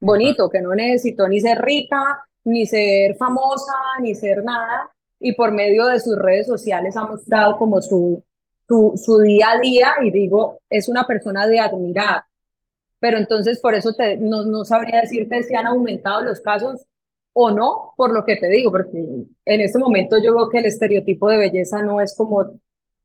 bonito, 0.00 0.50
que 0.50 0.60
no 0.60 0.74
necesito 0.74 1.28
ni 1.28 1.40
ser 1.40 1.62
rica, 1.62 2.24
ni 2.42 2.66
ser 2.66 3.14
famosa, 3.14 3.74
ni 4.00 4.16
ser 4.16 4.42
nada, 4.42 4.90
y 5.20 5.36
por 5.36 5.52
medio 5.52 5.86
de 5.86 6.00
sus 6.00 6.16
redes 6.16 6.48
sociales 6.48 6.96
ha 6.96 7.04
mostrado 7.04 7.56
como 7.58 7.80
su, 7.80 8.24
su, 8.66 8.94
su 8.96 9.20
día 9.20 9.52
a 9.52 9.60
día 9.60 9.94
y 10.02 10.10
digo, 10.10 10.58
es 10.68 10.88
una 10.88 11.06
persona 11.06 11.46
de 11.46 11.60
admirar. 11.60 12.24
Pero 12.98 13.18
entonces 13.18 13.60
por 13.60 13.74
eso 13.74 13.92
te, 13.94 14.16
no, 14.16 14.44
no 14.44 14.64
sabría 14.64 15.00
decirte 15.02 15.42
si 15.42 15.54
han 15.54 15.66
aumentado 15.66 16.22
los 16.22 16.40
casos 16.40 16.86
o 17.32 17.50
no, 17.50 17.92
por 17.96 18.12
lo 18.12 18.24
que 18.24 18.36
te 18.36 18.48
digo, 18.48 18.70
porque 18.70 18.98
en 18.98 19.60
este 19.60 19.78
momento 19.78 20.16
yo 20.22 20.34
veo 20.34 20.48
que 20.48 20.58
el 20.58 20.66
estereotipo 20.66 21.28
de 21.28 21.36
belleza 21.36 21.82
no 21.82 22.00
es 22.00 22.16
como 22.16 22.58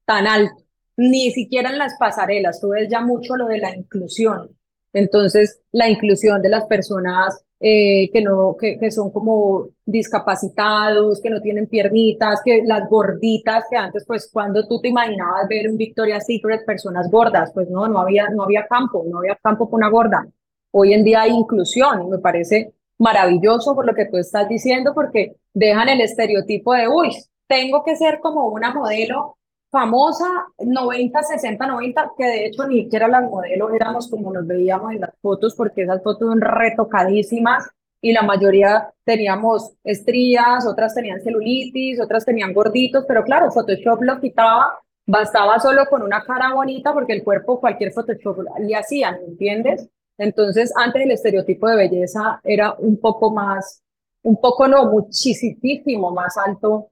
tan 0.06 0.28
alto 0.28 0.64
ni 0.98 1.32
siquiera 1.32 1.70
en 1.72 1.78
las 1.78 1.96
pasarelas, 1.98 2.62
tú 2.62 2.70
ves 2.70 2.88
ya 2.90 3.02
mucho 3.02 3.36
lo 3.36 3.48
de 3.48 3.58
la 3.58 3.76
inclusión. 3.76 4.56
Entonces, 4.94 5.62
la 5.72 5.90
inclusión 5.90 6.42
de 6.42 6.50
las 6.50 6.66
personas 6.66 7.44
eh, 7.64 8.10
que, 8.12 8.22
no, 8.22 8.56
que, 8.60 8.80
que, 8.80 8.90
son 8.90 9.12
como 9.12 9.68
discapacitados, 9.86 11.22
que 11.22 11.30
no 11.30 11.40
tienen 11.42 11.68
piernitas, 11.68 12.42
que 12.44 12.64
las 12.66 12.90
gorditas, 12.90 13.66
que 13.70 13.78
antes, 13.78 14.04
pues, 14.06 14.30
cuando 14.34 14.68
tú 14.68 14.82
te 14.82 14.88
imaginabas 14.88 15.48
ver 15.48 15.70
un 15.70 15.78
Victoria's 15.78 16.26
Secret, 16.26 16.66
personas 16.66 17.10
gordas, 17.12 17.52
pues 17.54 17.70
no, 17.70 17.88
no 17.88 18.00
había, 18.00 18.30
no 18.30 18.44
había 18.44 18.66
campo, 18.66 19.06
no 19.08 19.20
había 19.20 19.36
campo 19.36 19.70
para 19.70 19.78
una 19.78 19.90
gorda. 19.90 20.28
Hoy 20.72 20.94
en 20.94 21.04
día 21.04 21.22
hay 21.22 21.32
inclusión 21.32 22.10
me 22.10 22.18
parece 22.18 22.74
maravilloso 22.98 23.76
por 23.76 23.86
lo 23.86 23.94
que 23.94 24.06
tú 24.06 24.18
estás 24.18 24.50
diciendo, 24.50 24.94
porque 24.96 25.36
dejan 25.54 25.90
el 25.90 26.02
estereotipo 26.02 26.74
de, 26.74 26.88
uy, 26.88 27.12
tengo 27.48 27.84
que 27.84 27.96
ser 27.96 28.20
como 28.22 28.48
una 28.48 28.74
modelo 28.74 29.38
famosa 29.72 30.26
90, 30.60 31.24
60, 31.24 31.66
90, 31.66 32.12
que 32.18 32.26
de 32.26 32.46
hecho 32.46 32.68
ni 32.68 32.84
siquiera 32.84 33.08
las 33.08 33.24
modelos 33.24 33.72
éramos 33.74 34.10
como 34.10 34.32
nos 34.32 34.46
veíamos 34.46 34.92
en 34.92 35.02
las 35.02 35.14
fotos, 35.22 35.56
porque 35.56 35.84
esas 35.84 36.04
fotos 36.04 36.28
son 36.28 36.42
retocadísimas 36.42 37.70
y 38.02 38.12
la 38.12 38.22
mayoría 38.22 38.92
teníamos 39.06 39.72
estrías, 39.84 40.68
otras 40.68 40.94
tenían 40.94 41.22
celulitis, 41.22 42.02
otras 42.02 42.26
tenían 42.26 42.54
gorditos, 42.54 43.06
pero 43.08 43.24
claro, 43.24 43.50
Photoshop 43.52 44.02
lo 44.02 44.20
quitaba, 44.20 44.78
bastaba 45.08 45.60
solo 45.60 45.86
con 45.86 46.02
una 46.02 46.24
cara 46.24 46.54
bonita 46.54 46.94
porque 46.94 47.14
el 47.14 47.24
cuerpo 47.24 47.60
cualquier 47.60 47.94
Photoshop 47.94 48.40
le 48.60 48.76
hacían, 48.76 49.20
¿entiendes? 49.26 49.88
Entonces, 50.18 50.74
antes 50.76 51.02
el 51.04 51.12
estereotipo 51.12 51.68
de 51.70 51.78
belleza 51.78 52.42
era 52.44 52.74
un 52.78 53.00
poco 53.00 53.32
más, 53.32 53.82
un 54.24 54.40
poco 54.40 54.68
no, 54.68 54.92
muchísimo 54.92 56.12
más 56.12 56.38
alto 56.38 56.91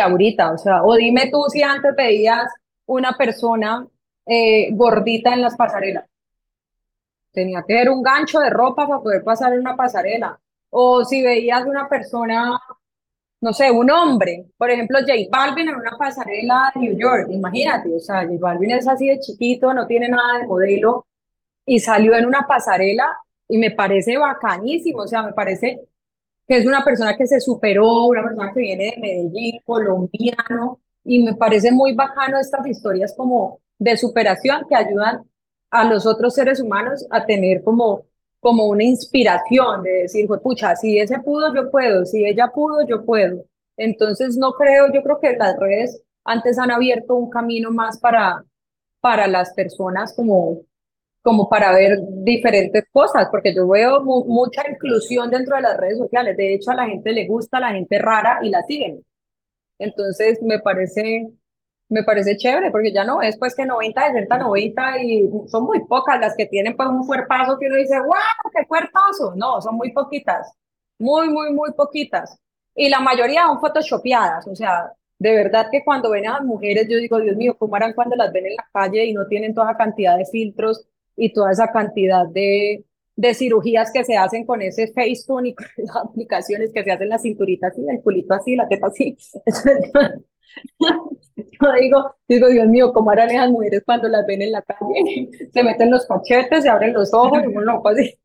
ahorita, 0.00 0.52
o 0.52 0.58
sea, 0.58 0.82
o 0.84 0.94
dime 0.96 1.30
tú 1.30 1.44
si 1.48 1.62
antes 1.62 1.94
veías 1.96 2.52
una 2.86 3.12
persona 3.16 3.86
eh, 4.26 4.68
gordita 4.72 5.32
en 5.32 5.42
las 5.42 5.56
pasarelas. 5.56 6.04
Tenía 7.32 7.64
que 7.66 7.74
ver 7.74 7.90
un 7.90 8.02
gancho 8.02 8.40
de 8.40 8.50
ropa 8.50 8.86
para 8.86 9.00
poder 9.00 9.24
pasar 9.24 9.52
en 9.52 9.60
una 9.60 9.76
pasarela. 9.76 10.38
O 10.70 11.04
si 11.04 11.22
veías 11.22 11.64
una 11.66 11.88
persona, 11.88 12.58
no 13.40 13.52
sé, 13.52 13.70
un 13.70 13.90
hombre, 13.90 14.46
por 14.56 14.70
ejemplo, 14.70 14.98
J 15.00 15.12
Balvin 15.30 15.68
en 15.68 15.76
una 15.76 15.96
pasarela 15.98 16.72
de 16.74 16.80
New 16.80 16.98
York, 16.98 17.28
imagínate, 17.30 17.94
o 17.94 18.00
sea, 18.00 18.22
J 18.22 18.34
Balvin 18.38 18.72
es 18.72 18.88
así 18.88 19.08
de 19.08 19.20
chiquito, 19.20 19.72
no 19.72 19.86
tiene 19.86 20.08
nada 20.08 20.38
de 20.38 20.46
modelo, 20.46 21.06
y 21.64 21.80
salió 21.80 22.16
en 22.16 22.26
una 22.26 22.46
pasarela 22.46 23.16
y 23.48 23.58
me 23.58 23.70
parece 23.70 24.18
bacanísimo, 24.18 25.02
o 25.02 25.06
sea, 25.06 25.22
me 25.22 25.32
parece 25.32 25.87
que 26.48 26.56
es 26.56 26.66
una 26.66 26.82
persona 26.82 27.16
que 27.16 27.26
se 27.26 27.40
superó, 27.40 28.06
una 28.06 28.22
persona 28.22 28.52
que 28.54 28.60
viene 28.60 28.84
de 28.84 29.00
Medellín, 29.00 29.60
colombiano, 29.66 30.80
y 31.04 31.22
me 31.22 31.34
parece 31.34 31.70
muy 31.70 31.94
bacano 31.94 32.38
estas 32.40 32.66
historias 32.66 33.14
como 33.16 33.60
de 33.78 33.96
superación 33.96 34.66
que 34.68 34.74
ayudan 34.74 35.24
a 35.70 35.84
los 35.84 36.06
otros 36.06 36.34
seres 36.34 36.60
humanos 36.60 37.06
a 37.10 37.26
tener 37.26 37.62
como, 37.62 38.06
como 38.40 38.66
una 38.66 38.82
inspiración 38.84 39.82
de 39.82 39.90
decir, 40.02 40.26
pucha, 40.42 40.74
si 40.74 40.98
ese 40.98 41.18
pudo, 41.20 41.54
yo 41.54 41.70
puedo, 41.70 42.06
si 42.06 42.24
ella 42.24 42.48
pudo, 42.48 42.86
yo 42.86 43.04
puedo. 43.04 43.44
Entonces 43.76 44.36
no 44.38 44.52
creo, 44.52 44.92
yo 44.92 45.02
creo 45.02 45.20
que 45.20 45.36
las 45.36 45.56
redes 45.58 46.02
antes 46.24 46.58
han 46.58 46.70
abierto 46.70 47.14
un 47.14 47.30
camino 47.30 47.70
más 47.70 47.98
para, 48.00 48.44
para 49.00 49.26
las 49.28 49.52
personas 49.52 50.14
como 50.14 50.62
como 51.28 51.46
para 51.46 51.72
ver 51.72 51.98
diferentes 52.24 52.84
cosas, 52.90 53.28
porque 53.30 53.54
yo 53.54 53.68
veo 53.68 54.00
mucha 54.02 54.62
inclusión 54.66 55.30
dentro 55.30 55.56
de 55.56 55.60
las 55.62 55.76
redes 55.76 55.98
sociales. 55.98 56.34
De 56.38 56.54
hecho, 56.54 56.70
a 56.70 56.74
la 56.74 56.86
gente 56.86 57.12
le 57.12 57.26
gusta 57.26 57.60
la 57.60 57.72
gente 57.72 57.98
rara 57.98 58.38
y 58.42 58.48
la 58.48 58.62
siguen. 58.62 59.04
Entonces, 59.78 60.40
me 60.42 60.58
parece, 60.58 61.28
me 61.90 62.02
parece 62.04 62.38
chévere, 62.38 62.70
porque 62.70 62.94
ya 62.94 63.04
no 63.04 63.20
es 63.20 63.36
pues 63.38 63.54
que 63.54 63.66
90, 63.66 64.06
60, 64.06 64.38
90 64.38 65.02
y 65.02 65.30
son 65.48 65.64
muy 65.64 65.84
pocas 65.84 66.18
las 66.18 66.34
que 66.34 66.46
tienen 66.46 66.74
pues 66.74 66.88
un 66.88 67.06
cuerpazo 67.06 67.58
que 67.58 67.66
uno 67.66 67.76
dice, 67.76 68.00
wow, 68.00 68.50
qué 68.50 68.66
cuerpazo. 68.66 69.34
No, 69.36 69.60
son 69.60 69.76
muy 69.76 69.92
poquitas, 69.92 70.50
muy, 70.98 71.28
muy, 71.28 71.52
muy 71.52 71.72
poquitas. 71.72 72.38
Y 72.74 72.88
la 72.88 73.00
mayoría 73.00 73.42
son 73.48 73.60
photoshopeadas, 73.60 74.48
o 74.48 74.56
sea, 74.56 74.94
de 75.18 75.32
verdad 75.36 75.66
que 75.70 75.84
cuando 75.84 76.08
ven 76.10 76.26
a 76.26 76.38
las 76.38 76.42
mujeres, 76.42 76.88
yo 76.88 76.96
digo, 76.96 77.20
Dios 77.20 77.36
mío, 77.36 77.54
¿cómo 77.58 77.76
harán 77.76 77.92
cuando 77.92 78.16
las 78.16 78.32
ven 78.32 78.46
en 78.46 78.56
la 78.56 78.66
calle 78.72 79.04
y 79.04 79.12
no 79.12 79.26
tienen 79.26 79.54
toda 79.54 79.76
cantidad 79.76 80.16
de 80.16 80.24
filtros 80.24 80.88
y 81.18 81.32
toda 81.32 81.52
esa 81.52 81.70
cantidad 81.70 82.26
de, 82.26 82.84
de 83.16 83.34
cirugías 83.34 83.90
que 83.92 84.04
se 84.04 84.16
hacen 84.16 84.46
con 84.46 84.62
ese 84.62 84.92
Facetune 84.92 85.48
y 85.50 85.54
con 85.56 85.66
las 85.76 85.96
aplicaciones 85.96 86.72
que 86.72 86.84
se 86.84 86.92
hacen 86.92 87.08
la 87.08 87.18
cinturita 87.18 87.66
así, 87.66 87.82
el 87.88 88.00
culito 88.00 88.32
así, 88.32 88.54
la 88.54 88.68
teta 88.68 88.86
así. 88.86 89.16
Yo 91.36 91.72
digo, 91.80 92.14
digo, 92.28 92.48
Dios 92.48 92.68
mío, 92.68 92.92
¿cómo 92.92 93.10
harán 93.10 93.30
esas 93.30 93.50
mujeres 93.50 93.82
cuando 93.84 94.08
las 94.08 94.24
ven 94.26 94.42
en 94.42 94.52
la 94.52 94.62
calle? 94.62 95.28
Se 95.52 95.62
meten 95.62 95.90
los 95.90 96.06
cachetes, 96.06 96.62
se 96.62 96.68
abren 96.68 96.92
los 96.92 97.12
ojos, 97.12 97.42
y, 97.44 97.48
no, 97.48 97.82
pues, 97.82 98.18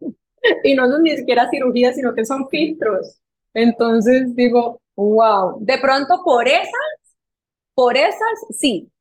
y 0.63 0.75
no 0.75 0.87
son 0.87 1.03
ni 1.03 1.17
siquiera 1.17 1.49
cirugías, 1.49 1.95
sino 1.95 2.13
que 2.13 2.25
son 2.25 2.47
filtros. 2.49 3.19
Entonces 3.53 4.35
digo, 4.35 4.79
wow, 4.95 5.57
de 5.59 5.77
pronto 5.79 6.21
por 6.23 6.47
esas, 6.47 6.69
por 7.73 7.97
esas 7.97 8.45
sí, 8.51 8.91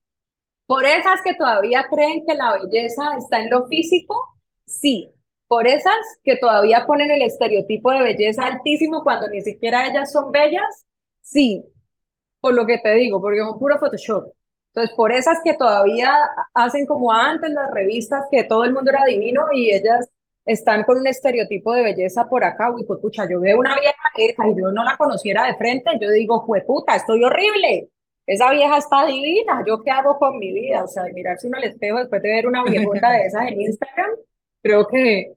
por 0.73 0.87
esas 0.87 1.21
que 1.23 1.35
todavía 1.35 1.87
creen 1.91 2.25
que 2.27 2.35
la 2.35 2.57
belleza 2.57 3.03
está 3.19 3.41
en 3.41 3.51
lo 3.51 3.67
físico, 3.67 4.17
Sí, 4.65 5.13
por 5.49 5.67
esas 5.67 5.95
que 6.25 6.37
todavía 6.37 6.87
ponen 6.87 7.11
el 7.11 7.21
estereotipo 7.21 7.91
de 7.91 8.03
belleza 8.03 8.47
altísimo 8.47 9.03
cuando 9.03 9.29
ni 9.29 9.43
siquiera 9.43 9.87
ellas 9.87 10.11
son 10.11 10.33
bellas, 10.33 10.87
sí, 11.21 11.63
por 12.41 12.55
lo 12.55 12.65
que 12.65 12.79
te 12.79 12.95
digo, 12.95 13.21
porque 13.21 13.41
es 13.41 13.47
un 13.47 13.59
puro 13.59 13.79
Photoshop. 13.79 14.33
Entonces, 14.69 14.97
por 14.97 15.13
esas 15.13 15.41
que 15.45 15.53
todavía 15.53 16.11
hacen 16.55 16.87
como 16.87 17.13
antes 17.13 17.51
las 17.51 17.71
revistas, 17.71 18.25
que 18.31 18.45
todo 18.45 18.65
el 18.65 18.73
mundo 18.73 18.93
era 18.93 19.05
divino 19.05 19.43
y 19.53 19.71
ellas 19.75 20.09
están 20.47 20.85
con 20.85 20.97
un 20.97 21.07
estereotipo 21.07 21.75
de 21.75 21.83
belleza 21.83 22.27
por 22.31 22.45
acá, 22.45 22.73
uy, 22.73 22.85
pues 22.85 22.99
pucha, 23.01 23.29
yo 23.31 23.41
veo 23.41 23.59
una 23.59 23.77
vieja 23.79 24.49
y 24.49 24.59
yo 24.59 24.73
no 24.73 24.85
la 24.85 24.97
conociera 24.97 25.47
de 25.47 25.57
frente, 25.57 25.91
yo 26.01 26.11
digo, 26.11 26.47
puta, 26.67 26.97
estoy 26.97 27.23
horrible, 27.23 27.91
esa 28.27 28.51
vieja 28.51 28.79
está 28.79 29.05
divina, 29.07 29.65
¿yo 29.67 29.83
qué 29.83 29.91
hago 29.91 30.19
con 30.19 30.39
mi 30.39 30.53
vida? 30.53 30.85
O 30.85 30.89
sea, 30.89 31.05
mirarse 31.13 31.49
uno 31.49 31.59
al 31.59 31.65
espejo 31.65 31.99
después 31.99 32.23
de 32.23 32.29
ver 32.29 32.47
una 32.47 32.63
viejota 32.65 33.11
de 33.11 33.27
esas 33.27 33.49
en 33.49 33.61
Instagram, 33.61 34.11
creo 34.63 34.87
que, 34.87 35.35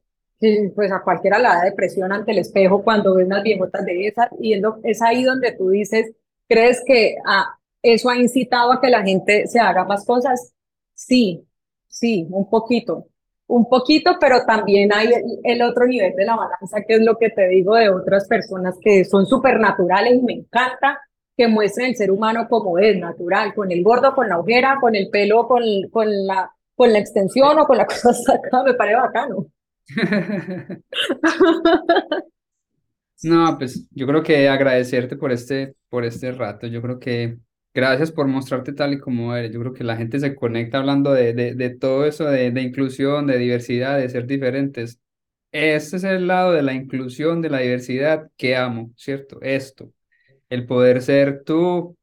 pues 0.75 0.91
a 0.91 1.01
cualquiera 1.01 1.39
le 1.39 1.45
da 1.45 1.61
depresión 1.63 2.11
ante 2.11 2.31
el 2.31 2.39
espejo 2.39 2.83
cuando 2.83 3.15
ve 3.15 3.23
unas 3.23 3.43
viejotas 3.43 3.83
de 3.85 4.07
esas 4.07 4.29
y 4.39 4.53
es, 4.53 4.61
es 4.83 5.01
ahí 5.01 5.23
donde 5.23 5.53
tú 5.53 5.69
dices, 5.69 6.11
¿crees 6.47 6.83
que 6.85 7.15
ah, 7.25 7.57
eso 7.81 8.09
ha 8.09 8.17
incitado 8.17 8.73
a 8.73 8.81
que 8.81 8.89
la 8.89 9.03
gente 9.03 9.47
se 9.47 9.59
haga 9.59 9.83
más 9.85 10.05
cosas? 10.05 10.53
Sí, 10.93 11.45
sí, 11.87 12.27
un 12.29 12.49
poquito, 12.49 13.07
un 13.47 13.67
poquito, 13.67 14.17
pero 14.19 14.45
también 14.45 14.93
hay 14.93 15.09
el, 15.43 15.61
otro 15.61 15.87
nivel 15.87 16.15
de 16.15 16.25
la 16.25 16.35
balanza, 16.35 16.81
que 16.87 16.95
es 16.95 17.01
lo 17.01 17.17
que 17.17 17.29
te 17.29 17.47
digo 17.47 17.75
de 17.75 17.89
otras 17.89 18.27
personas 18.27 18.75
que 18.81 19.05
son 19.05 19.25
supernaturales 19.25 20.15
y 20.15 20.21
me 20.21 20.33
encanta 20.33 20.99
que 21.37 21.47
muestren 21.47 21.87
el 21.87 21.95
ser 21.95 22.11
humano 22.11 22.47
como 22.49 22.77
es, 22.79 22.97
natural, 22.97 23.53
con 23.53 23.71
el 23.71 23.83
gordo, 23.83 24.13
con 24.15 24.29
la 24.29 24.39
ojera, 24.39 24.77
con 24.79 24.95
el 24.95 25.09
pelo, 25.09 25.47
con, 25.47 25.63
con, 25.91 26.07
la, 26.25 26.51
con 26.75 26.93
la 26.93 26.99
extensión 26.99 27.59
o 27.59 27.65
con 27.65 27.77
la 27.77 27.85
cosa 27.87 28.33
acá, 28.33 28.63
me 28.63 28.73
parece 28.73 28.97
bacano. 28.97 29.47
No, 33.23 33.57
pues 33.57 33.87
yo 33.91 34.05
creo 34.05 34.21
que 34.21 34.47
agradecerte 34.49 35.15
por 35.15 35.31
este, 35.31 35.75
por 35.89 36.05
este 36.05 36.31
rato. 36.31 36.67
Yo 36.67 36.81
creo 36.81 36.99
que 36.99 37.37
gracias 37.73 38.11
por 38.11 38.27
mostrarte 38.27 38.73
tal 38.73 38.93
y 38.93 38.99
como 38.99 39.35
eres. 39.35 39.51
Yo 39.51 39.59
creo 39.61 39.73
que 39.73 39.83
la 39.83 39.95
gente 39.97 40.19
se 40.19 40.35
conecta 40.35 40.77
hablando 40.79 41.11
de, 41.13 41.33
de, 41.33 41.55
de 41.55 41.69
todo 41.71 42.05
eso, 42.05 42.25
de, 42.25 42.51
de 42.51 42.61
inclusión, 42.61 43.25
de 43.25 43.37
diversidad, 43.39 43.97
de 43.97 44.09
ser 44.09 44.27
diferentes. 44.27 44.99
Este 45.51 45.97
es 45.97 46.03
el 46.03 46.27
lado 46.27 46.51
de 46.51 46.61
la 46.61 46.73
inclusión, 46.73 47.41
de 47.41 47.49
la 47.49 47.59
diversidad 47.59 48.29
que 48.37 48.55
amo, 48.55 48.91
¿cierto? 48.95 49.39
Esto 49.41 49.91
el 50.49 50.65
poder 50.65 51.01
ser 51.01 51.43
tú, 51.43 51.97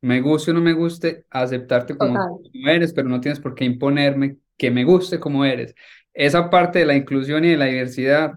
me 0.00 0.20
guste 0.20 0.50
o 0.50 0.54
no 0.54 0.60
me 0.60 0.72
guste, 0.72 1.24
aceptarte 1.30 1.96
como, 1.96 2.40
eres, 2.66 2.92
pero 2.92 3.08
no 3.08 3.20
tienes 3.20 3.40
por 3.40 3.54
qué 3.54 3.64
imponerme 3.64 4.38
que 4.56 4.70
me 4.70 4.84
guste 4.84 5.18
como 5.18 5.44
eres. 5.44 5.74
Esa 6.12 6.50
parte 6.50 6.80
de 6.80 6.86
la 6.86 6.94
inclusión 6.94 7.44
y 7.44 7.50
de 7.50 7.56
la 7.56 7.66
diversidad, 7.66 8.34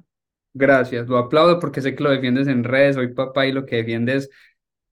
gracias, 0.53 1.07
lo 1.07 1.17
aplaudo 1.17 1.59
porque 1.59 1.81
sé 1.81 1.95
que 1.95 2.03
lo 2.03 2.09
defiendes 2.09 2.47
en 2.47 2.63
redes, 2.63 2.95
soy 2.95 3.13
papá 3.13 3.45
y 3.45 3.51
lo 3.51 3.65
que 3.65 3.77
defiendes 3.77 4.29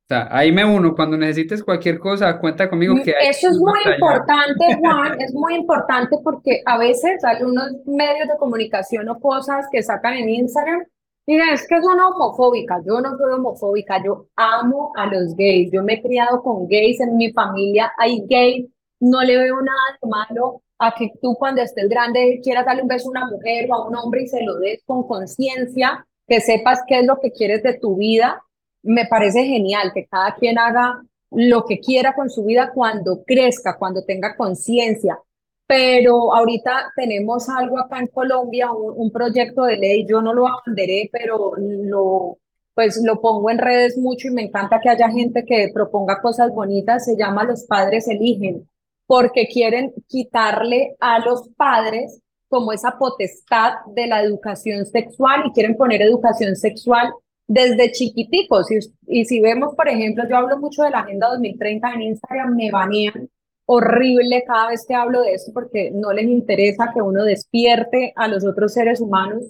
o 0.05 0.07
sea, 0.07 0.27
ahí 0.29 0.51
me 0.51 0.63
uno, 0.63 0.93
cuando 0.93 1.17
necesites 1.17 1.63
cualquier 1.63 1.97
cosa, 1.97 2.37
cuenta 2.37 2.69
conmigo 2.69 2.93
que 3.03 3.15
Eso 3.21 3.49
es 3.49 3.57
muy 3.57 3.79
importante, 3.91 4.75
Juan, 4.79 5.19
es 5.19 5.33
muy 5.33 5.55
importante 5.55 6.17
porque 6.23 6.61
a 6.63 6.77
veces 6.77 7.23
hay 7.23 7.41
unos 7.41 7.71
medios 7.87 8.27
de 8.27 8.37
comunicación 8.37 9.09
o 9.09 9.19
cosas 9.19 9.65
que 9.71 9.81
sacan 9.81 10.13
en 10.13 10.29
Instagram 10.29 10.83
Mira, 11.27 11.53
es 11.53 11.68
que 11.68 11.81
son 11.81 11.99
homofóbicas. 11.99 12.84
Yo 12.85 13.02
no 13.02 13.18
soy 13.18 13.34
homofóbica. 13.34 14.02
Yo 14.03 14.27
amo 14.35 14.91
a 14.95 15.07
los 15.07 15.35
gays. 15.35 15.72
Yo 15.72 15.81
me 15.84 15.93
he 15.93 16.02
criado 16.02 16.41
con 16.43 16.68
gays 16.68 16.99
en 17.02 17.18
mi 17.18 17.31
familia. 17.34 17.91
Hay 17.97 18.23
gays. 18.30 18.68
No 18.99 19.22
le 19.22 19.38
veo 19.38 19.56
nada 19.61 19.97
de 20.02 20.07
malo 20.07 20.61
a 20.77 20.93
que 20.93 21.11
tú 21.22 21.35
cuando 21.35 21.61
estés 21.61 21.89
grande 21.89 22.39
quieras 22.43 22.65
darle 22.65 22.84
un 22.84 22.88
beso 22.88 23.07
a 23.07 23.11
una 23.11 23.27
mujer 23.27 23.69
o 23.69 23.76
a 23.76 23.88
un 23.88 23.95
hombre 23.95 24.23
y 24.23 24.27
se 24.27 24.43
lo 24.43 24.56
des 24.60 24.84
con 24.85 25.07
conciencia, 25.07 26.06
que 26.27 26.41
sepas 26.41 26.81
qué 26.88 26.99
es 26.99 27.06
lo 27.06 27.19
que 27.19 27.31
quieres 27.31 27.64
de 27.64 27.77
tu 27.80 27.97
vida. 27.97 28.41
Me 28.84 29.06
parece 29.06 29.45
genial 29.45 29.91
que 29.93 30.06
cada 30.06 30.35
quien 30.35 30.60
haga 30.60 31.02
lo 31.31 31.65
que 31.65 31.80
quiera 31.80 32.14
con 32.14 32.30
su 32.30 32.45
vida 32.45 32.72
cuando 32.73 33.23
crezca, 33.26 33.77
cuando 33.77 34.03
tenga 34.03 34.35
conciencia 34.35 35.19
pero 35.67 36.33
ahorita 36.33 36.93
tenemos 36.95 37.49
algo 37.49 37.79
acá 37.79 37.99
en 37.99 38.07
Colombia, 38.07 38.71
un, 38.71 39.11
proyecto 39.11 39.63
de 39.63 39.77
ley, 39.77 40.05
yo 40.07 40.21
no 40.21 40.33
lo 40.33 40.47
abanderé, 40.47 41.09
pero 41.11 41.53
lo, 41.57 42.37
pues 42.75 43.01
lo 43.03 43.19
pongo 43.19 43.49
en 43.49 43.57
redes 43.57 43.97
mucho 43.97 44.27
y 44.27 44.31
me 44.31 44.43
encanta 44.43 44.79
que 44.79 44.89
haya 44.89 45.09
gente 45.09 45.43
que 45.45 45.71
proponga 45.73 46.21
cosas 46.21 46.53
bonitas, 46.53 47.05
se 47.05 47.17
llama 47.17 47.43
Los 47.45 47.65
Padres 47.65 48.07
Eligen, 48.07 48.69
porque 49.07 49.47
quieren 49.47 49.93
quitarle 50.07 50.95
a 50.99 51.19
los 51.19 51.49
padres 51.57 52.21
como 52.47 52.71
esa 52.71 52.97
potestad 52.99 53.73
de 53.87 54.07
la 54.07 54.21
educación 54.21 54.85
sexual 54.85 55.43
y 55.47 55.51
quieren 55.51 55.75
poner 55.75 56.01
educación 56.03 56.55
sexual 56.55 57.11
desde 57.47 57.91
chiquiticos. 57.91 58.67
Y, 58.71 58.79
y 59.07 59.25
si 59.25 59.41
vemos, 59.41 59.75
por 59.75 59.89
ejemplo, 59.89 60.25
yo 60.29 60.37
hablo 60.37 60.57
mucho 60.59 60.83
de 60.83 60.91
la 60.91 60.99
Agenda 60.99 61.29
2030 61.29 61.93
en 61.93 62.01
Instagram, 62.03 62.55
me 62.55 62.71
banean 62.71 63.29
horrible 63.65 64.43
cada 64.45 64.69
vez 64.69 64.85
que 64.87 64.93
hablo 64.93 65.21
de 65.21 65.33
esto 65.33 65.51
porque 65.53 65.91
no 65.91 66.13
les 66.13 66.25
interesa 66.25 66.91
que 66.93 67.01
uno 67.01 67.23
despierte 67.23 68.13
a 68.15 68.27
los 68.27 68.45
otros 68.45 68.73
seres 68.73 69.01
humanos. 69.01 69.43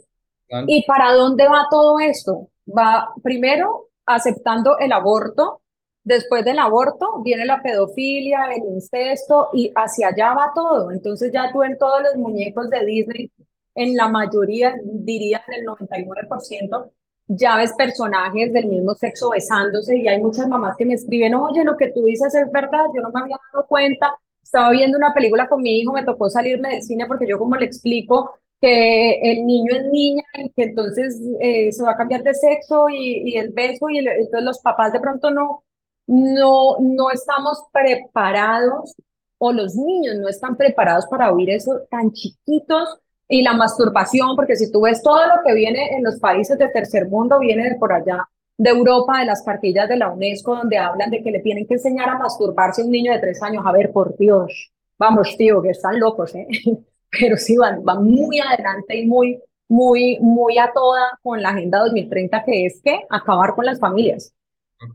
¿Y 0.67 0.85
para 0.85 1.13
dónde 1.13 1.47
va 1.47 1.67
todo 1.69 1.99
esto? 1.99 2.49
Va 2.65 3.09
primero 3.23 3.89
aceptando 4.05 4.77
el 4.77 4.91
aborto, 4.91 5.61
después 6.03 6.45
del 6.45 6.59
aborto 6.59 7.21
viene 7.23 7.45
la 7.45 7.61
pedofilia, 7.61 8.45
el 8.55 8.63
incesto 8.75 9.49
y 9.53 9.71
hacia 9.75 10.09
allá 10.09 10.33
va 10.33 10.51
todo. 10.53 10.91
Entonces 10.91 11.31
ya 11.33 11.51
tú 11.51 11.63
en 11.63 11.77
todos 11.77 12.01
los 12.03 12.15
muñecos 12.15 12.69
de 12.69 12.85
Disney, 12.85 13.31
en 13.73 13.95
la 13.95 14.07
mayoría, 14.07 14.75
diría 14.83 15.43
en 15.47 15.61
el 15.61 15.65
99%, 15.65 16.91
ya 17.27 17.57
ves 17.57 17.73
personajes 17.73 18.53
del 18.53 18.67
mismo 18.67 18.93
sexo 18.95 19.31
besándose 19.31 19.97
y 19.97 20.07
hay 20.07 20.21
muchas 20.21 20.47
mamás 20.47 20.75
que 20.77 20.85
me 20.85 20.93
escriben, 20.93 21.35
oye, 21.35 21.63
lo 21.63 21.77
que 21.77 21.91
tú 21.91 22.03
dices 22.03 22.33
es 22.35 22.51
verdad, 22.51 22.85
yo 22.95 23.01
no 23.01 23.11
me 23.11 23.21
había 23.21 23.37
dado 23.51 23.65
cuenta, 23.67 24.15
estaba 24.43 24.69
viendo 24.71 24.97
una 24.97 25.13
película 25.13 25.47
con 25.47 25.61
mi 25.61 25.79
hijo, 25.79 25.93
me 25.93 26.03
tocó 26.03 26.29
salirme 26.29 26.69
del 26.69 26.83
cine 26.83 27.05
porque 27.07 27.27
yo 27.27 27.39
como 27.39 27.55
le 27.55 27.65
explico 27.65 28.39
que 28.61 29.19
el 29.21 29.45
niño 29.45 29.73
es 29.75 29.85
niña 29.91 30.23
y 30.35 30.49
que 30.51 30.63
entonces 30.63 31.19
eh, 31.39 31.71
se 31.71 31.83
va 31.83 31.91
a 31.91 31.97
cambiar 31.97 32.23
de 32.23 32.33
sexo 32.33 32.89
y, 32.89 33.33
y 33.33 33.37
el 33.37 33.49
beso 33.49 33.89
y 33.89 33.99
entonces 33.99 34.43
los 34.43 34.59
papás 34.59 34.93
de 34.93 34.99
pronto 34.99 35.31
no, 35.31 35.63
no, 36.07 36.77
no 36.79 37.11
estamos 37.11 37.63
preparados 37.71 38.95
o 39.37 39.51
los 39.51 39.75
niños 39.75 40.15
no 40.15 40.29
están 40.29 40.55
preparados 40.55 41.05
para 41.07 41.31
oír 41.31 41.49
eso 41.49 41.81
tan 41.89 42.11
chiquitos 42.11 42.99
y 43.27 43.41
la 43.41 43.53
masturbación, 43.53 44.35
porque 44.35 44.55
si 44.55 44.71
tú 44.71 44.81
ves 44.81 45.01
todo 45.01 45.25
lo 45.27 45.43
que 45.45 45.53
viene 45.53 45.95
en 45.95 46.03
los 46.03 46.19
países 46.19 46.57
de 46.57 46.67
tercer 46.69 47.07
mundo, 47.07 47.39
viene 47.39 47.69
de 47.69 47.75
por 47.75 47.91
allá, 47.91 48.27
de 48.57 48.69
Europa, 48.69 49.19
de 49.19 49.25
las 49.25 49.41
cartillas 49.41 49.89
de 49.89 49.97
la 49.97 50.11
UNESCO, 50.11 50.55
donde 50.55 50.77
hablan 50.77 51.09
de 51.09 51.21
que 51.21 51.31
le 51.31 51.39
tienen 51.39 51.67
que 51.67 51.73
enseñar 51.75 52.09
a 52.09 52.17
masturbarse 52.17 52.81
a 52.81 52.85
un 52.85 52.91
niño 52.91 53.11
de 53.11 53.19
tres 53.19 53.41
años. 53.41 53.63
A 53.65 53.71
ver, 53.71 53.91
por 53.91 54.15
Dios, 54.17 54.71
vamos, 54.97 55.35
tío, 55.37 55.61
que 55.61 55.71
están 55.71 55.99
locos, 55.99 56.33
¿eh? 56.35 56.47
Pero 57.19 57.37
sí 57.37 57.57
van, 57.57 57.83
van 57.83 58.03
muy 58.03 58.39
adelante 58.39 58.97
y 58.97 59.05
muy, 59.05 59.41
muy, 59.67 60.19
muy 60.19 60.57
a 60.57 60.71
toda 60.73 61.17
con 61.23 61.41
la 61.41 61.49
Agenda 61.49 61.79
2030, 61.79 62.43
que 62.43 62.65
es 62.65 62.81
que 62.81 63.01
acabar 63.09 63.55
con 63.55 63.65
las 63.65 63.79
familias, 63.79 64.33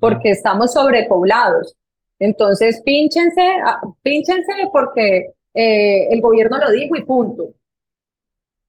porque 0.01 0.31
estamos 0.31 0.73
sobrepoblados. 0.73 1.75
Entonces, 2.19 2.83
pínchense, 2.85 3.43
ah, 3.65 3.81
pínchense 4.03 4.53
porque 4.71 5.33
eh, 5.55 6.09
el 6.11 6.21
gobierno 6.21 6.59
lo 6.59 6.71
dijo 6.71 6.97
y 6.97 7.05
punto. 7.05 7.55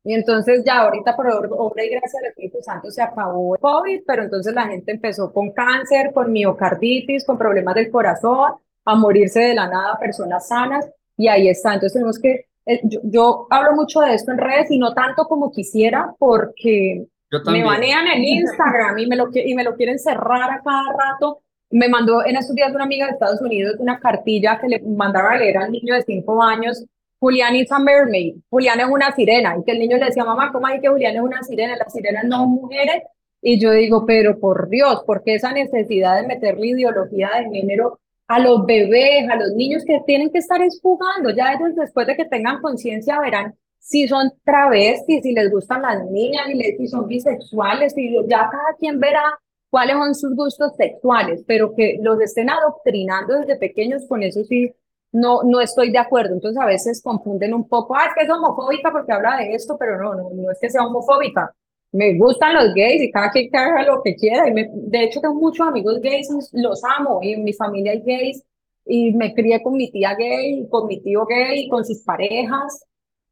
Y 0.03 0.13
entonces 0.13 0.63
ya 0.65 0.79
ahorita 0.79 1.15
por 1.15 1.27
obra 1.27 1.85
y 1.85 1.89
gracia 1.89 2.19
del 2.21 2.29
Espíritu 2.31 2.57
Santo 2.61 2.89
se 2.89 3.01
acabó 3.01 3.55
el 3.55 3.61
COVID, 3.61 4.01
pero 4.05 4.23
entonces 4.23 4.53
la 4.53 4.67
gente 4.67 4.91
empezó 4.91 5.31
con 5.31 5.51
cáncer, 5.51 6.11
con 6.11 6.31
miocarditis, 6.31 7.23
con 7.23 7.37
problemas 7.37 7.75
del 7.75 7.91
corazón, 7.91 8.53
a 8.85 8.95
morirse 8.95 9.39
de 9.41 9.53
la 9.53 9.67
nada 9.67 9.99
personas 9.99 10.47
sanas 10.47 10.89
y 11.17 11.27
ahí 11.27 11.49
está. 11.49 11.75
Entonces 11.75 11.93
tenemos 11.93 12.19
que, 12.19 12.47
eh, 12.65 12.81
yo, 13.03 13.45
hablo 13.51 13.73
mucho 13.73 13.99
de 13.99 14.15
esto 14.15 14.31
en 14.31 14.39
redes 14.39 14.71
y 14.71 14.79
no 14.79 14.93
tanto 14.93 15.25
como 15.25 15.51
quisiera 15.51 16.15
porque 16.17 17.05
me 17.45 17.63
banean 17.63 18.07
en 18.07 18.23
Instagram 18.23 18.97
y 18.97 19.07
me, 19.07 19.15
lo, 19.15 19.29
y 19.33 19.53
me 19.53 19.63
lo 19.63 19.75
quieren 19.75 19.99
cerrar 19.99 20.49
a 20.49 20.61
cada 20.63 20.93
rato. 20.97 21.43
Me 21.69 21.87
mandó 21.87 22.25
en 22.25 22.35
estos 22.35 22.55
días 22.55 22.73
una 22.73 22.85
amiga 22.85 23.05
de 23.05 23.13
Estados 23.13 23.39
Unidos 23.39 23.75
una 23.77 23.99
cartilla 23.99 24.59
que 24.59 24.67
le 24.67 24.81
mandaba 24.81 25.33
a 25.33 25.37
leer 25.37 25.57
al 25.57 25.71
niño 25.71 25.93
de 25.93 26.01
cinco 26.01 26.41
años 26.41 26.83
Julián 27.21 27.55
is 27.55 27.71
a 27.71 27.77
mermaid, 27.77 28.37
Julián 28.49 28.79
es 28.79 28.87
una 28.87 29.11
sirena, 29.15 29.55
y 29.55 29.63
que 29.63 29.73
el 29.73 29.79
niño 29.79 29.97
le 29.97 30.05
decía, 30.05 30.25
mamá, 30.25 30.51
¿cómo 30.51 30.65
hay 30.65 30.81
que 30.81 30.89
Julián 30.89 31.15
es 31.15 31.21
una 31.21 31.43
sirena? 31.43 31.75
Las 31.75 31.93
sirenas 31.93 32.23
no 32.23 32.37
son 32.37 32.49
mujeres, 32.49 33.03
y 33.43 33.59
yo 33.59 33.71
digo, 33.73 34.07
pero 34.07 34.39
por 34.39 34.69
Dios, 34.69 35.03
¿por 35.05 35.23
qué 35.23 35.35
esa 35.35 35.53
necesidad 35.53 36.19
de 36.19 36.27
meterle 36.27 36.65
ideología 36.65 37.29
de 37.37 37.55
género 37.55 37.99
a 38.27 38.39
los 38.39 38.65
bebés, 38.65 39.29
a 39.29 39.35
los 39.35 39.53
niños 39.53 39.83
que 39.85 40.01
tienen 40.07 40.31
que 40.31 40.39
estar 40.39 40.59
jugando? 40.81 41.29
Ya 41.29 41.53
ellos 41.53 41.75
después 41.75 42.07
de 42.07 42.15
que 42.15 42.25
tengan 42.25 42.59
conciencia 42.59 43.19
verán 43.19 43.53
si 43.77 44.07
son 44.07 44.31
travestis, 44.43 45.21
si 45.21 45.31
les 45.31 45.51
gustan 45.51 45.83
las 45.83 46.03
niñas, 46.09 46.45
si 46.75 46.87
son 46.87 47.07
bisexuales, 47.07 47.95
y 47.97 48.15
ya 48.27 48.49
cada 48.51 48.75
quien 48.79 48.99
verá 48.99 49.37
cuáles 49.69 49.95
son 49.95 50.15
sus 50.15 50.35
gustos 50.35 50.75
sexuales, 50.75 51.43
pero 51.45 51.75
que 51.75 51.99
los 52.01 52.19
estén 52.19 52.49
adoctrinando 52.49 53.37
desde 53.37 53.57
pequeños 53.57 54.07
con 54.07 54.23
eso 54.23 54.43
sí 54.43 54.73
no, 55.11 55.43
no 55.43 55.61
estoy 55.61 55.91
de 55.91 55.97
acuerdo. 55.97 56.33
Entonces 56.33 56.61
a 56.61 56.65
veces 56.65 57.01
confunden 57.01 57.53
un 57.53 57.67
poco, 57.67 57.95
ah, 57.95 58.05
es 58.07 58.13
que 58.15 58.23
es 58.23 58.29
homofóbica 58.29 58.91
porque 58.91 59.11
habla 59.11 59.37
de 59.37 59.53
esto, 59.53 59.77
pero 59.77 59.97
no, 59.97 60.15
no, 60.15 60.29
no 60.33 60.51
es 60.51 60.59
que 60.59 60.69
sea 60.69 60.85
homofóbica. 60.85 61.53
Me 61.91 62.17
gustan 62.17 62.53
los 62.53 62.73
gays 62.73 63.01
y 63.01 63.11
cada 63.11 63.31
quien 63.31 63.53
haga 63.55 63.83
lo 63.83 64.01
que 64.01 64.15
quiera. 64.15 64.47
Y 64.47 64.53
me, 64.53 64.69
de 64.73 65.03
hecho 65.03 65.19
tengo 65.21 65.35
muchos 65.35 65.67
amigos 65.67 65.99
gays, 66.01 66.29
los 66.53 66.81
amo 66.97 67.19
y 67.21 67.33
en 67.33 67.43
mi 67.43 67.53
familia 67.53 67.91
hay 67.91 68.01
gays 68.01 68.43
y 68.85 69.13
me 69.13 69.33
crié 69.33 69.61
con 69.61 69.73
mi 69.73 69.91
tía 69.91 70.15
gay, 70.15 70.67
con 70.69 70.87
mi 70.87 71.01
tío 71.01 71.25
gay, 71.25 71.67
con 71.67 71.85
sus 71.85 72.03
parejas 72.03 72.85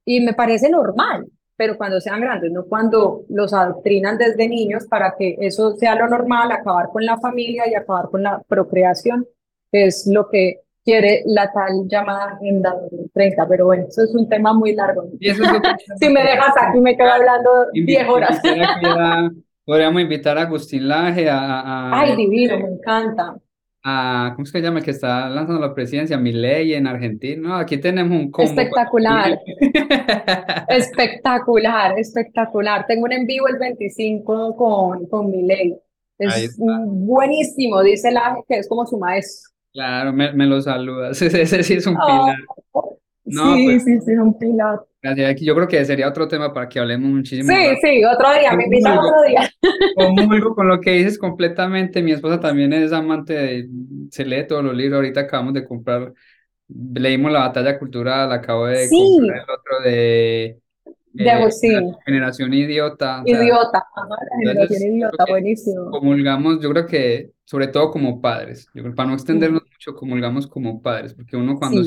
y 0.06 0.22
me 0.22 0.34
parece 0.34 0.70
normal, 0.70 1.28
pero 1.56 1.78
cuando 1.78 2.02
sean 2.02 2.22
grandes, 2.22 2.52
no 2.52 2.66
cuando 2.66 3.26
los 3.30 3.54
adoctrinan 3.54 4.18
desde 4.18 4.48
niños 4.48 4.88
para 4.88 5.16
que 5.18 5.38
eso 5.40 5.76
sea 5.76 5.96
lo 5.96 6.08
normal, 6.08 6.52
acabar 6.52 6.90
con 6.92 7.06
la 7.06 7.20
familia 7.20 7.70
y 7.70 7.76
acabar 7.76 8.10
con 8.10 8.24
la 8.24 8.42
procreación, 8.48 9.28
es 9.72 10.08
lo 10.08 10.30
que 10.30 10.62
quiere 10.90 11.22
la 11.26 11.52
tal 11.52 11.88
llamada 11.88 12.32
Agenda 12.32 12.72
2030, 12.72 13.48
pero 13.48 13.66
bueno, 13.68 13.86
eso 13.88 14.04
es 14.04 14.16
un 14.16 14.28
tema 14.28 14.54
muy 14.54 14.74
largo. 14.74 15.08
si 16.00 16.10
me 16.10 16.24
dejas 16.24 16.54
aquí 16.60 16.80
me 16.80 16.98
quedo 16.98 17.12
hablando 17.12 17.50
10 17.74 18.10
horas. 18.10 18.42
Podríamos 19.66 20.02
invitar 20.02 20.36
a 20.40 20.42
Agustín 20.42 20.88
Laje 20.88 21.30
a, 21.30 21.92
Ay, 21.94 22.16
divino, 22.16 22.58
me 22.58 22.70
encanta. 22.70 23.36
A, 23.84 24.32
¿cómo 24.34 24.44
es 24.44 24.52
que 24.52 24.58
se 24.58 24.64
llama? 24.64 24.82
Que 24.82 24.92
está 24.92 25.30
lanzando 25.30 25.62
la 25.62 25.76
presidencia, 25.76 26.18
Milei 26.18 26.74
en 26.74 26.88
Argentina. 26.88 27.50
No, 27.50 27.56
aquí 27.56 27.78
tenemos 27.78 28.20
un 28.20 28.32
combo. 28.32 28.50
Espectacular. 28.50 29.40
espectacular, 30.70 32.00
espectacular. 32.00 32.88
Tengo 32.88 33.04
un 33.04 33.14
en 33.14 33.28
vivo 33.28 33.48
el 33.48 33.60
25 33.60 34.56
con, 34.56 35.06
con 35.06 35.30
Milei. 35.30 35.78
Es 36.18 36.58
buenísimo, 36.58 37.84
dice 37.84 38.12
Laje, 38.12 38.42
que 38.48 38.58
es 38.58 38.68
como 38.68 38.88
su 38.88 38.98
maestro. 38.98 39.52
Claro, 39.74 40.14
me, 40.14 40.34
me 40.34 40.46
lo 40.46 40.62
saludas. 40.62 41.22
Ese, 41.22 41.64
sí 41.64 41.74
es 41.74 41.88
un 41.88 41.96
pilar. 41.96 42.38
No, 43.26 43.56
sí, 43.56 43.66
pues, 43.66 43.84
sí, 43.84 44.00
sí, 44.02 44.12
es 44.14 44.20
un 44.20 44.38
pilar. 44.38 44.80
Gracias. 45.02 45.42
Yo 45.42 45.56
creo 45.56 45.68
que 45.68 45.86
sería 45.86 46.10
otro 46.10 46.28
tema 46.28 46.54
para 46.54 46.68
que 46.68 46.80
hablemos 46.80 47.10
muchísimo. 47.10 47.50
Sí, 47.50 47.76
sí, 47.82 48.04
otro 48.04 48.34
día, 48.34 48.54
me 48.54 48.66
invitan 48.66 48.98
otro 48.98 49.22
día. 49.28 49.50
Comulgo 49.96 50.56
con 50.56 50.68
lo 50.68 50.80
que 50.82 50.92
dices 50.92 51.18
completamente. 51.18 52.02
Mi 52.02 52.12
esposa 52.12 52.40
también 52.40 52.74
es 52.74 52.92
amante 52.92 53.34
de, 53.34 53.70
se 54.10 54.26
lee 54.26 54.48
todos 54.48 54.64
los 54.64 54.76
libros. 54.76 54.98
Ahorita 54.98 55.22
acabamos 55.22 55.54
de 55.54 55.66
comprar, 55.66 56.14
leímos 56.68 57.32
La 57.32 57.40
Batalla 57.40 57.78
Cultural, 57.80 58.32
acabo 58.32 58.66
de 58.66 58.90
comprar 58.90 59.38
el 59.38 59.44
otro 59.44 59.80
de 59.86 60.60
de 61.14 61.30
Agustín. 61.30 61.96
generación 62.06 62.54
idiota. 62.54 63.24
Idiota, 63.26 63.84
la 63.96 64.38
generación 64.38 64.94
idiota, 64.94 65.26
buenísimo. 65.28 65.92
Comulgamos, 65.92 66.62
yo 66.62 66.70
creo 66.70 66.86
que, 66.86 67.32
sobre 67.46 67.68
todo 67.68 67.92
como 67.92 68.22
padres, 68.22 68.68
yo 68.74 68.84
creo, 68.84 68.96
para 68.96 69.10
no 69.10 69.16
extendernos 69.16 69.64
mucho, 69.64 69.96
comulgamos 69.96 70.48
como 70.48 70.82
padres, 70.82 71.14
porque 71.14 71.36
uno 71.36 71.58
cuando, 71.58 71.82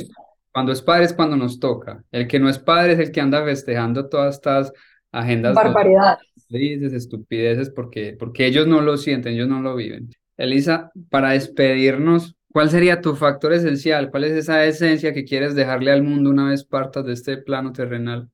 cuando 0.53 0.73
es 0.73 0.83
padre 0.83 1.05
es 1.05 1.13
cuando 1.13 1.37
nos 1.37 1.61
toca. 1.61 2.05
El 2.11 2.27
que 2.27 2.39
no 2.39 2.49
es 2.49 2.59
padre 2.59 2.95
es 2.95 2.99
el 2.99 3.13
que 3.13 3.21
anda 3.21 3.45
festejando 3.45 4.09
todas 4.09 4.35
estas 4.37 4.73
agendas. 5.11 5.55
Barbaridad. 5.55 6.19
Dices, 6.49 6.93
estupideces, 6.93 7.71
porque, 7.71 8.15
porque 8.19 8.47
ellos 8.47 8.67
no 8.67 8.81
lo 8.81 8.97
sienten, 8.97 9.35
ellos 9.35 9.49
no 9.49 9.61
lo 9.61 9.75
viven. 9.75 10.11
Elisa, 10.37 10.91
para 11.09 11.31
despedirnos, 11.31 12.37
¿cuál 12.53 12.69
sería 12.69 13.01
tu 13.01 13.15
factor 13.15 13.53
esencial? 13.53 14.11
¿Cuál 14.11 14.25
es 14.25 14.33
esa 14.33 14.65
esencia 14.65 15.15
que 15.15 15.25
quieres 15.25 15.55
dejarle 15.55 15.93
al 15.93 16.03
mundo 16.03 16.31
una 16.31 16.49
vez 16.49 16.65
partas 16.65 17.07
de 17.07 17.13
este 17.13 17.39
plano 17.39 17.73
terrenal? 17.73 18.29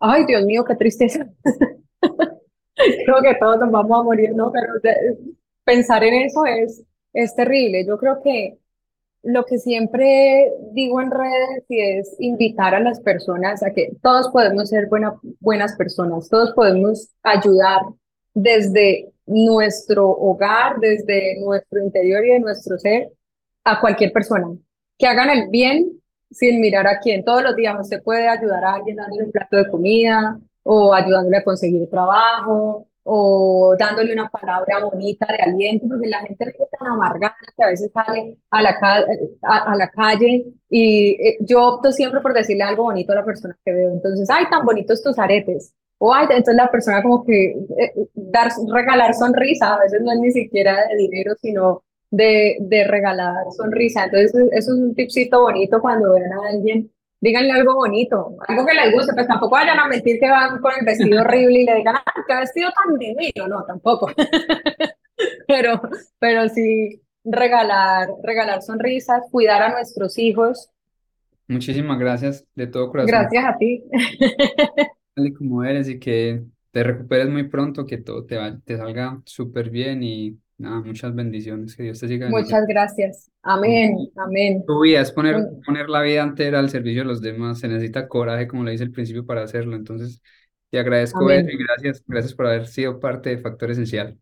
Ay, 0.00 0.24
Dios 0.26 0.44
mío, 0.44 0.64
qué 0.64 0.76
tristeza. 0.76 1.28
creo 2.78 3.22
que 3.22 3.34
todos 3.40 3.58
nos 3.58 3.70
vamos 3.70 4.00
a 4.00 4.02
morir, 4.02 4.34
¿no? 4.34 4.52
Pero 4.52 4.74
pensar 5.64 6.04
en 6.04 6.14
eso 6.22 6.46
es, 6.46 6.84
es 7.12 7.34
terrible. 7.34 7.84
Yo 7.86 7.98
creo 7.98 8.20
que 8.22 8.58
lo 9.22 9.44
que 9.44 9.58
siempre 9.58 10.52
digo 10.72 11.00
en 11.00 11.10
redes 11.10 11.64
es 11.68 12.16
invitar 12.20 12.74
a 12.74 12.80
las 12.80 13.00
personas 13.00 13.62
a 13.62 13.72
que 13.72 13.90
todos 14.00 14.28
podemos 14.28 14.68
ser 14.68 14.88
buenas 15.40 15.76
personas, 15.76 16.28
todos 16.28 16.52
podemos 16.52 17.10
ayudar 17.22 17.82
desde 18.34 19.12
nuestro 19.26 20.08
hogar, 20.08 20.78
desde 20.78 21.40
nuestro 21.40 21.82
interior 21.82 22.24
y 22.24 22.30
de 22.30 22.40
nuestro 22.40 22.78
ser 22.78 23.10
a 23.64 23.80
cualquier 23.80 24.12
persona. 24.12 24.46
Que 24.96 25.06
hagan 25.06 25.30
el 25.30 25.48
bien 25.50 25.97
sin 26.30 26.60
mirar 26.60 26.86
a 26.86 26.98
quién. 27.00 27.24
Todos 27.24 27.42
los 27.42 27.56
días 27.56 27.76
usted 27.80 28.02
puede 28.02 28.28
ayudar 28.28 28.64
a 28.64 28.74
alguien 28.74 28.96
dándole 28.96 29.24
un 29.24 29.32
plato 29.32 29.56
de 29.56 29.70
comida 29.70 30.38
o 30.62 30.92
ayudándole 30.94 31.38
a 31.38 31.44
conseguir 31.44 31.88
trabajo 31.88 32.86
o 33.10 33.74
dándole 33.78 34.12
una 34.12 34.28
palabra 34.28 34.84
bonita 34.84 35.26
de 35.26 35.42
aliento, 35.42 35.86
porque 35.88 36.08
la 36.08 36.20
gente 36.20 36.44
es 36.44 36.70
tan 36.78 36.88
amargada 36.88 37.34
que 37.56 37.64
a 37.64 37.68
veces 37.68 37.90
sale 37.90 38.36
a 38.50 38.60
la, 38.60 38.76
a, 39.42 39.76
la 39.76 39.88
calle 39.88 40.44
y 40.68 41.10
eh, 41.12 41.38
yo 41.40 41.66
opto 41.66 41.90
siempre 41.90 42.20
por 42.20 42.34
decirle 42.34 42.64
algo 42.64 42.82
bonito 42.82 43.12
a 43.12 43.16
la 43.16 43.24
persona 43.24 43.56
que 43.64 43.72
veo. 43.72 43.92
Entonces, 43.92 44.28
ay, 44.30 44.44
tan 44.50 44.64
bonitos 44.66 45.02
tus 45.02 45.18
aretes. 45.18 45.72
O 45.96 46.12
ay, 46.12 46.26
entonces 46.28 46.54
la 46.54 46.70
persona 46.70 47.02
como 47.02 47.24
que 47.24 47.52
eh, 47.52 47.94
dar, 48.14 48.50
regalar 48.70 49.14
sonrisa, 49.14 49.74
a 49.74 49.80
veces 49.80 50.02
no 50.02 50.12
es 50.12 50.18
ni 50.20 50.30
siquiera 50.30 50.86
de 50.88 50.96
dinero, 50.96 51.34
sino 51.40 51.82
de, 52.10 52.56
de 52.60 52.84
regalar 52.84 53.44
sonrisa. 53.56 54.04
Entonces, 54.04 54.34
eso 54.34 54.48
es 54.52 54.68
un 54.68 54.94
tipcito 54.94 55.40
bonito 55.42 55.80
cuando 55.80 56.14
vean 56.14 56.32
a 56.32 56.48
alguien. 56.50 56.90
Díganle 57.20 57.52
algo 57.52 57.74
bonito, 57.74 58.36
algo 58.46 58.64
que 58.64 58.74
les 58.74 58.92
guste, 58.92 59.12
pues 59.12 59.26
tampoco 59.26 59.50
vayan 59.50 59.78
a 59.78 59.88
mentir 59.88 60.20
que 60.20 60.30
van 60.30 60.60
con 60.60 60.72
el 60.78 60.86
vestido 60.86 61.20
horrible 61.22 61.62
y 61.62 61.66
le 61.66 61.74
digan, 61.76 61.96
ah, 61.96 62.24
qué 62.26 62.34
vestido 62.36 62.70
tan 62.70 62.96
divino, 62.96 63.48
no, 63.48 63.64
tampoco. 63.64 64.08
pero, 65.48 65.80
pero 66.20 66.48
sí 66.48 67.02
regalar, 67.24 68.08
regalar 68.22 68.62
sonrisas, 68.62 69.24
cuidar 69.30 69.62
a 69.62 69.70
nuestros 69.70 70.16
hijos. 70.18 70.70
Muchísimas 71.48 71.98
gracias 71.98 72.46
de 72.54 72.66
todo 72.68 72.88
corazón. 72.90 73.10
Gracias 73.10 73.44
a 73.44 73.58
ti. 73.58 73.84
Dale 75.16 75.34
como 75.34 75.64
eres 75.64 75.88
y 75.88 75.98
que 75.98 76.44
te 76.70 76.84
recuperes 76.84 77.28
muy 77.28 77.48
pronto, 77.48 77.84
que 77.84 77.98
todo 77.98 78.24
te, 78.24 78.38
te 78.64 78.76
salga 78.76 79.20
súper 79.24 79.70
bien 79.70 80.02
y 80.04 80.38
Nada, 80.58 80.80
muchas 80.80 81.14
bendiciones, 81.14 81.76
que 81.76 81.84
Dios 81.84 82.00
te 82.00 82.08
siga. 82.08 82.28
Muchas 82.28 82.66
gracias. 82.66 83.30
Amén, 83.42 83.96
amén. 84.16 84.64
Tu 84.66 84.80
vida 84.80 85.00
es 85.00 85.12
poner, 85.12 85.36
poner 85.64 85.88
la 85.88 86.02
vida 86.02 86.22
entera 86.22 86.58
al 86.58 86.68
servicio 86.68 87.02
de 87.02 87.08
los 87.08 87.20
demás. 87.20 87.60
Se 87.60 87.68
necesita 87.68 88.08
coraje, 88.08 88.48
como 88.48 88.64
le 88.64 88.72
dice 88.72 88.82
el 88.82 88.90
principio, 88.90 89.24
para 89.24 89.44
hacerlo. 89.44 89.76
Entonces, 89.76 90.20
te 90.70 90.80
agradezco 90.80 91.30
eso 91.30 91.48
y 91.48 91.56
gracias, 91.56 92.02
gracias 92.04 92.34
por 92.34 92.46
haber 92.48 92.66
sido 92.66 92.98
parte 92.98 93.30
de 93.30 93.38
Factor 93.38 93.70
Esencial. 93.70 94.18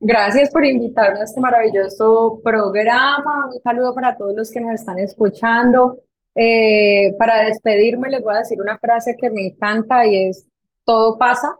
Gracias 0.00 0.50
por 0.50 0.64
invitarme 0.64 1.20
a 1.20 1.22
este 1.22 1.40
maravilloso 1.40 2.40
programa. 2.42 3.48
Un 3.54 3.62
saludo 3.62 3.94
para 3.94 4.16
todos 4.16 4.34
los 4.34 4.50
que 4.50 4.60
nos 4.60 4.74
están 4.74 4.98
escuchando. 4.98 6.00
Eh, 6.34 7.14
para 7.20 7.44
despedirme, 7.44 8.10
les 8.10 8.20
voy 8.20 8.34
a 8.34 8.38
decir 8.38 8.60
una 8.60 8.78
frase 8.78 9.16
que 9.16 9.30
me 9.30 9.46
encanta 9.46 10.04
y 10.04 10.26
es, 10.26 10.44
todo 10.84 11.18
pasa, 11.18 11.56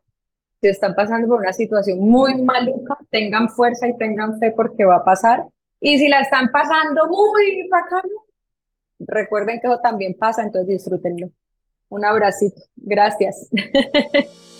si 0.62 0.68
están 0.68 0.94
pasando 0.94 1.26
por 1.26 1.40
una 1.40 1.52
situación 1.52 1.98
muy 1.98 2.40
maluca, 2.40 2.96
tengan 3.10 3.48
fuerza 3.48 3.88
y 3.88 3.98
tengan 3.98 4.38
fe 4.38 4.52
porque 4.52 4.84
va 4.84 4.96
a 4.96 5.04
pasar. 5.04 5.44
Y 5.80 5.98
si 5.98 6.06
la 6.08 6.20
están 6.20 6.52
pasando 6.52 7.08
muy 7.08 7.68
bacano, 7.68 8.26
recuerden 9.00 9.60
que 9.60 9.66
eso 9.66 9.80
también 9.80 10.14
pasa, 10.16 10.44
entonces 10.44 10.68
disfrútenlo. 10.68 11.30
Un 11.88 12.04
abracito. 12.04 12.62
Gracias. 12.76 13.50